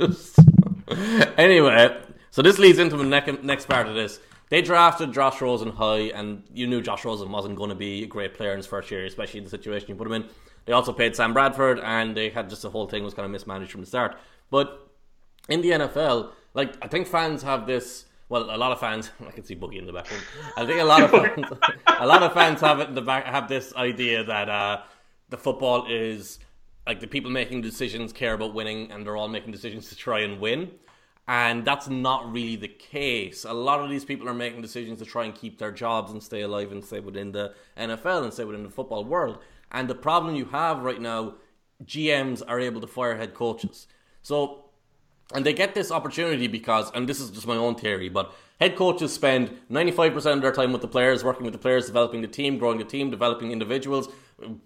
anyway, 1.39 2.01
so 2.31 2.43
this 2.43 2.59
leads 2.59 2.79
into 2.79 2.97
the 2.97 3.39
next 3.43 3.67
part 3.67 3.87
of 3.87 3.95
this. 3.95 4.21
They 4.51 4.63
drafted 4.63 5.13
Josh 5.13 5.41
Rosen 5.41 5.71
high, 5.71 6.11
and 6.15 6.43
you 6.53 6.67
knew 6.67 6.83
Josh 6.83 7.05
Rosen 7.05 7.31
wasn't 7.31 7.57
going 7.57 7.71
to 7.71 7.77
be 7.77 8.03
a 8.03 8.07
great 8.07 8.35
player 8.35 8.51
in 8.51 8.57
his 8.57 8.67
first 8.67 8.91
year, 8.91 9.07
especially 9.07 9.39
in 9.39 9.45
the 9.45 9.51
situation 9.51 9.89
you 9.89 9.95
put 9.95 10.09
him 10.09 10.13
in. 10.15 10.25
They 10.65 10.73
also 10.73 10.93
paid 10.93 11.15
Sam 11.15 11.33
Bradford, 11.33 11.79
and 11.79 12.17
they 12.17 12.31
had 12.31 12.51
just 12.51 12.63
the 12.63 12.71
whole 12.71 12.89
thing 12.89 13.05
was 13.05 13.15
kind 13.15 13.25
of 13.25 13.31
mismanaged 13.31 13.71
from 13.71 13.81
the 13.81 13.87
start. 13.87 14.17
But 14.51 14.91
in 15.49 15.63
the 15.63 15.71
NFL, 15.71 16.33
like 16.55 16.75
I 16.83 16.89
think 16.89 17.07
fans 17.07 17.43
have 17.43 17.67
this. 17.67 18.07
Well, 18.29 18.55
a 18.55 18.59
lot 18.59 18.73
of 18.73 18.81
fans. 18.81 19.11
I 19.27 19.31
can 19.31 19.45
see 19.45 19.55
Boogie 19.55 19.79
in 19.79 19.87
the 19.87 19.93
background. 19.93 20.25
I 20.57 20.67
think 20.67 20.81
a 20.81 20.85
lot 20.85 21.03
of 21.03 21.11
fans, 21.11 21.47
a 21.87 22.07
lot 22.07 22.23
of 22.23 22.33
fans 22.33 22.61
have 22.61 22.81
it 22.81 22.89
in 22.89 22.95
the 22.95 23.03
back. 23.03 23.27
Have 23.27 23.49
this 23.49 23.75
idea 23.77 24.25
that 24.25 24.49
uh, 24.49 24.83
the 25.29 25.37
football 25.37 25.87
is 25.89 26.41
like 26.87 27.01
the 27.01 27.07
people 27.07 27.31
making 27.31 27.61
decisions 27.61 28.13
care 28.13 28.35
about 28.35 28.55
winning, 28.55 28.91
and 28.91 29.05
they're 29.05 29.17
all 29.17 29.29
making 29.29 29.53
decisions 29.53 29.89
to 29.89 29.97
try 29.97 30.21
and 30.21 30.41
win. 30.41 30.71
And 31.29 31.65
that's 31.65 31.89
not 31.89 32.33
really 32.33 32.57
the 32.57 32.69
case. 32.69 33.45
A 33.45 33.53
lot 33.53 33.81
of 33.81 33.89
these 33.89 34.05
people 34.05 34.29
are 34.29 34.35
making 34.35 34.63
decisions 34.63 34.99
to 34.99 35.05
try 35.05 35.25
and 35.25 35.35
keep 35.35 35.59
their 35.59 35.71
jobs 35.71 36.11
and 36.11 36.21
stay 36.23 36.41
alive 36.41 36.73
and 36.73 36.85
stay 36.85 36.99
within 36.99 37.31
the 37.31 37.55
NFL 37.79 38.25
and 38.25 38.33
stay 38.33 38.45
within 38.45 38.65
the 38.65 38.71
football 38.71 39.05
world. 39.05 39.39
And 39.71 39.89
the 39.89 39.95
problem 39.95 40.35
you 40.35 40.47
have 40.47 40.81
right 40.81 41.01
now, 41.01 41.35
GMs 41.85 42.43
are 42.49 42.59
able 42.59 42.81
to 42.81 42.89
fire 42.89 43.17
head 43.17 43.35
coaches. 43.35 43.87
So 44.23 44.65
and 45.33 45.47
they 45.47 45.53
get 45.53 45.75
this 45.75 45.93
opportunity 45.93 46.49
because, 46.49 46.91
and 46.93 47.09
this 47.09 47.21
is 47.21 47.31
just 47.31 47.47
my 47.47 47.57
own 47.57 47.77
theory, 47.77 48.09
but 48.09 48.35
head 48.59 48.75
coaches 48.77 49.13
spend 49.13 49.57
95% 49.71 50.17
of 50.35 50.43
their 50.43 50.53
time 50.53 50.73
with 50.73 50.83
the 50.83 50.89
players, 50.89 51.23
working 51.23 51.45
with 51.45 51.53
the 51.53 51.59
players, 51.59 51.87
developing 51.87 52.21
the 52.21 52.29
team, 52.29 52.59
growing 52.59 52.79
the 52.79 52.85
team, 52.85 53.11
developing 53.11 53.53
individuals, 53.53 54.09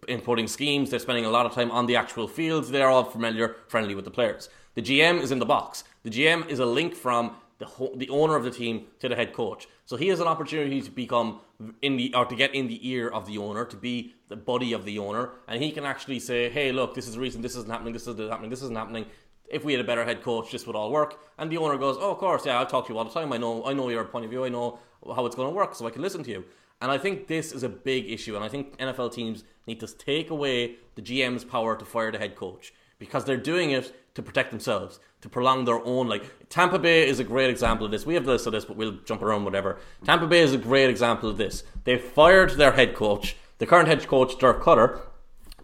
inputting 0.08 0.48
schemes. 0.48 0.90
They're 0.90 0.98
spending 0.98 1.24
a 1.24 1.30
lot 1.30 1.46
of 1.46 1.52
time 1.52 1.70
on 1.70 1.87
the 1.87 1.96
actual 1.96 2.28
fields. 2.28 2.70
They're 2.70 2.88
all 2.88 3.04
familiar, 3.04 3.56
friendly 3.68 3.94
with 3.94 4.04
the 4.04 4.10
players. 4.10 4.48
The 4.74 4.82
GM 4.82 5.20
is 5.20 5.30
in 5.30 5.38
the 5.38 5.46
box. 5.46 5.84
The 6.02 6.10
GM 6.10 6.48
is 6.48 6.58
a 6.58 6.66
link 6.66 6.94
from 6.94 7.37
the, 7.58 7.90
the 7.96 8.08
owner 8.08 8.37
of 8.37 8.44
the 8.44 8.50
team 8.50 8.87
to 9.00 9.08
the 9.08 9.16
head 9.16 9.32
coach. 9.32 9.68
So 9.87 9.96
he 9.96 10.08
has 10.08 10.20
an 10.20 10.26
opportunity 10.26 10.80
to 10.82 10.90
become 10.90 11.40
in 11.82 11.96
the 11.96 12.14
or 12.14 12.24
to 12.24 12.34
get 12.34 12.54
in 12.54 12.66
the 12.66 12.88
ear 12.88 13.08
of 13.08 13.26
the 13.26 13.38
owner, 13.38 13.64
to 13.64 13.76
be 13.76 14.14
the 14.28 14.37
buddy 14.37 14.72
of 14.72 14.84
the 14.84 14.98
owner, 14.98 15.30
and 15.46 15.62
he 15.62 15.70
can 15.70 15.84
actually 15.84 16.18
say, 16.18 16.50
"Hey, 16.50 16.72
look, 16.72 16.94
this 16.94 17.06
is 17.06 17.14
the 17.14 17.20
reason 17.20 17.42
this 17.42 17.54
isn't 17.54 17.70
happening. 17.70 17.92
This 17.92 18.08
isn't 18.08 18.30
happening. 18.30 18.50
This 18.50 18.62
isn't 18.62 18.76
happening 18.76 19.06
if 19.48 19.64
we 19.64 19.72
had 19.72 19.80
a 19.80 19.84
better 19.84 20.04
head 20.04 20.22
coach, 20.22 20.50
this 20.50 20.66
would 20.66 20.76
all 20.76 20.90
work. 20.90 21.20
And 21.38 21.50
the 21.50 21.58
owner 21.58 21.76
goes, 21.76 21.96
"Oh, 21.98 22.12
of 22.12 22.18
course, 22.18 22.46
yeah, 22.46 22.58
I'll 22.58 22.66
talk 22.66 22.87
to 22.87 22.92
you 22.92 22.98
all 22.98 23.04
the 23.04 23.10
time. 23.10 23.32
I 23.32 23.37
know, 23.37 23.64
I 23.64 23.72
know 23.72 23.88
your 23.88 24.04
point 24.04 24.24
of 24.24 24.30
view. 24.30 24.44
I 24.44 24.48
know 24.48 24.78
how 25.14 25.26
it's 25.26 25.37
going 25.37 25.48
to 25.48 25.54
work, 25.54 25.74
so 25.74 25.87
I 25.87 25.90
can 25.90 26.02
listen 26.02 26.22
to 26.24 26.30
you." 26.30 26.44
And 26.80 26.90
I 26.90 26.98
think 26.98 27.28
this 27.28 27.52
is 27.52 27.62
a 27.62 27.68
big 27.68 28.10
issue, 28.10 28.34
and 28.37 28.44
I 28.44 28.48
think 28.48 28.76
NFL 28.78 29.12
teams 29.12 29.44
need 29.66 29.81
to 29.81 29.87
take 29.87 30.31
away 30.31 30.77
the 30.94 31.03
GM's 31.03 31.44
power 31.44 31.77
to 31.77 31.85
fire 31.85 32.12
the 32.12 32.18
head 32.18 32.37
coach 32.37 32.72
because 32.98 33.24
they're 33.24 33.37
doing 33.37 33.70
it 33.70 33.94
to 34.14 34.22
protect 34.22 34.50
themselves, 34.50 35.00
to 35.20 35.29
prolong 35.29 35.64
their 35.64 35.85
own. 35.85 36.09
Like 36.09 36.48
Tampa 36.48 36.79
Bay 36.79 37.07
is 37.09 37.18
a 37.18 37.24
great 37.24 37.50
example 37.50 37.85
of 37.85 37.92
this. 37.92 38.07
We 38.07 38.14
have 38.14 38.24
the 38.24 38.33
list 38.33 38.46
of 38.46 38.53
this, 38.53 38.64
but 38.64 38.77
we'll 38.77 38.98
jump 39.05 39.22
around 39.22 39.44
whatever. 39.44 39.79
Tampa 40.05 40.27
Bay 40.27 40.40
is 40.40 40.53
a 40.53 40.59
great 40.59 40.88
example 40.88 41.29
of 41.29 41.37
this. 41.37 41.64
They 41.85 41.98
fired 41.98 42.50
their 42.53 42.72
head 42.72 42.94
coach, 42.94 43.37
the 43.59 43.66
current 43.66 43.88
head 43.88 44.07
coach 44.07 44.38
Dirk 44.38 44.62
Koetter. 44.62 45.00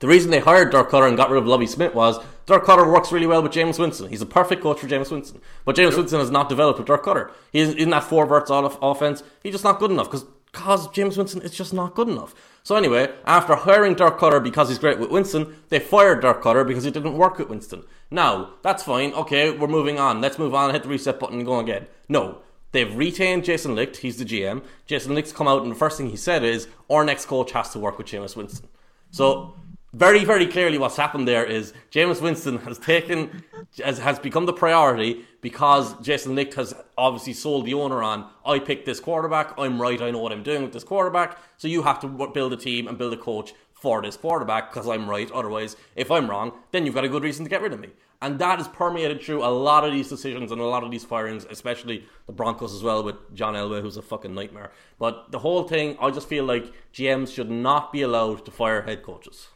The 0.00 0.08
reason 0.08 0.30
they 0.30 0.40
hired 0.40 0.70
Dirk 0.70 0.90
Koetter 0.90 1.08
and 1.08 1.16
got 1.16 1.30
rid 1.30 1.42
of 1.42 1.46
Lovie 1.46 1.66
Smith 1.66 1.94
was 1.94 2.18
Dirk 2.46 2.64
Koetter 2.64 2.90
works 2.90 3.12
really 3.12 3.26
well 3.26 3.42
with 3.42 3.52
Jameis 3.52 3.78
Winston. 3.78 4.08
He's 4.08 4.22
a 4.22 4.26
perfect 4.26 4.62
coach 4.62 4.80
for 4.80 4.88
Jameis 4.88 5.10
Winston. 5.10 5.40
But 5.64 5.76
Jameis 5.76 5.96
Winston 5.96 6.20
has 6.20 6.30
not 6.30 6.48
developed 6.48 6.78
with 6.78 6.88
Dirk 6.88 7.04
Koetter. 7.04 7.30
He's 7.52 7.74
in 7.74 7.90
that 7.90 8.04
four 8.04 8.26
verts 8.26 8.50
all 8.50 8.64
of 8.64 8.78
offense. 8.80 9.22
He's 9.42 9.52
just 9.52 9.64
not 9.64 9.78
good 9.78 9.90
enough 9.90 10.10
because 10.10 10.24
because 10.52 10.88
Jameis 10.88 11.16
Winston 11.16 11.42
is 11.42 11.52
just 11.52 11.72
not 11.72 11.94
good 11.94 12.08
enough. 12.08 12.34
So 12.62 12.76
anyway, 12.76 13.12
after 13.24 13.54
hiring 13.54 13.94
Dirk 13.94 14.18
Koetter 14.18 14.42
because 14.42 14.68
he's 14.68 14.78
great 14.78 14.98
with 14.98 15.10
Winston, 15.10 15.56
they 15.68 15.78
fired 15.78 16.20
Dirk 16.20 16.42
Koetter 16.42 16.66
because 16.66 16.84
he 16.84 16.90
didn't 16.90 17.16
work 17.16 17.38
with 17.38 17.48
Winston. 17.48 17.84
Now, 18.10 18.50
that's 18.62 18.82
fine. 18.82 19.12
Okay, 19.14 19.50
we're 19.50 19.66
moving 19.66 19.98
on. 19.98 20.20
Let's 20.20 20.38
move 20.38 20.54
on, 20.54 20.72
hit 20.72 20.82
the 20.82 20.88
reset 20.88 21.18
button 21.18 21.38
and 21.38 21.46
go 21.46 21.58
again. 21.58 21.86
No. 22.08 22.42
They've 22.72 22.94
retained 22.94 23.44
Jason 23.44 23.74
Licht. 23.74 23.96
He's 23.98 24.18
the 24.18 24.24
GM. 24.24 24.62
Jason 24.86 25.14
Licht's 25.14 25.32
come 25.32 25.48
out 25.48 25.62
and 25.62 25.72
the 25.72 25.76
first 25.76 25.96
thing 25.96 26.10
he 26.10 26.16
said 26.16 26.44
is, 26.44 26.68
our 26.88 27.04
next 27.04 27.26
coach 27.26 27.50
has 27.52 27.70
to 27.70 27.78
work 27.80 27.98
with 27.98 28.06
Jameis 28.06 28.36
Winston. 28.36 28.68
So 29.10 29.56
very, 29.92 30.24
very 30.24 30.46
clearly 30.46 30.78
what's 30.78 30.96
happened 30.96 31.26
there 31.26 31.44
is 31.44 31.72
Jameis 31.90 32.20
Winston 32.20 32.58
has 32.58 32.78
taken, 32.78 33.42
has, 33.82 33.98
has 33.98 34.18
become 34.18 34.46
the 34.46 34.52
priority 34.52 35.24
because 35.40 35.94
Jason 36.00 36.34
Licht 36.34 36.54
has 36.54 36.74
obviously 36.96 37.32
sold 37.32 37.66
the 37.66 37.74
owner 37.74 38.02
on, 38.02 38.30
I 38.44 38.60
picked 38.60 38.86
this 38.86 39.00
quarterback, 39.00 39.54
I'm 39.58 39.80
right, 39.80 40.00
I 40.00 40.10
know 40.10 40.20
what 40.20 40.32
I'm 40.32 40.42
doing 40.42 40.62
with 40.62 40.72
this 40.72 40.84
quarterback, 40.84 41.38
so 41.56 41.66
you 41.66 41.82
have 41.82 41.98
to 42.00 42.08
build 42.08 42.52
a 42.52 42.56
team 42.56 42.86
and 42.86 42.96
build 42.98 43.12
a 43.12 43.16
coach 43.16 43.52
for 43.72 44.02
this 44.02 44.16
quarterback 44.16 44.72
because 44.72 44.86
I'm 44.86 45.08
right. 45.08 45.30
Otherwise, 45.32 45.74
if 45.96 46.10
I'm 46.10 46.28
wrong, 46.28 46.52
then 46.70 46.84
you've 46.84 46.94
got 46.94 47.04
a 47.04 47.08
good 47.08 47.22
reason 47.22 47.44
to 47.46 47.50
get 47.50 47.62
rid 47.62 47.72
of 47.72 47.80
me. 47.80 47.88
And 48.22 48.38
that 48.38 48.60
is 48.60 48.68
permeated 48.68 49.22
through 49.22 49.42
a 49.42 49.48
lot 49.48 49.84
of 49.84 49.92
these 49.92 50.10
decisions 50.10 50.52
and 50.52 50.60
a 50.60 50.64
lot 50.64 50.84
of 50.84 50.90
these 50.90 51.04
firings, 51.04 51.46
especially 51.48 52.04
the 52.26 52.32
Broncos 52.32 52.74
as 52.74 52.82
well 52.82 53.02
with 53.02 53.16
John 53.34 53.54
Elway, 53.54 53.80
who's 53.80 53.96
a 53.96 54.02
fucking 54.02 54.34
nightmare. 54.34 54.70
But 54.98 55.32
the 55.32 55.38
whole 55.38 55.62
thing, 55.62 55.96
I 55.98 56.10
just 56.10 56.28
feel 56.28 56.44
like 56.44 56.74
GMs 56.92 57.34
should 57.34 57.50
not 57.50 57.90
be 57.90 58.02
allowed 58.02 58.44
to 58.44 58.50
fire 58.50 58.82
head 58.82 59.02
coaches. 59.02 59.48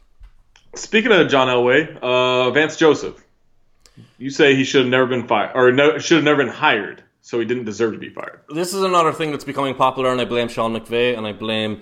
Speaking 0.75 1.11
of 1.11 1.29
John 1.29 1.47
Elway, 1.47 1.97
uh, 2.01 2.51
Vance 2.51 2.75
Joseph, 2.75 3.23
you 4.17 4.29
say 4.29 4.55
he 4.55 4.63
should 4.63 4.81
have 4.81 4.89
never 4.89 5.05
been 5.07 5.27
fired, 5.27 5.51
or 5.55 5.71
no, 5.71 5.97
should 5.97 6.17
have 6.17 6.23
never 6.25 6.43
been 6.43 6.53
hired, 6.53 7.03
so 7.21 7.39
he 7.39 7.45
didn't 7.45 7.63
deserve 7.63 7.93
to 7.93 7.99
be 7.99 8.09
fired. 8.09 8.41
This 8.49 8.73
is 8.73 8.83
another 8.83 9.13
thing 9.13 9.31
that's 9.31 9.45
becoming 9.45 9.75
popular, 9.75 10.11
and 10.11 10.19
I 10.19 10.25
blame 10.25 10.49
Sean 10.49 10.77
McVay, 10.77 11.17
and 11.17 11.25
I 11.25 11.31
blame, 11.31 11.81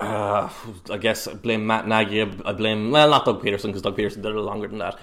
uh, 0.00 0.48
I 0.90 0.96
guess, 0.96 1.28
I 1.28 1.34
blame 1.34 1.66
Matt 1.66 1.86
Nagy, 1.86 2.22
I 2.22 2.52
blame, 2.52 2.90
well, 2.90 3.10
not 3.10 3.26
Doug 3.26 3.42
Pederson 3.42 3.66
because 3.66 3.82
Doug 3.82 3.96
Pederson 3.96 4.22
did 4.22 4.26
it 4.26 4.40
longer 4.40 4.68
than 4.68 4.78
that. 4.78 4.98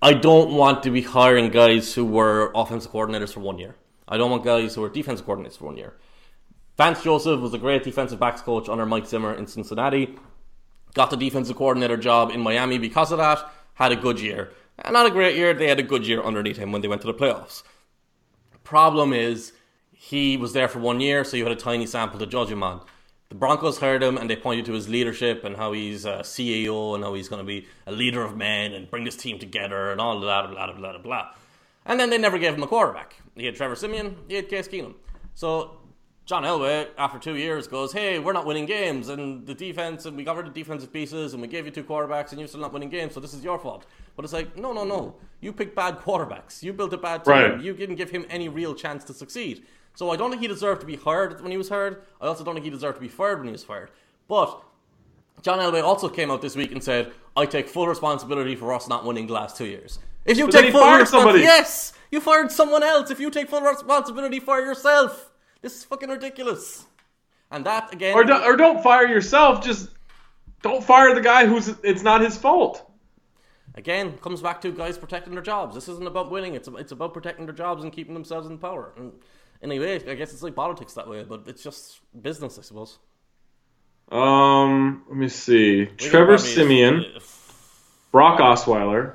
I 0.00 0.14
don't 0.14 0.52
want 0.52 0.82
to 0.84 0.90
be 0.90 1.02
hiring 1.02 1.50
guys 1.50 1.94
who 1.94 2.04
were 2.04 2.50
offensive 2.54 2.92
coordinators 2.92 3.32
for 3.32 3.40
one 3.40 3.58
year. 3.58 3.76
I 4.08 4.16
don't 4.16 4.30
want 4.30 4.44
guys 4.44 4.74
who 4.74 4.80
were 4.80 4.90
defensive 4.90 5.26
coordinators 5.26 5.58
for 5.58 5.66
one 5.66 5.76
year. 5.76 5.94
Vance 6.76 7.02
Joseph 7.02 7.40
was 7.40 7.54
a 7.54 7.58
great 7.58 7.84
defensive 7.84 8.18
backs 8.18 8.40
coach 8.40 8.68
under 8.68 8.84
Mike 8.84 9.06
Zimmer 9.06 9.34
in 9.34 9.46
Cincinnati 9.46 10.16
got 10.94 11.10
the 11.10 11.16
defensive 11.16 11.56
coordinator 11.56 11.96
job 11.96 12.30
in 12.30 12.40
Miami 12.40 12.78
because 12.78 13.12
of 13.12 13.18
that, 13.18 13.50
had 13.74 13.92
a 13.92 13.96
good 13.96 14.20
year. 14.20 14.52
And 14.78 14.94
not 14.94 15.06
a 15.06 15.10
great 15.10 15.36
year, 15.36 15.52
they 15.54 15.68
had 15.68 15.78
a 15.78 15.84
good 15.84 16.06
year 16.06 16.22
underneath 16.22 16.56
him 16.56 16.72
when 16.72 16.82
they 16.82 16.88
went 16.88 17.02
to 17.02 17.06
the 17.06 17.14
playoffs. 17.14 17.62
Problem 18.62 19.12
is, 19.12 19.52
he 19.92 20.36
was 20.36 20.52
there 20.52 20.68
for 20.68 20.78
one 20.80 21.00
year, 21.00 21.24
so 21.24 21.36
you 21.36 21.44
had 21.44 21.52
a 21.52 21.56
tiny 21.56 21.86
sample 21.86 22.18
to 22.18 22.26
judge 22.26 22.50
him 22.50 22.62
on. 22.62 22.80
The 23.28 23.34
Broncos 23.34 23.78
hired 23.78 24.02
him 24.02 24.16
and 24.16 24.28
they 24.28 24.36
pointed 24.36 24.66
to 24.66 24.72
his 24.72 24.88
leadership 24.88 25.44
and 25.44 25.56
how 25.56 25.72
he's 25.72 26.04
a 26.04 26.18
CEO 26.18 26.94
and 26.94 27.02
how 27.02 27.14
he's 27.14 27.28
going 27.28 27.40
to 27.40 27.46
be 27.46 27.66
a 27.86 27.92
leader 27.92 28.22
of 28.22 28.36
men 28.36 28.72
and 28.72 28.90
bring 28.90 29.04
this 29.04 29.16
team 29.16 29.38
together 29.38 29.90
and 29.90 30.00
all 30.00 30.20
that, 30.20 30.50
blah, 30.50 30.72
blah, 30.72 30.76
blah, 30.76 30.98
blah. 30.98 31.30
And 31.86 31.98
then 31.98 32.10
they 32.10 32.18
never 32.18 32.38
gave 32.38 32.54
him 32.54 32.62
a 32.62 32.66
quarterback. 32.66 33.16
He 33.34 33.46
had 33.46 33.56
Trevor 33.56 33.74
Siemian, 33.74 34.16
he 34.28 34.36
had 34.36 34.48
Case 34.48 34.68
Keenum. 34.68 34.94
So 35.34 35.78
John 36.26 36.42
Elway, 36.44 36.88
after 36.96 37.18
two 37.18 37.36
years, 37.36 37.66
goes, 37.66 37.92
"Hey, 37.92 38.18
we're 38.18 38.32
not 38.32 38.46
winning 38.46 38.64
games, 38.64 39.10
and 39.10 39.46
the 39.46 39.54
defense, 39.54 40.06
and 40.06 40.16
we 40.16 40.24
got 40.24 40.36
rid 40.36 40.46
of 40.46 40.54
defensive 40.54 40.90
pieces, 40.90 41.34
and 41.34 41.42
we 41.42 41.48
gave 41.48 41.66
you 41.66 41.70
two 41.70 41.84
quarterbacks, 41.84 42.30
and 42.30 42.38
you're 42.38 42.48
still 42.48 42.60
not 42.60 42.72
winning 42.72 42.88
games, 42.88 43.12
so 43.12 43.20
this 43.20 43.34
is 43.34 43.44
your 43.44 43.58
fault." 43.58 43.84
But 44.16 44.24
it's 44.24 44.32
like, 44.32 44.56
no, 44.56 44.72
no, 44.72 44.84
no. 44.84 45.16
You 45.40 45.52
picked 45.52 45.76
bad 45.76 45.98
quarterbacks. 45.98 46.62
You 46.62 46.72
built 46.72 46.94
a 46.94 46.96
bad 46.96 47.24
team. 47.24 47.34
Right. 47.34 47.60
You 47.60 47.74
didn't 47.74 47.96
give 47.96 48.10
him 48.10 48.24
any 48.30 48.48
real 48.48 48.74
chance 48.74 49.04
to 49.04 49.12
succeed. 49.12 49.66
So 49.96 50.10
I 50.10 50.16
don't 50.16 50.30
think 50.30 50.40
he 50.40 50.48
deserved 50.48 50.80
to 50.80 50.86
be 50.86 50.96
hired 50.96 51.42
when 51.42 51.50
he 51.50 51.58
was 51.58 51.68
hired. 51.68 52.02
I 52.20 52.26
also 52.26 52.42
don't 52.42 52.54
think 52.54 52.64
he 52.64 52.70
deserved 52.70 52.96
to 52.96 53.00
be 53.02 53.08
fired 53.08 53.38
when 53.38 53.48
he 53.48 53.52
was 53.52 53.64
fired. 53.64 53.90
But 54.26 54.62
John 55.42 55.58
Elway 55.58 55.82
also 55.82 56.08
came 56.08 56.30
out 56.30 56.40
this 56.40 56.56
week 56.56 56.72
and 56.72 56.82
said, 56.82 57.12
"I 57.36 57.44
take 57.44 57.68
full 57.68 57.86
responsibility 57.86 58.56
for 58.56 58.72
us 58.72 58.88
not 58.88 59.04
winning 59.04 59.26
the 59.26 59.34
last 59.34 59.58
two 59.58 59.66
years." 59.66 59.98
If 60.24 60.38
you 60.38 60.48
take 60.48 60.72
full 60.72 60.90
responsibility, 60.90 61.40
yes, 61.40 61.92
you 62.10 62.20
fired 62.20 62.50
someone 62.50 62.82
else. 62.82 63.10
If 63.10 63.20
you 63.20 63.30
take 63.30 63.50
full 63.50 63.60
responsibility 63.60 64.40
for 64.40 64.58
yourself. 64.60 65.30
This 65.64 65.78
is 65.78 65.84
fucking 65.84 66.10
ridiculous. 66.10 66.84
And 67.50 67.64
that 67.64 67.90
again, 67.94 68.12
or, 68.12 68.22
do, 68.22 68.34
or 68.34 68.54
don't 68.54 68.82
fire 68.82 69.08
yourself. 69.08 69.64
Just 69.64 69.88
don't 70.60 70.84
fire 70.84 71.14
the 71.14 71.22
guy 71.22 71.46
who's 71.46 71.68
it's 71.82 72.02
not 72.02 72.20
his 72.20 72.36
fault. 72.36 72.86
Again, 73.74 74.18
comes 74.18 74.42
back 74.42 74.60
to 74.60 74.72
guys 74.72 74.98
protecting 74.98 75.32
their 75.32 75.42
jobs. 75.42 75.74
This 75.74 75.88
isn't 75.88 76.06
about 76.06 76.30
winning. 76.30 76.54
It's 76.54 76.68
it's 76.68 76.92
about 76.92 77.14
protecting 77.14 77.46
their 77.46 77.54
jobs 77.54 77.82
and 77.82 77.90
keeping 77.90 78.12
themselves 78.12 78.46
in 78.46 78.58
power. 78.58 78.92
And 78.98 79.12
anyway, 79.62 80.06
I 80.06 80.14
guess 80.16 80.34
it's 80.34 80.42
like 80.42 80.54
politics 80.54 80.92
that 80.94 81.08
way, 81.08 81.24
but 81.24 81.44
it's 81.46 81.62
just 81.62 82.00
business, 82.20 82.58
I 82.58 82.62
suppose. 82.62 82.98
Um, 84.12 85.04
let 85.08 85.16
me 85.16 85.30
see. 85.30 85.86
We 85.86 85.96
Trevor 85.96 86.36
Siemian, 86.36 87.06
Brock 88.12 88.38
Osweiler, 88.38 89.14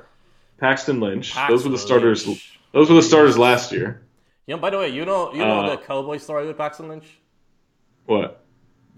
Paxton 0.58 0.98
Lynch. 0.98 1.32
Paxton 1.32 1.54
those 1.54 1.64
were 1.64 1.70
the 1.70 1.78
starters. 1.78 2.26
Lynch. 2.26 2.58
Those 2.72 2.88
were 2.88 2.96
the 2.96 3.02
starters 3.04 3.38
last 3.38 3.70
year. 3.70 4.02
You 4.50 4.56
know, 4.56 4.62
by 4.62 4.70
the 4.70 4.78
way, 4.78 4.88
you 4.88 5.04
know, 5.04 5.32
you 5.32 5.38
know 5.38 5.60
uh, 5.60 5.70
the 5.70 5.76
Cowboy 5.76 6.16
story 6.16 6.44
with 6.44 6.58
Paxton 6.58 6.88
Lynch. 6.88 7.20
What? 8.06 8.44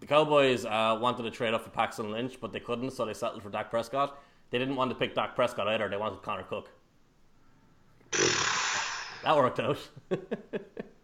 The 0.00 0.06
Cowboys 0.06 0.64
uh, 0.64 0.96
wanted 0.98 1.24
to 1.24 1.30
trade 1.30 1.52
off 1.52 1.64
for 1.64 1.68
Paxton 1.68 2.10
Lynch, 2.10 2.40
but 2.40 2.54
they 2.54 2.58
couldn't, 2.58 2.92
so 2.92 3.04
they 3.04 3.12
settled 3.12 3.42
for 3.42 3.50
Dak 3.50 3.68
Prescott. 3.68 4.18
They 4.48 4.58
didn't 4.58 4.76
want 4.76 4.92
to 4.92 4.94
pick 4.94 5.14
Dak 5.14 5.36
Prescott 5.36 5.68
either. 5.68 5.90
They 5.90 5.98
wanted 5.98 6.22
Connor 6.22 6.44
Cook. 6.44 6.70
that 9.24 9.36
worked 9.36 9.60
out. 9.60 9.76
and 10.10 10.20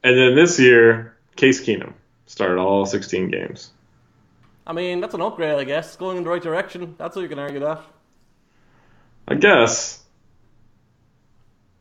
then 0.02 0.34
this 0.34 0.58
year, 0.58 1.18
Case 1.36 1.60
Keenum 1.60 1.92
started 2.24 2.56
all 2.56 2.86
16 2.86 3.30
games. 3.30 3.72
I 4.66 4.72
mean, 4.72 5.02
that's 5.02 5.12
an 5.12 5.20
upgrade, 5.20 5.58
I 5.58 5.64
guess. 5.64 5.88
It's 5.88 5.96
Going 5.96 6.16
in 6.16 6.24
the 6.24 6.30
right 6.30 6.42
direction. 6.42 6.94
That's 6.96 7.14
how 7.14 7.20
you 7.20 7.28
can 7.28 7.38
argue 7.38 7.60
that. 7.60 7.82
I 9.28 9.34
guess. 9.34 10.02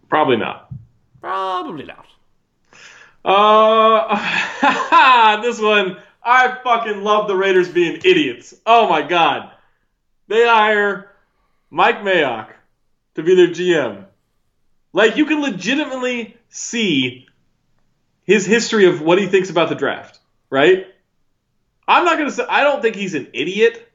Probably 0.09 0.35
not. 0.35 0.69
Probably 1.21 1.85
not. 1.85 2.07
Uh, 3.27 5.41
this 5.43 5.59
one, 5.59 5.97
I 6.23 6.57
fucking 6.63 7.03
love 7.03 7.27
the 7.27 7.35
Raiders 7.35 7.67
being 7.67 7.97
idiots. 7.97 8.55
Oh 8.65 8.87
my 8.87 9.01
god. 9.01 9.51
They 10.29 10.47
hire 10.47 11.11
Mike 11.69 12.03
Mayock 12.03 12.53
to 13.15 13.23
be 13.23 13.35
their 13.35 13.49
GM. 13.49 14.05
Like, 14.93 15.17
you 15.17 15.25
can 15.25 15.41
legitimately 15.41 16.37
see 16.47 17.27
his 18.23 18.45
history 18.45 18.85
of 18.85 19.01
what 19.01 19.19
he 19.19 19.27
thinks 19.27 19.49
about 19.49 19.67
the 19.67 19.75
draft, 19.75 20.19
right? 20.49 20.87
I'm 21.85 22.05
not 22.05 22.17
going 22.17 22.29
to 22.29 22.35
say, 22.35 22.45
I 22.47 22.63
don't 22.63 22.81
think 22.81 22.95
he's 22.95 23.13
an 23.13 23.27
idiot. 23.33 23.91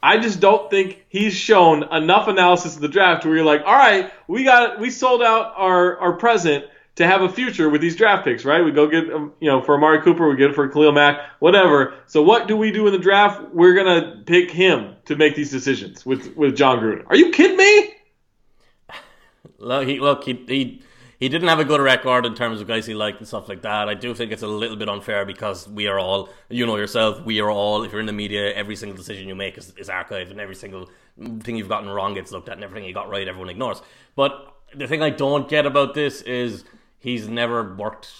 I 0.00 0.18
just 0.18 0.38
don't 0.38 0.70
think 0.70 1.04
he's 1.08 1.34
shown 1.34 1.92
enough 1.92 2.28
analysis 2.28 2.76
of 2.76 2.82
the 2.82 2.88
draft 2.88 3.24
where 3.24 3.34
you're 3.34 3.44
like, 3.44 3.62
all 3.66 3.74
right, 3.74 4.12
we 4.28 4.44
got, 4.44 4.78
we 4.78 4.90
sold 4.90 5.22
out 5.22 5.54
our, 5.56 5.98
our 5.98 6.12
present 6.12 6.66
to 6.96 7.06
have 7.06 7.22
a 7.22 7.28
future 7.28 7.68
with 7.68 7.80
these 7.80 7.94
draft 7.94 8.24
picks, 8.24 8.44
right? 8.44 8.64
We 8.64 8.72
go 8.72 8.86
get, 8.86 9.12
um, 9.12 9.32
you 9.40 9.48
know, 9.48 9.62
for 9.62 9.74
Amari 9.74 10.02
Cooper, 10.02 10.28
we 10.28 10.36
get 10.36 10.50
it 10.50 10.54
for 10.54 10.66
Khalil 10.68 10.92
Mack, 10.92 11.20
whatever. 11.38 11.94
So 12.06 12.22
what 12.22 12.48
do 12.48 12.56
we 12.56 12.72
do 12.72 12.86
in 12.86 12.92
the 12.92 12.98
draft? 12.98 13.40
We're 13.52 13.74
gonna 13.74 14.22
pick 14.26 14.50
him 14.50 14.96
to 15.04 15.16
make 15.16 15.36
these 15.36 15.50
decisions 15.50 16.04
with 16.04 16.36
with 16.36 16.56
Jon 16.56 16.78
Gruden. 16.78 17.04
Are 17.06 17.16
you 17.16 17.30
kidding 17.30 17.56
me? 17.56 17.94
Look, 19.58 19.86
he 19.86 20.00
look 20.00 20.24
he 20.24 20.44
he 20.48 20.82
he 21.18 21.28
didn't 21.28 21.48
have 21.48 21.60
a 21.60 21.64
good 21.64 21.80
record 21.80 22.26
in 22.26 22.34
terms 22.34 22.60
of 22.60 22.68
guys 22.68 22.84
he 22.86 22.94
liked 22.94 23.18
and 23.18 23.28
stuff 23.28 23.48
like 23.48 23.62
that. 23.62 23.88
I 23.88 23.94
do 23.94 24.14
think 24.14 24.32
it's 24.32 24.42
a 24.42 24.46
little 24.46 24.76
bit 24.76 24.88
unfair 24.88 25.24
because 25.24 25.66
we 25.66 25.86
are 25.86 25.98
all, 25.98 26.28
you 26.50 26.66
know 26.66 26.76
yourself, 26.76 27.24
we 27.24 27.40
are 27.40 27.50
all. 27.50 27.84
If 27.84 27.92
you're 27.92 28.00
in 28.00 28.06
the 28.06 28.12
media, 28.12 28.52
every 28.52 28.76
single 28.76 28.96
decision 28.96 29.26
you 29.26 29.34
make 29.34 29.56
is, 29.56 29.72
is 29.78 29.88
archived, 29.88 30.30
and 30.30 30.40
every 30.40 30.54
single 30.54 30.90
thing 31.40 31.56
you've 31.56 31.70
gotten 31.70 31.88
wrong 31.88 32.14
gets 32.14 32.32
looked 32.32 32.48
at, 32.48 32.54
and 32.56 32.64
everything 32.64 32.86
you 32.86 32.92
got 32.92 33.08
right, 33.08 33.26
everyone 33.26 33.48
ignores. 33.48 33.80
But 34.14 34.56
the 34.74 34.86
thing 34.86 35.02
I 35.02 35.10
don't 35.10 35.48
get 35.48 35.64
about 35.64 35.94
this 35.94 36.20
is 36.22 36.64
he's 36.98 37.28
never 37.28 37.74
worked 37.74 38.10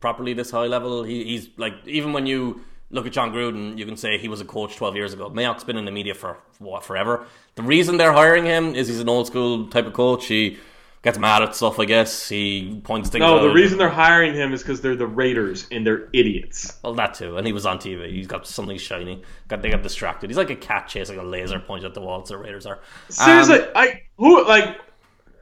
properly 0.00 0.32
this 0.34 0.50
high 0.50 0.66
level. 0.66 1.02
He, 1.04 1.24
he's 1.24 1.48
like 1.56 1.74
even 1.86 2.12
when 2.12 2.26
you 2.26 2.60
look 2.90 3.06
at 3.06 3.12
Jon 3.12 3.32
Gruden, 3.32 3.78
you 3.78 3.86
can 3.86 3.96
say 3.96 4.18
he 4.18 4.28
was 4.28 4.40
a 4.40 4.44
coach 4.44 4.76
12 4.76 4.96
years 4.96 5.12
ago. 5.14 5.30
Mayock's 5.30 5.64
been 5.64 5.78
in 5.78 5.84
the 5.86 5.90
media 5.92 6.14
for 6.14 6.38
what 6.58 6.84
forever. 6.84 7.26
The 7.54 7.62
reason 7.62 7.96
they're 7.96 8.12
hiring 8.12 8.44
him 8.44 8.74
is 8.74 8.88
he's 8.88 9.00
an 9.00 9.08
old 9.08 9.26
school 9.28 9.68
type 9.68 9.86
of 9.86 9.92
coach. 9.94 10.26
He 10.26 10.58
gets 11.02 11.18
mad 11.18 11.42
at 11.42 11.54
stuff, 11.56 11.78
I 11.80 11.84
guess. 11.86 12.28
He 12.28 12.80
points 12.84 13.08
things 13.08 13.20
No, 13.22 13.38
out. 13.38 13.42
the 13.42 13.48
reason 13.50 13.78
they're 13.78 13.88
hiring 13.88 14.34
him 14.34 14.52
is 14.52 14.62
because 14.62 14.80
they're 14.82 14.94
the 14.94 15.06
Raiders 15.06 15.66
and 15.72 15.86
they're 15.86 16.08
idiots. 16.12 16.78
Well, 16.84 16.94
that 16.94 17.14
too, 17.14 17.38
and 17.38 17.46
he 17.46 17.52
was 17.52 17.64
on 17.66 17.78
TV. 17.78 18.10
He's 18.12 18.26
got 18.26 18.46
something 18.46 18.76
shiny. 18.78 19.22
Got 19.48 19.62
they 19.62 19.70
got 19.70 19.82
distracted. 19.82 20.28
He's 20.30 20.36
like 20.36 20.50
a 20.50 20.56
cat 20.56 20.86
chasing 20.86 21.18
a 21.18 21.22
laser 21.24 21.58
pointed 21.60 21.86
at 21.86 21.94
the 21.94 22.00
wall. 22.02 22.24
So 22.26 22.36
Raiders 22.36 22.66
are. 22.66 22.80
Seriously, 23.08 23.60
Um, 23.60 23.68
I 23.74 24.02
who 24.18 24.46
like 24.46 24.78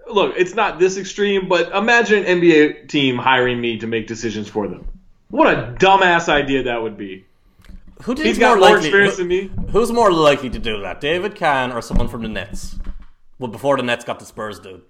look, 0.08 0.34
it's 0.36 0.54
not 0.54 0.78
this 0.78 0.96
extreme, 0.96 1.48
but 1.48 1.70
imagine 1.74 2.24
an 2.24 2.40
NBA 2.40 2.88
team 2.88 3.16
hiring 3.16 3.60
me 3.60 3.78
to 3.78 3.86
make 3.86 4.06
decisions 4.06 4.48
for 4.48 4.68
them. 4.68 4.86
What 5.28 5.52
a 5.52 5.72
dumbass 5.78 6.28
idea 6.28 6.64
that 6.64 6.82
would 6.82 6.96
be. 6.96 7.24
who 8.02 8.14
He's 8.14 8.38
got 8.38 8.58
more 8.58 8.68
likely- 8.70 8.88
experience 8.88 9.16
who- 9.18 9.24
than 9.24 9.28
me. 9.28 9.50
Who's 9.72 9.92
more 9.92 10.10
likely 10.10 10.48
to 10.50 10.58
do 10.58 10.80
that, 10.80 11.00
David 11.00 11.34
Kahn 11.36 11.70
or 11.70 11.82
someone 11.82 12.08
from 12.08 12.22
the 12.22 12.28
Nets? 12.28 12.76
Well, 13.38 13.50
before 13.50 13.76
the 13.76 13.82
Nets 13.82 14.04
got 14.06 14.18
the 14.18 14.24
Spurs 14.24 14.58
dude. 14.58 14.82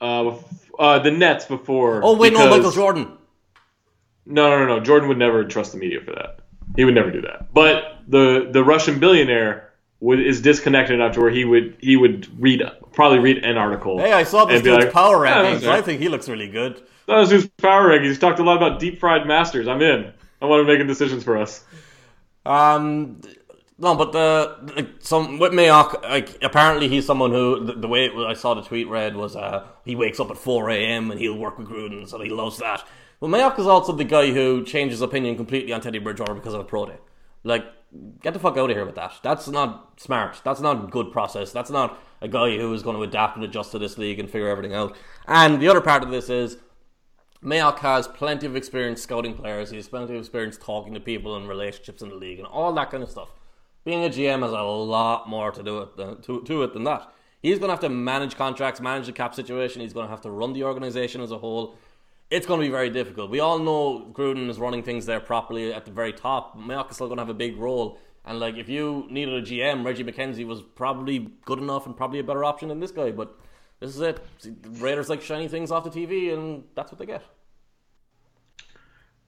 Uh, 0.00 0.34
uh, 0.78 0.98
the 1.00 1.10
Nets 1.10 1.46
before. 1.46 2.00
Oh 2.04 2.16
wait, 2.16 2.32
no, 2.32 2.48
Michael 2.48 2.70
Jordan. 2.70 3.08
No, 4.24 4.50
no, 4.50 4.58
no, 4.60 4.66
no. 4.76 4.80
Jordan 4.80 5.08
would 5.08 5.18
never 5.18 5.44
trust 5.44 5.72
the 5.72 5.78
media 5.78 6.00
for 6.04 6.12
that. 6.12 6.40
He 6.76 6.84
would 6.84 6.94
never 6.94 7.10
do 7.10 7.20
that. 7.22 7.52
But 7.54 7.98
the 8.08 8.48
the 8.50 8.62
Russian 8.62 8.98
billionaire 8.98 9.65
would, 10.00 10.20
is 10.20 10.40
disconnected 10.40 10.94
enough 10.94 11.14
to 11.14 11.20
where 11.20 11.30
he 11.30 11.44
would 11.44 11.76
he 11.80 11.96
would 11.96 12.28
read 12.40 12.62
probably 12.92 13.18
read 13.18 13.38
an 13.44 13.56
article. 13.56 13.98
Hey, 13.98 14.12
I 14.12 14.22
saw 14.24 14.44
this 14.44 14.62
dude's 14.62 14.84
like, 14.84 14.92
power 14.92 15.24
"Yeah, 15.24 15.42
rankings. 15.44 15.60
that's 15.60 15.66
I 15.66 15.82
think 15.82 16.00
he 16.00 16.08
looks 16.08 16.28
really 16.28 16.48
good. 16.48 16.82
That 17.06 17.16
was 17.18 17.30
his 17.30 17.46
power 17.58 17.88
rankings. 17.90 18.06
He's 18.08 18.18
talked 18.18 18.38
a 18.38 18.42
lot 18.42 18.56
about 18.56 18.80
deep 18.80 18.98
fried 18.98 19.26
masters. 19.26 19.68
I'm 19.68 19.80
in. 19.82 20.12
I 20.42 20.46
want 20.46 20.60
him 20.60 20.66
making 20.66 20.86
decisions 20.86 21.24
for 21.24 21.36
us. 21.36 21.64
Um, 22.44 23.20
no, 23.78 23.94
but 23.94 24.12
the 24.12 24.72
like, 24.76 24.88
some 25.00 25.38
with 25.38 25.52
Mayock, 25.52 26.02
like 26.02 26.42
apparently 26.42 26.88
he's 26.88 27.04
someone 27.06 27.30
who 27.30 27.64
the, 27.64 27.72
the 27.74 27.88
way 27.88 28.08
was- 28.08 28.26
I 28.26 28.34
saw 28.34 28.54
the 28.54 28.62
tweet 28.62 28.88
read 28.88 29.16
was 29.16 29.36
uh, 29.36 29.66
he 29.84 29.96
wakes 29.96 30.20
up 30.20 30.30
at 30.30 30.38
four 30.38 30.70
a.m. 30.70 31.10
and 31.10 31.20
he'll 31.20 31.36
work 31.38 31.58
with 31.58 31.68
Gruden, 31.68 32.08
so 32.08 32.20
he 32.20 32.30
loves 32.30 32.58
that. 32.58 32.84
But 33.20 33.28
Mayock 33.28 33.58
is 33.58 33.66
also 33.66 33.92
the 33.92 34.04
guy 34.04 34.30
who 34.32 34.62
changes 34.64 35.00
opinion 35.00 35.36
completely 35.36 35.72
on 35.72 35.80
Teddy 35.80 35.98
Bridgewater 35.98 36.34
because 36.34 36.52
of 36.54 36.60
a 36.60 36.64
pro 36.64 36.86
day. 36.86 36.96
Like, 37.44 37.64
get 38.22 38.34
the 38.34 38.40
fuck 38.40 38.56
out 38.56 38.70
of 38.70 38.76
here 38.76 38.84
with 38.84 38.94
that. 38.96 39.14
That's 39.22 39.48
not 39.48 40.00
smart. 40.00 40.40
That's 40.44 40.60
not 40.60 40.90
good 40.90 41.12
process. 41.12 41.52
That's 41.52 41.70
not 41.70 41.98
a 42.20 42.28
guy 42.28 42.56
who 42.56 42.72
is 42.72 42.82
going 42.82 42.96
to 42.96 43.02
adapt 43.02 43.36
and 43.36 43.44
adjust 43.44 43.72
to 43.72 43.78
this 43.78 43.98
league 43.98 44.18
and 44.18 44.30
figure 44.30 44.48
everything 44.48 44.74
out. 44.74 44.96
And 45.26 45.60
the 45.60 45.68
other 45.68 45.80
part 45.80 46.02
of 46.02 46.10
this 46.10 46.28
is 46.28 46.58
Mayock 47.42 47.78
has 47.78 48.08
plenty 48.08 48.46
of 48.46 48.56
experience 48.56 49.02
scouting 49.02 49.34
players. 49.34 49.70
He 49.70 49.76
has 49.76 49.88
plenty 49.88 50.14
of 50.14 50.20
experience 50.20 50.56
talking 50.56 50.94
to 50.94 51.00
people 51.00 51.36
and 51.36 51.48
relationships 51.48 52.02
in 52.02 52.08
the 52.08 52.14
league 52.14 52.38
and 52.38 52.46
all 52.46 52.72
that 52.72 52.90
kind 52.90 53.02
of 53.02 53.10
stuff. 53.10 53.28
Being 53.84 54.04
a 54.04 54.08
GM 54.08 54.42
has 54.42 54.50
a 54.50 54.62
lot 54.62 55.28
more 55.28 55.52
to 55.52 55.62
do 55.62 55.78
it 55.78 55.96
than, 55.96 56.20
to, 56.22 56.42
to 56.42 56.62
it 56.64 56.72
than 56.72 56.84
that. 56.84 57.12
He's 57.42 57.58
going 57.58 57.68
to 57.68 57.74
have 57.74 57.80
to 57.80 57.88
manage 57.88 58.36
contracts, 58.36 58.80
manage 58.80 59.06
the 59.06 59.12
cap 59.12 59.34
situation. 59.34 59.80
He's 59.80 59.92
going 59.92 60.06
to 60.06 60.10
have 60.10 60.22
to 60.22 60.30
run 60.30 60.52
the 60.54 60.64
organization 60.64 61.20
as 61.20 61.30
a 61.30 61.38
whole. 61.38 61.76
It's 62.28 62.46
going 62.46 62.60
to 62.60 62.66
be 62.66 62.70
very 62.70 62.90
difficult. 62.90 63.30
We 63.30 63.40
all 63.40 63.58
know 63.58 64.10
Gruden 64.12 64.48
is 64.48 64.58
running 64.58 64.82
things 64.82 65.06
there 65.06 65.20
properly 65.20 65.72
at 65.72 65.84
the 65.84 65.92
very 65.92 66.12
top. 66.12 66.58
Mayock 66.58 66.90
is 66.90 66.96
still 66.96 67.06
going 67.06 67.18
to 67.18 67.22
have 67.22 67.28
a 67.28 67.34
big 67.34 67.56
role. 67.56 67.98
And 68.24 68.40
like, 68.40 68.56
if 68.56 68.68
you 68.68 69.06
needed 69.08 69.34
a 69.34 69.42
GM, 69.42 69.84
Reggie 69.84 70.02
McKenzie 70.02 70.44
was 70.44 70.60
probably 70.60 71.30
good 71.44 71.60
enough 71.60 71.86
and 71.86 71.96
probably 71.96 72.18
a 72.18 72.24
better 72.24 72.44
option 72.44 72.68
than 72.68 72.80
this 72.80 72.90
guy. 72.90 73.12
But 73.12 73.38
this 73.78 73.90
is 73.90 74.00
it. 74.00 74.20
The 74.40 74.70
Raiders 74.70 75.08
like 75.08 75.22
shiny 75.22 75.46
things 75.46 75.70
off 75.70 75.84
the 75.84 75.90
TV, 75.90 76.34
and 76.34 76.64
that's 76.74 76.90
what 76.90 76.98
they 76.98 77.06
get. 77.06 77.22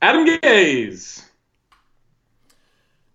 Adam 0.02 0.26
Gase. 0.26 1.24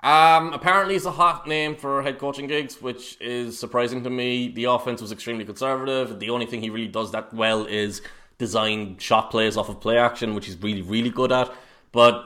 Um, 0.01 0.51
apparently, 0.51 0.95
he's 0.95 1.05
a 1.05 1.11
hot 1.11 1.47
name 1.47 1.75
for 1.75 2.03
head 2.03 2.19
coaching 2.19 2.47
gigs, 2.47 2.81
which 2.81 3.17
is 3.21 3.57
surprising 3.57 4.03
to 4.03 4.09
me. 4.09 4.49
The 4.49 4.65
offense 4.65 5.01
was 5.01 5.11
extremely 5.11 5.45
conservative. 5.45 6.19
The 6.19 6.29
only 6.29 6.45
thing 6.45 6.61
he 6.61 6.69
really 6.69 6.89
does 6.89 7.11
that 7.11 7.33
well 7.33 7.65
is 7.65 8.01
design 8.37 8.97
shot 8.97 9.31
plays 9.31 9.57
off 9.57 9.69
of 9.69 9.79
play 9.79 9.97
action, 9.97 10.33
which 10.35 10.45
he's 10.45 10.57
really, 10.61 10.81
really 10.81 11.09
good 11.09 11.31
at. 11.31 11.51
But 11.91 12.25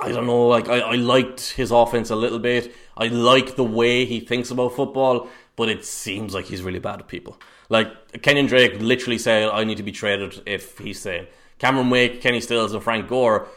I 0.00 0.10
don't 0.12 0.26
know, 0.26 0.46
like 0.48 0.68
I, 0.68 0.78
I 0.80 0.94
liked 0.94 1.50
his 1.50 1.70
offense 1.70 2.10
a 2.10 2.16
little 2.16 2.38
bit. 2.38 2.74
I 2.96 3.08
like 3.08 3.56
the 3.56 3.64
way 3.64 4.04
he 4.04 4.20
thinks 4.20 4.50
about 4.50 4.74
football, 4.74 5.28
but 5.56 5.68
it 5.68 5.84
seems 5.84 6.34
like 6.34 6.46
he's 6.46 6.62
really 6.62 6.78
bad 6.78 7.00
at 7.00 7.08
people. 7.08 7.38
Like 7.68 8.12
Kenyan 8.12 8.48
Drake 8.48 8.80
literally 8.80 9.18
said, 9.18 9.48
"I 9.50 9.64
need 9.64 9.76
to 9.78 9.82
be 9.82 9.92
traded 9.92 10.42
if 10.46 10.78
he's 10.78 11.00
saying." 11.00 11.26
Cameron 11.58 11.90
Wake, 11.90 12.20
Kenny 12.20 12.40
Stills, 12.40 12.72
and 12.72 12.82
Frank 12.82 13.08
Gore 13.08 13.48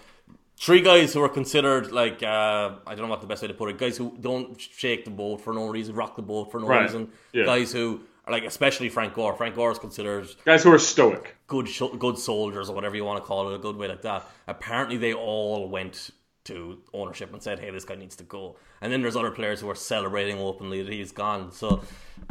three 0.57 0.79
guys 0.79 1.13
who 1.13 1.21
are 1.21 1.27
considered 1.29 1.91
like 1.91 2.23
uh, 2.23 2.71
I 2.87 2.95
don't 2.95 3.01
know 3.05 3.07
what 3.07 3.21
the 3.21 3.27
best 3.27 3.41
way 3.41 3.47
to 3.49 3.53
put 3.53 3.69
it. 3.69 3.77
Guys 3.77 3.97
who 3.97 4.15
don't 4.19 4.59
shake 4.59 5.03
the 5.05 5.11
boat 5.11 5.41
for 5.41 5.53
no 5.53 5.67
reason, 5.67 5.95
rock 5.95 6.15
the 6.15 6.21
boat 6.21 6.51
for 6.51 6.59
no 6.59 6.67
Right. 6.67 6.83
reason. 6.83 7.09
Yeah. 7.33 7.43
Guys 7.45 7.71
who 7.73 8.01
are 8.25 8.31
like, 8.31 8.43
especially 8.45 8.89
Frank 8.89 9.13
Gore. 9.13 9.35
Frank 9.35 9.55
Gore 9.55 9.71
is 9.71 9.79
considered 9.79 10.27
Guys 10.45 10.63
who 10.63 10.71
are 10.71 10.79
stoic. 10.79 11.34
Good, 11.47 11.67
sh- 11.67 11.95
good 11.99 12.17
soldiers 12.17 12.69
or 12.69 12.75
whatever 12.75 12.95
you 12.95 13.05
want 13.05 13.23
to 13.23 13.27
call 13.27 13.49
it, 13.49 13.55
a 13.55 13.59
good 13.59 13.75
way 13.75 13.87
like 13.87 14.01
that. 14.01 14.27
Apparently, 14.47 14.97
they 14.97 15.13
all 15.13 15.69
went 15.69 16.11
to 16.45 16.79
ownership 16.93 17.33
and 17.33 17.41
said, 17.41 17.59
"Hey, 17.59 17.71
this 17.71 17.85
guy 17.85 17.95
needs 17.95 18.15
to 18.17 18.23
go." 18.23 18.55
And 18.81 18.93
then 18.93 19.01
there's 19.01 19.15
other 19.15 19.31
players 19.31 19.61
who 19.61 19.69
are 19.69 19.75
celebrating 19.75 20.37
openly 20.37 20.83
that 20.83 20.93
he's 20.93 21.11
gone. 21.11 21.51
So 21.51 21.81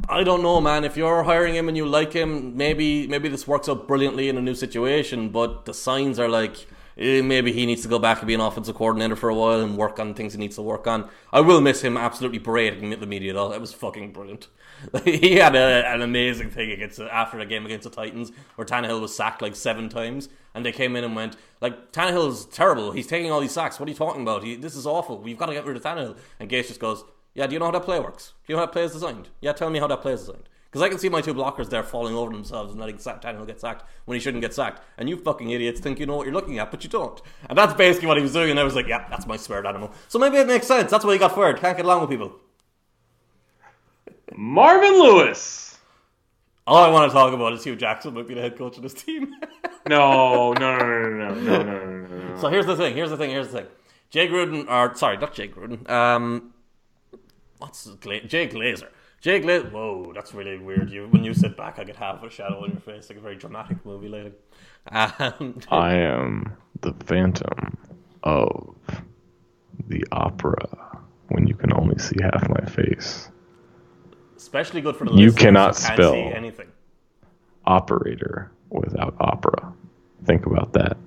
I 0.08 0.22
don't 0.22 0.42
know, 0.42 0.60
man. 0.60 0.84
If 0.84 0.96
you're 0.96 1.24
hiring 1.24 1.54
him 1.54 1.68
and 1.68 1.76
you 1.76 1.84
like 1.84 2.12
him, 2.12 2.56
maybe 2.56 3.06
maybe 3.08 3.28
this 3.28 3.46
works 3.46 3.68
out 3.68 3.88
brilliantly 3.88 4.28
in 4.28 4.36
a 4.36 4.42
new 4.42 4.54
situation. 4.54 5.30
But 5.30 5.64
the 5.64 5.74
signs 5.74 6.18
are 6.18 6.28
like. 6.28 6.66
Eh, 6.96 7.22
Maybe 7.22 7.52
he 7.52 7.66
needs 7.66 7.82
to 7.82 7.88
go 7.88 7.98
back 7.98 8.18
and 8.18 8.26
be 8.26 8.34
an 8.34 8.40
offensive 8.40 8.74
coordinator 8.74 9.16
for 9.16 9.28
a 9.28 9.34
while 9.34 9.60
and 9.60 9.76
work 9.76 9.98
on 9.98 10.14
things 10.14 10.32
he 10.32 10.38
needs 10.38 10.56
to 10.56 10.62
work 10.62 10.86
on. 10.86 11.08
I 11.32 11.40
will 11.40 11.60
miss 11.60 11.82
him 11.82 11.96
absolutely 11.96 12.38
berating 12.38 12.90
the 12.90 13.06
media 13.06 13.32
though. 13.32 13.48
That 13.48 13.60
was 13.60 13.72
fucking 13.72 14.12
brilliant. 14.12 14.48
he 15.04 15.36
had 15.36 15.56
a, 15.56 15.86
an 15.88 16.02
amazing 16.02 16.50
thing 16.50 16.70
against 16.70 17.00
after 17.00 17.38
the 17.38 17.46
game 17.46 17.64
against 17.64 17.84
the 17.84 17.94
Titans 17.94 18.32
where 18.56 18.66
Tannehill 18.66 19.00
was 19.00 19.14
sacked 19.14 19.42
like 19.42 19.56
seven 19.56 19.88
times, 19.88 20.28
and 20.54 20.64
they 20.64 20.72
came 20.72 20.96
in 20.96 21.04
and 21.04 21.16
went 21.16 21.36
like 21.60 21.92
Tannehill's 21.92 22.46
terrible. 22.46 22.92
He's 22.92 23.06
taking 23.06 23.30
all 23.30 23.40
these 23.40 23.52
sacks. 23.52 23.78
What 23.80 23.88
are 23.88 23.92
you 23.92 23.96
talking 23.96 24.22
about? 24.22 24.44
He, 24.44 24.56
this 24.56 24.76
is 24.76 24.86
awful. 24.86 25.18
We've 25.18 25.38
got 25.38 25.46
to 25.46 25.54
get 25.54 25.64
rid 25.64 25.76
of 25.76 25.82
Tannehill. 25.82 26.16
And 26.38 26.50
Gase 26.50 26.68
just 26.68 26.80
goes, 26.80 27.04
"Yeah, 27.34 27.46
do 27.46 27.54
you 27.54 27.58
know 27.58 27.66
how 27.66 27.70
that 27.72 27.84
play 27.84 28.00
works? 28.00 28.32
Do 28.46 28.52
you 28.52 28.56
know 28.56 28.60
how 28.60 28.66
that 28.66 28.72
play 28.72 28.84
is 28.84 28.92
designed? 28.92 29.28
Yeah, 29.40 29.52
tell 29.52 29.70
me 29.70 29.78
how 29.78 29.86
that 29.86 30.02
play 30.02 30.12
is 30.12 30.20
designed." 30.20 30.48
Because 30.74 30.82
I 30.82 30.88
can 30.88 30.98
see 30.98 31.08
my 31.08 31.20
two 31.20 31.32
blockers 31.34 31.70
there 31.70 31.84
falling 31.84 32.16
over 32.16 32.32
themselves 32.32 32.72
and 32.72 32.80
letting 32.80 32.96
Tannehill 32.96 33.46
get 33.46 33.60
sacked 33.60 33.84
when 34.06 34.16
he 34.16 34.20
shouldn't 34.20 34.40
get 34.40 34.52
sacked. 34.52 34.82
And 34.98 35.08
you 35.08 35.16
fucking 35.16 35.50
idiots 35.50 35.78
think 35.78 36.00
you 36.00 36.06
know 36.06 36.16
what 36.16 36.26
you're 36.26 36.34
looking 36.34 36.58
at, 36.58 36.72
but 36.72 36.82
you 36.82 36.90
don't. 36.90 37.22
And 37.48 37.56
that's 37.56 37.74
basically 37.74 38.08
what 38.08 38.16
he 38.16 38.24
was 38.24 38.32
doing. 38.32 38.50
And 38.50 38.58
I 38.58 38.64
was 38.64 38.74
like, 38.74 38.88
yeah, 38.88 39.06
that's 39.08 39.24
my 39.24 39.36
spirit 39.36 39.66
animal. 39.66 39.92
So 40.08 40.18
maybe 40.18 40.36
it 40.38 40.48
makes 40.48 40.66
sense. 40.66 40.90
That's 40.90 41.04
why 41.04 41.12
he 41.12 41.20
got 41.20 41.32
fired. 41.32 41.60
Can't 41.60 41.76
get 41.76 41.86
along 41.86 42.00
with 42.00 42.10
people. 42.10 42.34
Marvin 44.34 44.94
Lewis. 45.00 45.78
All 46.66 46.82
I 46.82 46.90
want 46.90 47.08
to 47.08 47.14
talk 47.14 47.32
about 47.32 47.52
is 47.52 47.62
Hue 47.62 47.76
Jackson 47.76 48.12
might 48.12 48.26
be 48.26 48.34
the 48.34 48.40
head 48.40 48.58
coach 48.58 48.76
of 48.76 48.82
this 48.82 48.94
team. 48.94 49.32
No, 49.86 50.54
no, 50.54 50.78
no, 50.78 50.88
no, 50.88 51.34
no, 51.34 51.34
no, 51.34 51.62
no, 51.62 52.06
no, 52.06 52.06
no, 52.06 52.40
so 52.40 52.48
here's 52.48 52.64
the 52.64 52.74
thing. 52.74 52.94
Here's 52.94 53.10
the 53.10 53.18
thing. 53.18 53.28
Here's 53.28 53.48
the 53.48 53.58
thing. 53.58 53.66
Jay 54.08 54.26
Gruden, 54.28 54.66
or 54.66 54.96
sorry, 54.96 55.18
not 55.18 55.34
Jay 55.34 55.46
Gruden. 55.46 55.86
Um, 55.90 56.54
what's 57.58 57.86
Gla- 57.86 58.22
Jay 58.24 58.48
Glazer? 58.48 58.88
Jake 59.24 59.42
Lit. 59.44 59.72
Whoa, 59.72 60.12
that's 60.14 60.34
really 60.34 60.58
weird. 60.58 60.90
You 60.90 61.08
when 61.08 61.24
you 61.24 61.32
sit 61.32 61.56
back, 61.56 61.78
I 61.78 61.84
could 61.84 61.96
have 61.96 62.22
a 62.22 62.28
shadow 62.28 62.62
on 62.62 62.72
your 62.72 62.80
face, 62.80 63.08
like 63.08 63.16
a 63.16 63.22
very 63.22 63.36
dramatic 63.36 63.78
movie 63.86 64.08
later. 64.08 64.32
Um, 64.92 65.58
I 65.70 65.94
am 65.94 66.52
the 66.82 66.92
phantom 67.06 67.78
of 68.22 68.76
the 69.88 70.04
opera 70.12 71.00
when 71.28 71.46
you 71.46 71.54
can 71.54 71.72
only 71.72 71.96
see 71.98 72.16
half 72.22 72.46
my 72.50 72.66
face. 72.66 73.30
especially 74.36 74.82
good 74.82 74.94
for 74.94 75.06
the 75.06 75.12
You 75.14 75.32
cannot 75.32 75.74
who 75.74 75.82
can't 75.82 75.96
spell. 75.96 76.12
see 76.12 76.20
anything. 76.42 76.68
Operator 77.64 78.52
without 78.68 79.14
opera. 79.20 79.72
Think 80.26 80.44
about 80.44 80.74
that. 80.74 80.98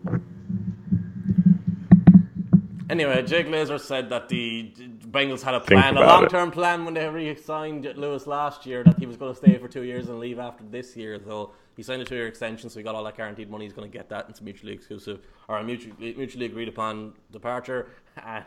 Anyway, 2.90 3.22
Jake 3.24 3.48
Glazer 3.48 3.80
said 3.80 4.10
that 4.10 4.28
the 4.30 4.72
Bengals 5.18 5.42
had 5.42 5.56
a 5.56 5.60
plan, 5.60 5.98
a 5.98 6.02
long-term 6.02 6.52
plan 6.52 6.86
when 6.86 6.94
they 6.94 7.08
re-signed 7.10 7.92
Lewis 7.96 8.28
last 8.28 8.66
year 8.68 8.84
that 8.84 9.00
he 9.00 9.08
was 9.08 9.18
going 9.18 9.34
to 9.34 9.38
stay 9.38 9.58
for 9.58 9.68
two 9.68 9.82
years 9.82 10.10
and 10.10 10.20
leave 10.20 10.38
after 10.38 10.64
this 10.70 10.96
year. 10.96 11.20
So 11.26 11.54
he 11.76 11.82
signed 11.82 12.04
a 12.04 12.06
two-year 12.06 12.28
extension, 12.28 12.70
so 12.70 12.80
he 12.80 12.84
got 12.84 12.94
all 12.94 13.04
that 13.04 13.18
guaranteed 13.18 13.50
money. 13.50 13.66
He's 13.66 13.74
going 13.74 13.90
to 13.90 13.98
get 13.98 14.10
that. 14.10 14.28
It's 14.30 14.42
mutually 14.42 14.74
exclusive 14.74 15.22
or 15.48 15.58
a 15.58 15.64
mutually, 15.64 16.14
mutually 16.14 16.46
agreed 16.46 16.68
upon 16.68 17.14
departure. 17.32 17.90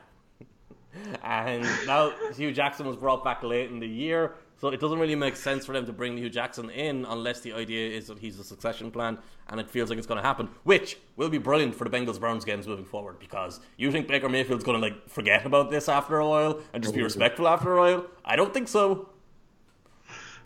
And 1.22 1.62
now 1.86 2.12
Hue 2.34 2.52
Jackson 2.52 2.84
was 2.86 2.96
brought 2.96 3.22
back 3.22 3.44
late 3.44 3.70
in 3.70 3.78
the 3.78 3.86
year, 3.86 4.34
so 4.60 4.68
it 4.68 4.78
doesn't 4.78 4.98
really 4.98 5.14
make 5.14 5.36
sense 5.36 5.64
for 5.64 5.72
them 5.72 5.86
to 5.86 5.92
bring 5.92 6.18
Hue 6.18 6.28
Jackson 6.28 6.68
in 6.70 7.06
unless 7.06 7.40
the 7.40 7.52
idea 7.54 7.96
is 7.96 8.08
that 8.08 8.18
he's 8.18 8.38
a 8.38 8.44
succession 8.44 8.90
plan, 8.90 9.18
and 9.48 9.58
it 9.58 9.70
feels 9.70 9.88
like 9.88 9.96
it's 9.98 10.06
going 10.06 10.20
to 10.20 10.26
happen, 10.26 10.48
which 10.64 10.98
will 11.16 11.30
be 11.30 11.38
brilliant 11.38 11.74
for 11.74 11.88
the 11.88 11.90
Bengals 11.90 12.20
Browns 12.20 12.44
games 12.44 12.66
moving 12.66 12.84
forward. 12.84 13.18
Because 13.18 13.60
you 13.78 13.90
think 13.90 14.06
Baker 14.06 14.28
Mayfield's 14.28 14.62
going 14.64 14.78
to 14.80 14.86
like 14.86 15.08
forget 15.08 15.46
about 15.46 15.70
this 15.70 15.88
after 15.88 16.18
a 16.18 16.28
while 16.28 16.60
and 16.74 16.82
just 16.82 16.94
be 16.94 17.02
respectful 17.02 17.48
after 17.48 17.76
a 17.76 17.80
while? 17.80 18.06
I 18.24 18.36
don't 18.36 18.52
think 18.52 18.68
so. 18.68 19.08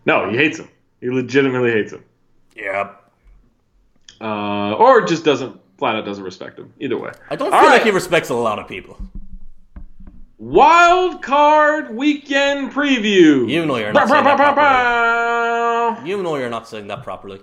No, 0.07 0.31
he 0.31 0.37
hates 0.37 0.59
him. 0.59 0.69
He 1.01 1.11
legitimately 1.11 1.73
hates 1.73 1.93
him. 1.93 2.05
Yeah, 2.57 2.93
Uh, 4.21 4.75
or 4.75 5.05
just 5.05 5.25
doesn't 5.25 5.61
flat 5.77 5.97
out 5.97 6.05
doesn't 6.05 6.23
respect 6.23 6.57
him. 6.59 6.73
Either 6.79 6.97
way. 6.97 7.11
I 7.31 7.37
don't 7.37 7.53
All 7.53 7.61
feel 7.61 7.69
like 7.69 7.79
right. 7.79 7.87
he 7.87 7.91
respects 7.91 8.29
a 8.31 8.35
lot 8.35 8.59
of 8.61 8.69
people. 8.69 8.97
Wild 10.45 11.22
card 11.22 11.97
weekend 11.97 12.70
preview. 12.70 13.49
You 13.49 13.64
know 13.64 13.76
you're 13.76 13.95
not 13.95 14.09
Bow, 14.09 14.12
saying 14.12 14.24
bow, 14.24 14.36
that 14.36 14.55
bow, 14.55 14.55
bow, 14.55 15.95
bow. 15.97 16.05
You 16.05 16.22
know 16.22 16.36
you're 16.36 16.51
not 16.51 16.68
saying 16.68 16.86
that 16.88 17.03
properly. 17.03 17.40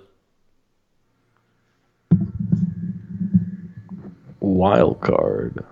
Wild 4.38 5.00
card 5.00 5.64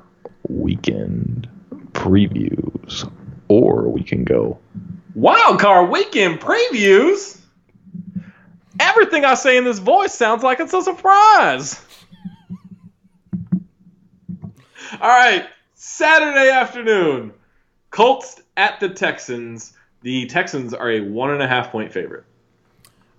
weekend 0.48 1.48
previews. 1.92 3.08
Or 3.46 3.88
we 3.88 4.02
can 4.02 4.24
go 4.24 4.58
Wild 5.14 5.60
card 5.60 5.88
weekend 5.88 6.40
previews. 6.40 7.40
Everything 8.80 9.24
I 9.24 9.34
say 9.34 9.56
in 9.56 9.62
this 9.62 9.78
voice 9.78 10.12
sounds 10.12 10.42
like 10.42 10.58
it's 10.58 10.74
a 10.74 10.82
surprise. 10.82 11.80
All 15.00 15.08
right, 15.08 15.46
Saturday 15.92 16.50
afternoon, 16.50 17.32
Colts 17.90 18.40
at 18.56 18.78
the 18.78 18.88
Texans. 18.88 19.74
The 20.02 20.24
Texans 20.26 20.72
are 20.72 20.88
a 20.88 21.00
one 21.00 21.30
and 21.30 21.42
a 21.42 21.48
half 21.48 21.72
point 21.72 21.92
favorite. 21.92 22.24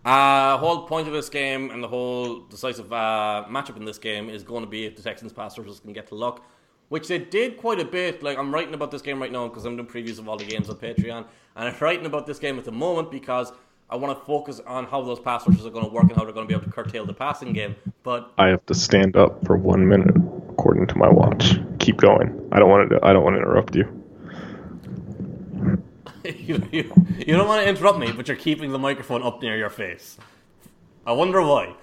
Uh, 0.05 0.57
whole 0.57 0.87
point 0.87 1.05
of 1.05 1.13
this 1.13 1.27
game 1.27 1.69
and 1.69 1.83
the 1.83 1.87
whole 1.87 2.39
decisive 2.39 2.91
uh, 2.91 3.45
matchup 3.49 3.75
in 3.75 3.83
this 3.83 3.97
game 3.97 4.29
is 4.29 4.41
going 4.41 4.63
to 4.63 4.69
be 4.69 4.85
if 4.85 4.95
the 4.95 5.03
Texans 5.03 5.33
pass 5.33 5.57
rushers 5.59 5.81
can 5.81 5.91
get 5.91 6.07
to 6.07 6.15
luck, 6.15 6.45
which 6.87 7.09
they 7.09 7.19
did 7.19 7.57
quite 7.57 7.79
a 7.79 7.85
bit. 7.85 8.23
Like 8.23 8.37
I'm 8.37 8.51
writing 8.53 8.73
about 8.73 8.89
this 8.89 9.01
game 9.01 9.21
right 9.21 9.31
now 9.31 9.49
because 9.49 9.65
I'm 9.65 9.75
doing 9.75 9.89
previews 9.89 10.17
of 10.17 10.29
all 10.29 10.37
the 10.37 10.45
games 10.45 10.69
on 10.69 10.77
Patreon, 10.77 11.25
and 11.57 11.69
I'm 11.69 11.75
writing 11.81 12.05
about 12.05 12.25
this 12.25 12.39
game 12.39 12.57
at 12.57 12.63
the 12.63 12.71
moment 12.71 13.11
because 13.11 13.51
I 13.89 13.97
want 13.97 14.17
to 14.17 14.25
focus 14.25 14.61
on 14.65 14.85
how 14.85 15.01
those 15.01 15.19
pass 15.19 15.45
rushers 15.45 15.65
are 15.65 15.71
going 15.71 15.85
to 15.85 15.91
work 15.91 16.05
and 16.05 16.13
how 16.15 16.23
they're 16.23 16.33
going 16.33 16.47
to 16.47 16.51
be 16.51 16.57
able 16.57 16.65
to 16.65 16.71
curtail 16.71 17.05
the 17.05 17.13
passing 17.13 17.51
game. 17.51 17.75
But 18.01 18.31
I 18.37 18.47
have 18.47 18.65
to 18.67 18.73
stand 18.73 19.17
up 19.17 19.45
for 19.45 19.57
one 19.57 19.87
minute 19.87 20.15
according 20.49 20.87
to 20.87 20.97
my 20.97 21.09
watch. 21.09 21.57
Keep 21.81 21.97
going. 21.97 22.47
I 22.51 22.59
don't 22.59 22.69
want 22.69 22.89
to 22.89 22.99
I 23.03 23.11
don't 23.11 23.23
want 23.23 23.35
to 23.35 23.39
interrupt 23.39 23.75
you. 23.75 24.01
you, 26.25 26.63
you, 26.71 26.93
you 27.17 27.35
don't 27.35 27.47
want 27.47 27.63
to 27.63 27.69
interrupt 27.69 27.97
me, 27.97 28.11
but 28.11 28.27
you're 28.27 28.37
keeping 28.37 28.71
the 28.71 28.79
microphone 28.79 29.23
up 29.23 29.41
near 29.41 29.57
your 29.57 29.69
face. 29.69 30.17
I 31.05 31.13
wonder 31.13 31.41
why. 31.41 31.73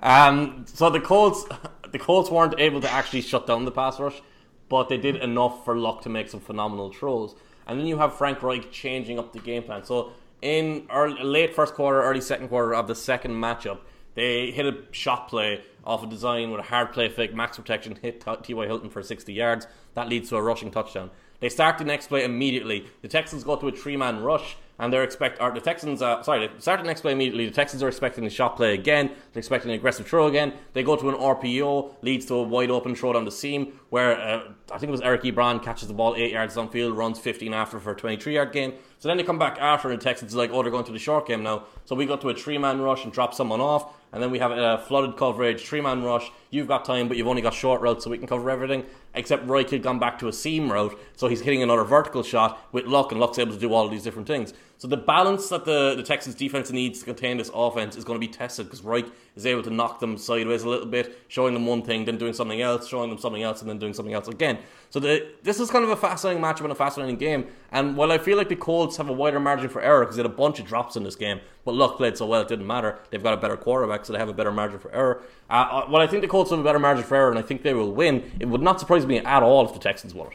Um, 0.00 0.64
so 0.68 0.88
the 0.90 1.00
Colts, 1.00 1.44
the 1.90 1.98
Colts 1.98 2.30
weren't 2.30 2.54
able 2.58 2.80
to 2.80 2.90
actually 2.90 3.22
shut 3.22 3.46
down 3.46 3.64
the 3.64 3.72
pass 3.72 3.98
rush, 3.98 4.22
but 4.68 4.88
they 4.88 4.96
did 4.96 5.16
enough 5.16 5.64
for 5.64 5.76
Luck 5.76 6.02
to 6.02 6.08
make 6.08 6.28
some 6.28 6.40
phenomenal 6.40 6.92
throws. 6.92 7.34
And 7.66 7.78
then 7.78 7.86
you 7.86 7.98
have 7.98 8.16
Frank 8.16 8.42
Reich 8.42 8.70
changing 8.70 9.18
up 9.18 9.32
the 9.32 9.40
game 9.40 9.64
plan. 9.64 9.84
So 9.84 10.12
in 10.40 10.86
early, 10.90 11.22
late 11.22 11.54
first 11.54 11.74
quarter, 11.74 12.02
early 12.02 12.20
second 12.20 12.48
quarter 12.48 12.74
of 12.74 12.86
the 12.86 12.94
second 12.94 13.32
matchup, 13.32 13.80
they 14.18 14.50
hit 14.50 14.66
a 14.66 14.76
shot 14.90 15.28
play 15.28 15.62
off 15.84 16.02
a 16.02 16.06
design 16.08 16.50
with 16.50 16.58
a 16.58 16.64
hard 16.64 16.92
play 16.92 17.08
fake, 17.08 17.32
max 17.32 17.56
protection, 17.56 17.96
hit 18.02 18.24
T.Y. 18.42 18.66
Hilton 18.66 18.90
for 18.90 19.00
60 19.00 19.32
yards. 19.32 19.68
That 19.94 20.08
leads 20.08 20.28
to 20.30 20.36
a 20.36 20.42
rushing 20.42 20.72
touchdown. 20.72 21.10
They 21.38 21.48
start 21.48 21.78
the 21.78 21.84
next 21.84 22.08
play 22.08 22.24
immediately. 22.24 22.86
The 23.02 23.06
Texans 23.06 23.44
go 23.44 23.54
to 23.54 23.68
a 23.68 23.70
three 23.70 23.96
man 23.96 24.24
rush, 24.24 24.56
and 24.80 24.92
they're 24.92 25.04
expect 25.04 25.40
or 25.40 25.52
the 25.52 25.60
Texans. 25.60 26.02
Uh, 26.02 26.20
sorry, 26.24 26.48
they 26.48 26.52
start 26.58 26.80
the 26.80 26.86
next 26.86 27.02
play 27.02 27.12
immediately. 27.12 27.46
The 27.46 27.54
Texans 27.54 27.80
are 27.80 27.86
expecting 27.86 28.26
a 28.26 28.30
shot 28.30 28.56
play 28.56 28.74
again. 28.74 29.06
They're 29.32 29.38
expecting 29.38 29.70
an 29.70 29.76
aggressive 29.76 30.08
throw 30.08 30.26
again. 30.26 30.52
They 30.72 30.82
go 30.82 30.96
to 30.96 31.08
an 31.08 31.14
RPO, 31.14 32.02
leads 32.02 32.26
to 32.26 32.34
a 32.34 32.42
wide 32.42 32.72
open 32.72 32.96
throw 32.96 33.12
down 33.12 33.24
the 33.24 33.30
seam 33.30 33.78
where 33.90 34.20
uh, 34.20 34.52
I 34.72 34.78
think 34.78 34.88
it 34.88 34.90
was 34.90 35.00
Eric 35.00 35.22
Ebron 35.22 35.62
catches 35.62 35.86
the 35.86 35.94
ball 35.94 36.16
eight 36.16 36.32
yards 36.32 36.56
downfield, 36.56 36.96
runs 36.96 37.20
15 37.20 37.54
after 37.54 37.78
for 37.78 37.92
a 37.92 37.96
23 37.96 38.34
yard 38.34 38.52
gain. 38.52 38.74
So 38.98 39.06
then 39.06 39.16
they 39.16 39.22
come 39.22 39.38
back 39.38 39.58
after, 39.60 39.90
and 39.92 40.00
the 40.00 40.02
Texans 40.02 40.34
are 40.34 40.38
like, 40.38 40.50
oh, 40.52 40.62
they're 40.62 40.72
going 40.72 40.84
to 40.86 40.92
the 40.92 40.98
short 40.98 41.28
game 41.28 41.44
now. 41.44 41.66
So 41.84 41.94
we 41.94 42.04
go 42.04 42.16
to 42.16 42.30
a 42.30 42.34
three 42.34 42.58
man 42.58 42.80
rush 42.80 43.04
and 43.04 43.12
drop 43.12 43.32
someone 43.32 43.60
off. 43.60 43.94
And 44.12 44.22
then 44.22 44.30
we 44.30 44.38
have 44.38 44.50
a 44.52 44.78
flooded 44.86 45.16
coverage, 45.16 45.66
three 45.66 45.80
man 45.80 46.02
rush. 46.02 46.30
You've 46.50 46.68
got 46.68 46.84
time, 46.84 47.08
but 47.08 47.16
you've 47.16 47.26
only 47.26 47.42
got 47.42 47.54
short 47.54 47.80
routes, 47.80 48.04
so 48.04 48.10
we 48.10 48.18
can 48.18 48.26
cover 48.26 48.48
everything. 48.50 48.86
Except 49.14 49.46
Reich 49.46 49.70
had 49.70 49.82
gone 49.82 49.98
back 49.98 50.18
to 50.20 50.28
a 50.28 50.32
seam 50.32 50.72
route, 50.72 50.98
so 51.16 51.28
he's 51.28 51.42
hitting 51.42 51.62
another 51.62 51.84
vertical 51.84 52.22
shot 52.22 52.58
with 52.72 52.86
Luck, 52.86 53.12
and 53.12 53.20
Luck's 53.20 53.38
able 53.38 53.52
to 53.52 53.58
do 53.58 53.72
all 53.72 53.88
these 53.88 54.02
different 54.02 54.26
things. 54.26 54.54
So 54.78 54.86
the 54.86 54.96
balance 54.96 55.48
that 55.48 55.64
the, 55.64 55.96
the 55.96 56.04
Texans 56.04 56.36
defense 56.36 56.70
needs 56.70 57.00
to 57.00 57.04
contain 57.04 57.36
this 57.36 57.50
offense 57.52 57.96
is 57.96 58.04
going 58.04 58.20
to 58.20 58.24
be 58.24 58.32
tested 58.32 58.66
because 58.66 58.80
Reich 58.82 59.06
is 59.34 59.44
able 59.44 59.64
to 59.64 59.70
knock 59.70 59.98
them 59.98 60.16
sideways 60.16 60.62
a 60.62 60.68
little 60.68 60.86
bit, 60.86 61.18
showing 61.26 61.52
them 61.52 61.66
one 61.66 61.82
thing, 61.82 62.04
then 62.04 62.16
doing 62.16 62.32
something 62.32 62.62
else, 62.62 62.86
showing 62.86 63.10
them 63.10 63.18
something 63.18 63.42
else, 63.42 63.60
and 63.60 63.68
then 63.68 63.80
doing 63.80 63.92
something 63.92 64.14
else 64.14 64.28
again. 64.28 64.58
So 64.90 65.00
the, 65.00 65.32
this 65.42 65.58
is 65.58 65.68
kind 65.68 65.82
of 65.82 65.90
a 65.90 65.96
fascinating 65.96 66.40
matchup 66.40 66.60
and 66.60 66.70
a 66.70 66.76
fascinating 66.76 67.16
game. 67.16 67.48
And 67.72 67.96
while 67.96 68.12
I 68.12 68.18
feel 68.18 68.36
like 68.36 68.48
the 68.48 68.54
Colts 68.54 68.96
have 68.98 69.08
a 69.08 69.12
wider 69.12 69.40
margin 69.40 69.68
for 69.68 69.82
error 69.82 70.04
because 70.04 70.14
they 70.14 70.22
had 70.22 70.30
a 70.30 70.34
bunch 70.34 70.60
of 70.60 70.66
drops 70.66 70.94
in 70.94 71.02
this 71.02 71.16
game, 71.16 71.40
but 71.64 71.74
Luck 71.74 71.96
played 71.96 72.16
so 72.16 72.26
well 72.26 72.42
it 72.42 72.48
didn't 72.48 72.68
matter. 72.68 73.00
They've 73.10 73.22
got 73.22 73.34
a 73.34 73.38
better 73.38 73.56
quarterback, 73.56 74.06
so 74.06 74.12
they 74.12 74.20
have 74.20 74.28
a 74.28 74.32
better 74.32 74.52
margin 74.52 74.78
for 74.78 74.92
error. 74.92 75.22
Uh, 75.50 75.54
uh, 75.54 75.86
while 75.86 76.02
I 76.02 76.06
think 76.06 76.22
the 76.22 76.28
Colts 76.28 76.50
have 76.50 76.60
a 76.60 76.62
better 76.62 76.78
margin 76.78 77.02
for 77.02 77.16
error, 77.16 77.30
and 77.30 77.38
I 77.38 77.42
think 77.42 77.64
they 77.64 77.74
will 77.74 77.92
win, 77.92 78.30
it 78.38 78.46
would 78.46 78.62
not 78.62 78.78
surprise 78.78 79.06
me 79.06 79.18
at 79.18 79.42
all 79.42 79.66
if 79.66 79.72
the 79.72 79.80
Texans 79.80 80.14
won 80.14 80.28
it. 80.28 80.34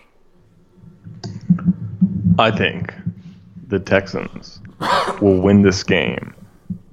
I 2.38 2.52
think 2.52 2.94
the 3.68 3.80
Texans 3.80 4.62
will 5.22 5.40
win 5.40 5.62
this 5.62 5.84
game 5.84 6.36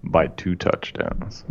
by 0.05 0.27
two 0.29 0.55
touchdowns. 0.55 1.45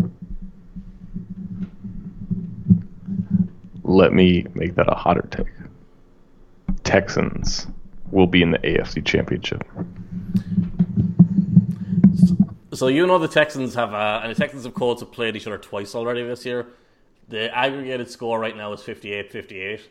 Let 3.83 4.13
me 4.13 4.45
make 4.53 4.75
that 4.75 4.87
a 4.87 4.95
hotter 4.95 5.27
take. 5.31 5.47
Texans 6.83 7.67
will 8.11 8.27
be 8.27 8.41
in 8.41 8.51
the 8.51 8.59
AFC 8.59 9.05
Championship. 9.05 9.63
So 12.73 12.87
you 12.87 13.05
know 13.05 13.17
the 13.17 13.27
Texans 13.27 13.73
have 13.75 13.93
uh, 13.93 14.21
and 14.23 14.33
the 14.33 14.39
Texans 14.39 14.63
have 14.63 14.73
Colts 14.73 15.01
have 15.01 15.11
played 15.11 15.35
each 15.35 15.47
other 15.47 15.57
twice 15.57 15.95
already 15.95 16.23
this 16.23 16.45
year. 16.45 16.67
The 17.27 17.55
aggregated 17.55 18.09
score 18.09 18.39
right 18.39 18.55
now 18.55 18.73
is 18.73 18.81
58-58. 18.81 19.81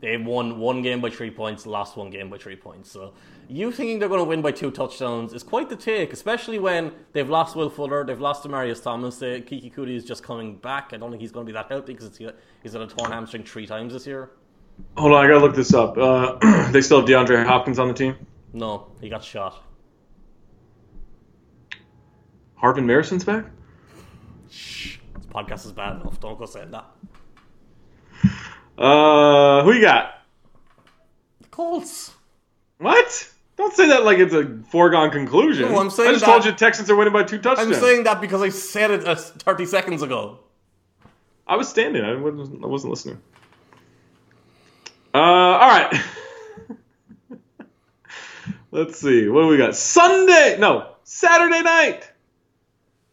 They 0.00 0.16
won 0.16 0.58
one 0.58 0.82
game 0.82 1.00
by 1.00 1.10
three 1.10 1.30
points, 1.30 1.66
lost 1.66 1.96
one 1.96 2.10
game 2.10 2.28
by 2.28 2.36
three 2.36 2.56
points. 2.56 2.90
So 2.90 3.14
you 3.48 3.72
thinking 3.72 3.98
they're 3.98 4.08
going 4.08 4.20
to 4.20 4.24
win 4.24 4.42
by 4.42 4.52
two 4.52 4.70
touchdowns 4.70 5.32
is 5.32 5.42
quite 5.42 5.68
the 5.68 5.76
take, 5.76 6.12
especially 6.12 6.58
when 6.58 6.92
they've 7.12 7.28
lost 7.28 7.56
Will 7.56 7.70
Fuller, 7.70 8.04
they've 8.04 8.20
lost 8.20 8.44
Demaryius 8.44 8.82
Thomas. 8.82 9.20
Uh, 9.22 9.40
Keke 9.46 9.72
Coutee 9.74 9.96
is 9.96 10.04
just 10.04 10.22
coming 10.22 10.56
back. 10.56 10.90
I 10.92 10.96
don't 10.96 11.10
think 11.10 11.20
he's 11.20 11.32
going 11.32 11.46
to 11.46 11.50
be 11.50 11.54
that 11.54 11.68
healthy 11.68 11.94
because 11.94 12.16
he's 12.62 12.72
had 12.72 12.82
a 12.82 12.86
torn 12.86 13.12
hamstring 13.12 13.44
three 13.44 13.66
times 13.66 13.92
this 13.92 14.06
year. 14.06 14.30
Hold 14.96 15.12
on, 15.12 15.24
I 15.24 15.28
gotta 15.28 15.40
look 15.40 15.54
this 15.54 15.72
up. 15.72 15.96
Uh, 15.96 16.68
they 16.70 16.82
still 16.82 17.00
have 17.00 17.08
DeAndre 17.08 17.46
Hopkins 17.46 17.78
on 17.78 17.88
the 17.88 17.94
team. 17.94 18.14
No, 18.52 18.88
he 19.00 19.08
got 19.08 19.24
shot. 19.24 19.62
Harvin 22.62 22.84
Marison's 22.84 23.24
back. 23.24 23.46
Shh, 24.50 24.98
this 25.14 25.26
podcast 25.26 25.66
is 25.66 25.72
bad 25.72 26.00
enough. 26.00 26.20
Don't 26.20 26.38
go 26.38 26.46
saying 26.46 26.70
that. 26.70 26.84
Uh, 28.78 29.62
who 29.64 29.72
you 29.72 29.80
got? 29.80 30.22
The 31.40 31.48
Colts. 31.48 32.12
What? 32.78 33.32
Don't 33.56 33.72
say 33.72 33.86
that 33.88 34.04
like 34.04 34.18
it's 34.18 34.34
a 34.34 34.58
foregone 34.70 35.10
conclusion. 35.10 35.72
No, 35.72 35.78
I'm 35.80 35.90
saying 35.90 36.10
I 36.10 36.12
just 36.12 36.24
that- 36.24 36.30
told 36.30 36.44
you 36.44 36.52
Texans 36.52 36.90
are 36.90 36.96
winning 36.96 37.12
by 37.12 37.22
two 37.22 37.38
touchdowns. 37.38 37.74
I'm 37.76 37.80
saying 37.82 38.04
that 38.04 38.20
because 38.20 38.42
I 38.42 38.50
said 38.50 38.90
it 38.90 39.06
uh, 39.06 39.14
30 39.14 39.66
seconds 39.66 40.02
ago. 40.02 40.40
I 41.46 41.56
was 41.56 41.68
standing. 41.68 42.04
I 42.04 42.14
wasn't, 42.16 42.62
I 42.62 42.66
wasn't 42.66 42.90
listening. 42.90 43.22
Uh, 45.14 45.18
all 45.18 45.68
right. 45.68 46.00
Let's 48.70 48.98
see. 49.00 49.28
What 49.28 49.42
do 49.42 49.48
we 49.48 49.56
got? 49.56 49.74
Sunday. 49.74 50.56
No, 50.58 50.90
Saturday 51.04 51.62
night. 51.62 52.10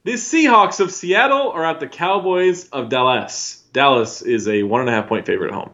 The 0.04 0.14
Seahawks 0.14 0.82
of 0.82 0.92
Seattle 0.92 1.52
are 1.52 1.64
at 1.64 1.80
the 1.80 1.88
Cowboys 1.88 2.68
of 2.70 2.90
Dallas. 2.90 3.64
Dallas 3.72 4.22
is 4.22 4.50
a 4.50 4.64
one 4.64 4.82
and 4.82 4.90
a 4.90 4.92
half 4.92 5.08
point 5.08 5.26
favorite 5.26 5.50
at 5.50 5.54
home. 5.54 5.70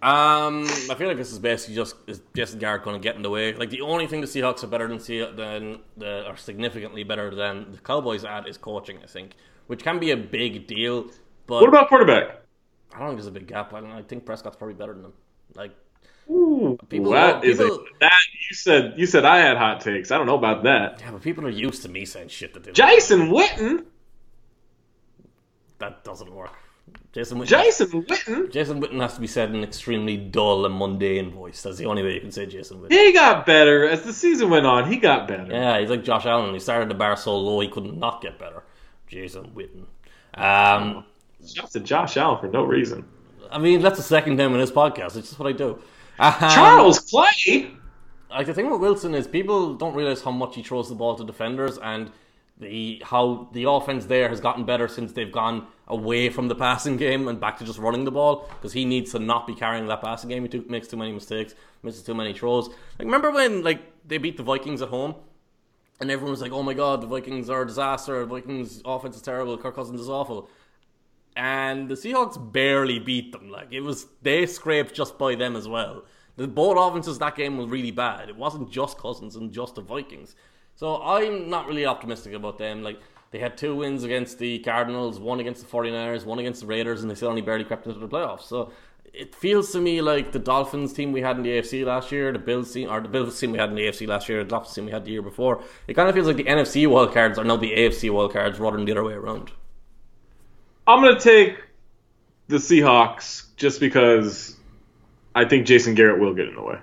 Um, 0.00 0.64
I 0.90 0.94
feel 0.96 1.08
like 1.08 1.16
this 1.16 1.32
is 1.32 1.40
basically 1.40 1.74
just 1.74 1.96
is 2.06 2.20
Jason 2.36 2.60
Garrett 2.60 2.84
going 2.84 2.94
to 2.94 3.02
get 3.02 3.16
in 3.16 3.22
the 3.22 3.30
way. 3.30 3.52
Like 3.54 3.70
the 3.70 3.80
only 3.80 4.06
thing 4.06 4.20
the 4.20 4.28
Seahawks 4.28 4.62
are 4.62 4.68
better 4.68 4.86
than 4.86 4.98
than 5.36 5.80
the 5.96 6.24
are 6.26 6.36
significantly 6.36 7.02
better 7.02 7.34
than 7.34 7.72
the 7.72 7.78
Cowboys 7.78 8.24
at 8.24 8.46
is 8.48 8.56
coaching. 8.56 8.98
I 9.02 9.06
think, 9.06 9.32
which 9.66 9.82
can 9.82 9.98
be 9.98 10.12
a 10.12 10.16
big 10.16 10.68
deal. 10.68 11.10
But 11.48 11.62
What 11.62 11.68
about 11.68 11.88
quarterback? 11.88 12.42
I 12.94 12.98
don't 13.00 13.08
think 13.08 13.18
there's 13.18 13.26
a 13.26 13.32
big 13.32 13.48
gap. 13.48 13.74
I, 13.74 13.80
I 13.98 14.02
think 14.02 14.24
Prescott's 14.24 14.56
probably 14.56 14.74
better 14.74 14.92
than 14.92 15.02
them. 15.02 15.12
Like 15.54 15.72
Ooh, 16.30 16.78
People- 16.88 17.12
that 17.12 17.42
is 17.44 17.58
people- 17.58 17.76
a, 17.76 17.98
that 18.00 18.20
you 18.50 18.54
said 18.54 18.94
you 18.96 19.06
said 19.06 19.24
I 19.24 19.38
had 19.38 19.56
hot 19.56 19.80
takes. 19.80 20.12
I 20.12 20.16
don't 20.18 20.26
know 20.26 20.38
about 20.38 20.62
that. 20.62 21.00
yeah, 21.00 21.10
but 21.10 21.22
people 21.22 21.44
are 21.44 21.50
used 21.50 21.82
to 21.82 21.88
me 21.88 22.04
saying 22.04 22.28
shit 22.28 22.54
that 22.54 22.62
they 22.62 22.70
Jason 22.72 23.30
Witten. 23.30 23.84
that 25.78 26.04
doesn't 26.04 26.32
work. 26.32 26.52
Jason 27.12 27.38
Witten, 27.38 27.46
Jason 27.46 27.88
Witten. 28.02 28.52
Jason 28.52 28.80
Witten 28.82 29.00
has 29.00 29.14
to 29.14 29.20
be 29.20 29.26
said 29.26 29.48
in 29.50 29.56
an 29.56 29.64
extremely 29.64 30.16
dull 30.16 30.66
and 30.66 30.78
mundane 30.78 31.30
voice. 31.30 31.62
That's 31.62 31.78
the 31.78 31.86
only 31.86 32.02
way 32.02 32.14
you 32.14 32.20
can 32.20 32.30
say 32.30 32.46
Jason 32.46 32.80
Witten. 32.80 32.92
He 32.92 33.12
got 33.12 33.46
better 33.46 33.88
as 33.88 34.02
the 34.02 34.12
season 34.12 34.50
went 34.50 34.66
on. 34.66 34.90
He 34.90 34.98
got 34.98 35.26
better. 35.26 35.46
Yeah, 35.50 35.80
he's 35.80 35.88
like 35.90 36.04
Josh 36.04 36.26
Allen. 36.26 36.52
He 36.52 36.60
started 36.60 36.90
the 36.90 36.94
bar 36.94 37.16
so 37.16 37.36
low 37.38 37.60
he 37.60 37.68
could 37.68 37.96
not 37.96 38.20
get 38.20 38.38
better. 38.38 38.62
Jason 39.06 39.50
Witten. 39.54 39.86
Um, 40.34 41.04
Shots 41.46 41.74
at 41.76 41.84
Josh 41.84 42.16
Allen 42.16 42.38
for 42.40 42.48
no 42.48 42.64
reason. 42.64 43.04
I 43.50 43.58
mean, 43.58 43.80
that's 43.80 43.96
the 43.96 44.02
second 44.02 44.36
time 44.36 44.52
in 44.52 44.60
this 44.60 44.70
podcast. 44.70 45.16
It's 45.16 45.28
just 45.28 45.38
what 45.38 45.48
I 45.48 45.52
do. 45.52 45.80
Um, 46.18 46.34
Charles 46.38 47.00
Clay. 47.00 47.70
like 48.30 48.46
the 48.46 48.52
thing 48.52 48.70
with 48.70 48.80
Wilson 48.80 49.14
is 49.14 49.26
people 49.26 49.74
don't 49.74 49.94
realize 49.94 50.20
how 50.20 50.30
much 50.30 50.56
he 50.56 50.62
throws 50.62 50.88
the 50.88 50.94
ball 50.94 51.14
to 51.16 51.24
defenders 51.24 51.78
and 51.78 52.10
the 52.60 53.02
how 53.04 53.48
the 53.52 53.64
offense 53.64 54.06
there 54.06 54.28
has 54.28 54.40
gotten 54.40 54.64
better 54.64 54.88
since 54.88 55.12
they've 55.12 55.30
gone 55.30 55.66
away 55.86 56.28
from 56.28 56.48
the 56.48 56.54
passing 56.54 56.96
game 57.04 57.28
and 57.28 57.40
back 57.40 57.58
to 57.58 57.64
just 57.64 57.78
running 57.78 58.04
the 58.04 58.10
ball 58.10 58.48
because 58.56 58.72
he 58.72 58.84
needs 58.84 59.12
to 59.12 59.18
not 59.18 59.46
be 59.46 59.54
carrying 59.54 59.86
that 59.86 60.02
passing 60.02 60.30
game. 60.30 60.42
He 60.42 60.48
too, 60.48 60.64
makes 60.68 60.88
too 60.88 60.96
many 60.96 61.12
mistakes, 61.12 61.54
misses 61.82 62.02
too 62.02 62.14
many 62.14 62.32
throws. 62.32 62.68
Like 62.68 63.06
remember 63.06 63.30
when 63.30 63.62
like 63.62 63.80
they 64.06 64.18
beat 64.18 64.36
the 64.36 64.42
Vikings 64.42 64.82
at 64.82 64.88
home 64.88 65.14
and 66.00 66.10
everyone 66.10 66.32
was 66.32 66.42
like, 66.42 66.52
"Oh 66.52 66.62
my 66.62 66.74
god, 66.74 67.00
the 67.00 67.06
Vikings 67.06 67.50
are 67.50 67.62
a 67.62 67.66
disaster. 67.66 68.20
The 68.20 68.26
Vikings 68.26 68.82
offense 68.84 69.16
is 69.16 69.22
terrible. 69.22 69.56
Kirk 69.58 69.74
Cousins 69.74 70.00
is 70.00 70.08
awful." 70.08 70.48
and 71.38 71.88
the 71.88 71.94
Seahawks 71.94 72.36
barely 72.52 72.98
beat 72.98 73.30
them. 73.30 73.48
Like 73.48 73.68
it 73.72 73.80
was, 73.80 74.06
they 74.22 74.44
scraped 74.44 74.92
just 74.92 75.16
by 75.18 75.36
them 75.36 75.54
as 75.54 75.68
well. 75.68 76.04
The 76.36 76.48
both 76.48 76.76
offenses 76.76 77.18
that 77.20 77.36
game 77.36 77.56
was 77.56 77.68
really 77.68 77.92
bad. 77.92 78.28
It 78.28 78.36
wasn't 78.36 78.70
just 78.70 78.98
Cousins 78.98 79.36
and 79.36 79.52
just 79.52 79.76
the 79.76 79.80
Vikings. 79.80 80.34
So 80.78 81.02
I'm 81.02 81.50
not 81.50 81.66
really 81.66 81.86
optimistic 81.86 82.34
about 82.34 82.56
them. 82.56 82.84
Like 82.84 83.00
they 83.32 83.40
had 83.40 83.58
two 83.58 83.74
wins 83.74 84.04
against 84.04 84.38
the 84.38 84.60
Cardinals, 84.60 85.18
one 85.18 85.40
against 85.40 85.60
the 85.60 85.66
49ers, 85.66 86.24
one 86.24 86.38
against 86.38 86.60
the 86.60 86.68
Raiders, 86.68 87.02
and 87.02 87.10
they 87.10 87.16
still 87.16 87.30
only 87.30 87.42
barely 87.42 87.64
crept 87.64 87.88
into 87.88 87.98
the 87.98 88.06
playoffs. 88.06 88.42
So 88.42 88.70
it 89.12 89.34
feels 89.34 89.72
to 89.72 89.80
me 89.80 90.00
like 90.00 90.30
the 90.30 90.38
Dolphins 90.38 90.92
team 90.92 91.10
we 91.10 91.20
had 91.20 91.36
in 91.36 91.42
the 91.42 91.48
AFC 91.48 91.84
last 91.84 92.12
year, 92.12 92.30
the 92.30 92.38
Bills 92.38 92.72
team, 92.72 92.88
or 92.88 93.00
the 93.00 93.08
Bills 93.08 93.40
team 93.40 93.50
we 93.50 93.58
had 93.58 93.70
in 93.70 93.74
the 93.74 93.88
AFC 93.88 94.06
last 94.06 94.28
year, 94.28 94.44
the 94.44 94.50
Dolphins 94.50 94.72
team 94.76 94.84
we 94.84 94.92
had 94.92 95.04
the 95.04 95.10
year 95.10 95.20
before. 95.20 95.64
It 95.88 95.94
kind 95.94 96.08
of 96.08 96.14
feels 96.14 96.28
like 96.28 96.36
the 96.36 96.44
NFC 96.44 96.86
wildcards 96.86 97.38
are 97.38 97.44
now 97.44 97.56
the 97.56 97.72
AFC 97.72 98.08
wildcards 98.08 98.60
rather 98.60 98.76
than 98.76 98.86
the 98.86 98.92
other 98.92 99.02
way 99.02 99.14
around. 99.14 99.50
I'm 100.86 101.02
gonna 101.02 101.18
take 101.18 101.58
the 102.46 102.58
Seahawks 102.58 103.46
just 103.56 103.80
because 103.80 104.56
I 105.34 105.44
think 105.44 105.66
Jason 105.66 105.96
Garrett 105.96 106.20
will 106.20 106.34
get 106.34 106.46
in 106.46 106.54
the 106.54 106.62
way. 106.62 106.78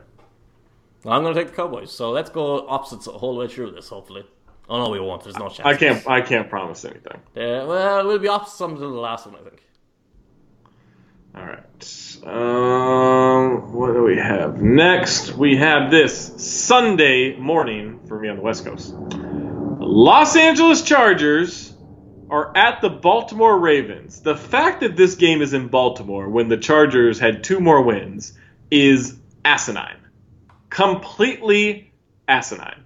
I'm 1.12 1.24
going 1.24 1.36
to 1.36 1.40
take 1.40 1.52
the 1.52 1.56
Cowboys. 1.56 1.92
So 1.92 2.12
let's 2.12 2.30
go 2.30 2.68
opposites 2.68 3.06
the 3.06 3.12
whole 3.12 3.38
way 3.38 3.48
through 3.48 3.72
this, 3.72 3.90
hopefully. 3.90 4.26
Oh, 4.68 4.84
no, 4.84 4.90
we 4.90 5.00
won't. 5.00 5.24
There's 5.24 5.38
no 5.38 5.50
chance. 5.50 5.66
I 5.66 5.76
can't. 5.76 6.08
I 6.08 6.22
can't 6.22 6.50
promise 6.50 6.84
anything. 6.86 7.18
Uh, 7.36 7.66
well, 7.68 8.08
we'll 8.08 8.20
be 8.20 8.28
opposite 8.28 8.66
until 8.66 8.92
the 8.92 9.00
last 9.00 9.28
one, 9.28 9.36
I 9.36 9.50
think. 9.50 9.62
All 11.36 11.46
right. 11.46 12.18
Um, 12.26 13.74
what 13.74 13.94
do 13.94 14.04
we 14.04 14.18
have 14.18 14.62
next? 14.62 15.34
We 15.34 15.58
have 15.58 15.92
this 15.92 16.34
Sunday 16.38 17.36
morning 17.36 18.00
for 18.08 18.20
me 18.20 18.30
on 18.30 18.38
the 18.38 18.42
West 18.42 18.66
Coast. 18.66 18.94
Los 18.96 20.36
Angeles 20.36 20.82
Chargers 20.82 21.74
are 22.30 22.56
at 22.56 22.82
the 22.82 22.90
Baltimore 22.90 23.60
Ravens. 23.60 24.22
The 24.22 24.36
fact 24.36 24.80
that 24.80 24.96
this 24.96 25.16
game 25.16 25.42
is 25.42 25.54
in 25.54 25.68
Baltimore 25.68 26.30
when 26.30 26.48
the 26.48 26.58
Chargers 26.58 27.20
had 27.20 27.44
two 27.44 27.60
more 27.60 27.82
wins 27.82 28.34
is 28.72 29.20
asinine. 29.44 30.00
Completely 30.76 31.94
asinine. 32.28 32.84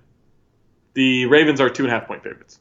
The 0.93 1.25
Ravens 1.25 1.59
are 1.59 1.71
two 1.71 1.85
and 1.85 1.91
a 1.91 1.95
half 1.95 2.07
point 2.07 2.21
favorites. 2.21 2.59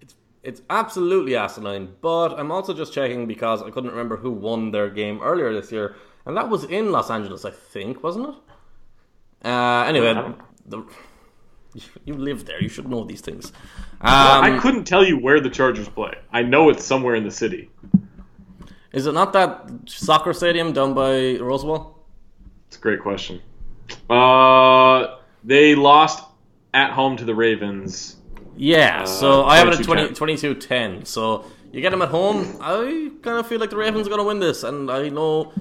It's 0.00 0.14
it's 0.42 0.62
absolutely 0.70 1.36
asinine, 1.36 1.94
but 2.00 2.30
I'm 2.38 2.50
also 2.50 2.72
just 2.72 2.94
checking 2.94 3.26
because 3.26 3.60
I 3.62 3.68
couldn't 3.68 3.90
remember 3.90 4.16
who 4.16 4.30
won 4.30 4.70
their 4.70 4.88
game 4.88 5.20
earlier 5.22 5.52
this 5.52 5.70
year, 5.70 5.96
and 6.24 6.34
that 6.38 6.48
was 6.48 6.64
in 6.64 6.92
Los 6.92 7.10
Angeles, 7.10 7.44
I 7.44 7.50
think, 7.50 8.02
wasn't 8.02 8.30
it? 8.30 9.46
Uh, 9.46 9.84
anyway, 9.86 10.32
the, 10.64 10.82
you 12.06 12.14
live 12.14 12.46
there. 12.46 12.62
You 12.62 12.70
should 12.70 12.88
know 12.88 13.04
these 13.04 13.20
things. 13.20 13.52
Um, 14.00 14.44
I 14.44 14.58
couldn't 14.62 14.84
tell 14.84 15.04
you 15.04 15.18
where 15.18 15.40
the 15.40 15.50
Chargers 15.50 15.90
play. 15.90 16.14
I 16.32 16.40
know 16.40 16.70
it's 16.70 16.86
somewhere 16.86 17.16
in 17.16 17.24
the 17.24 17.30
city. 17.30 17.70
Is 18.94 19.06
it 19.06 19.12
not 19.12 19.34
that 19.34 19.70
soccer 19.84 20.32
stadium 20.32 20.72
down 20.72 20.94
by 20.94 21.36
Rose 21.36 21.64
Bowl? 21.64 21.98
It's 22.68 22.78
a 22.78 22.80
great 22.80 23.00
question. 23.00 23.42
Uh, 24.08 25.16
they 25.42 25.74
lost 25.74 26.24
at 26.72 26.90
home 26.92 27.16
to 27.16 27.24
the 27.24 27.34
Ravens. 27.34 28.16
Yeah, 28.56 29.04
so 29.04 29.44
I 29.44 29.58
have 29.58 29.68
it 29.68 29.80
at 29.80 29.84
20, 29.84 30.08
22-10. 30.10 31.06
So 31.06 31.44
you 31.72 31.80
get 31.80 31.90
them 31.90 32.02
at 32.02 32.08
home. 32.08 32.56
I 32.60 33.10
kind 33.22 33.38
of 33.38 33.46
feel 33.46 33.58
like 33.58 33.70
the 33.70 33.76
Ravens 33.76 34.06
are 34.06 34.10
going 34.10 34.20
to 34.20 34.26
win 34.26 34.38
this. 34.38 34.62
And 34.62 34.90
I 34.90 35.08
know 35.08 35.52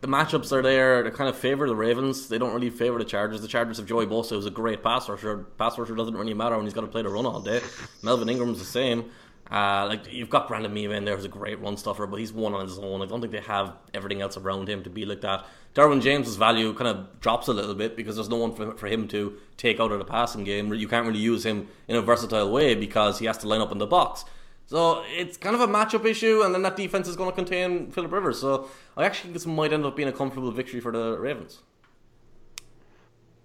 the 0.00 0.08
matchups 0.08 0.52
are 0.52 0.62
there. 0.62 1.02
to 1.02 1.10
kind 1.10 1.28
of 1.28 1.36
favor 1.36 1.68
the 1.68 1.76
Ravens. 1.76 2.28
They 2.28 2.38
don't 2.38 2.54
really 2.54 2.70
favor 2.70 2.98
the 2.98 3.04
Chargers. 3.04 3.42
The 3.42 3.48
Chargers 3.48 3.76
have 3.76 3.86
Joey 3.86 4.06
Bosa, 4.06 4.30
who's 4.30 4.46
a 4.46 4.50
great 4.50 4.82
pass 4.82 5.08
rusher. 5.08 5.38
Pass 5.58 5.78
rusher 5.78 5.94
doesn't 5.94 6.16
really 6.16 6.34
matter 6.34 6.56
when 6.56 6.64
he's 6.64 6.72
got 6.74 6.80
to 6.82 6.86
play 6.86 7.02
the 7.02 7.10
run 7.10 7.26
all 7.26 7.40
day. 7.40 7.60
Melvin 8.02 8.28
Ingram's 8.28 8.58
the 8.58 8.64
same. 8.64 9.10
Uh, 9.50 9.86
like 9.88 10.12
you've 10.12 10.30
got 10.30 10.46
Brandon 10.46 10.72
Mebane 10.72 10.98
in 10.98 11.04
there 11.04 11.16
who's 11.16 11.24
a 11.24 11.28
great 11.28 11.60
run 11.60 11.76
stuffer, 11.76 12.06
but 12.06 12.20
he's 12.20 12.32
one 12.32 12.54
on 12.54 12.66
his 12.66 12.78
own. 12.78 13.02
I 13.02 13.06
don't 13.06 13.20
think 13.20 13.32
they 13.32 13.40
have 13.40 13.74
everything 13.92 14.20
else 14.20 14.36
around 14.36 14.68
him 14.68 14.84
to 14.84 14.90
be 14.90 15.04
like 15.04 15.22
that. 15.22 15.44
Derwin 15.74 16.00
James's 16.00 16.36
value 16.36 16.72
kind 16.74 16.88
of 16.88 17.20
drops 17.20 17.48
a 17.48 17.52
little 17.52 17.74
bit 17.74 17.96
because 17.96 18.14
there's 18.14 18.28
no 18.28 18.36
one 18.36 18.54
for, 18.54 18.76
for 18.76 18.86
him 18.86 19.08
to 19.08 19.36
take 19.56 19.80
out 19.80 19.90
of 19.90 19.98
the 19.98 20.04
passing 20.04 20.44
game. 20.44 20.72
You 20.72 20.86
can't 20.86 21.06
really 21.06 21.20
use 21.20 21.44
him 21.44 21.68
in 21.88 21.96
a 21.96 22.02
versatile 22.02 22.50
way 22.52 22.74
because 22.74 23.18
he 23.18 23.26
has 23.26 23.38
to 23.38 23.48
line 23.48 23.60
up 23.60 23.72
in 23.72 23.78
the 23.78 23.86
box. 23.86 24.24
So 24.66 25.02
it's 25.08 25.36
kind 25.36 25.56
of 25.56 25.60
a 25.62 25.66
matchup 25.66 26.04
issue, 26.04 26.42
and 26.42 26.54
then 26.54 26.62
that 26.62 26.76
defense 26.76 27.08
is 27.08 27.16
going 27.16 27.28
to 27.28 27.34
contain 27.34 27.90
Philip 27.90 28.12
Rivers. 28.12 28.40
So 28.40 28.70
I 28.96 29.04
actually 29.04 29.32
think 29.32 29.34
this 29.34 29.46
might 29.46 29.72
end 29.72 29.84
up 29.84 29.96
being 29.96 30.08
a 30.08 30.12
comfortable 30.12 30.52
victory 30.52 30.78
for 30.78 30.92
the 30.92 31.18
Ravens. 31.18 31.58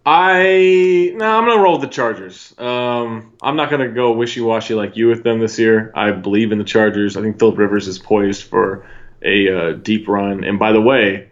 I 0.05 1.13
no, 1.15 1.25
I'm 1.25 1.45
gonna 1.45 1.61
roll 1.61 1.79
with 1.79 1.89
the 1.89 1.95
Chargers. 1.95 2.53
Um, 2.57 3.33
I'm 3.41 3.55
not 3.55 3.71
gonna 3.71 3.89
go 3.89 4.11
wishy-washy 4.11 4.75
like 4.75 4.97
you 4.97 5.07
with 5.07 5.23
them 5.23 5.39
this 5.39 5.57
year. 5.57 5.91
I 5.95 6.11
believe 6.11 6.51
in 6.51 6.59
the 6.59 6.63
Chargers. 6.63 7.17
I 7.17 7.21
think 7.21 7.39
Philip 7.39 7.57
Rivers 7.57 7.87
is 7.87 7.97
poised 7.97 8.43
for 8.43 8.85
a 9.23 9.49
uh, 9.49 9.71
deep 9.73 10.07
run. 10.07 10.43
And 10.43 10.59
by 10.59 10.73
the 10.73 10.81
way, 10.81 11.31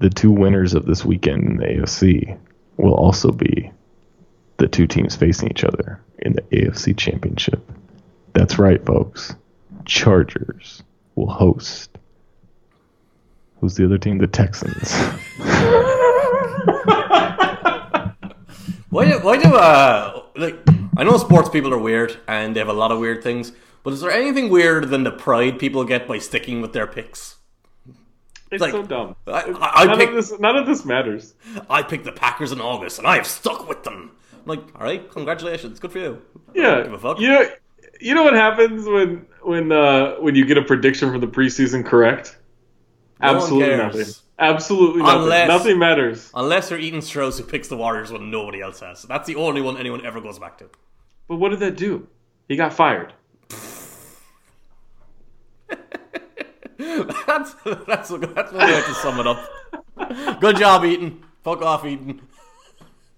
The 0.00 0.10
two 0.10 0.30
winners 0.30 0.74
of 0.74 0.86
this 0.86 1.04
weekend 1.04 1.42
in 1.42 1.56
the 1.56 1.66
AFC 1.66 2.38
will 2.76 2.94
also 2.94 3.32
be 3.32 3.72
the 4.58 4.68
two 4.68 4.86
teams 4.86 5.16
facing 5.16 5.50
each 5.50 5.64
other 5.64 6.00
in 6.20 6.34
the 6.34 6.42
AFC 6.42 6.96
Championship. 6.96 7.68
That's 8.32 8.60
right, 8.60 8.84
folks. 8.86 9.34
Chargers 9.86 10.84
will 11.16 11.28
host. 11.28 11.97
Who's 13.60 13.74
the 13.74 13.84
other 13.84 13.98
team? 13.98 14.18
The 14.18 14.26
Texans. 14.26 14.92
Why 18.90 19.04
do, 19.10 19.18
why 19.20 19.36
do 19.36 19.54
uh 19.54 20.22
like 20.36 20.56
I 20.96 21.04
know 21.04 21.18
sports 21.18 21.48
people 21.50 21.74
are 21.74 21.78
weird 21.78 22.16
and 22.26 22.56
they 22.56 22.60
have 22.60 22.68
a 22.70 22.72
lot 22.72 22.90
of 22.90 22.98
weird 22.98 23.22
things, 23.22 23.52
but 23.84 23.92
is 23.92 24.00
there 24.00 24.10
anything 24.10 24.48
weirder 24.48 24.86
than 24.86 25.04
the 25.04 25.10
pride 25.10 25.58
people 25.58 25.84
get 25.84 26.08
by 26.08 26.18
sticking 26.18 26.62
with 26.62 26.72
their 26.72 26.86
picks? 26.86 27.36
it's 28.50 28.62
Like, 28.62 28.72
so 28.72 28.82
dumb. 28.82 29.14
I- 29.26 29.30
I- 29.60 29.82
I 29.82 29.84
none 29.84 29.98
pick- 29.98 30.08
of 30.08 30.14
this. 30.14 30.38
None 30.40 30.56
of 30.56 30.66
this 30.66 30.86
matters. 30.86 31.34
I 31.68 31.82
picked 31.82 32.04
the 32.04 32.12
Packers 32.12 32.50
in 32.50 32.62
August 32.62 32.98
and 32.98 33.06
I 33.06 33.16
have 33.16 33.26
stuck 33.26 33.68
with 33.68 33.84
them. 33.84 34.12
I'm 34.32 34.40
like, 34.46 34.60
all 34.74 34.82
right, 34.86 35.08
congratulations, 35.10 35.78
good 35.78 35.92
for 35.92 35.98
you. 35.98 36.22
Yeah, 36.54 36.82
give 36.82 36.94
a 36.94 36.98
fuck. 36.98 37.20
you 37.20 37.28
know, 37.28 37.46
you 38.00 38.14
know 38.14 38.22
what 38.24 38.32
happens 38.34 38.86
when 38.88 39.26
when 39.42 39.70
uh, 39.70 40.14
when 40.14 40.34
you 40.34 40.46
get 40.46 40.56
a 40.56 40.62
prediction 40.62 41.10
from 41.10 41.20
the 41.20 41.26
preseason 41.26 41.84
correct? 41.84 42.37
No 43.20 43.36
Absolutely 43.36 43.66
cares. 43.76 43.96
nothing. 43.96 44.14
Absolutely 44.38 45.02
nothing. 45.02 45.22
Unless- 45.22 45.48
Nothing 45.48 45.78
matters. 45.78 46.30
Unless 46.34 46.70
you're 46.70 46.78
Ethan 46.78 47.02
Strauss 47.02 47.38
who 47.38 47.44
picks 47.44 47.66
the 47.68 47.76
Warriors 47.76 48.12
when 48.12 48.30
nobody 48.30 48.60
else 48.60 48.80
has. 48.80 49.02
That's 49.02 49.26
the 49.26 49.34
only 49.34 49.60
one 49.60 49.76
anyone 49.76 50.06
ever 50.06 50.20
goes 50.20 50.38
back 50.38 50.58
to. 50.58 50.70
But 51.26 51.36
what 51.36 51.48
did 51.50 51.58
that 51.60 51.76
do? 51.76 52.06
He 52.48 52.54
got 52.56 52.72
fired. 52.72 53.12
that's 56.78 57.54
that's 57.86 58.08
that's 58.08 58.10
one 58.10 58.20
way 58.20 58.82
to 58.82 58.94
sum 58.94 59.18
it 59.20 59.26
up. 59.26 60.40
Good 60.40 60.56
job, 60.56 60.84
Eaton. 60.84 61.24
Fuck 61.42 61.60
off, 61.62 61.84
Eden. 61.84 62.20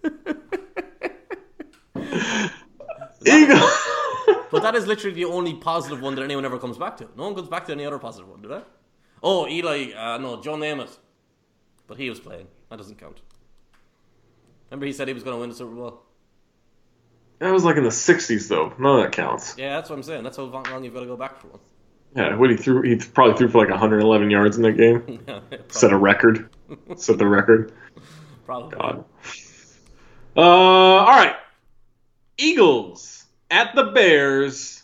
Eagle. 3.26 3.68
But 4.50 4.62
that 4.62 4.74
is 4.74 4.86
literally 4.86 5.14
the 5.14 5.26
only 5.26 5.54
positive 5.54 6.00
one 6.00 6.14
that 6.16 6.22
anyone 6.22 6.44
ever 6.44 6.58
comes 6.58 6.78
back 6.78 6.96
to. 6.98 7.08
No 7.16 7.24
one 7.24 7.34
comes 7.34 7.48
back 7.48 7.66
to 7.66 7.72
any 7.72 7.84
other 7.84 7.98
positive 7.98 8.28
one, 8.28 8.40
do 8.42 8.48
they? 8.48 8.60
Oh, 9.22 9.46
Eli, 9.48 9.92
uh, 9.92 10.18
no, 10.18 10.40
John 10.42 10.60
Namath. 10.60 10.96
But 11.86 11.98
he 11.98 12.08
was 12.08 12.20
playing. 12.20 12.46
That 12.70 12.76
doesn't 12.76 12.98
count. 12.98 13.20
Remember 14.70 14.86
he 14.86 14.92
said 14.92 15.08
he 15.08 15.14
was 15.14 15.24
going 15.24 15.36
to 15.36 15.40
win 15.40 15.50
the 15.50 15.56
Super 15.56 15.74
Bowl? 15.74 16.02
that 17.40 17.52
was 17.52 17.64
like 17.64 17.76
in 17.76 17.82
the 17.84 17.88
'60s, 17.90 18.48
though. 18.48 18.72
None 18.78 18.98
of 18.98 19.02
that 19.02 19.12
counts. 19.12 19.56
Yeah, 19.58 19.76
that's 19.76 19.90
what 19.90 19.96
I'm 19.96 20.02
saying. 20.02 20.22
That's 20.22 20.36
how 20.36 20.44
long 20.44 20.84
you've 20.84 20.94
got 20.94 21.00
to 21.00 21.06
go 21.06 21.16
back 21.16 21.40
for 21.40 21.48
one. 21.48 21.60
Yeah, 22.14 22.36
what 22.36 22.50
he 22.50 22.56
threw, 22.56 22.82
he 22.82 22.96
probably 22.96 23.36
threw 23.36 23.48
for 23.48 23.58
like 23.58 23.70
111 23.70 24.30
yards 24.30 24.56
in 24.56 24.62
that 24.64 24.76
game. 24.76 25.20
Yeah, 25.28 25.40
Set 25.68 25.92
a 25.92 25.96
record. 25.96 26.50
Set 26.96 27.18
the 27.18 27.26
record. 27.26 27.72
probably. 28.46 28.76
God. 28.76 29.04
Uh, 30.36 30.40
all 30.40 31.06
right. 31.06 31.36
Eagles 32.36 33.24
at 33.50 33.74
the 33.74 33.84
Bears 33.84 34.82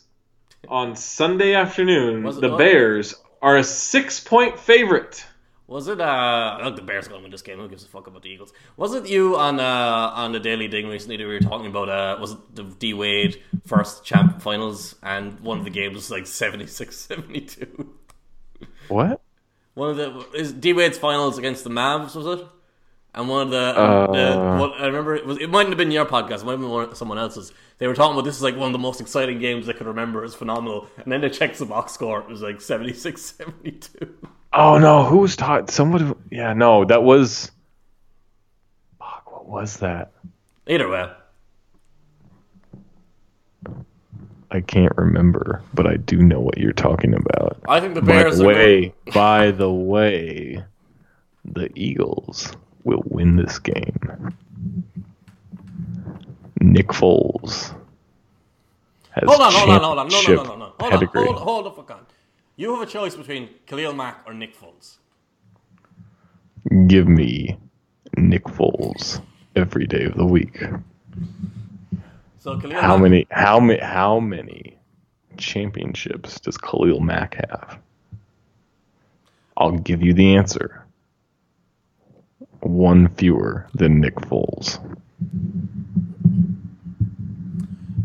on 0.69 0.97
Sunday 0.97 1.55
afternoon. 1.55 2.23
The? 2.25 2.57
Bears 2.57 3.15
are 3.47 3.57
a 3.57 3.63
six-point 3.63 4.59
favorite. 4.59 5.25
Was 5.69 5.87
it? 5.87 6.01
Uh, 6.01 6.59
look, 6.65 6.75
the 6.75 6.83
Bears 6.83 7.07
are 7.07 7.11
going 7.11 7.21
to 7.21 7.25
win 7.25 7.31
this 7.31 7.43
game. 7.43 7.59
Who 7.61 7.69
gives 7.69 7.85
a 7.85 7.89
fuck 7.89 8.09
about 8.09 8.23
the 8.23 8.29
Eagles? 8.29 8.53
Was 8.77 8.93
it 8.93 9.09
you 9.09 9.37
on 9.37 9.61
uh, 9.61 10.13
on 10.15 10.33
the 10.33 10.41
Daily 10.41 10.67
Ding 10.67 10.89
recently 10.89 11.17
that 11.17 11.27
we 11.27 11.33
were 11.33 11.39
talking 11.39 11.69
about? 11.69 11.89
Uh, 11.89 12.19
was 12.21 12.33
it 12.33 12.39
the 12.57 12.65
D 12.65 12.93
Wade 12.93 13.41
first 13.65 14.05
champ 14.05 14.43
finals 14.43 14.97
and 15.01 15.39
one 15.41 15.59
of 15.59 15.65
the 15.65 15.71
games 15.71 15.95
was 15.95 16.11
like 16.11 16.25
76-72? 16.25 17.87
What? 18.89 19.21
One 19.75 19.91
of 19.91 19.97
the 19.97 20.39
is 20.39 20.53
D 20.53 20.73
Wade's 20.73 20.99
finals 20.99 21.39
against 21.39 21.63
the 21.63 21.71
Mavs 21.71 22.17
was 22.17 22.41
it? 22.41 22.47
And 23.17 23.29
one 23.31 23.43
of 23.47 23.51
the, 23.51 23.59
Uh. 23.59 24.07
the 24.13 24.61
what, 24.61 24.73
I 24.81 24.87
remember 24.87 25.17
it 25.17 25.25
was 25.27 25.39
it 25.39 25.49
mightn't 25.49 25.71
have 25.71 25.79
been 25.79 25.91
your 25.91 26.05
podcast, 26.05 26.43
it 26.43 26.45
might 26.45 26.53
have 26.53 26.61
been 26.61 26.69
one, 26.71 26.95
someone 26.95 27.19
else's. 27.19 27.53
They 27.79 27.87
were 27.87 27.95
talking 27.95 28.13
about 28.13 28.25
this 28.25 28.37
is 28.37 28.43
like 28.43 28.57
one 28.57 28.67
of 28.67 28.73
the 28.73 28.79
most 28.79 29.01
exciting 29.01 29.39
games 29.39 29.67
they 29.67 29.73
could 29.73 29.87
remember. 29.87 30.25
It's 30.25 30.35
phenomenal. 30.35 30.87
And 30.99 31.11
then 31.11 31.21
they 31.23 31.31
checked 31.31 31.59
the 31.59 31.67
box 31.67 31.93
score. 31.93 32.21
It 32.21 32.29
was 32.29 32.43
like 32.43 32.59
76-72. 32.59 34.11
Oh 34.59 34.79
no, 34.79 35.05
who 35.05 35.19
was 35.19 35.37
taught? 35.37 35.71
Somebody. 35.71 36.11
Yeah, 36.31 36.55
no, 36.55 36.87
that 36.87 37.03
was. 37.03 37.51
Fuck, 38.99 39.31
what 39.31 39.47
was 39.47 39.77
that? 39.79 40.13
Either 40.67 40.89
way, 40.89 41.11
I 44.51 44.61
can't 44.63 44.97
remember, 44.97 45.63
but 45.75 45.87
I 45.87 45.97
do 45.97 46.23
know 46.23 46.41
what 46.41 46.57
you're 46.57 46.73
talking 46.73 47.13
about. 47.13 47.59
I 47.69 47.81
think 47.81 47.95
the 47.95 48.01
By 48.01 48.07
Bears 48.07 48.39
the 48.39 48.45
are 48.45 48.47
way, 48.47 48.95
by 49.13 49.51
the 49.51 49.71
way, 49.71 50.65
the 51.45 51.69
Eagles 51.75 52.51
will 52.87 53.03
win 53.07 53.37
this 53.37 53.59
game. 53.59 54.33
Nick 56.61 56.89
Foles 56.89 57.75
has 59.11 59.25
Hold 59.27 59.41
on, 59.41 59.53
hold 59.53 59.71
on, 59.71 59.83
hold 59.83 59.99
on. 59.99 60.09
No, 60.09 60.23
no, 60.23 60.35
no, 60.35 60.43
no, 60.45 60.57
no. 60.57 60.73
Hold 60.79 60.93
on, 60.93 61.07
hold, 61.07 61.37
hold 61.37 61.67
the 61.67 61.71
fuck 61.73 61.91
on. 61.91 62.07
You 62.55 62.73
have 62.75 62.89
a 62.89 62.91
choice 62.91 63.17
between 63.17 63.51
Khalil 63.67 63.93
Mack 63.93 64.23
or 64.27 64.33
Nick 64.33 64.57
Foles. 64.57 64.97
Give 66.87 67.09
me 67.09 67.59
Nick 68.17 68.45
Foles 68.45 69.21
every 69.57 69.87
day 69.87 70.05
of 70.05 70.15
the 70.15 70.25
week. 70.25 70.63
So 72.39 72.59
Khalil 72.59 72.81
How 72.81 72.97
Mack, 72.97 73.03
many? 73.03 73.27
How 73.31 73.59
many? 73.61 73.81
How 73.81 74.21
many 74.21 74.79
championships 75.37 76.41
does 76.41 76.57
Khalil 76.57 77.01
Mack 77.01 77.35
have? 77.51 77.79
I'll 79.57 79.73
give 79.73 80.03
you 80.03 80.15
the 80.15 80.37
answer. 80.37 80.86
One 82.67 83.09
fewer 83.15 83.69
than 83.75 84.01
Nick 84.01 84.17
Foles. 84.17 84.81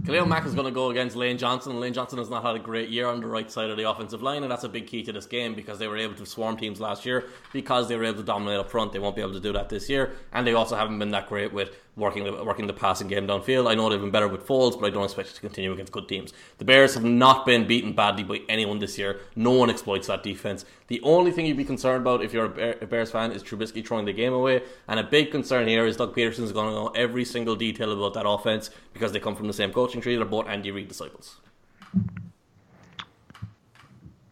Khalil 0.06 0.26
Mack 0.26 0.46
is 0.46 0.54
going 0.54 0.66
to 0.66 0.72
go 0.72 0.90
against 0.90 1.16
Lane 1.16 1.38
Johnson. 1.38 1.80
Lane 1.80 1.94
Johnson 1.94 2.20
has 2.20 2.30
not 2.30 2.44
had 2.44 2.56
a 2.56 2.60
great 2.60 2.90
year 2.90 3.08
on 3.08 3.22
the 3.22 3.28
right 3.28 3.50
side 3.50 3.70
of 3.70 3.78
the 3.78 3.90
offensive 3.90 4.22
line, 4.22 4.44
and 4.44 4.52
that's 4.52 4.64
a 4.64 4.70
big 4.70 4.86
key 4.88 5.04
to 5.04 5.12
this 5.14 5.26
game 5.26 5.56
because 5.56 5.80
they 5.80 5.88
were 5.88 5.98
able 5.98 6.16
to 6.16 6.26
swarm 6.26 6.58
teams 6.58 6.80
last 6.80 7.06
year 7.06 7.30
because 7.54 7.88
they 7.88 7.96
were 7.96 8.04
able 8.04 8.18
to 8.18 8.24
dominate 8.24 8.60
up 8.60 8.70
front. 8.70 8.92
They 8.92 9.00
won't 9.00 9.16
be 9.16 9.22
able 9.22 9.34
to 9.34 9.40
do 9.40 9.54
that 9.54 9.70
this 9.70 9.90
year, 9.90 10.12
and 10.34 10.46
they 10.46 10.54
also 10.54 10.76
haven't 10.76 11.00
been 11.00 11.12
that 11.12 11.28
great 11.30 11.54
with 11.54 11.76
working 11.96 12.24
the, 12.24 12.44
working 12.44 12.68
the 12.68 12.74
passing 12.74 13.08
game 13.08 13.28
downfield. 13.28 13.70
I 13.70 13.76
know 13.76 13.90
they've 13.90 14.00
been 14.00 14.12
better 14.12 14.28
with 14.28 14.48
Foles, 14.48 14.80
but 14.80 14.88
I 14.88 14.90
don't 14.90 15.04
expect 15.04 15.30
it 15.30 15.36
to 15.36 15.42
continue 15.42 15.74
against 15.74 15.92
good 15.92 16.08
teams. 16.08 16.34
The 16.58 16.66
Bears 16.66 16.94
have 16.94 17.04
not 17.04 17.46
been 17.46 17.68
beaten 17.68 17.94
badly 17.94 18.24
by 18.24 18.42
anyone 18.48 18.80
this 18.80 18.98
year. 18.98 19.20
No 19.36 19.52
one 19.52 19.70
exploits 19.70 20.08
that 20.08 20.24
defense. 20.24 20.66
The 20.88 21.02
only 21.02 21.32
thing 21.32 21.46
you'd 21.46 21.58
be 21.58 21.66
concerned 21.66 22.02
about 22.02 22.24
if 22.24 22.34
you're 22.34 22.46
a, 22.46 22.50
Bear, 22.50 22.78
a 22.82 22.88
Bears 22.88 23.12
fan 23.12 23.32
is 23.32 23.44
Trubisky 23.44 23.86
throwing 23.86 24.06
the 24.06 24.14
game 24.14 24.34
away, 24.34 24.64
and 24.88 25.00
a 25.00 25.04
big 25.04 25.32
concern 25.32 25.68
here 25.68 25.86
is 25.86 25.98
Doug 25.98 26.16
Pederson's 26.16 26.52
going 26.52 26.70
to 26.70 26.76
know 26.76 26.88
every 26.90 27.26
single 27.26 27.56
detail 27.56 27.92
about 27.92 28.14
that 28.14 28.28
offense 28.28 28.70
because 28.94 29.12
they 29.12 29.20
come 29.20 29.36
from 29.36 29.48
the 29.48 29.54
same 29.54 29.72
coaching 29.72 30.02
tree. 30.02 30.16
They're 30.16 30.26
both 30.26 30.48
Andy 30.48 30.72
Reid 30.72 30.88
disciples. 30.88 31.38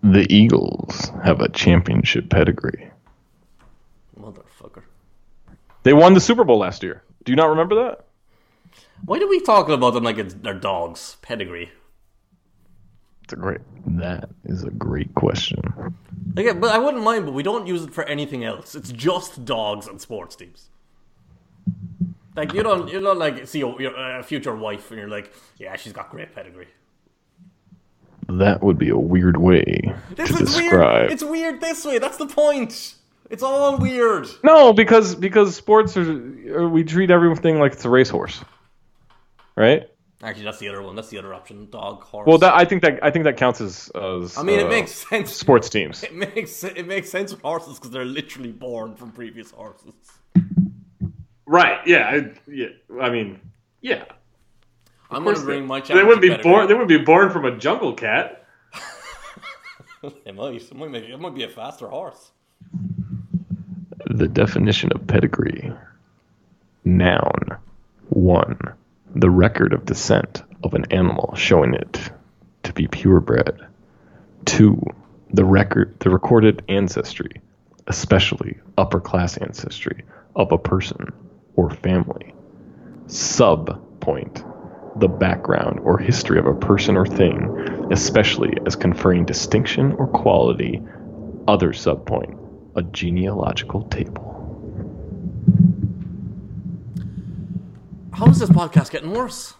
The 0.01 0.25
Eagles 0.33 1.11
have 1.23 1.41
a 1.41 1.49
championship 1.49 2.29
pedigree. 2.29 2.89
Motherfucker. 4.17 4.83
They 5.83 5.91
won 5.91 6.13
the 6.13 6.21
Super 6.21 6.45
Bowl 6.45 6.59
last 6.59 6.83
year. 6.83 7.03
Do 7.23 7.31
you 7.31 7.35
not 7.35 7.49
remember 7.49 7.75
that? 7.75 8.05
Why 9.05 9.19
do 9.19 9.27
we 9.29 9.39
talk 9.41 9.69
about 9.69 9.93
them 9.93 10.03
like 10.03 10.17
it's 10.17 10.33
their 10.33 10.53
dogs? 10.53 11.17
Pedigree. 11.21 11.71
It's 13.23 13.33
a 13.33 13.35
great. 13.35 13.61
That 13.85 14.29
is 14.45 14.63
a 14.63 14.71
great 14.71 15.13
question. 15.15 15.61
Like, 16.35 16.59
but 16.59 16.71
I 16.71 16.79
wouldn't 16.79 17.03
mind, 17.03 17.25
but 17.25 17.33
we 17.33 17.43
don't 17.43 17.67
use 17.67 17.83
it 17.83 17.93
for 17.93 18.03
anything 18.05 18.43
else. 18.43 18.75
It's 18.75 18.91
just 18.91 19.45
dogs 19.45 19.87
and 19.87 20.01
sports 20.01 20.35
teams. 20.35 20.69
Like 22.35 22.53
you 22.53 22.63
don't, 22.63 22.87
you 22.89 22.99
don't 22.99 23.19
like 23.19 23.47
see 23.47 23.59
your, 23.59 23.81
your 23.81 23.97
uh, 23.97 24.23
future 24.23 24.55
wife 24.55 24.91
and 24.91 24.99
you're 24.99 25.09
like, 25.09 25.33
yeah, 25.57 25.75
she's 25.75 25.93
got 25.93 26.09
great 26.09 26.33
pedigree. 26.33 26.67
That 28.27 28.61
would 28.63 28.77
be 28.77 28.89
a 28.89 28.97
weird 28.97 29.37
way 29.37 29.93
This 30.15 30.29
to 30.29 30.43
is 30.43 30.55
describe. 30.55 31.01
weird. 31.01 31.11
It's 31.11 31.23
weird 31.23 31.61
this 31.61 31.83
way. 31.83 31.97
That's 31.97 32.17
the 32.17 32.27
point. 32.27 32.93
It's 33.29 33.43
all 33.43 33.77
weird. 33.77 34.27
No, 34.43 34.73
because 34.73 35.15
because 35.15 35.55
sports 35.55 35.95
are, 35.95 36.67
we 36.67 36.83
treat 36.83 37.11
everything 37.11 37.59
like 37.59 37.73
it's 37.73 37.85
a 37.85 37.89
racehorse, 37.89 38.43
right? 39.55 39.87
Actually, 40.21 40.43
that's 40.43 40.59
the 40.59 40.67
other 40.67 40.81
one. 40.81 40.95
That's 40.95 41.09
the 41.09 41.17
other 41.17 41.33
option. 41.33 41.69
Dog, 41.69 42.03
horse. 42.03 42.27
Well, 42.27 42.37
that 42.39 42.53
I 42.53 42.65
think 42.65 42.81
that 42.81 42.99
I 43.03 43.09
think 43.11 43.23
that 43.23 43.37
counts 43.37 43.61
as. 43.61 43.89
as 43.95 44.37
I 44.37 44.43
mean, 44.43 44.59
uh, 44.59 44.65
it 44.65 44.69
makes 44.69 44.91
sense. 45.09 45.31
sports 45.31 45.69
teams. 45.69 46.03
It 46.03 46.13
makes 46.13 46.63
it 46.63 46.87
makes 46.87 47.09
sense 47.09 47.31
with 47.31 47.41
horses 47.41 47.75
because 47.75 47.91
they're 47.91 48.03
literally 48.03 48.51
born 48.51 48.95
from 48.95 49.11
previous 49.11 49.51
horses. 49.51 49.93
Right? 51.45 51.79
Yeah. 51.87 52.09
I, 52.09 52.31
yeah. 52.51 52.67
I 53.01 53.09
mean, 53.09 53.39
yeah. 53.81 54.05
I'm 55.09 55.23
gonna 55.23 55.39
bring 55.39 55.65
my 55.65 55.81
They 55.81 56.03
wouldn't 56.03 56.21
be 56.21 56.29
born. 56.29 56.67
They 56.67 56.73
pedigree. 56.73 56.77
would 56.77 56.87
be 56.87 56.97
born 56.97 57.29
from 57.31 57.45
a 57.45 57.57
jungle 57.57 57.93
cat. 57.93 58.45
It 60.01 60.33
might. 60.33 60.55
It 60.55 60.73
might, 60.75 60.91
make, 60.91 61.03
it 61.03 61.19
might 61.19 61.35
be 61.35 61.43
a 61.43 61.49
faster 61.49 61.87
horse. 61.87 62.31
The 64.19 64.27
definition 64.27 64.91
of 64.91 65.07
pedigree. 65.07 65.71
Noun. 66.83 67.57
One. 68.09 68.59
The 69.15 69.29
record 69.29 69.71
of 69.71 69.85
descent 69.85 70.43
of 70.61 70.73
an 70.73 70.91
animal 70.91 71.35
showing 71.37 71.73
it 71.73 72.11
to 72.63 72.73
be 72.73 72.85
purebred. 72.87 73.65
Two. 74.43 74.83
The 75.31 75.45
record 75.45 75.97
the 76.01 76.09
recorded 76.09 76.63
ancestry, 76.67 77.41
especially 77.87 78.57
upper 78.77 78.99
class 78.99 79.37
ancestry, 79.37 80.03
of 80.35 80.51
a 80.51 80.57
person 80.57 81.13
or 81.55 81.69
family. 81.69 82.35
Sub 83.07 84.01
point. 84.01 84.43
The 84.97 85.07
background 85.07 85.79
or 85.79 85.97
history 85.97 86.39
of 86.39 86.45
a 86.45 86.55
person 86.55 86.97
or 86.97 87.05
thing, 87.05 87.87
especially 87.89 88.57
as 88.65 88.75
conferring 88.75 89.23
distinction 89.23 89.93
or 89.93 90.07
quality. 90.07 90.81
Other 91.47 91.69
subpoint 91.69 92.48
a 92.75 92.81
genealogical 92.83 93.83
table. 93.83 94.35
How 98.13 98.27
is 98.27 98.39
this 98.39 98.49
podcast 98.49 98.91
getting 98.91 99.11
worse? 99.11 99.53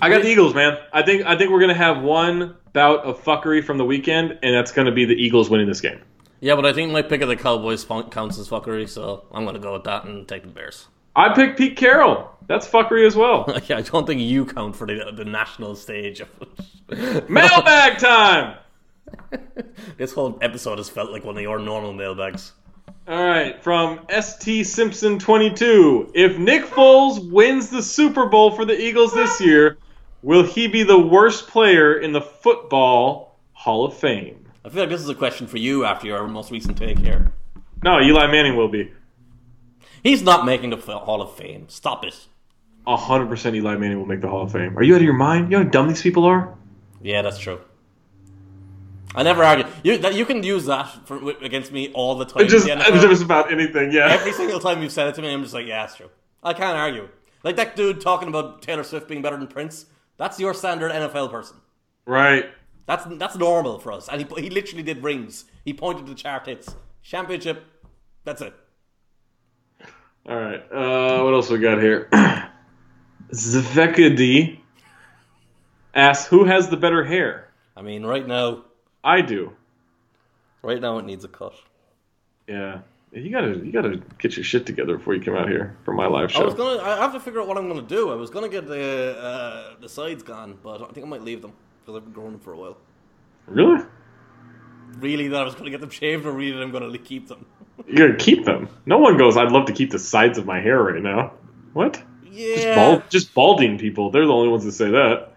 I 0.00 0.08
got 0.08 0.22
the 0.22 0.28
Eagles, 0.28 0.54
man. 0.54 0.78
I 0.92 1.02
think. 1.02 1.24
I 1.26 1.36
think 1.36 1.50
we're 1.50 1.60
gonna 1.60 1.74
have 1.74 2.02
one 2.02 2.56
bout 2.72 3.04
of 3.04 3.22
fuckery 3.22 3.64
from 3.64 3.78
the 3.78 3.84
weekend, 3.84 4.38
and 4.42 4.54
that's 4.54 4.72
gonna 4.72 4.92
be 4.92 5.04
the 5.04 5.14
Eagles 5.14 5.50
winning 5.50 5.66
this 5.66 5.80
game. 5.80 6.00
Yeah, 6.40 6.54
but 6.54 6.64
I 6.66 6.72
think 6.72 6.92
my 6.92 7.02
pick 7.02 7.20
of 7.20 7.28
the 7.28 7.36
Cowboys 7.36 7.84
counts 7.84 8.38
as 8.38 8.48
fuckery, 8.48 8.88
so 8.88 9.24
I'm 9.32 9.42
going 9.42 9.54
to 9.54 9.60
go 9.60 9.72
with 9.72 9.84
that 9.84 10.04
and 10.04 10.26
take 10.28 10.42
the 10.42 10.48
Bears. 10.48 10.86
I 11.16 11.34
picked 11.34 11.58
Pete 11.58 11.76
Carroll. 11.76 12.30
That's 12.46 12.66
fuckery 12.68 13.04
as 13.06 13.16
well. 13.16 13.44
yeah, 13.66 13.78
I 13.78 13.82
don't 13.82 14.06
think 14.06 14.20
you 14.20 14.46
count 14.46 14.76
for 14.76 14.86
the 14.86 15.12
the 15.14 15.24
national 15.24 15.74
stage. 15.74 16.22
Mailbag 17.28 17.98
time. 17.98 18.56
This 19.96 20.12
whole 20.12 20.38
episode 20.40 20.78
has 20.78 20.88
felt 20.88 21.10
like 21.10 21.24
one 21.24 21.36
of 21.36 21.42
your 21.42 21.58
normal 21.58 21.92
mailbags. 21.92 22.52
All 23.06 23.26
right, 23.26 23.62
from 23.62 24.00
ST 24.10 24.66
Simpson 24.66 25.18
22. 25.18 26.12
If 26.14 26.36
Nick 26.38 26.64
Foles 26.64 27.30
wins 27.30 27.70
the 27.70 27.82
Super 27.82 28.26
Bowl 28.26 28.50
for 28.50 28.64
the 28.66 28.78
Eagles 28.78 29.14
this 29.14 29.40
year, 29.40 29.78
will 30.22 30.42
he 30.42 30.68
be 30.68 30.82
the 30.82 30.98
worst 30.98 31.48
player 31.48 31.98
in 31.98 32.12
the 32.12 32.20
Football 32.20 33.38
Hall 33.52 33.86
of 33.86 33.96
Fame? 33.96 34.44
I 34.64 34.68
feel 34.68 34.80
like 34.82 34.90
this 34.90 35.00
is 35.00 35.08
a 35.08 35.14
question 35.14 35.46
for 35.46 35.56
you 35.56 35.86
after 35.86 36.06
your 36.06 36.26
most 36.28 36.50
recent 36.50 36.76
take 36.76 36.98
here. 36.98 37.32
No, 37.82 38.00
Eli 38.00 38.26
Manning 38.26 38.56
will 38.56 38.68
be. 38.68 38.92
He's 40.02 40.22
not 40.22 40.44
making 40.44 40.70
the 40.70 40.76
Hall 40.76 41.22
of 41.22 41.34
Fame. 41.34 41.66
Stop 41.68 42.04
it. 42.04 42.14
hundred 42.86 43.28
percent 43.28 43.56
Eli 43.56 43.76
Manning 43.76 43.98
will 43.98 44.06
make 44.06 44.20
the 44.20 44.28
Hall 44.28 44.42
of 44.42 44.52
Fame. 44.52 44.76
Are 44.76 44.82
you 44.82 44.94
out 44.94 44.98
of 44.98 45.04
your 45.04 45.14
mind? 45.14 45.50
You 45.50 45.58
know 45.58 45.64
how 45.64 45.70
dumb 45.70 45.88
these 45.88 46.02
people 46.02 46.24
are? 46.24 46.54
Yeah, 47.00 47.22
that's 47.22 47.38
true. 47.38 47.60
I 49.14 49.22
never 49.22 49.42
argue. 49.42 49.66
You 49.82 49.98
that 49.98 50.14
you 50.14 50.24
can 50.26 50.42
use 50.42 50.66
that 50.66 51.06
for, 51.06 51.30
against 51.42 51.72
me 51.72 51.90
all 51.92 52.14
the 52.14 52.24
time. 52.24 52.42
It 52.42 52.48
just, 52.48 52.66
the 52.66 52.72
NFL. 52.72 53.00
just 53.00 53.22
about 53.22 53.50
anything, 53.50 53.92
yeah. 53.92 54.08
Every 54.08 54.32
single 54.32 54.60
time 54.60 54.82
you've 54.82 54.92
said 54.92 55.08
it 55.08 55.14
to 55.14 55.22
me, 55.22 55.32
I'm 55.32 55.42
just 55.42 55.54
like, 55.54 55.66
yeah, 55.66 55.84
it's 55.84 55.96
true. 55.96 56.10
I 56.42 56.52
can't 56.52 56.76
argue. 56.76 57.08
Like 57.42 57.56
that 57.56 57.76
dude 57.76 58.00
talking 58.00 58.28
about 58.28 58.62
Taylor 58.62 58.84
Swift 58.84 59.08
being 59.08 59.22
better 59.22 59.36
than 59.36 59.46
Prince. 59.46 59.86
That's 60.16 60.38
your 60.38 60.52
standard 60.54 60.92
NFL 60.92 61.30
person. 61.30 61.56
right. 62.06 62.50
That's 62.86 63.04
that's 63.18 63.36
normal 63.36 63.78
for 63.78 63.92
us. 63.92 64.08
And 64.08 64.22
he 64.22 64.42
he 64.42 64.48
literally 64.48 64.82
did 64.82 65.02
rings. 65.02 65.44
He 65.64 65.74
pointed 65.74 66.06
to 66.06 66.12
the 66.12 66.16
chart 66.16 66.46
hits. 66.46 66.74
Championship. 67.02 67.62
That's 68.24 68.40
it. 68.40 68.54
All 70.26 70.36
right. 70.36 70.60
Uh, 70.72 71.22
what 71.22 71.34
else 71.34 71.50
we 71.50 71.58
got 71.58 71.82
here? 71.82 72.08
Zvekadi 73.32 74.58
asks, 75.94 76.26
"Who 76.28 76.44
has 76.44 76.70
the 76.70 76.78
better 76.78 77.04
hair?" 77.04 77.50
I 77.76 77.82
mean, 77.82 78.06
right 78.06 78.26
now, 78.26 78.64
I 79.04 79.20
do. 79.22 79.52
right 80.62 80.80
now 80.80 80.98
it 80.98 81.04
needs 81.04 81.24
a 81.24 81.28
cut. 81.28 81.54
Yeah. 82.46 82.80
You 83.10 83.30
gotta, 83.30 83.56
you 83.64 83.72
gotta 83.72 84.02
get 84.18 84.36
your 84.36 84.44
shit 84.44 84.66
together 84.66 84.98
before 84.98 85.14
you 85.14 85.22
come 85.22 85.34
out 85.34 85.48
here 85.48 85.76
for 85.84 85.94
my 85.94 86.06
live 86.06 86.30
show. 86.30 86.42
I 86.42 86.44
was 86.44 86.54
gonna. 86.54 86.82
I 86.82 86.96
have 86.98 87.12
to 87.14 87.20
figure 87.20 87.40
out 87.40 87.48
what 87.48 87.56
I'm 87.56 87.66
gonna 87.68 87.80
do. 87.80 88.10
I 88.10 88.14
was 88.16 88.28
gonna 88.28 88.50
get 88.50 88.66
the 88.66 89.16
uh, 89.18 89.80
the 89.80 89.88
sides 89.88 90.22
gone, 90.22 90.58
but 90.62 90.82
I 90.82 90.86
think 90.92 91.06
I 91.06 91.08
might 91.08 91.22
leave 91.22 91.40
them 91.40 91.54
because 91.80 91.96
I've 91.96 92.04
been 92.04 92.12
growing 92.12 92.32
them 92.32 92.40
for 92.40 92.52
a 92.52 92.56
while. 92.58 92.76
Really? 93.46 93.82
Really, 94.98 95.28
that 95.28 95.40
I 95.40 95.44
was 95.44 95.54
gonna 95.54 95.70
get 95.70 95.80
them 95.80 95.88
shaved, 95.90 96.26
or 96.26 96.32
really, 96.32 96.60
I'm 96.62 96.70
gonna 96.70 96.96
keep 96.98 97.28
them. 97.28 97.46
You're 97.86 98.08
gonna 98.08 98.18
keep 98.18 98.44
them. 98.44 98.68
No 98.84 98.98
one 98.98 99.16
goes. 99.16 99.38
I'd 99.38 99.52
love 99.52 99.66
to 99.66 99.72
keep 99.72 99.90
the 99.90 99.98
sides 99.98 100.36
of 100.36 100.44
my 100.44 100.60
hair 100.60 100.82
right 100.82 101.02
now. 101.02 101.32
What? 101.72 102.02
Just, 102.24 102.66
Yeah. 102.66 102.74
bald, 102.74 103.02
just 103.08 103.32
balding 103.32 103.78
people. 103.78 104.10
They're 104.10 104.26
the 104.26 104.32
only 104.32 104.48
ones 104.50 104.64
that 104.64 104.72
say 104.72 104.90
that. 104.90 105.27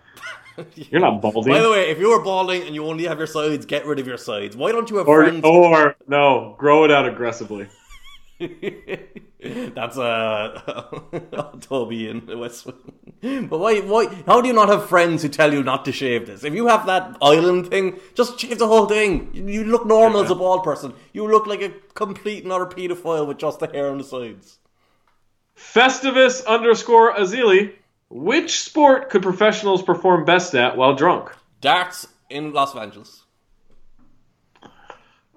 You're 0.75 1.01
not 1.01 1.21
balding. 1.21 1.53
By 1.53 1.61
the 1.61 1.69
way, 1.69 1.89
if 1.89 1.99
you 1.99 2.09
were 2.09 2.23
balding 2.23 2.63
and 2.63 2.75
you 2.75 2.85
only 2.85 3.05
have 3.05 3.17
your 3.17 3.27
sides, 3.27 3.65
get 3.65 3.85
rid 3.85 3.99
of 3.99 4.07
your 4.07 4.17
sides. 4.17 4.55
Why 4.55 4.71
don't 4.71 4.89
you 4.89 4.97
have 4.97 5.07
or, 5.07 5.23
friends? 5.23 5.43
or 5.43 5.95
no, 6.07 6.55
grow 6.57 6.83
it 6.85 6.91
out 6.91 7.07
aggressively. 7.07 7.67
That's 8.39 9.97
uh, 9.97 11.51
Toby 11.61 12.09
in 12.09 12.25
the 12.25 12.37
West 12.37 12.65
Wing. 12.65 13.47
But 13.47 13.59
why? 13.59 13.79
Why? 13.81 14.07
How 14.25 14.41
do 14.41 14.47
you 14.47 14.53
not 14.53 14.69
have 14.69 14.89
friends 14.89 15.21
who 15.21 15.29
tell 15.29 15.53
you 15.53 15.61
not 15.61 15.85
to 15.85 15.91
shave 15.91 16.25
this? 16.25 16.43
If 16.43 16.55
you 16.55 16.67
have 16.67 16.87
that 16.87 17.17
island 17.21 17.69
thing, 17.69 17.99
just 18.15 18.39
shave 18.39 18.57
the 18.57 18.67
whole 18.67 18.87
thing. 18.87 19.29
You, 19.33 19.47
you 19.47 19.63
look 19.63 19.85
normal 19.85 20.23
as 20.23 20.31
a 20.31 20.35
bald 20.35 20.63
person. 20.63 20.93
You 21.13 21.27
look 21.29 21.45
like 21.45 21.61
a 21.61 21.71
complete 21.93 22.43
and 22.43 22.51
utter 22.51 22.65
pedophile 22.65 23.27
with 23.27 23.37
just 23.37 23.59
the 23.59 23.67
hair 23.67 23.89
on 23.89 23.99
the 23.99 24.03
sides. 24.03 24.57
Festivus 25.55 26.45
underscore 26.45 27.13
Azili. 27.13 27.73
Which 28.13 28.59
sport 28.59 29.09
could 29.09 29.23
professionals 29.23 29.81
perform 29.81 30.25
best 30.25 30.53
at 30.53 30.75
while 30.75 30.93
drunk? 30.93 31.31
Darts 31.61 32.07
in 32.29 32.51
Los 32.51 32.75
Angeles. 32.75 33.23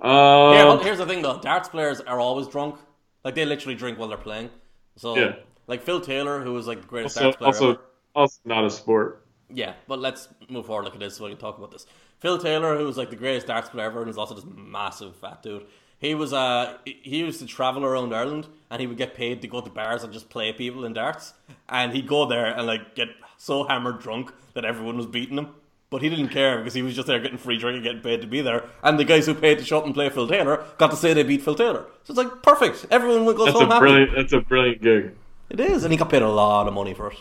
Uh, 0.00 0.78
here's 0.78 0.98
the 0.98 1.06
thing 1.06 1.22
though. 1.22 1.38
Darts 1.40 1.68
players 1.68 2.00
are 2.00 2.20
always 2.20 2.48
drunk. 2.48 2.76
Like 3.24 3.34
they 3.36 3.44
literally 3.44 3.74
drink 3.76 3.98
while 3.98 4.08
they're 4.08 4.18
playing. 4.18 4.50
So, 4.96 5.16
Yeah. 5.16 5.36
like 5.66 5.82
Phil 5.82 6.00
Taylor, 6.00 6.42
who 6.42 6.52
was 6.52 6.66
like 6.66 6.80
the 6.82 6.86
greatest 6.86 7.16
also, 7.16 7.30
darts 7.38 7.58
player. 7.58 7.70
ever. 7.70 7.78
also, 7.78 7.80
also 8.14 8.40
not 8.44 8.64
a 8.64 8.70
sport. 8.70 9.24
Yeah, 9.48 9.74
but 9.86 10.00
let's 10.00 10.28
move 10.48 10.66
forward. 10.66 10.84
Look 10.84 10.94
at 10.94 11.00
this 11.00 11.16
so 11.16 11.24
we 11.24 11.30
can 11.30 11.38
talk 11.38 11.58
about 11.58 11.70
this. 11.70 11.86
Phil 12.18 12.38
Taylor, 12.38 12.76
who 12.76 12.84
was 12.86 12.96
like 12.96 13.10
the 13.10 13.16
greatest 13.16 13.46
darts 13.46 13.68
player 13.70 13.86
ever, 13.86 14.00
and 14.00 14.10
is 14.10 14.18
also 14.18 14.34
this 14.34 14.44
massive 14.52 15.14
fat 15.16 15.42
dude. 15.42 15.66
He 15.98 16.14
was 16.14 16.32
uh 16.32 16.76
he 16.84 17.18
used 17.18 17.40
to 17.40 17.46
travel 17.46 17.84
around 17.84 18.14
Ireland, 18.14 18.46
and 18.70 18.80
he 18.80 18.86
would 18.86 18.98
get 18.98 19.14
paid 19.14 19.40
to 19.42 19.48
go 19.48 19.60
to 19.60 19.70
bars 19.70 20.04
and 20.04 20.12
just 20.12 20.28
play 20.28 20.52
people 20.52 20.84
in 20.84 20.92
darts. 20.92 21.32
And 21.68 21.92
he'd 21.92 22.06
go 22.06 22.26
there 22.26 22.46
and 22.46 22.66
like 22.66 22.94
get 22.94 23.08
so 23.38 23.64
hammered 23.64 24.00
drunk 24.00 24.32
that 24.54 24.64
everyone 24.64 24.96
was 24.96 25.06
beating 25.06 25.38
him. 25.38 25.48
But 25.90 26.02
he 26.02 26.08
didn't 26.08 26.30
care 26.30 26.58
because 26.58 26.74
he 26.74 26.82
was 26.82 26.94
just 26.96 27.06
there 27.06 27.20
getting 27.20 27.38
free 27.38 27.56
drink 27.56 27.76
and 27.76 27.84
getting 27.84 28.02
paid 28.02 28.20
to 28.22 28.26
be 28.26 28.40
there. 28.40 28.64
And 28.82 28.98
the 28.98 29.04
guys 29.04 29.26
who 29.26 29.34
paid 29.34 29.58
to 29.58 29.64
show 29.64 29.78
up 29.78 29.84
and 29.84 29.94
play 29.94 30.10
Phil 30.10 30.26
Taylor 30.26 30.64
got 30.76 30.90
to 30.90 30.96
say 30.96 31.12
they 31.14 31.22
beat 31.22 31.42
Phil 31.42 31.54
Taylor. 31.54 31.86
So 32.02 32.10
it's 32.12 32.18
like 32.18 32.42
perfect. 32.42 32.86
Everyone 32.90 33.24
goes 33.36 33.46
That's 33.46 33.58
home 33.58 33.70
a 33.70 33.74
happy. 33.74 33.80
brilliant. 33.80 34.10
That's 34.16 34.32
a 34.32 34.40
brilliant 34.40 34.82
gig. 34.82 35.12
It 35.50 35.60
is, 35.60 35.84
and 35.84 35.92
he 35.92 35.96
got 35.96 36.10
paid 36.10 36.22
a 36.22 36.28
lot 36.28 36.66
of 36.66 36.74
money 36.74 36.94
for 36.94 37.12
it. 37.12 37.18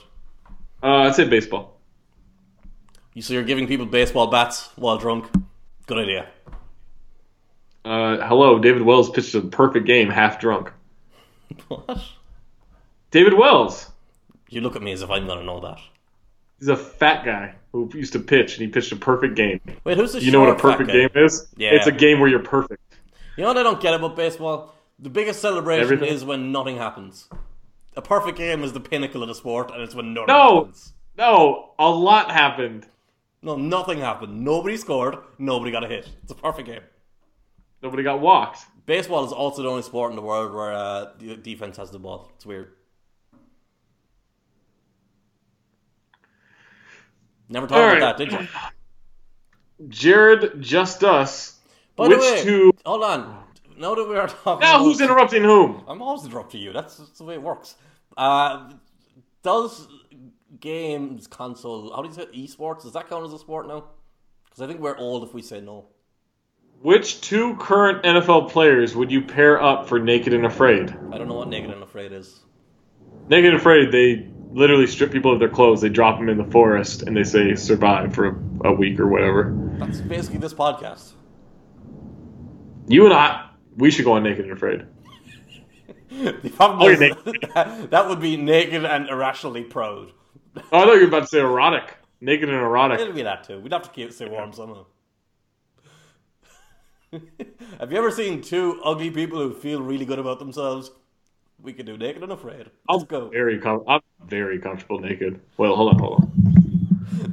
Uh, 0.82 1.04
I'd 1.04 1.14
say 1.16 1.26
baseball. 1.26 1.78
You 3.14 3.22
so 3.22 3.34
you're 3.34 3.44
giving 3.44 3.68
people 3.68 3.86
baseball 3.86 4.28
bats 4.28 4.70
while 4.76 4.98
drunk. 4.98 5.30
Good 5.86 6.00
idea. 6.00 6.30
Uh, 7.86 8.18
hello, 8.28 8.60
David 8.60 8.82
Wells 8.84 9.10
pitched 9.10 9.36
a 9.36 9.42
perfect 9.42 9.86
game, 9.86 10.10
half 10.10 10.40
drunk. 10.40 10.72
What? 11.68 12.02
David 13.12 13.34
Wells. 13.34 13.92
You 14.50 14.62
look 14.62 14.76
at 14.76 14.82
me 14.82 14.92
as 14.92 15.02
if 15.02 15.10
I'm 15.10 15.28
gonna 15.28 15.44
know 15.44 15.60
that. 15.62 15.80
He's 16.60 16.68
a 16.70 16.76
fat 16.78 17.26
guy 17.26 17.56
who 17.72 17.90
used 17.94 18.14
to 18.14 18.20
pitch, 18.20 18.54
and 18.58 18.62
he 18.66 18.68
pitched 18.72 18.92
a 18.92 18.96
perfect 18.96 19.36
game. 19.36 19.60
Wait, 19.84 19.98
who's 19.98 20.14
the 20.14 20.22
You 20.24 20.32
know 20.32 20.40
what 20.40 20.50
a 20.50 20.56
perfect 20.56 20.90
game 20.92 21.10
is? 21.16 21.48
Yeah. 21.58 21.72
It's 21.74 21.88
a 21.88 21.92
game 21.92 22.20
where 22.20 22.30
you're 22.30 22.40
perfect. 22.40 22.82
You 23.36 23.42
know 23.44 23.50
what 23.50 23.58
I 23.58 23.64
don't 23.64 23.82
get 23.82 23.94
about 23.94 24.16
baseball? 24.16 24.74
The 25.00 25.10
biggest 25.10 25.42
celebration 25.42 25.84
Everything? 25.84 26.08
is 26.08 26.24
when 26.24 26.52
nothing 26.52 26.78
happens. 26.78 27.28
A 27.96 28.02
perfect 28.02 28.38
game 28.38 28.64
is 28.64 28.74
the 28.74 28.80
pinnacle 28.80 29.22
of 29.24 29.28
the 29.28 29.36
sport, 29.36 29.72
and 29.72 29.82
it's 29.82 29.94
when 29.94 30.14
nothing 30.14 30.28
No! 30.28 30.56
happens. 30.60 30.94
No, 31.18 31.72
a 31.78 31.90
lot 31.90 32.32
happened. 32.32 32.88
No, 33.42 33.56
nothing 33.56 34.00
happened. 34.00 34.42
Nobody 34.44 34.78
scored. 34.78 35.18
Nobody 35.38 35.72
got 35.72 35.84
a 35.84 35.88
hit. 35.88 36.10
It's 36.24 36.32
a 36.32 36.36
perfect 36.36 36.68
game. 36.68 36.82
Nobody 37.84 38.02
got 38.02 38.22
walked. 38.22 38.66
Baseball 38.86 39.26
is 39.26 39.34
also 39.34 39.62
the 39.62 39.70
only 39.70 39.82
sport 39.82 40.12
in 40.12 40.16
the 40.16 40.22
world 40.22 40.54
where 40.54 40.72
uh, 40.72 41.12
the 41.20 41.36
defense 41.36 41.76
has 41.76 41.92
the 41.92 42.00
ball. 42.00 42.32
It's 42.36 42.46
weird. 42.46 42.72
Never 47.50 47.68
talked 47.68 47.80
All 47.80 47.98
about 47.98 48.18
that, 48.18 48.30
did 48.30 48.32
you? 48.32 48.48
Jared 49.90 50.62
Just 50.62 51.04
Us. 51.04 51.60
By 51.98 52.08
Which 52.08 52.20
way, 52.20 52.42
two? 52.42 52.72
hold 52.86 53.04
on. 53.04 53.44
Now 53.78 53.94
that 53.96 54.08
we 54.08 54.16
are 54.16 54.28
talking, 54.28 54.62
Now, 54.62 54.80
who's 54.80 55.02
interrupting 55.02 55.44
whom? 55.44 55.84
I'm 55.88 56.02
always 56.02 56.26
interrupting 56.26 56.62
you. 56.62 56.72
That's, 56.72 56.98
that's 56.98 57.18
the 57.18 57.26
way 57.26 57.34
it 57.34 57.42
works. 57.42 57.76
Uh, 58.16 58.72
does 59.44 59.88
games 60.60 61.28
console? 61.28 61.94
How 61.94 62.02
do 62.02 62.08
you 62.08 62.14
say 62.14 62.26
esports? 62.28 62.84
Does 62.84 62.94
that 62.94 63.10
count 63.10 63.26
as 63.26 63.34
a 63.34 63.40
sport 63.40 63.68
now? 63.68 63.86
Because 64.46 64.62
I 64.62 64.68
think 64.68 64.80
we're 64.80 64.98
old 64.98 65.28
if 65.28 65.34
we 65.34 65.42
say 65.42 65.60
no. 65.60 65.88
Which 66.84 67.22
two 67.22 67.56
current 67.56 68.04
NFL 68.04 68.52
players 68.52 68.94
would 68.94 69.10
you 69.10 69.22
pair 69.22 69.64
up 69.64 69.88
for 69.88 70.00
Naked 70.00 70.34
and 70.34 70.46
Afraid? 70.46 70.94
I 71.14 71.18
don't 71.18 71.30
know 71.30 71.36
what 71.36 71.48
Naked 71.48 71.72
and 71.72 71.82
Afraid 71.82 72.12
is. 72.12 72.42
Naked 73.30 73.52
and 73.52 73.56
Afraid, 73.56 73.94
they 73.94 74.28
literally 74.52 74.86
strip 74.88 75.10
people 75.10 75.32
of 75.32 75.40
their 75.40 75.48
clothes, 75.48 75.80
they 75.80 75.88
drop 75.88 76.20
them 76.20 76.28
in 76.28 76.38
the 76.38 76.52
forest, 76.52 77.04
and 77.04 77.16
they 77.16 77.24
say 77.24 77.56
survive 77.56 78.14
for 78.14 78.28
a, 78.28 78.68
a 78.68 78.74
week 78.74 79.00
or 79.00 79.08
whatever. 79.08 79.54
That's 79.80 80.02
basically 80.02 80.40
this 80.40 80.54
podcast. 80.54 81.14
You 82.90 83.06
and 83.06 83.14
I, 83.14 83.50
we 83.78 83.90
should 83.90 84.04
go 84.04 84.12
on 84.14 84.24
Naked 84.24 84.44
and 84.44 84.54
Afraid. 84.54 84.86
The 86.10 86.52
problem 86.56 86.92
is 86.92 87.00
that, 87.56 87.90
that 87.92 88.10
would 88.10 88.20
be 88.20 88.38
naked 88.38 88.86
and 88.86 89.10
irrationally 89.10 89.64
proud. 89.64 90.12
Oh, 90.56 90.62
I 90.72 90.86
thought 90.86 90.94
you 90.94 91.00
were 91.00 91.08
about 91.08 91.22
to 91.22 91.28
say 91.28 91.40
erotic. 91.40 91.98
Naked 92.22 92.50
and 92.50 92.58
erotic. 92.58 93.00
It'll 93.00 93.14
be 93.14 93.24
that 93.24 93.46
too. 93.46 93.60
We'd 93.60 93.72
have 93.72 93.84
to 93.84 93.90
keep 93.90 94.10
it 94.10 94.14
stay 94.14 94.28
warm 94.28 94.54
somehow. 94.54 94.86
have 97.80 97.92
you 97.92 97.98
ever 97.98 98.12
seen 98.12 98.42
two 98.42 98.82
ugly 98.84 99.12
people 99.12 99.40
who 99.40 99.54
feel 99.54 99.82
really 99.82 100.06
good 100.06 100.20
about 100.20 100.40
themselves? 100.40 100.92
We 101.62 101.74
could 101.74 101.86
do 101.86 101.98
naked 101.98 102.24
and 102.24 102.32
afraid. 102.32 102.70
Let's 102.90 103.06
go. 103.06 103.30
Very 103.30 103.60
com- 103.60 103.84
I'm 103.88 104.02
very 104.26 104.60
comfortable 104.60 105.00
naked. 105.00 105.40
Well, 105.58 105.76
hold 105.76 105.94
on, 105.94 106.00
hold 106.00 106.22
on. 106.22 106.32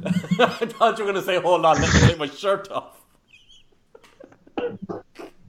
I 0.39 0.65
thought 0.65 0.97
you 0.97 1.05
were 1.05 1.11
going 1.11 1.15
to 1.15 1.21
say, 1.21 1.39
hold 1.41 1.65
on, 1.65 1.81
let 1.81 1.93
me 1.93 1.99
take 2.01 2.17
my 2.17 2.27
shirt 2.27 2.71
off. 2.71 3.01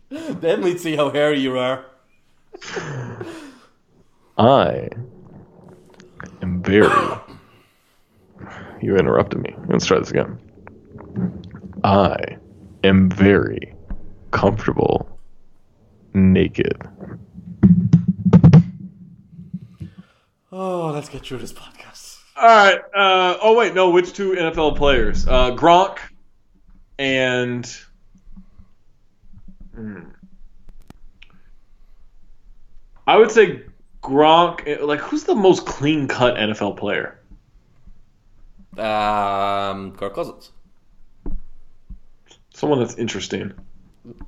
then 0.08 0.62
we'd 0.62 0.80
see 0.80 0.96
how 0.96 1.10
hairy 1.10 1.38
you 1.38 1.58
are. 1.58 1.86
I 4.38 4.88
am 6.40 6.62
very. 6.62 6.88
You 8.80 8.96
interrupted 8.96 9.40
me. 9.40 9.54
Let's 9.68 9.86
try 9.86 9.98
this 9.98 10.10
again. 10.10 10.38
I 11.84 12.16
am 12.82 13.08
very 13.10 13.71
comfortable 14.32 15.18
naked. 16.14 16.82
Oh, 20.50 20.90
let's 20.92 21.08
get 21.08 21.22
through 21.22 21.38
this 21.38 21.52
podcast. 21.52 22.18
All 22.36 22.46
right. 22.46 22.78
Uh, 22.94 23.38
oh 23.40 23.56
wait, 23.56 23.74
no. 23.74 23.90
Which 23.90 24.12
two 24.12 24.32
NFL 24.32 24.76
players? 24.76 25.26
Uh, 25.26 25.52
Gronk 25.52 25.98
and. 26.98 27.64
Hmm. 29.74 30.00
I 33.06 33.16
would 33.16 33.30
say 33.30 33.62
Gronk. 34.02 34.82
Like, 34.82 35.00
who's 35.00 35.24
the 35.24 35.34
most 35.34 35.66
clean-cut 35.66 36.36
NFL 36.36 36.76
player? 36.76 37.18
Um, 38.76 39.92
Kirk 39.96 40.14
Cousins. 40.14 40.50
Someone 42.54 42.80
that's 42.80 42.96
interesting. 42.96 43.52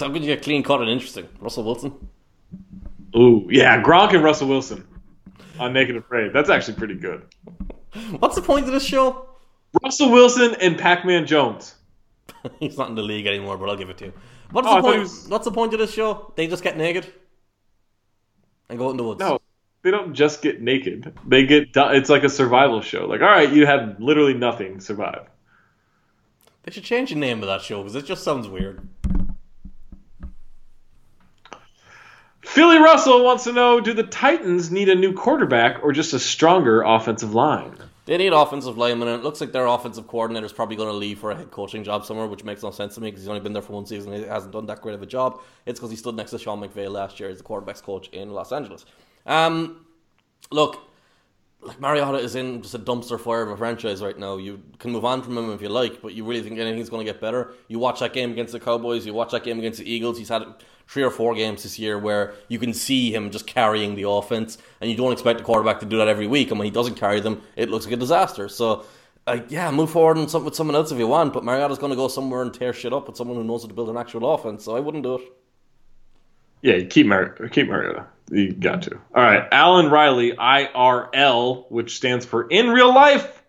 How 0.00 0.10
could 0.12 0.22
you 0.22 0.34
get 0.34 0.42
clean 0.42 0.62
cut 0.62 0.80
and 0.80 0.90
interesting? 0.90 1.28
Russell 1.40 1.64
Wilson? 1.64 2.08
Ooh, 3.16 3.46
yeah, 3.50 3.82
Gronk 3.82 4.12
and 4.14 4.22
Russell 4.24 4.48
Wilson 4.48 4.86
on 5.58 5.72
Naked 5.72 5.96
Afraid. 5.96 6.32
That's 6.32 6.50
actually 6.50 6.74
pretty 6.74 6.94
good. 6.94 7.22
What's 8.18 8.34
the 8.36 8.42
point 8.42 8.66
of 8.66 8.72
this 8.72 8.84
show? 8.84 9.28
Russell 9.82 10.10
Wilson 10.10 10.54
and 10.60 10.78
Pac-Man 10.78 11.26
Jones. 11.26 11.74
He's 12.60 12.76
not 12.78 12.88
in 12.88 12.94
the 12.94 13.02
league 13.02 13.26
anymore, 13.26 13.56
but 13.58 13.68
I'll 13.68 13.76
give 13.76 13.90
it 13.90 13.98
to 13.98 14.06
you. 14.06 14.12
What's 14.50 14.68
Oh, 14.68 14.76
the 14.76 14.82
point? 14.82 15.00
was- 15.00 15.28
What's 15.28 15.44
the 15.44 15.50
point 15.52 15.72
of 15.74 15.78
this 15.80 15.92
show? 15.92 16.32
They 16.36 16.46
just 16.46 16.62
get 16.62 16.76
naked 16.76 17.12
and 18.68 18.78
go 18.78 18.86
out 18.88 18.90
in 18.92 18.96
the 18.96 19.04
woods. 19.04 19.20
No, 19.20 19.38
they 19.82 19.90
don't 19.90 20.14
just 20.14 20.42
get 20.42 20.60
naked. 20.62 21.12
They 21.26 21.46
get. 21.46 21.68
It's 21.74 22.08
like 22.10 22.22
a 22.24 22.28
survival 22.28 22.80
show. 22.80 23.06
Like, 23.06 23.20
all 23.20 23.26
right, 23.28 23.50
you 23.52 23.66
had 23.66 24.00
literally 24.00 24.34
nothing. 24.34 24.80
Survive. 24.80 25.26
They 26.62 26.72
should 26.72 26.84
change 26.84 27.10
the 27.10 27.16
name 27.16 27.40
of 27.42 27.46
that 27.48 27.60
show 27.62 27.82
because 27.82 27.94
it 27.96 28.06
just 28.06 28.22
sounds 28.24 28.46
weird. 28.48 28.88
Philly 32.44 32.78
Russell 32.78 33.24
wants 33.24 33.44
to 33.44 33.52
know: 33.52 33.80
Do 33.80 33.92
the 33.92 34.02
Titans 34.04 34.70
need 34.70 34.88
a 34.88 34.94
new 34.94 35.12
quarterback 35.12 35.82
or 35.82 35.92
just 35.92 36.12
a 36.12 36.18
stronger 36.18 36.82
offensive 36.82 37.34
line? 37.34 37.76
They 38.06 38.18
need 38.18 38.34
offensive 38.34 38.76
linemen, 38.76 39.08
and 39.08 39.18
it 39.18 39.24
looks 39.24 39.40
like 39.40 39.52
their 39.52 39.66
offensive 39.66 40.06
coordinator 40.06 40.44
is 40.44 40.52
probably 40.52 40.76
going 40.76 40.90
to 40.90 40.94
leave 40.94 41.18
for 41.18 41.30
a 41.30 41.36
head 41.36 41.50
coaching 41.50 41.82
job 41.82 42.04
somewhere, 42.04 42.26
which 42.26 42.44
makes 42.44 42.62
no 42.62 42.70
sense 42.70 42.94
to 42.96 43.00
me 43.00 43.08
because 43.08 43.22
he's 43.22 43.28
only 43.28 43.40
been 43.40 43.54
there 43.54 43.62
for 43.62 43.72
one 43.72 43.86
season 43.86 44.12
and 44.12 44.22
he 44.22 44.28
hasn't 44.28 44.52
done 44.52 44.66
that 44.66 44.82
great 44.82 44.94
of 44.94 45.00
a 45.00 45.06
job. 45.06 45.40
It's 45.64 45.80
because 45.80 45.90
he 45.90 45.96
stood 45.96 46.14
next 46.14 46.30
to 46.32 46.38
Sean 46.38 46.60
McVay 46.60 46.90
last 46.90 47.18
year 47.18 47.30
as 47.30 47.38
the 47.38 47.44
quarterbacks 47.44 47.82
coach 47.82 48.08
in 48.08 48.30
Los 48.30 48.52
Angeles. 48.52 48.84
Um, 49.24 49.86
look, 50.50 50.86
like 51.64 51.80
Mariota 51.80 52.18
is 52.18 52.34
in 52.34 52.62
just 52.62 52.74
a 52.74 52.78
dumpster 52.78 53.18
fire 53.18 53.42
of 53.42 53.50
a 53.50 53.56
franchise 53.56 54.02
right 54.02 54.18
now. 54.18 54.36
You 54.36 54.62
can 54.78 54.92
move 54.92 55.04
on 55.04 55.22
from 55.22 55.36
him 55.36 55.50
if 55.50 55.62
you 55.62 55.68
like, 55.68 56.02
but 56.02 56.14
you 56.14 56.24
really 56.24 56.42
think 56.42 56.58
anything's 56.58 56.90
going 56.90 57.04
to 57.04 57.10
get 57.10 57.20
better? 57.20 57.54
You 57.68 57.78
watch 57.78 58.00
that 58.00 58.12
game 58.12 58.32
against 58.32 58.52
the 58.52 58.60
Cowboys, 58.60 59.06
you 59.06 59.14
watch 59.14 59.32
that 59.32 59.44
game 59.44 59.58
against 59.58 59.78
the 59.78 59.90
Eagles. 59.90 60.18
He's 60.18 60.28
had 60.28 60.44
three 60.86 61.02
or 61.02 61.10
four 61.10 61.34
games 61.34 61.62
this 61.62 61.78
year 61.78 61.98
where 61.98 62.34
you 62.48 62.58
can 62.58 62.74
see 62.74 63.14
him 63.14 63.30
just 63.30 63.46
carrying 63.46 63.94
the 63.94 64.08
offense, 64.08 64.58
and 64.80 64.90
you 64.90 64.96
don't 64.96 65.12
expect 65.12 65.38
the 65.38 65.44
quarterback 65.44 65.80
to 65.80 65.86
do 65.86 65.96
that 65.98 66.08
every 66.08 66.26
week. 66.26 66.50
And 66.50 66.58
when 66.58 66.66
he 66.66 66.70
doesn't 66.70 66.96
carry 66.96 67.20
them, 67.20 67.40
it 67.56 67.70
looks 67.70 67.86
like 67.86 67.94
a 67.94 67.98
disaster. 67.98 68.48
So, 68.48 68.84
uh, 69.26 69.38
yeah, 69.48 69.70
move 69.70 69.90
forward 69.90 70.18
and 70.18 70.30
some, 70.30 70.44
with 70.44 70.54
someone 70.54 70.76
else 70.76 70.92
if 70.92 70.98
you 70.98 71.06
want, 71.06 71.32
but 71.32 71.44
Mariota's 71.44 71.78
going 71.78 71.90
to 71.90 71.96
go 71.96 72.08
somewhere 72.08 72.42
and 72.42 72.52
tear 72.52 72.74
shit 72.74 72.92
up 72.92 73.06
with 73.06 73.16
someone 73.16 73.36
who 73.36 73.44
knows 73.44 73.62
how 73.62 73.68
to 73.68 73.74
build 73.74 73.88
an 73.88 73.96
actual 73.96 74.34
offense. 74.34 74.64
So 74.64 74.76
I 74.76 74.80
wouldn't 74.80 75.02
do 75.02 75.14
it. 75.14 75.22
Yeah, 76.60 76.80
keep 76.84 77.06
Mar- 77.06 77.30
keep 77.50 77.68
Mariota. 77.68 78.06
You 78.30 78.52
got 78.52 78.82
to. 78.82 78.94
All 79.14 79.22
right, 79.22 79.46
Alan 79.52 79.90
Riley, 79.90 80.32
IRL, 80.32 81.70
which 81.70 81.96
stands 81.96 82.24
for 82.24 82.48
in 82.48 82.70
real 82.70 82.92
life. 82.94 83.42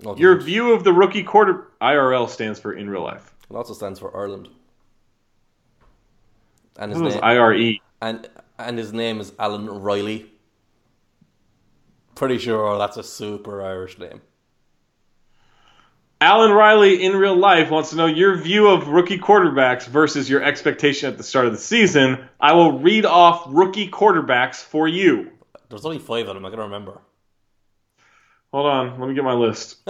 No, 0.00 0.12
it 0.12 0.18
Your 0.18 0.34
doesn't. 0.34 0.46
view 0.46 0.72
of 0.72 0.82
the 0.84 0.92
rookie 0.92 1.22
quarter. 1.22 1.68
IRL 1.80 2.28
stands 2.28 2.58
for 2.58 2.72
in 2.72 2.90
real 2.90 3.02
life. 3.02 3.32
It 3.48 3.54
also 3.54 3.74
stands 3.74 3.98
for 4.00 4.16
Ireland. 4.16 4.48
And 6.78 6.90
his 6.90 7.00
name, 7.00 7.20
IRE. 7.22 7.78
and 8.00 8.28
and 8.58 8.78
his 8.78 8.92
name 8.92 9.20
is 9.20 9.32
Alan 9.38 9.68
Riley. 9.68 10.26
Pretty 12.14 12.38
sure 12.38 12.78
that's 12.78 12.96
a 12.96 13.02
super 13.02 13.62
Irish 13.62 13.98
name. 13.98 14.20
Alan 16.22 16.52
Riley 16.52 17.02
in 17.02 17.16
real 17.16 17.34
life 17.34 17.68
wants 17.68 17.90
to 17.90 17.96
know 17.96 18.06
your 18.06 18.36
view 18.36 18.68
of 18.68 18.86
rookie 18.86 19.18
quarterbacks 19.18 19.88
versus 19.88 20.30
your 20.30 20.40
expectation 20.40 21.10
at 21.10 21.18
the 21.18 21.24
start 21.24 21.46
of 21.46 21.52
the 21.52 21.58
season. 21.58 22.28
I 22.38 22.52
will 22.52 22.78
read 22.78 23.04
off 23.04 23.42
rookie 23.48 23.90
quarterbacks 23.90 24.62
for 24.62 24.86
you. 24.86 25.32
There's 25.68 25.84
only 25.84 25.98
five 25.98 26.28
of 26.28 26.36
them. 26.36 26.46
I 26.46 26.50
can 26.50 26.60
remember. 26.60 27.00
Hold 28.52 28.66
on, 28.66 29.00
let 29.00 29.08
me 29.08 29.16
get 29.16 29.24
my 29.24 29.32
list. 29.32 29.78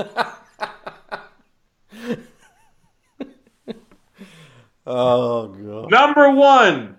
Oh 4.84 5.46
god. 5.46 5.92
Number 5.92 6.28
one, 6.32 6.96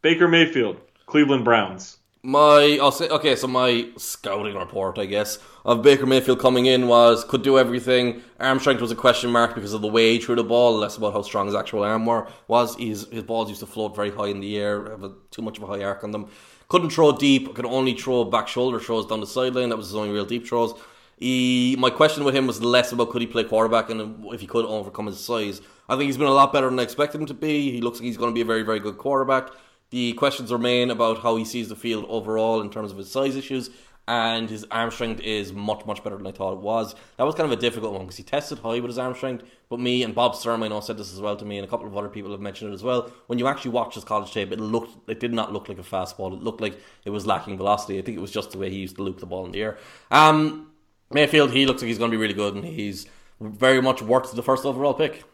Baker 0.00 0.28
Mayfield, 0.28 0.80
Cleveland 1.06 1.44
Browns. 1.44 1.98
My 2.24 2.78
I'll 2.80 2.92
say 2.92 3.08
okay, 3.08 3.34
so 3.34 3.48
my 3.48 3.88
scouting 3.96 4.54
report, 4.54 4.96
I 4.96 5.06
guess, 5.06 5.40
of 5.64 5.82
Baker 5.82 6.06
Mayfield 6.06 6.38
coming 6.38 6.66
in 6.66 6.86
was 6.86 7.24
could 7.24 7.42
do 7.42 7.58
everything. 7.58 8.22
Arm 8.38 8.60
strength 8.60 8.80
was 8.80 8.92
a 8.92 8.94
question 8.94 9.28
mark 9.28 9.56
because 9.56 9.72
of 9.72 9.82
the 9.82 9.88
way 9.88 10.12
he 10.12 10.18
threw 10.20 10.36
the 10.36 10.44
ball, 10.44 10.76
less 10.76 10.96
about 10.96 11.14
how 11.14 11.22
strong 11.22 11.46
his 11.46 11.56
actual 11.56 11.82
arm 11.82 12.06
were 12.06 12.28
was. 12.46 12.76
His 12.76 13.08
his 13.10 13.24
balls 13.24 13.48
used 13.48 13.58
to 13.58 13.66
float 13.66 13.96
very 13.96 14.10
high 14.10 14.28
in 14.28 14.38
the 14.38 14.56
air, 14.56 14.88
have 14.90 15.02
a, 15.02 15.12
too 15.32 15.42
much 15.42 15.58
of 15.58 15.64
a 15.64 15.66
high 15.66 15.82
arc 15.82 16.04
on 16.04 16.12
them. 16.12 16.28
Couldn't 16.68 16.90
throw 16.90 17.10
deep, 17.10 17.56
could 17.56 17.66
only 17.66 17.94
throw 17.94 18.22
back 18.22 18.46
shoulder 18.46 18.78
throws 18.78 19.06
down 19.06 19.18
the 19.18 19.26
sideline. 19.26 19.70
That 19.70 19.76
was 19.76 19.86
his 19.86 19.96
only 19.96 20.10
real 20.10 20.24
deep 20.24 20.46
throws. 20.46 20.74
He, 21.16 21.76
my 21.78 21.90
question 21.90 22.22
with 22.22 22.36
him 22.36 22.46
was 22.46 22.62
less 22.62 22.92
about 22.92 23.10
could 23.10 23.20
he 23.20 23.26
play 23.26 23.42
quarterback 23.44 23.90
and 23.90 24.24
if 24.32 24.40
he 24.40 24.46
could 24.46 24.64
overcome 24.64 25.06
his 25.06 25.18
size. 25.18 25.60
I 25.88 25.96
think 25.96 26.06
he's 26.06 26.16
been 26.16 26.28
a 26.28 26.32
lot 26.32 26.52
better 26.52 26.70
than 26.70 26.78
I 26.78 26.82
expected 26.84 27.20
him 27.20 27.26
to 27.26 27.34
be. 27.34 27.72
He 27.72 27.80
looks 27.80 27.98
like 27.98 28.06
he's 28.06 28.16
going 28.16 28.30
to 28.30 28.34
be 28.34 28.40
a 28.40 28.44
very, 28.44 28.62
very 28.62 28.78
good 28.78 28.96
quarterback. 28.96 29.50
The 29.92 30.14
questions 30.14 30.50
remain 30.50 30.90
about 30.90 31.18
how 31.18 31.36
he 31.36 31.44
sees 31.44 31.68
the 31.68 31.76
field 31.76 32.06
overall 32.08 32.62
in 32.62 32.70
terms 32.70 32.92
of 32.92 32.96
his 32.96 33.10
size 33.10 33.36
issues, 33.36 33.68
and 34.08 34.48
his 34.48 34.64
arm 34.70 34.90
strength 34.90 35.20
is 35.20 35.52
much, 35.52 35.84
much 35.84 36.02
better 36.02 36.16
than 36.16 36.26
I 36.26 36.32
thought 36.32 36.54
it 36.54 36.60
was. 36.60 36.94
That 37.18 37.24
was 37.24 37.34
kind 37.34 37.52
of 37.52 37.58
a 37.58 37.60
difficult 37.60 37.92
one 37.92 38.04
because 38.04 38.16
he 38.16 38.22
tested 38.22 38.60
high 38.60 38.80
with 38.80 38.86
his 38.86 38.96
arm 38.96 39.14
strength, 39.14 39.44
but 39.68 39.80
me 39.80 40.02
and 40.02 40.14
Bob 40.14 40.34
Sturm, 40.34 40.62
I 40.62 40.68
know, 40.68 40.80
said 40.80 40.96
this 40.96 41.12
as 41.12 41.20
well 41.20 41.36
to 41.36 41.44
me, 41.44 41.58
and 41.58 41.66
a 41.66 41.68
couple 41.68 41.86
of 41.86 41.94
other 41.94 42.08
people 42.08 42.30
have 42.30 42.40
mentioned 42.40 42.70
it 42.70 42.74
as 42.74 42.82
well. 42.82 43.12
When 43.26 43.38
you 43.38 43.46
actually 43.48 43.72
watch 43.72 43.94
his 43.94 44.02
college 44.02 44.32
tape, 44.32 44.50
it 44.50 44.58
looked, 44.58 45.10
it 45.10 45.20
did 45.20 45.34
not 45.34 45.52
look 45.52 45.68
like 45.68 45.78
a 45.78 45.82
fastball. 45.82 46.32
It 46.32 46.42
looked 46.42 46.62
like 46.62 46.80
it 47.04 47.10
was 47.10 47.26
lacking 47.26 47.58
velocity. 47.58 47.98
I 47.98 48.02
think 48.02 48.16
it 48.16 48.22
was 48.22 48.32
just 48.32 48.52
the 48.52 48.58
way 48.58 48.70
he 48.70 48.78
used 48.78 48.96
to 48.96 49.02
loop 49.02 49.20
the 49.20 49.26
ball 49.26 49.44
in 49.44 49.52
the 49.52 49.60
air. 49.60 49.76
Um, 50.10 50.72
Mayfield, 51.10 51.50
he 51.50 51.66
looks 51.66 51.82
like 51.82 51.88
he's 51.88 51.98
going 51.98 52.10
to 52.10 52.16
be 52.16 52.20
really 52.20 52.32
good, 52.32 52.54
and 52.54 52.64
he's 52.64 53.06
very 53.42 53.82
much 53.82 54.00
worth 54.00 54.32
the 54.32 54.42
first 54.42 54.64
overall 54.64 54.94
pick. 54.94 55.24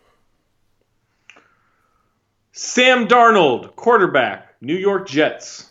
Sam 2.50 3.06
Darnold, 3.06 3.76
quarterback, 3.76 4.47
New 4.60 4.76
York 4.76 5.08
Jets. 5.08 5.70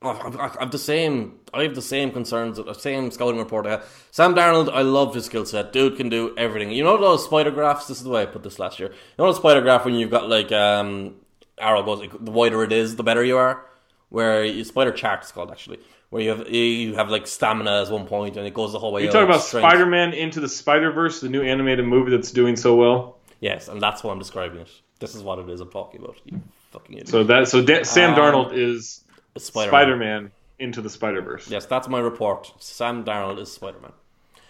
Oh, 0.00 0.10
I've, 0.10 0.38
I've 0.38 0.56
I've 0.60 0.70
the 0.70 0.78
same. 0.78 1.40
I 1.52 1.64
have 1.64 1.74
the 1.74 1.82
same 1.82 2.12
concerns. 2.12 2.56
The 2.56 2.72
same 2.74 3.10
scouting 3.10 3.38
report. 3.38 3.66
I 3.66 3.70
have. 3.70 4.06
Sam 4.12 4.34
Darnold. 4.34 4.72
I 4.72 4.82
love 4.82 5.14
his 5.14 5.24
skill 5.24 5.44
set. 5.44 5.72
Dude 5.72 5.96
can 5.96 6.08
do 6.08 6.34
everything. 6.36 6.70
You 6.70 6.84
know 6.84 6.96
those 7.00 7.24
spider 7.24 7.50
graphs. 7.50 7.88
This 7.88 7.98
is 7.98 8.04
the 8.04 8.10
way 8.10 8.22
I 8.22 8.26
put 8.26 8.44
this 8.44 8.58
last 8.60 8.78
year. 8.78 8.90
You 8.90 8.96
know 9.18 9.32
the 9.32 9.38
spider 9.38 9.60
graph 9.60 9.84
when 9.84 9.94
you've 9.94 10.10
got 10.10 10.28
like 10.28 10.52
um 10.52 11.16
arrow 11.58 11.82
goes. 11.82 12.08
The 12.20 12.30
wider 12.30 12.62
it 12.62 12.72
is, 12.72 12.94
the 12.94 13.02
better 13.02 13.24
you 13.24 13.36
are. 13.36 13.64
Where 14.10 14.44
you, 14.44 14.64
spider 14.64 14.92
chart 14.92 15.24
is 15.24 15.32
called 15.32 15.50
actually. 15.50 15.80
Where 16.10 16.22
you 16.22 16.30
have 16.30 16.48
you 16.48 16.94
have 16.94 17.10
like 17.10 17.26
stamina 17.26 17.82
as 17.82 17.90
one 17.90 18.06
point 18.06 18.36
and 18.36 18.46
it 18.46 18.54
goes 18.54 18.72
the 18.72 18.78
whole 18.78 18.92
way. 18.92 19.02
You 19.02 19.10
talking 19.10 19.28
about. 19.28 19.42
Spider 19.42 19.84
Man 19.84 20.12
Into 20.12 20.38
the 20.38 20.48
Spider 20.48 20.92
Verse, 20.92 21.20
the 21.20 21.28
new 21.28 21.42
animated 21.42 21.84
movie 21.84 22.12
that's 22.12 22.30
doing 22.30 22.54
so 22.54 22.76
well? 22.76 23.18
Yes, 23.40 23.66
and 23.66 23.82
that's 23.82 24.04
what 24.04 24.12
I'm 24.12 24.18
describing 24.18 24.60
it. 24.60 24.70
This 25.00 25.14
is 25.14 25.22
what 25.22 25.38
it 25.38 25.48
is 25.48 25.60
I'm 25.60 25.70
talking 25.70 26.00
about. 26.02 26.16
You 26.24 26.40
fucking 26.72 26.92
idiot. 26.94 27.08
So 27.08 27.24
that 27.24 27.48
so 27.48 27.62
da- 27.62 27.84
Sam 27.84 28.10
Um, 28.14 28.16
Darnold 28.18 28.52
is 28.52 29.04
Spider-Man. 29.36 29.70
Spider 29.70 29.96
Man 29.96 30.30
Into 30.58 30.82
the 30.82 30.90
Spider 30.90 31.22
Verse. 31.22 31.48
Yes, 31.48 31.66
that's 31.66 31.88
my 31.88 32.00
report. 32.00 32.52
Sam 32.58 33.04
Darnold 33.04 33.38
is 33.40 33.52
Spider 33.52 33.78
Man. 33.80 33.92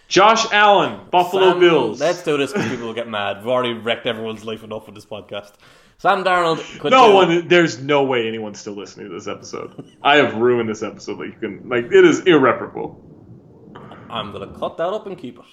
Josh 0.07 0.51
Allen, 0.51 1.01
Buffalo 1.11 1.51
Sam- 1.51 1.59
Bills. 1.59 1.99
Let's 2.01 2.23
do 2.23 2.35
this 2.37 2.51
because 2.51 2.67
people 2.69 2.87
will 2.87 2.95
get 2.95 3.07
mad. 3.07 3.37
We've 3.37 3.47
already 3.47 3.73
wrecked 3.73 4.07
everyone's 4.07 4.43
life 4.43 4.63
enough 4.63 4.87
with 4.87 4.95
this 4.95 5.05
podcast. 5.05 5.51
Sam 5.99 6.23
Darnold 6.23 6.79
could 6.79 6.91
no 6.91 7.09
do- 7.09 7.13
one. 7.13 7.47
There's 7.47 7.79
no 7.79 8.03
way 8.03 8.27
anyone's 8.27 8.59
still 8.59 8.73
listening 8.73 9.09
to 9.09 9.13
this 9.13 9.27
episode. 9.27 9.85
I 10.01 10.15
have 10.15 10.35
ruined 10.35 10.67
this 10.69 10.81
episode. 10.81 11.19
Like 11.19 11.33
you 11.33 11.39
can, 11.39 11.69
like 11.69 11.85
it 11.91 12.05
is 12.05 12.21
irreparable. 12.21 13.05
I'm 14.09 14.31
gonna 14.31 14.57
cut 14.57 14.77
that 14.77 14.87
up 14.87 15.07
and 15.07 15.17
keep 15.17 15.39
it. 15.39 15.45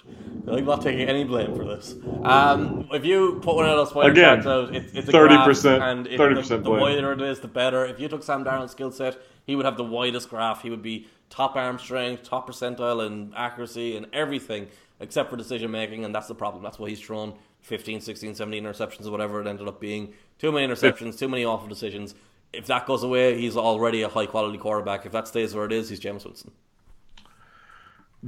I'm 0.49 0.65
not 0.65 0.83
taking 0.83 1.09
any 1.09 1.25
blame 1.25 1.55
for 1.55 1.65
this. 1.65 1.95
Um, 2.23 2.89
if 2.93 3.05
you 3.05 3.41
put 3.43 3.57
one 3.57 3.67
of 3.67 3.77
those 3.77 3.91
spider 3.91 4.13
Again, 4.13 4.47
out, 4.47 4.75
it, 4.75 4.91
it's 4.95 5.09
a 5.09 5.13
30%, 5.13 5.63
graph, 5.63 5.83
and 5.83 6.07
if 6.07 6.21
30% 6.21 6.49
the, 6.49 6.59
the 6.59 6.71
wider 6.71 7.13
it 7.13 7.23
is, 7.23 7.41
the 7.41 7.49
better. 7.49 7.85
If 7.85 8.01
you 8.01 8.09
took 8.09 8.23
Sam 8.23 8.45
Darnold's 8.45 8.73
skill 8.73 8.91
set, 8.91 9.19
he 9.45 9.57
would 9.57 9.65
have 9.65 9.77
the 9.77 9.85
widest 9.85 10.29
graph. 10.31 10.63
He 10.63 10.71
would 10.71 10.83
be 10.83 11.09
top 11.31 11.57
arm 11.57 11.79
strength, 11.79 12.23
top 12.23 12.49
percentile 12.49 13.07
in 13.07 13.33
accuracy, 13.35 13.97
and 13.97 14.07
everything 14.13 14.69
except 15.01 15.31
for 15.31 15.37
decision 15.37 15.71
making, 15.71 16.05
and 16.05 16.15
that's 16.15 16.29
the 16.29 16.35
problem. 16.35 16.63
That's 16.63 16.79
why 16.79 16.89
he's 16.89 17.01
thrown 17.01 17.35
15, 17.61 18.01
16, 18.01 18.35
17 18.35 18.65
interceptions 18.65 19.07
or 19.07 19.11
whatever 19.11 19.41
it 19.41 19.47
ended 19.47 19.69
up 19.69 19.81
being. 19.81 20.15
Too 20.39 20.53
many 20.53 20.67
interceptions, 20.67 21.19
too 21.19 21.29
many 21.29 21.45
awful 21.45 21.69
decisions. 21.69 22.15
If 22.53 22.67
that 22.67 22.87
goes 22.87 23.03
away, 23.03 23.39
he's 23.39 23.57
already 23.57 24.03
a 24.03 24.09
high 24.09 24.27
quality 24.27 24.57
quarterback. 24.59 25.05
If 25.05 25.13
that 25.13 25.29
stays 25.29 25.55
where 25.55 25.67
it 25.67 25.73
is, 25.73 25.89
he's 25.89 26.01
Jameis 26.01 26.25
Winston. 26.25 26.53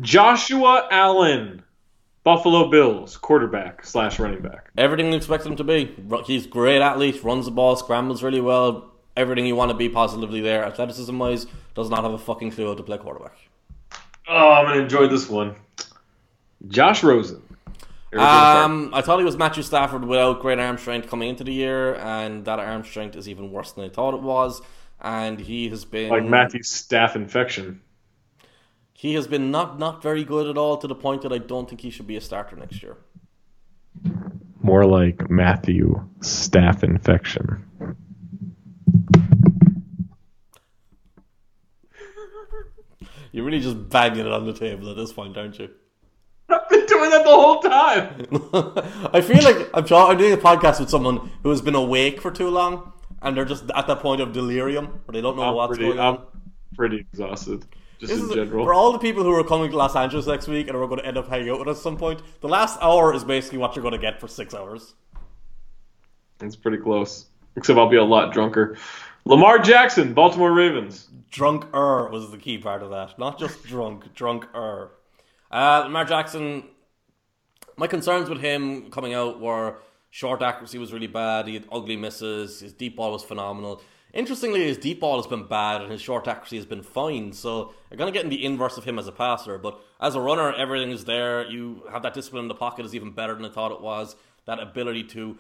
Joshua 0.01 0.87
Allen, 0.91 1.63
Buffalo 2.25 2.71
Bills, 2.71 3.17
quarterback 3.17 3.85
slash 3.85 4.19
running 4.19 4.43
back. 4.43 4.71
Everything 4.77 5.11
you 5.11 5.17
expect 5.17 5.45
him 5.45 5.57
to 5.57 5.65
be. 5.65 5.95
He's 6.25 6.47
great 6.47 6.81
athlete, 6.81 7.23
runs 7.25 7.47
the 7.47 7.51
ball, 7.51 7.77
scrambles 7.77 8.23
really 8.23 8.41
well. 8.41 8.91
Everything 9.17 9.47
you 9.47 9.57
want 9.57 9.71
to 9.71 9.77
be 9.77 9.89
positively 9.89 10.41
there. 10.41 10.65
Athleticism 10.65 11.19
wise, 11.19 11.47
does 11.75 11.91
not 11.91 12.03
have 12.03 12.13
a 12.13 12.19
fucking 12.19 12.53
clue 12.53 12.69
how 12.69 12.75
to 12.75 12.83
play 12.83 12.99
quarterback. 12.99 13.37
Oh, 14.29 14.53
I'm 14.53 14.67
gonna 14.67 14.81
enjoy 14.83 15.09
this 15.09 15.29
one. 15.29 15.57
Josh 16.67 17.03
Rosen. 17.03 17.43
Um, 18.13 18.91
I 18.95 19.03
thought 19.03 19.19
he 19.19 19.25
was 19.25 19.37
Matthew 19.37 19.63
Stafford 19.63 20.05
without 20.05 20.41
great 20.41 20.59
arm 20.59 20.79
strength 20.79 21.09
coming 21.09 21.29
into 21.29 21.45
the 21.45 21.53
year, 21.53 21.95
and 21.97 22.45
that 22.47 22.59
arm 22.59 22.85
strength 22.85 23.17
is 23.17 23.29
even 23.29 23.51
worse 23.51 23.73
than 23.73 23.85
I 23.85 23.89
thought 23.91 24.15
it 24.15 24.23
was. 24.23 24.63
And 25.01 25.39
he 25.39 25.69
has 25.69 25.85
been 25.85 26.11
like 26.11 26.25
Matthew 26.25 26.61
staph 26.61 27.15
infection. 27.17 27.81
He 28.99 29.15
has 29.15 29.29
been 29.29 29.53
not 29.53 29.79
not 29.79 30.03
very 30.03 30.25
good 30.25 30.49
at 30.49 30.59
all 30.59 30.77
to 30.77 30.89
the 30.89 30.95
point 30.97 31.23
that 31.23 31.33
I 31.33 31.39
don't 31.39 31.69
think 31.69 31.83
he 31.83 31.91
should 31.91 32.09
be 32.09 32.17
a 32.17 32.21
starter 32.21 32.57
next 32.57 32.83
year. 32.83 32.97
More 34.61 34.85
like 34.85 35.31
Matthew 35.31 36.05
staff 36.21 36.83
infection. 36.83 37.65
You're 43.31 43.45
really 43.45 43.61
just 43.61 43.89
banging 43.89 44.27
it 44.27 44.33
on 44.33 44.47
the 44.47 44.53
table 44.53 44.91
at 44.91 44.97
this 44.97 45.13
point, 45.13 45.37
aren't 45.37 45.61
you? 45.61 45.71
I've 46.49 46.69
been 46.69 46.85
doing 46.87 47.11
that 47.11 47.23
the 47.23 47.31
whole 47.31 47.61
time. 47.61 48.27
I 49.15 49.21
feel 49.21 49.45
like 49.45 49.71
I'm, 49.75 49.85
I'm 49.95 50.19
doing 50.19 50.33
a 50.33 50.37
podcast 50.37 50.81
with 50.81 50.91
someone 50.91 51.31
who 51.45 51.51
has 51.51 51.63
been 51.63 51.77
awake 51.77 52.21
for 52.21 52.33
too 52.33 52.49
long, 52.51 52.95
and 53.23 53.37
they're 53.37 53.45
just 53.45 53.71
at 53.77 53.87
that 53.87 54.01
point 54.01 54.21
of 54.21 54.33
delirium 54.33 54.87
where 55.05 55.13
they 55.13 55.21
don't 55.21 55.37
know 55.37 55.45
I'm 55.45 55.55
what's 55.55 55.77
pretty, 55.77 55.85
going 55.85 56.01
I'm 56.01 56.15
on. 56.17 56.27
Pretty 56.75 56.97
exhausted 56.97 57.65
just 57.99 58.13
This 58.13 58.21
in 58.21 58.29
is 58.29 58.35
general. 58.35 58.65
for 58.65 58.73
all 58.75 58.93
the 58.93 58.99
people 58.99 59.23
who 59.23 59.35
are 59.35 59.45
coming 59.45 59.71
to 59.71 59.77
Los 59.77 59.97
Angeles 59.97 60.27
next 60.27 60.49
week 60.49 60.69
and 60.69 60.77
are 60.77 60.87
going 60.87 61.01
to 61.01 61.07
end 61.07 61.17
up 61.19 61.29
hanging 61.29 61.51
out 61.51 61.59
with 61.59 61.69
us 61.69 61.79
at 61.79 61.83
some 61.83 61.97
point. 61.97 62.23
The 62.41 62.49
last 62.49 62.79
hour 62.81 63.15
is 63.15 63.25
basically 63.25 63.59
what 63.59 63.75
you're 63.75 63.83
going 63.83 63.93
to 63.93 63.99
get 63.99 64.21
for 64.21 64.29
six 64.29 64.55
hours. 64.55 64.95
It's 66.41 66.57
pretty 66.57 66.79
close. 66.79 67.27
Except 67.57 67.79
I'll 67.79 67.89
be 67.89 67.97
a 67.97 68.05
lot 68.05 68.33
drunker. 68.33 68.77
Lamar 69.25 69.59
Jackson, 69.59 70.15
Baltimore 70.15 70.53
Ravens. 70.53 71.09
Drunk-er 71.31 72.09
was 72.11 72.31
the 72.31 72.39
key 72.39 72.57
part 72.59 72.83
of 72.83 72.91
that, 72.91 73.19
not 73.19 73.39
just 73.39 73.63
drunk, 73.65 74.15
drunk-er. 74.15 74.91
Uh, 75.51 75.81
Lamar 75.85 76.05
Jackson, 76.05 76.65
my 77.77 77.87
concerns 77.87 78.29
with 78.31 78.41
him 78.41 78.91
coming 78.91 79.13
out 79.13 79.41
were 79.41 79.79
short 80.11 80.41
accuracy 80.41 80.79
was 80.79 80.93
really 80.93 81.07
bad. 81.09 81.49
He 81.49 81.55
had 81.55 81.65
ugly 81.71 81.97
misses. 81.97 82.61
His 82.61 82.73
deep 82.73 82.97
ball 82.97 83.13
was 83.13 83.25
phenomenal. 83.25 83.83
Interestingly, 84.15 84.65
his 84.65 84.79
deep 84.79 85.01
ball 85.01 85.17
has 85.17 85.27
been 85.27 85.47
bad 85.47 85.83
and 85.83 85.93
his 85.93 86.01
short 86.01 86.27
accuracy 86.27 86.57
has 86.57 86.67
been 86.67 86.83
fine. 86.83 87.33
So 87.33 87.75
you're 87.91 87.99
going 87.99 88.13
to 88.13 88.17
get 88.17 88.25
in 88.25 88.31
the 88.31 88.45
inverse 88.45 88.79
of 88.79 88.85
him 88.85 88.99
as 88.99 89.07
a 89.07 89.13
passer. 89.13 89.59
But 89.59 89.81
as 90.01 90.15
a 90.15 90.21
runner, 90.21 90.53
everything 90.53 90.91
is 90.91 91.05
there. 91.05 91.47
You 91.47 91.83
have 91.93 92.03
that 92.03 92.15
discipline 92.15 92.45
in 92.45 92.49
the 92.49 92.55
pocket 92.55 92.87
is 92.87 92.95
even 92.95 93.11
better 93.11 93.35
than 93.35 93.45
I 93.45 93.51
thought 93.51 93.73
it 93.73 93.81
was. 93.81 94.17
That 94.47 94.61
ability 94.61 95.05
to 95.05 95.37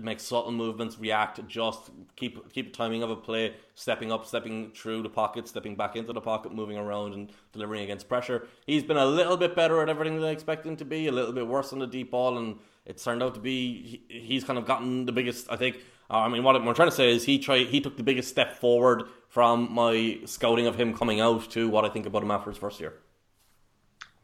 make 0.00 0.20
subtle 0.20 0.52
movements, 0.52 0.98
react, 0.98 1.38
adjust, 1.38 1.90
keep 2.16 2.50
keep 2.52 2.72
the 2.72 2.76
timing 2.76 3.02
of 3.02 3.10
a 3.10 3.16
play, 3.16 3.54
stepping 3.74 4.10
up, 4.10 4.24
stepping 4.24 4.70
through 4.70 5.02
the 5.02 5.08
pocket, 5.08 5.48
stepping 5.48 5.74
back 5.74 5.96
into 5.96 6.12
the 6.12 6.20
pocket, 6.20 6.54
moving 6.54 6.78
around 6.78 7.12
and 7.12 7.30
delivering 7.52 7.82
against 7.82 8.08
pressure. 8.08 8.46
He's 8.66 8.82
been 8.82 8.96
a 8.96 9.04
little 9.04 9.36
bit 9.36 9.54
better 9.54 9.82
at 9.82 9.88
everything 9.88 10.20
that 10.20 10.26
I 10.26 10.30
expect 10.30 10.64
him 10.64 10.76
to 10.76 10.84
be, 10.84 11.08
a 11.08 11.12
little 11.12 11.32
bit 11.32 11.46
worse 11.46 11.72
on 11.72 11.80
the 11.80 11.86
deep 11.86 12.12
ball, 12.12 12.38
and 12.38 12.58
it's 12.86 13.04
turned 13.04 13.22
out 13.22 13.34
to 13.34 13.40
be 13.40 14.02
he's 14.08 14.44
kind 14.44 14.58
of 14.58 14.64
gotten 14.64 15.06
the 15.06 15.12
biggest. 15.12 15.50
I 15.50 15.56
think. 15.56 15.78
Uh, 16.12 16.18
I 16.18 16.28
mean, 16.28 16.42
what 16.42 16.54
I'm 16.54 16.74
trying 16.74 16.90
to 16.90 16.94
say 16.94 17.10
is 17.10 17.24
he 17.24 17.38
tried 17.38 17.68
he 17.68 17.80
took 17.80 17.96
the 17.96 18.02
biggest 18.02 18.28
step 18.28 18.58
forward 18.58 19.04
from 19.28 19.72
my 19.72 20.18
scouting 20.26 20.66
of 20.66 20.76
him 20.76 20.94
coming 20.94 21.20
out 21.20 21.50
to 21.52 21.70
what 21.70 21.86
I 21.86 21.88
think 21.88 22.04
about 22.04 22.22
him 22.22 22.30
after 22.30 22.50
his 22.50 22.58
first 22.58 22.80
year. 22.80 22.94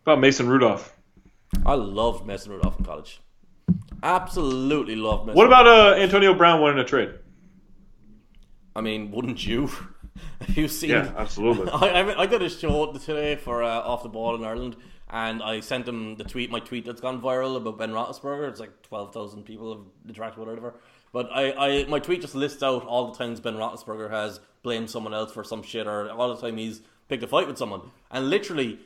About 0.03 0.20
Mason 0.20 0.49
Rudolph. 0.49 0.95
I 1.64 1.74
loved 1.74 2.26
Mason 2.26 2.53
Rudolph 2.53 2.78
in 2.78 2.84
college. 2.84 3.20
Absolutely 4.03 4.97
loved 4.97 5.26
Mason. 5.26 5.36
What 5.36 5.47
about 5.47 5.66
uh, 5.66 5.95
Antonio 5.99 6.34
Brown 6.34 6.61
winning 6.61 6.78
a 6.78 6.84
trade? 6.84 7.14
I 8.76 8.82
mean, 8.82 9.11
wouldn't 9.11 9.47
you? 9.47 9.66
Have 10.41 10.57
you 10.59 10.68
seen? 10.68 10.91
Yeah, 10.91 11.12
absolutely. 11.16 11.70
I, 11.72 12.03
I, 12.03 12.20
I 12.22 12.26
did 12.26 12.43
a 12.43 12.51
show 12.51 12.93
today 12.93 13.36
for 13.36 13.62
uh, 13.62 13.68
Off 13.68 14.03
the 14.03 14.09
Ball 14.11 14.34
in 14.34 14.45
Ireland, 14.45 14.76
and 15.09 15.43
I 15.43 15.61
sent 15.61 15.89
him 15.89 16.16
the 16.16 16.24
tweet, 16.24 16.51
my 16.51 16.61
tweet 16.61 16.84
that's 16.84 17.01
gone 17.01 17.20
viral 17.22 17.57
about 17.57 17.78
Ben 17.78 17.93
Roethlisberger. 17.93 18.49
It's 18.49 18.61
like 18.61 18.82
twelve 18.82 19.14
thousand 19.14 19.45
people 19.45 19.72
have 19.74 20.14
interacted 20.14 20.36
with 20.36 20.49
it, 20.49 20.51
whatever. 20.51 20.74
But 21.12 21.30
I, 21.32 21.52
I, 21.52 21.84
my 21.86 21.98
tweet 21.98 22.20
just 22.20 22.34
lists 22.34 22.62
out 22.62 22.84
all 22.84 23.11
the 23.11 23.18
times 23.18 23.40
Ben 23.40 23.54
Roethlisberger 23.54 24.11
has 24.11 24.40
blamed 24.62 24.90
someone 24.90 25.14
else 25.14 25.32
for 25.32 25.44
some 25.44 25.62
shit, 25.62 25.86
or 25.86 26.11
all 26.11 26.34
the 26.34 26.40
time 26.40 26.56
he's 26.56 26.82
picked 27.09 27.22
a 27.22 27.26
fight 27.26 27.46
with 27.46 27.56
someone, 27.59 27.90
and 28.11 28.28
literally 28.28 28.78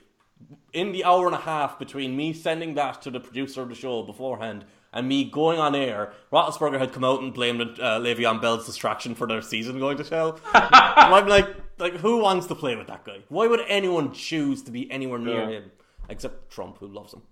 in 0.72 0.92
the 0.92 1.04
hour 1.04 1.26
and 1.26 1.34
a 1.34 1.40
half 1.40 1.78
between 1.78 2.16
me 2.16 2.32
sending 2.32 2.74
that 2.74 3.02
to 3.02 3.10
the 3.10 3.20
producer 3.20 3.62
of 3.62 3.68
the 3.68 3.74
show 3.74 4.02
beforehand 4.02 4.64
and 4.92 5.08
me 5.08 5.24
going 5.24 5.58
on 5.58 5.74
air, 5.74 6.12
Roethlisberger 6.32 6.78
had 6.78 6.92
come 6.92 7.04
out 7.04 7.22
and 7.22 7.32
blamed 7.32 7.60
uh, 7.62 7.98
Le'Veon 7.98 8.40
Bell's 8.42 8.66
distraction 8.66 9.14
for 9.14 9.26
their 9.26 9.40
season 9.40 9.78
going 9.78 9.96
to 9.98 10.04
hell. 10.04 10.38
I'm 10.52 11.28
like, 11.28 11.46
like, 11.78 11.94
who 11.94 12.18
wants 12.18 12.46
to 12.48 12.54
play 12.54 12.76
with 12.76 12.88
that 12.88 13.04
guy? 13.04 13.18
Why 13.28 13.46
would 13.46 13.60
anyone 13.68 14.12
choose 14.12 14.62
to 14.64 14.70
be 14.70 14.90
anywhere 14.90 15.18
near 15.18 15.40
Yeah. 15.48 15.48
him 15.60 15.70
except 16.08 16.50
Trump, 16.50 16.76
who 16.78 16.88
loves 16.88 17.14
him? 17.14 17.22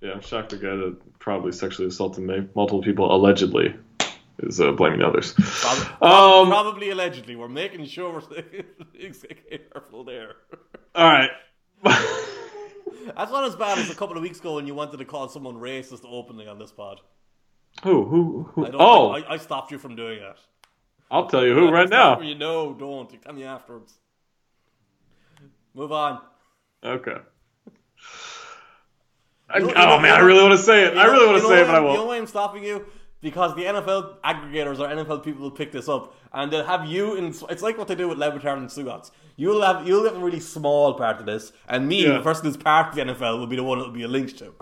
Yeah, 0.00 0.12
I'm 0.12 0.20
shocked 0.20 0.50
the 0.50 0.56
guy 0.56 0.74
that 0.74 1.18
probably 1.18 1.52
sexually 1.52 1.88
assaulted 1.88 2.24
ma- 2.24 2.46
multiple 2.56 2.82
people 2.82 3.14
allegedly 3.14 3.74
is 4.40 4.60
uh, 4.60 4.72
blaming 4.72 5.02
others. 5.02 5.32
Prob- 5.34 6.02
Um, 6.02 6.48
probably 6.48 6.90
allegedly. 6.90 7.36
We're 7.36 7.48
making 7.48 7.86
sure 7.86 8.12
we're 8.12 8.42
careful 9.72 10.04
there. 10.04 10.34
All 10.94 11.10
right. 11.10 11.30
That's 11.84 13.30
not 13.32 13.44
as 13.44 13.56
bad 13.56 13.78
as 13.78 13.90
a 13.90 13.94
couple 13.94 14.16
of 14.16 14.22
weeks 14.22 14.38
ago 14.40 14.56
when 14.56 14.66
you 14.66 14.74
wanted 14.74 14.98
to 14.98 15.04
call 15.04 15.28
someone 15.28 15.56
racist 15.56 16.04
openly 16.08 16.46
on 16.46 16.58
this 16.58 16.70
pod. 16.72 17.00
who? 17.82 18.04
Who? 18.04 18.50
who? 18.54 18.66
I 18.66 18.70
Oh, 18.74 19.10
I, 19.10 19.34
I 19.34 19.36
stopped 19.38 19.70
you 19.72 19.78
from 19.78 19.96
doing 19.96 20.20
that. 20.20 20.36
I'll 21.10 21.26
tell 21.26 21.44
you 21.44 21.54
who 21.54 21.70
right 21.70 21.88
now. 21.88 22.20
You 22.20 22.34
know, 22.34 22.74
don't. 22.74 23.10
You 23.12 23.18
tell 23.18 23.32
me 23.32 23.44
afterwards. 23.44 23.94
Move 25.74 25.90
on. 25.92 26.20
Okay. 26.84 27.16
I, 29.50 29.58
You 29.58 29.66
know- 29.66 29.72
oh 29.76 29.80
you 29.80 29.86
know- 29.86 29.98
man, 30.00 30.12
I 30.14 30.18
really 30.20 30.42
want 30.42 30.52
to 30.52 30.58
say 30.64 30.84
it. 30.84 30.94
You 30.94 31.00
I 31.00 31.06
really 31.06 31.26
want 31.26 31.38
to 31.38 31.42
know 31.44 31.48
say 31.48 31.62
it, 31.62 31.66
but 31.66 31.74
I 31.76 31.80
won't. 31.80 31.92
You 31.94 31.98
know 32.00 32.06
why 32.06 32.16
I'm 32.18 32.26
stopping 32.26 32.62
you? 32.64 32.84
Because 33.20 33.54
the 33.56 33.62
NFL 33.64 34.20
aggregators 34.20 34.78
or 34.78 34.86
NFL 34.88 35.24
people 35.24 35.42
will 35.42 35.50
pick 35.50 35.72
this 35.72 35.88
up 35.88 36.14
and 36.32 36.52
they'll 36.52 36.64
have 36.64 36.86
you 36.86 37.16
in. 37.16 37.34
It's 37.50 37.62
like 37.62 37.76
what 37.76 37.88
they 37.88 37.96
do 37.96 38.08
with 38.08 38.18
Levitar 38.18 38.56
and 38.56 38.68
Sugats. 38.68 39.10
You'll 39.36 39.62
have 39.62 39.86
you'll 39.86 40.04
have 40.04 40.16
a 40.16 40.20
really 40.24 40.38
small 40.40 40.94
part 40.94 41.18
of 41.20 41.26
this, 41.26 41.52
and 41.68 41.88
me, 41.88 42.04
Yeah. 42.06 42.14
the 42.18 42.22
person 42.22 42.44
who's 42.46 42.56
part 42.56 42.88
of 42.90 42.94
the 42.94 43.02
NFL, 43.02 43.38
will 43.38 43.46
be 43.48 43.56
the 43.56 43.64
one 43.64 43.78
it'll 43.80 43.90
be 43.92 44.02
a 44.04 44.08
link 44.08 44.36
to. 44.38 44.54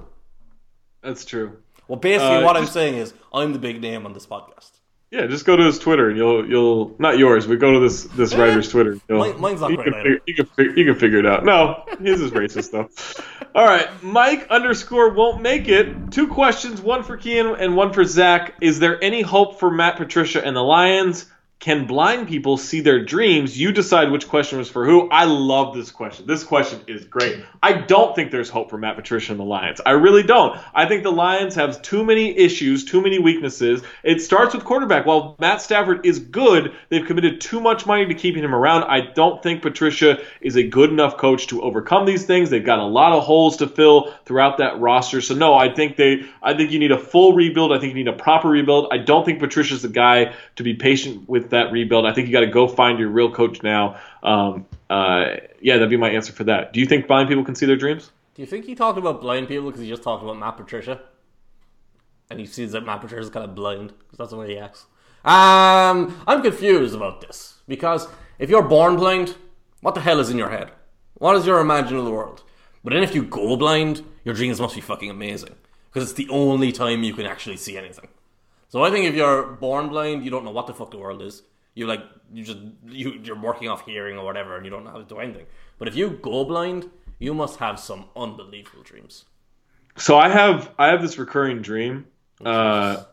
That's 1.02 1.24
true. 1.24 1.58
Well, 1.88 1.98
basically, 1.98 2.36
Uh, 2.36 2.44
what 2.44 2.56
I'm 2.56 2.66
saying 2.66 2.96
is, 2.96 3.14
I'm 3.32 3.52
the 3.52 3.58
big 3.58 3.80
name 3.80 4.06
on 4.06 4.12
this 4.12 4.26
podcast. 4.26 4.75
Yeah, 5.10 5.26
just 5.26 5.44
go 5.44 5.54
to 5.56 5.62
his 5.62 5.78
Twitter 5.78 6.08
and 6.08 6.16
you'll 6.18 6.48
you'll 6.48 6.96
not 6.98 7.16
yours, 7.16 7.46
but 7.46 7.60
go 7.60 7.74
to 7.74 7.80
this 7.80 8.04
this 8.04 8.32
Eh, 8.34 8.38
writer's 8.38 8.68
Twitter. 8.68 8.98
Mine- 9.08 9.40
mine's 9.40 9.60
not 9.60 9.70
you 9.70 9.76
can, 9.76 9.92
figure, 9.92 10.18
you, 10.26 10.34
can 10.34 10.46
figure, 10.46 10.72
you 10.76 10.84
can 10.84 10.94
figure 10.96 11.18
it 11.18 11.26
out. 11.26 11.44
No, 11.44 11.84
his 12.00 12.20
is 12.20 12.32
racist 12.32 12.72
though. 12.72 12.88
All 13.54 13.64
right, 13.64 13.88
Mike 14.02 14.48
underscore 14.50 15.12
won't 15.14 15.40
make 15.40 15.68
it. 15.68 16.10
Two 16.10 16.26
questions, 16.28 16.80
one 16.80 17.04
for 17.04 17.18
Cian 17.18 17.54
and 17.56 17.76
one 17.76 17.92
for 17.92 18.04
Zach. 18.04 18.54
Is 18.60 18.80
there 18.80 19.02
any 19.02 19.22
hope 19.22 19.60
for 19.60 19.70
Matt 19.70 19.96
Patricia 19.96 20.44
and 20.44 20.56
the 20.56 20.62
Lions? 20.62 21.26
Can 21.58 21.86
blind 21.86 22.28
people 22.28 22.58
see 22.58 22.80
their 22.80 23.02
dreams? 23.02 23.58
You 23.58 23.72
decide 23.72 24.12
which 24.12 24.28
question 24.28 24.58
was 24.58 24.68
for 24.68 24.84
who. 24.84 25.08
I 25.08 25.24
love 25.24 25.74
this 25.74 25.90
question. 25.90 26.26
This 26.26 26.44
question 26.44 26.82
is 26.86 27.04
great. 27.06 27.42
I 27.62 27.72
don't 27.72 28.14
think 28.14 28.30
there's 28.30 28.50
hope 28.50 28.68
for 28.70 28.76
Matt 28.76 28.94
Patricia 28.94 29.32
and 29.32 29.40
the 29.40 29.44
Lions. 29.44 29.80
I 29.84 29.92
really 29.92 30.22
don't. 30.22 30.60
I 30.74 30.86
think 30.86 31.02
the 31.02 31.10
Lions 31.10 31.54
have 31.54 31.80
too 31.80 32.04
many 32.04 32.36
issues, 32.36 32.84
too 32.84 33.00
many 33.00 33.18
weaknesses. 33.18 33.82
It 34.04 34.20
starts 34.20 34.54
with 34.54 34.64
quarterback. 34.64 35.06
While 35.06 35.34
Matt 35.40 35.62
Stafford 35.62 36.04
is 36.04 36.18
good, 36.18 36.72
they've 36.90 37.04
committed 37.04 37.40
too 37.40 37.60
much 37.60 37.86
money 37.86 38.04
to 38.06 38.14
keeping 38.14 38.44
him 38.44 38.54
around. 38.54 38.84
I 38.84 39.00
don't 39.00 39.42
think 39.42 39.62
Patricia 39.62 40.18
is 40.42 40.56
a 40.56 40.62
good 40.62 40.90
enough 40.90 41.16
coach 41.16 41.46
to 41.48 41.62
overcome 41.62 42.04
these 42.04 42.26
things. 42.26 42.50
They've 42.50 42.64
got 42.64 42.78
a 42.80 42.86
lot 42.86 43.12
of 43.12 43.24
holes 43.24 43.56
to 43.56 43.66
fill 43.66 44.12
throughout 44.26 44.58
that 44.58 44.78
roster. 44.78 45.20
So 45.22 45.34
no, 45.34 45.54
I 45.54 45.74
think 45.74 45.96
they 45.96 46.26
I 46.42 46.54
think 46.54 46.70
you 46.70 46.78
need 46.78 46.92
a 46.92 46.98
full 46.98 47.32
rebuild. 47.32 47.72
I 47.72 47.80
think 47.80 47.94
you 47.94 48.04
need 48.04 48.08
a 48.08 48.16
proper 48.16 48.48
rebuild. 48.48 48.88
I 48.92 48.98
don't 48.98 49.24
think 49.24 49.40
Patricia's 49.40 49.82
the 49.82 49.88
guy 49.88 50.34
to 50.56 50.62
be 50.62 50.74
patient 50.74 51.28
with 51.28 51.45
that 51.50 51.72
rebuild. 51.72 52.06
I 52.06 52.12
think 52.12 52.26
you 52.26 52.32
got 52.32 52.40
to 52.40 52.46
go 52.46 52.68
find 52.68 52.98
your 52.98 53.08
real 53.08 53.30
coach 53.30 53.62
now. 53.62 53.98
Um, 54.22 54.66
uh, 54.90 55.36
yeah, 55.60 55.74
that'd 55.74 55.90
be 55.90 55.96
my 55.96 56.10
answer 56.10 56.32
for 56.32 56.44
that. 56.44 56.72
Do 56.72 56.80
you 56.80 56.86
think 56.86 57.06
blind 57.06 57.28
people 57.28 57.44
can 57.44 57.54
see 57.54 57.66
their 57.66 57.76
dreams? 57.76 58.10
Do 58.34 58.42
you 58.42 58.46
think 58.46 58.64
he 58.64 58.74
talked 58.74 58.98
about 58.98 59.20
blind 59.20 59.48
people 59.48 59.66
because 59.66 59.80
he 59.80 59.88
just 59.88 60.02
talked 60.02 60.22
about 60.22 60.38
Matt 60.38 60.56
Patricia? 60.56 61.00
And 62.30 62.40
he 62.40 62.46
sees 62.46 62.72
that 62.72 62.84
Matt 62.84 63.00
Patricia's 63.00 63.30
kind 63.30 63.44
of 63.44 63.54
blind 63.54 63.94
because 63.98 64.18
that's 64.18 64.30
the 64.30 64.36
way 64.36 64.48
he 64.48 64.58
acts. 64.58 64.86
Um, 65.24 66.22
I'm 66.26 66.42
confused 66.42 66.94
about 66.94 67.20
this 67.20 67.60
because 67.66 68.06
if 68.38 68.50
you're 68.50 68.62
born 68.62 68.96
blind, 68.96 69.36
what 69.80 69.94
the 69.94 70.00
hell 70.00 70.20
is 70.20 70.30
in 70.30 70.38
your 70.38 70.50
head? 70.50 70.70
What 71.14 71.36
is 71.36 71.46
your 71.46 71.62
imaginal 71.62 72.10
world? 72.10 72.42
But 72.84 72.92
then 72.92 73.02
if 73.02 73.14
you 73.14 73.22
go 73.22 73.56
blind, 73.56 74.04
your 74.24 74.34
dreams 74.34 74.60
must 74.60 74.74
be 74.74 74.80
fucking 74.80 75.10
amazing 75.10 75.54
because 75.92 76.10
it's 76.10 76.16
the 76.16 76.28
only 76.28 76.72
time 76.72 77.02
you 77.02 77.14
can 77.14 77.26
actually 77.26 77.56
see 77.56 77.78
anything. 77.78 78.08
So 78.68 78.82
I 78.82 78.90
think 78.90 79.06
if 79.06 79.14
you're 79.14 79.44
born 79.52 79.88
blind, 79.88 80.24
you 80.24 80.30
don't 80.30 80.44
know 80.44 80.50
what 80.50 80.66
the 80.66 80.74
fuck 80.74 80.90
the 80.90 80.98
world 80.98 81.22
is. 81.22 81.42
You 81.74 81.86
like 81.86 82.00
you 82.32 82.42
just 82.44 82.58
you 82.86 83.20
you're 83.22 83.38
working 83.40 83.68
off 83.68 83.84
hearing 83.84 84.16
or 84.18 84.24
whatever, 84.24 84.56
and 84.56 84.64
you 84.64 84.70
don't 84.70 84.84
know 84.84 84.90
how 84.90 84.98
to 84.98 85.04
do 85.04 85.18
anything. 85.18 85.46
But 85.78 85.88
if 85.88 85.94
you 85.96 86.10
go 86.10 86.44
blind, 86.44 86.90
you 87.18 87.34
must 87.34 87.58
have 87.58 87.78
some 87.78 88.06
unbelievable 88.16 88.82
dreams. 88.82 89.24
So 89.96 90.18
I 90.18 90.28
have 90.28 90.70
I 90.78 90.88
have 90.88 91.02
this 91.02 91.18
recurring 91.18 91.62
dream. 91.62 92.06
Uh, 92.44 93.04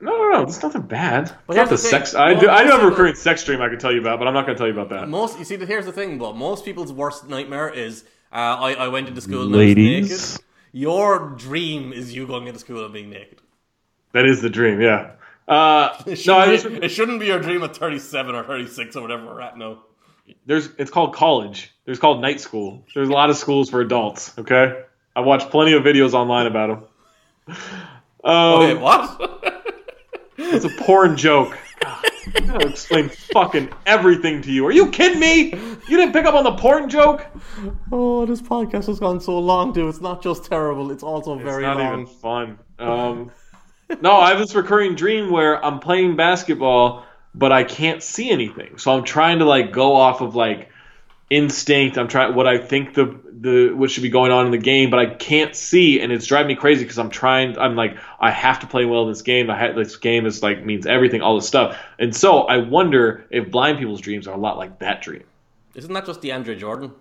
no, 0.00 0.10
no, 0.10 0.30
no, 0.30 0.42
it's 0.42 0.62
nothing 0.62 0.82
bad. 0.82 1.32
But 1.46 1.56
Not 1.56 1.68
the 1.68 1.76
the 1.76 1.82
thing. 1.82 1.90
sex. 1.90 2.14
I 2.14 2.34
do. 2.34 2.48
I 2.48 2.64
do 2.64 2.70
have 2.70 2.82
a 2.82 2.86
recurring 2.88 3.14
sex 3.14 3.44
dream 3.44 3.60
I 3.62 3.68
can 3.68 3.78
tell 3.78 3.92
you 3.92 4.00
about, 4.00 4.18
but 4.18 4.28
I'm 4.28 4.34
not 4.34 4.44
going 4.46 4.56
to 4.56 4.58
tell 4.58 4.66
you 4.66 4.72
about 4.78 4.90
that. 4.90 5.08
Most 5.08 5.38
you 5.38 5.44
see, 5.44 5.56
here's 5.56 5.86
the 5.86 5.92
thing, 5.92 6.18
but 6.18 6.36
most 6.36 6.64
people's 6.64 6.92
worst 6.92 7.28
nightmare 7.28 7.68
is 7.70 8.04
uh, 8.32 8.36
I 8.36 8.74
I 8.74 8.88
went 8.88 9.08
into 9.08 9.20
school 9.20 9.42
and 9.46 9.54
I 9.54 9.58
was 9.58 9.66
Ladies. 9.66 10.10
naked. 10.32 10.44
Your 10.72 11.30
dream 11.36 11.92
is 11.92 12.14
you 12.14 12.26
going 12.26 12.46
into 12.48 12.58
school 12.58 12.84
and 12.84 12.92
being 12.92 13.08
naked. 13.10 13.40
That 14.14 14.24
is 14.26 14.40
the 14.40 14.48
dream. 14.48 14.80
Yeah. 14.80 15.10
Uh, 15.46 16.02
It 16.06 16.26
no, 16.26 16.46
be, 16.46 16.52
just, 16.56 16.66
it 16.66 16.88
shouldn't 16.88 17.20
be 17.20 17.26
your 17.26 17.38
dream 17.40 17.62
at 17.62 17.76
37 17.76 18.34
or 18.34 18.42
36 18.44 18.96
or 18.96 19.02
whatever 19.02 19.26
we're 19.26 19.40
at 19.42 19.58
now. 19.58 19.82
there's 20.46 20.70
it's 20.78 20.90
called 20.90 21.14
college. 21.14 21.70
There's 21.84 21.98
called 21.98 22.22
night 22.22 22.40
school. 22.40 22.82
There's 22.94 23.10
a 23.10 23.12
lot 23.12 23.28
of 23.28 23.36
schools 23.36 23.68
for 23.68 23.82
adults. 23.82 24.32
Okay. 24.38 24.82
I 25.14 25.20
watched 25.20 25.50
plenty 25.50 25.74
of 25.74 25.82
videos 25.82 26.14
online 26.14 26.46
about 26.46 26.88
them. 27.46 27.56
Um, 28.24 28.62
Okay, 28.62 28.74
what? 28.74 29.20
It's 30.38 30.64
a 30.64 30.70
porn 30.82 31.14
joke. 31.16 31.58
I 31.84 32.40
gotta 32.46 32.68
explain 32.68 33.10
fucking 33.10 33.68
everything 33.84 34.40
to 34.42 34.50
you. 34.50 34.66
Are 34.66 34.72
you 34.72 34.90
kidding 34.90 35.20
me? 35.20 35.50
You 35.88 35.96
didn't 35.98 36.12
pick 36.14 36.24
up 36.24 36.34
on 36.34 36.42
the 36.44 36.52
porn 36.56 36.88
joke? 36.88 37.26
Oh, 37.92 38.24
this 38.24 38.40
podcast 38.40 38.86
has 38.86 38.98
gone 38.98 39.20
so 39.20 39.38
long, 39.38 39.72
dude. 39.74 39.90
It's 39.90 40.00
not 40.00 40.22
just 40.22 40.46
terrible; 40.46 40.90
it's 40.90 41.02
also 41.02 41.34
It's 41.34 41.44
very 41.44 41.62
not 41.64 41.76
long. 41.76 41.92
even 42.02 42.06
fun. 42.06 42.58
Um, 42.78 43.30
no, 44.00 44.16
I 44.16 44.30
have 44.30 44.38
this 44.38 44.54
recurring 44.54 44.94
dream 44.94 45.30
where 45.30 45.62
I'm 45.64 45.78
playing 45.78 46.16
basketball, 46.16 47.04
but 47.34 47.52
I 47.52 47.64
can't 47.64 48.02
see 48.02 48.30
anything. 48.30 48.78
So 48.78 48.96
I'm 48.96 49.04
trying 49.04 49.40
to 49.40 49.44
like 49.44 49.72
go 49.72 49.96
off 49.96 50.20
of 50.20 50.34
like 50.34 50.70
instinct. 51.30 51.98
I'm 51.98 52.08
trying 52.08 52.34
what 52.34 52.46
I 52.46 52.58
think 52.58 52.94
the 52.94 53.18
the 53.40 53.72
what 53.74 53.90
should 53.90 54.02
be 54.02 54.10
going 54.10 54.32
on 54.32 54.46
in 54.46 54.52
the 54.52 54.58
game, 54.58 54.90
but 54.90 54.98
I 54.98 55.06
can't 55.06 55.54
see, 55.54 56.00
and 56.00 56.12
it's 56.12 56.26
driving 56.26 56.48
me 56.48 56.54
crazy 56.54 56.84
because 56.84 56.98
I'm 56.98 57.10
trying. 57.10 57.58
I'm 57.58 57.76
like 57.76 57.96
I 58.20 58.30
have 58.30 58.60
to 58.60 58.66
play 58.66 58.84
well 58.84 59.02
in 59.02 59.08
this 59.08 59.22
game. 59.22 59.50
I 59.50 59.58
ha- 59.58 59.72
this 59.72 59.96
game 59.96 60.26
is 60.26 60.42
like 60.42 60.64
means 60.64 60.86
everything, 60.86 61.22
all 61.22 61.36
this 61.36 61.46
stuff, 61.46 61.78
and 61.98 62.14
so 62.14 62.42
I 62.42 62.58
wonder 62.58 63.26
if 63.30 63.50
blind 63.50 63.78
people's 63.78 64.00
dreams 64.00 64.26
are 64.26 64.34
a 64.34 64.38
lot 64.38 64.56
like 64.56 64.78
that 64.78 65.02
dream. 65.02 65.24
Isn't 65.74 65.92
that 65.92 66.06
just 66.06 66.20
the 66.20 66.30
DeAndre 66.30 66.58
Jordan? 66.58 66.92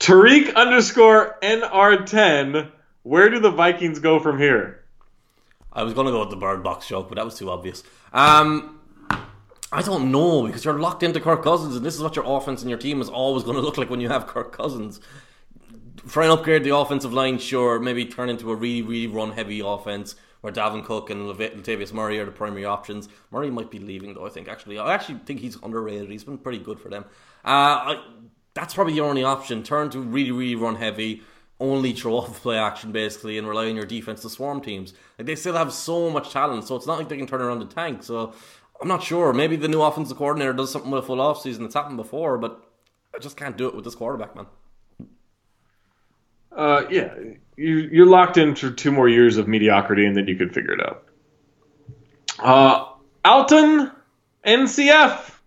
Tariq 0.00 0.54
underscore 0.54 1.36
NR10. 1.42 2.72
Where 3.02 3.28
do 3.28 3.38
the 3.38 3.50
Vikings 3.50 3.98
go 3.98 4.18
from 4.18 4.38
here? 4.38 4.82
I 5.72 5.82
was 5.82 5.92
going 5.94 6.06
to 6.06 6.10
go 6.10 6.20
with 6.20 6.30
the 6.30 6.36
bird 6.36 6.64
box 6.64 6.88
joke, 6.88 7.08
but 7.08 7.16
that 7.16 7.24
was 7.24 7.38
too 7.38 7.50
obvious. 7.50 7.82
Um, 8.12 8.80
I 9.70 9.82
don't 9.82 10.10
know 10.10 10.46
because 10.46 10.64
you're 10.64 10.80
locked 10.80 11.02
into 11.02 11.20
Kirk 11.20 11.44
Cousins, 11.44 11.76
and 11.76 11.84
this 11.84 11.94
is 11.94 12.02
what 12.02 12.16
your 12.16 12.24
offense 12.26 12.62
and 12.62 12.70
your 12.70 12.78
team 12.78 13.00
is 13.00 13.08
always 13.08 13.44
going 13.44 13.56
to 13.56 13.62
look 13.62 13.76
like 13.76 13.90
when 13.90 14.00
you 14.00 14.08
have 14.08 14.26
Kirk 14.26 14.52
Cousins. 14.52 15.00
Try 16.08 16.24
and 16.24 16.32
upgrade 16.32 16.64
the 16.64 16.74
offensive 16.74 17.12
line, 17.12 17.38
sure. 17.38 17.78
Maybe 17.78 18.06
turn 18.06 18.30
into 18.30 18.50
a 18.50 18.56
really, 18.56 18.80
really 18.80 19.06
run-heavy 19.06 19.60
offense 19.60 20.16
where 20.40 20.52
Dalvin 20.52 20.82
Cook 20.82 21.10
and 21.10 21.28
Latavius 21.28 21.92
Murray 21.92 22.18
are 22.18 22.24
the 22.24 22.32
primary 22.32 22.64
options. 22.64 23.10
Murray 23.30 23.50
might 23.50 23.70
be 23.70 23.78
leaving 23.78 24.14
though. 24.14 24.26
I 24.26 24.30
think 24.30 24.48
actually, 24.48 24.78
I 24.78 24.94
actually 24.94 25.18
think 25.26 25.40
he's 25.40 25.58
underrated. 25.62 26.10
He's 26.10 26.24
been 26.24 26.38
pretty 26.38 26.58
good 26.58 26.80
for 26.80 26.88
them. 26.88 27.04
Uh, 27.44 27.48
I, 27.94 28.04
that's 28.60 28.74
probably 28.74 28.92
your 28.92 29.08
only 29.08 29.24
option. 29.24 29.62
Turn 29.62 29.88
to 29.90 30.00
really, 30.00 30.30
really 30.30 30.54
run 30.54 30.76
heavy. 30.76 31.22
Only 31.58 31.92
throw 31.92 32.16
off 32.16 32.34
the 32.34 32.40
play 32.40 32.58
action 32.58 32.92
basically, 32.92 33.38
and 33.38 33.48
rely 33.48 33.68
on 33.68 33.76
your 33.76 33.86
defense 33.86 34.20
to 34.22 34.30
swarm 34.30 34.60
teams. 34.60 34.92
Like 35.18 35.26
they 35.26 35.34
still 35.34 35.54
have 35.54 35.72
so 35.72 36.10
much 36.10 36.30
talent, 36.30 36.66
so 36.66 36.76
it's 36.76 36.86
not 36.86 36.98
like 36.98 37.08
they 37.08 37.16
can 37.16 37.26
turn 37.26 37.40
around 37.40 37.60
the 37.60 37.66
tank. 37.66 38.02
So 38.02 38.34
I'm 38.80 38.88
not 38.88 39.02
sure. 39.02 39.32
Maybe 39.32 39.56
the 39.56 39.68
new 39.68 39.80
offensive 39.80 40.16
coordinator 40.16 40.52
does 40.52 40.70
something 40.70 40.90
with 40.90 41.04
a 41.04 41.06
full 41.06 41.16
offseason. 41.16 41.64
It's 41.64 41.74
happened 41.74 41.96
before, 41.96 42.36
but 42.36 42.62
I 43.14 43.18
just 43.18 43.36
can't 43.36 43.56
do 43.56 43.66
it 43.66 43.74
with 43.74 43.84
this 43.84 43.94
quarterback, 43.94 44.36
man. 44.36 44.46
Uh, 46.52 46.82
yeah, 46.90 47.14
you, 47.56 47.76
you're 47.92 48.06
locked 48.06 48.36
in 48.36 48.54
for 48.54 48.70
two 48.70 48.92
more 48.92 49.08
years 49.08 49.38
of 49.38 49.48
mediocrity, 49.48 50.04
and 50.04 50.16
then 50.16 50.26
you 50.26 50.36
could 50.36 50.52
figure 50.52 50.72
it 50.72 50.80
out. 50.80 51.04
Uh, 52.38 52.86
Alton 53.24 53.90
NCF. 54.44 55.39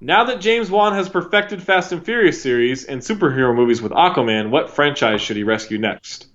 Now 0.00 0.24
that 0.24 0.40
James 0.40 0.70
Wan 0.70 0.94
has 0.94 1.08
perfected 1.08 1.62
Fast 1.62 1.92
and 1.92 2.04
Furious 2.04 2.42
series 2.42 2.84
and 2.84 3.00
superhero 3.02 3.54
movies 3.54 3.82
with 3.82 3.92
Aquaman, 3.92 4.50
what 4.50 4.70
franchise 4.70 5.20
should 5.20 5.36
he 5.36 5.42
rescue 5.42 5.78
next? 5.78 6.26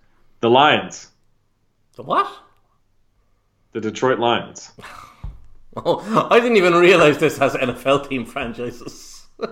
The 0.41 0.49
Lions, 0.49 1.09
The 1.95 2.03
what? 2.03 2.31
the 3.71 3.81
Detroit 3.81 4.19
Lions. 4.19 4.71
Oh, 5.77 6.29
I 6.31 6.39
didn't 6.39 6.55
even 6.55 6.73
realize 6.73 7.17
this 7.17 7.37
has 7.39 7.53
NFL 7.53 8.07
team 8.07 8.25
franchises. 8.25 9.27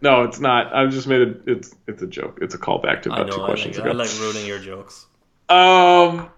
No, 0.00 0.22
it's 0.24 0.38
not. 0.40 0.72
I've 0.74 0.90
just 0.90 1.06
made 1.08 1.20
it. 1.22 1.42
It's 1.46 1.74
it's 1.88 2.02
a 2.02 2.06
joke. 2.06 2.38
It's 2.40 2.54
a 2.54 2.58
callback 2.58 3.02
to 3.02 3.12
I 3.12 3.20
about 3.20 3.30
two 3.32 3.36
know. 3.38 3.42
I 3.44 3.46
questions 3.46 3.78
like, 3.78 3.86
I 3.86 3.90
ago. 3.90 3.98
like 3.98 4.10
ruining 4.20 4.46
your 4.46 4.58
jokes. 4.60 5.06
Um, 5.48 6.28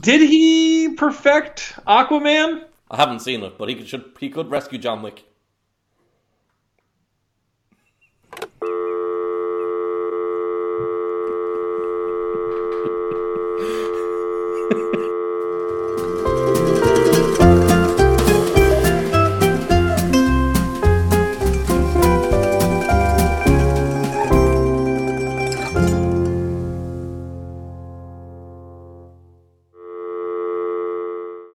did 0.00 0.20
he 0.28 0.94
perfect 0.96 1.74
Aquaman? 1.86 2.64
I 2.90 2.96
haven't 2.96 3.20
seen 3.20 3.44
it, 3.44 3.56
but 3.58 3.68
he 3.68 3.76
could 3.76 3.88
should 3.88 4.04
he 4.18 4.28
could 4.28 4.48
rescue 4.50 4.76
John 4.78 5.02
Wick. 5.02 5.22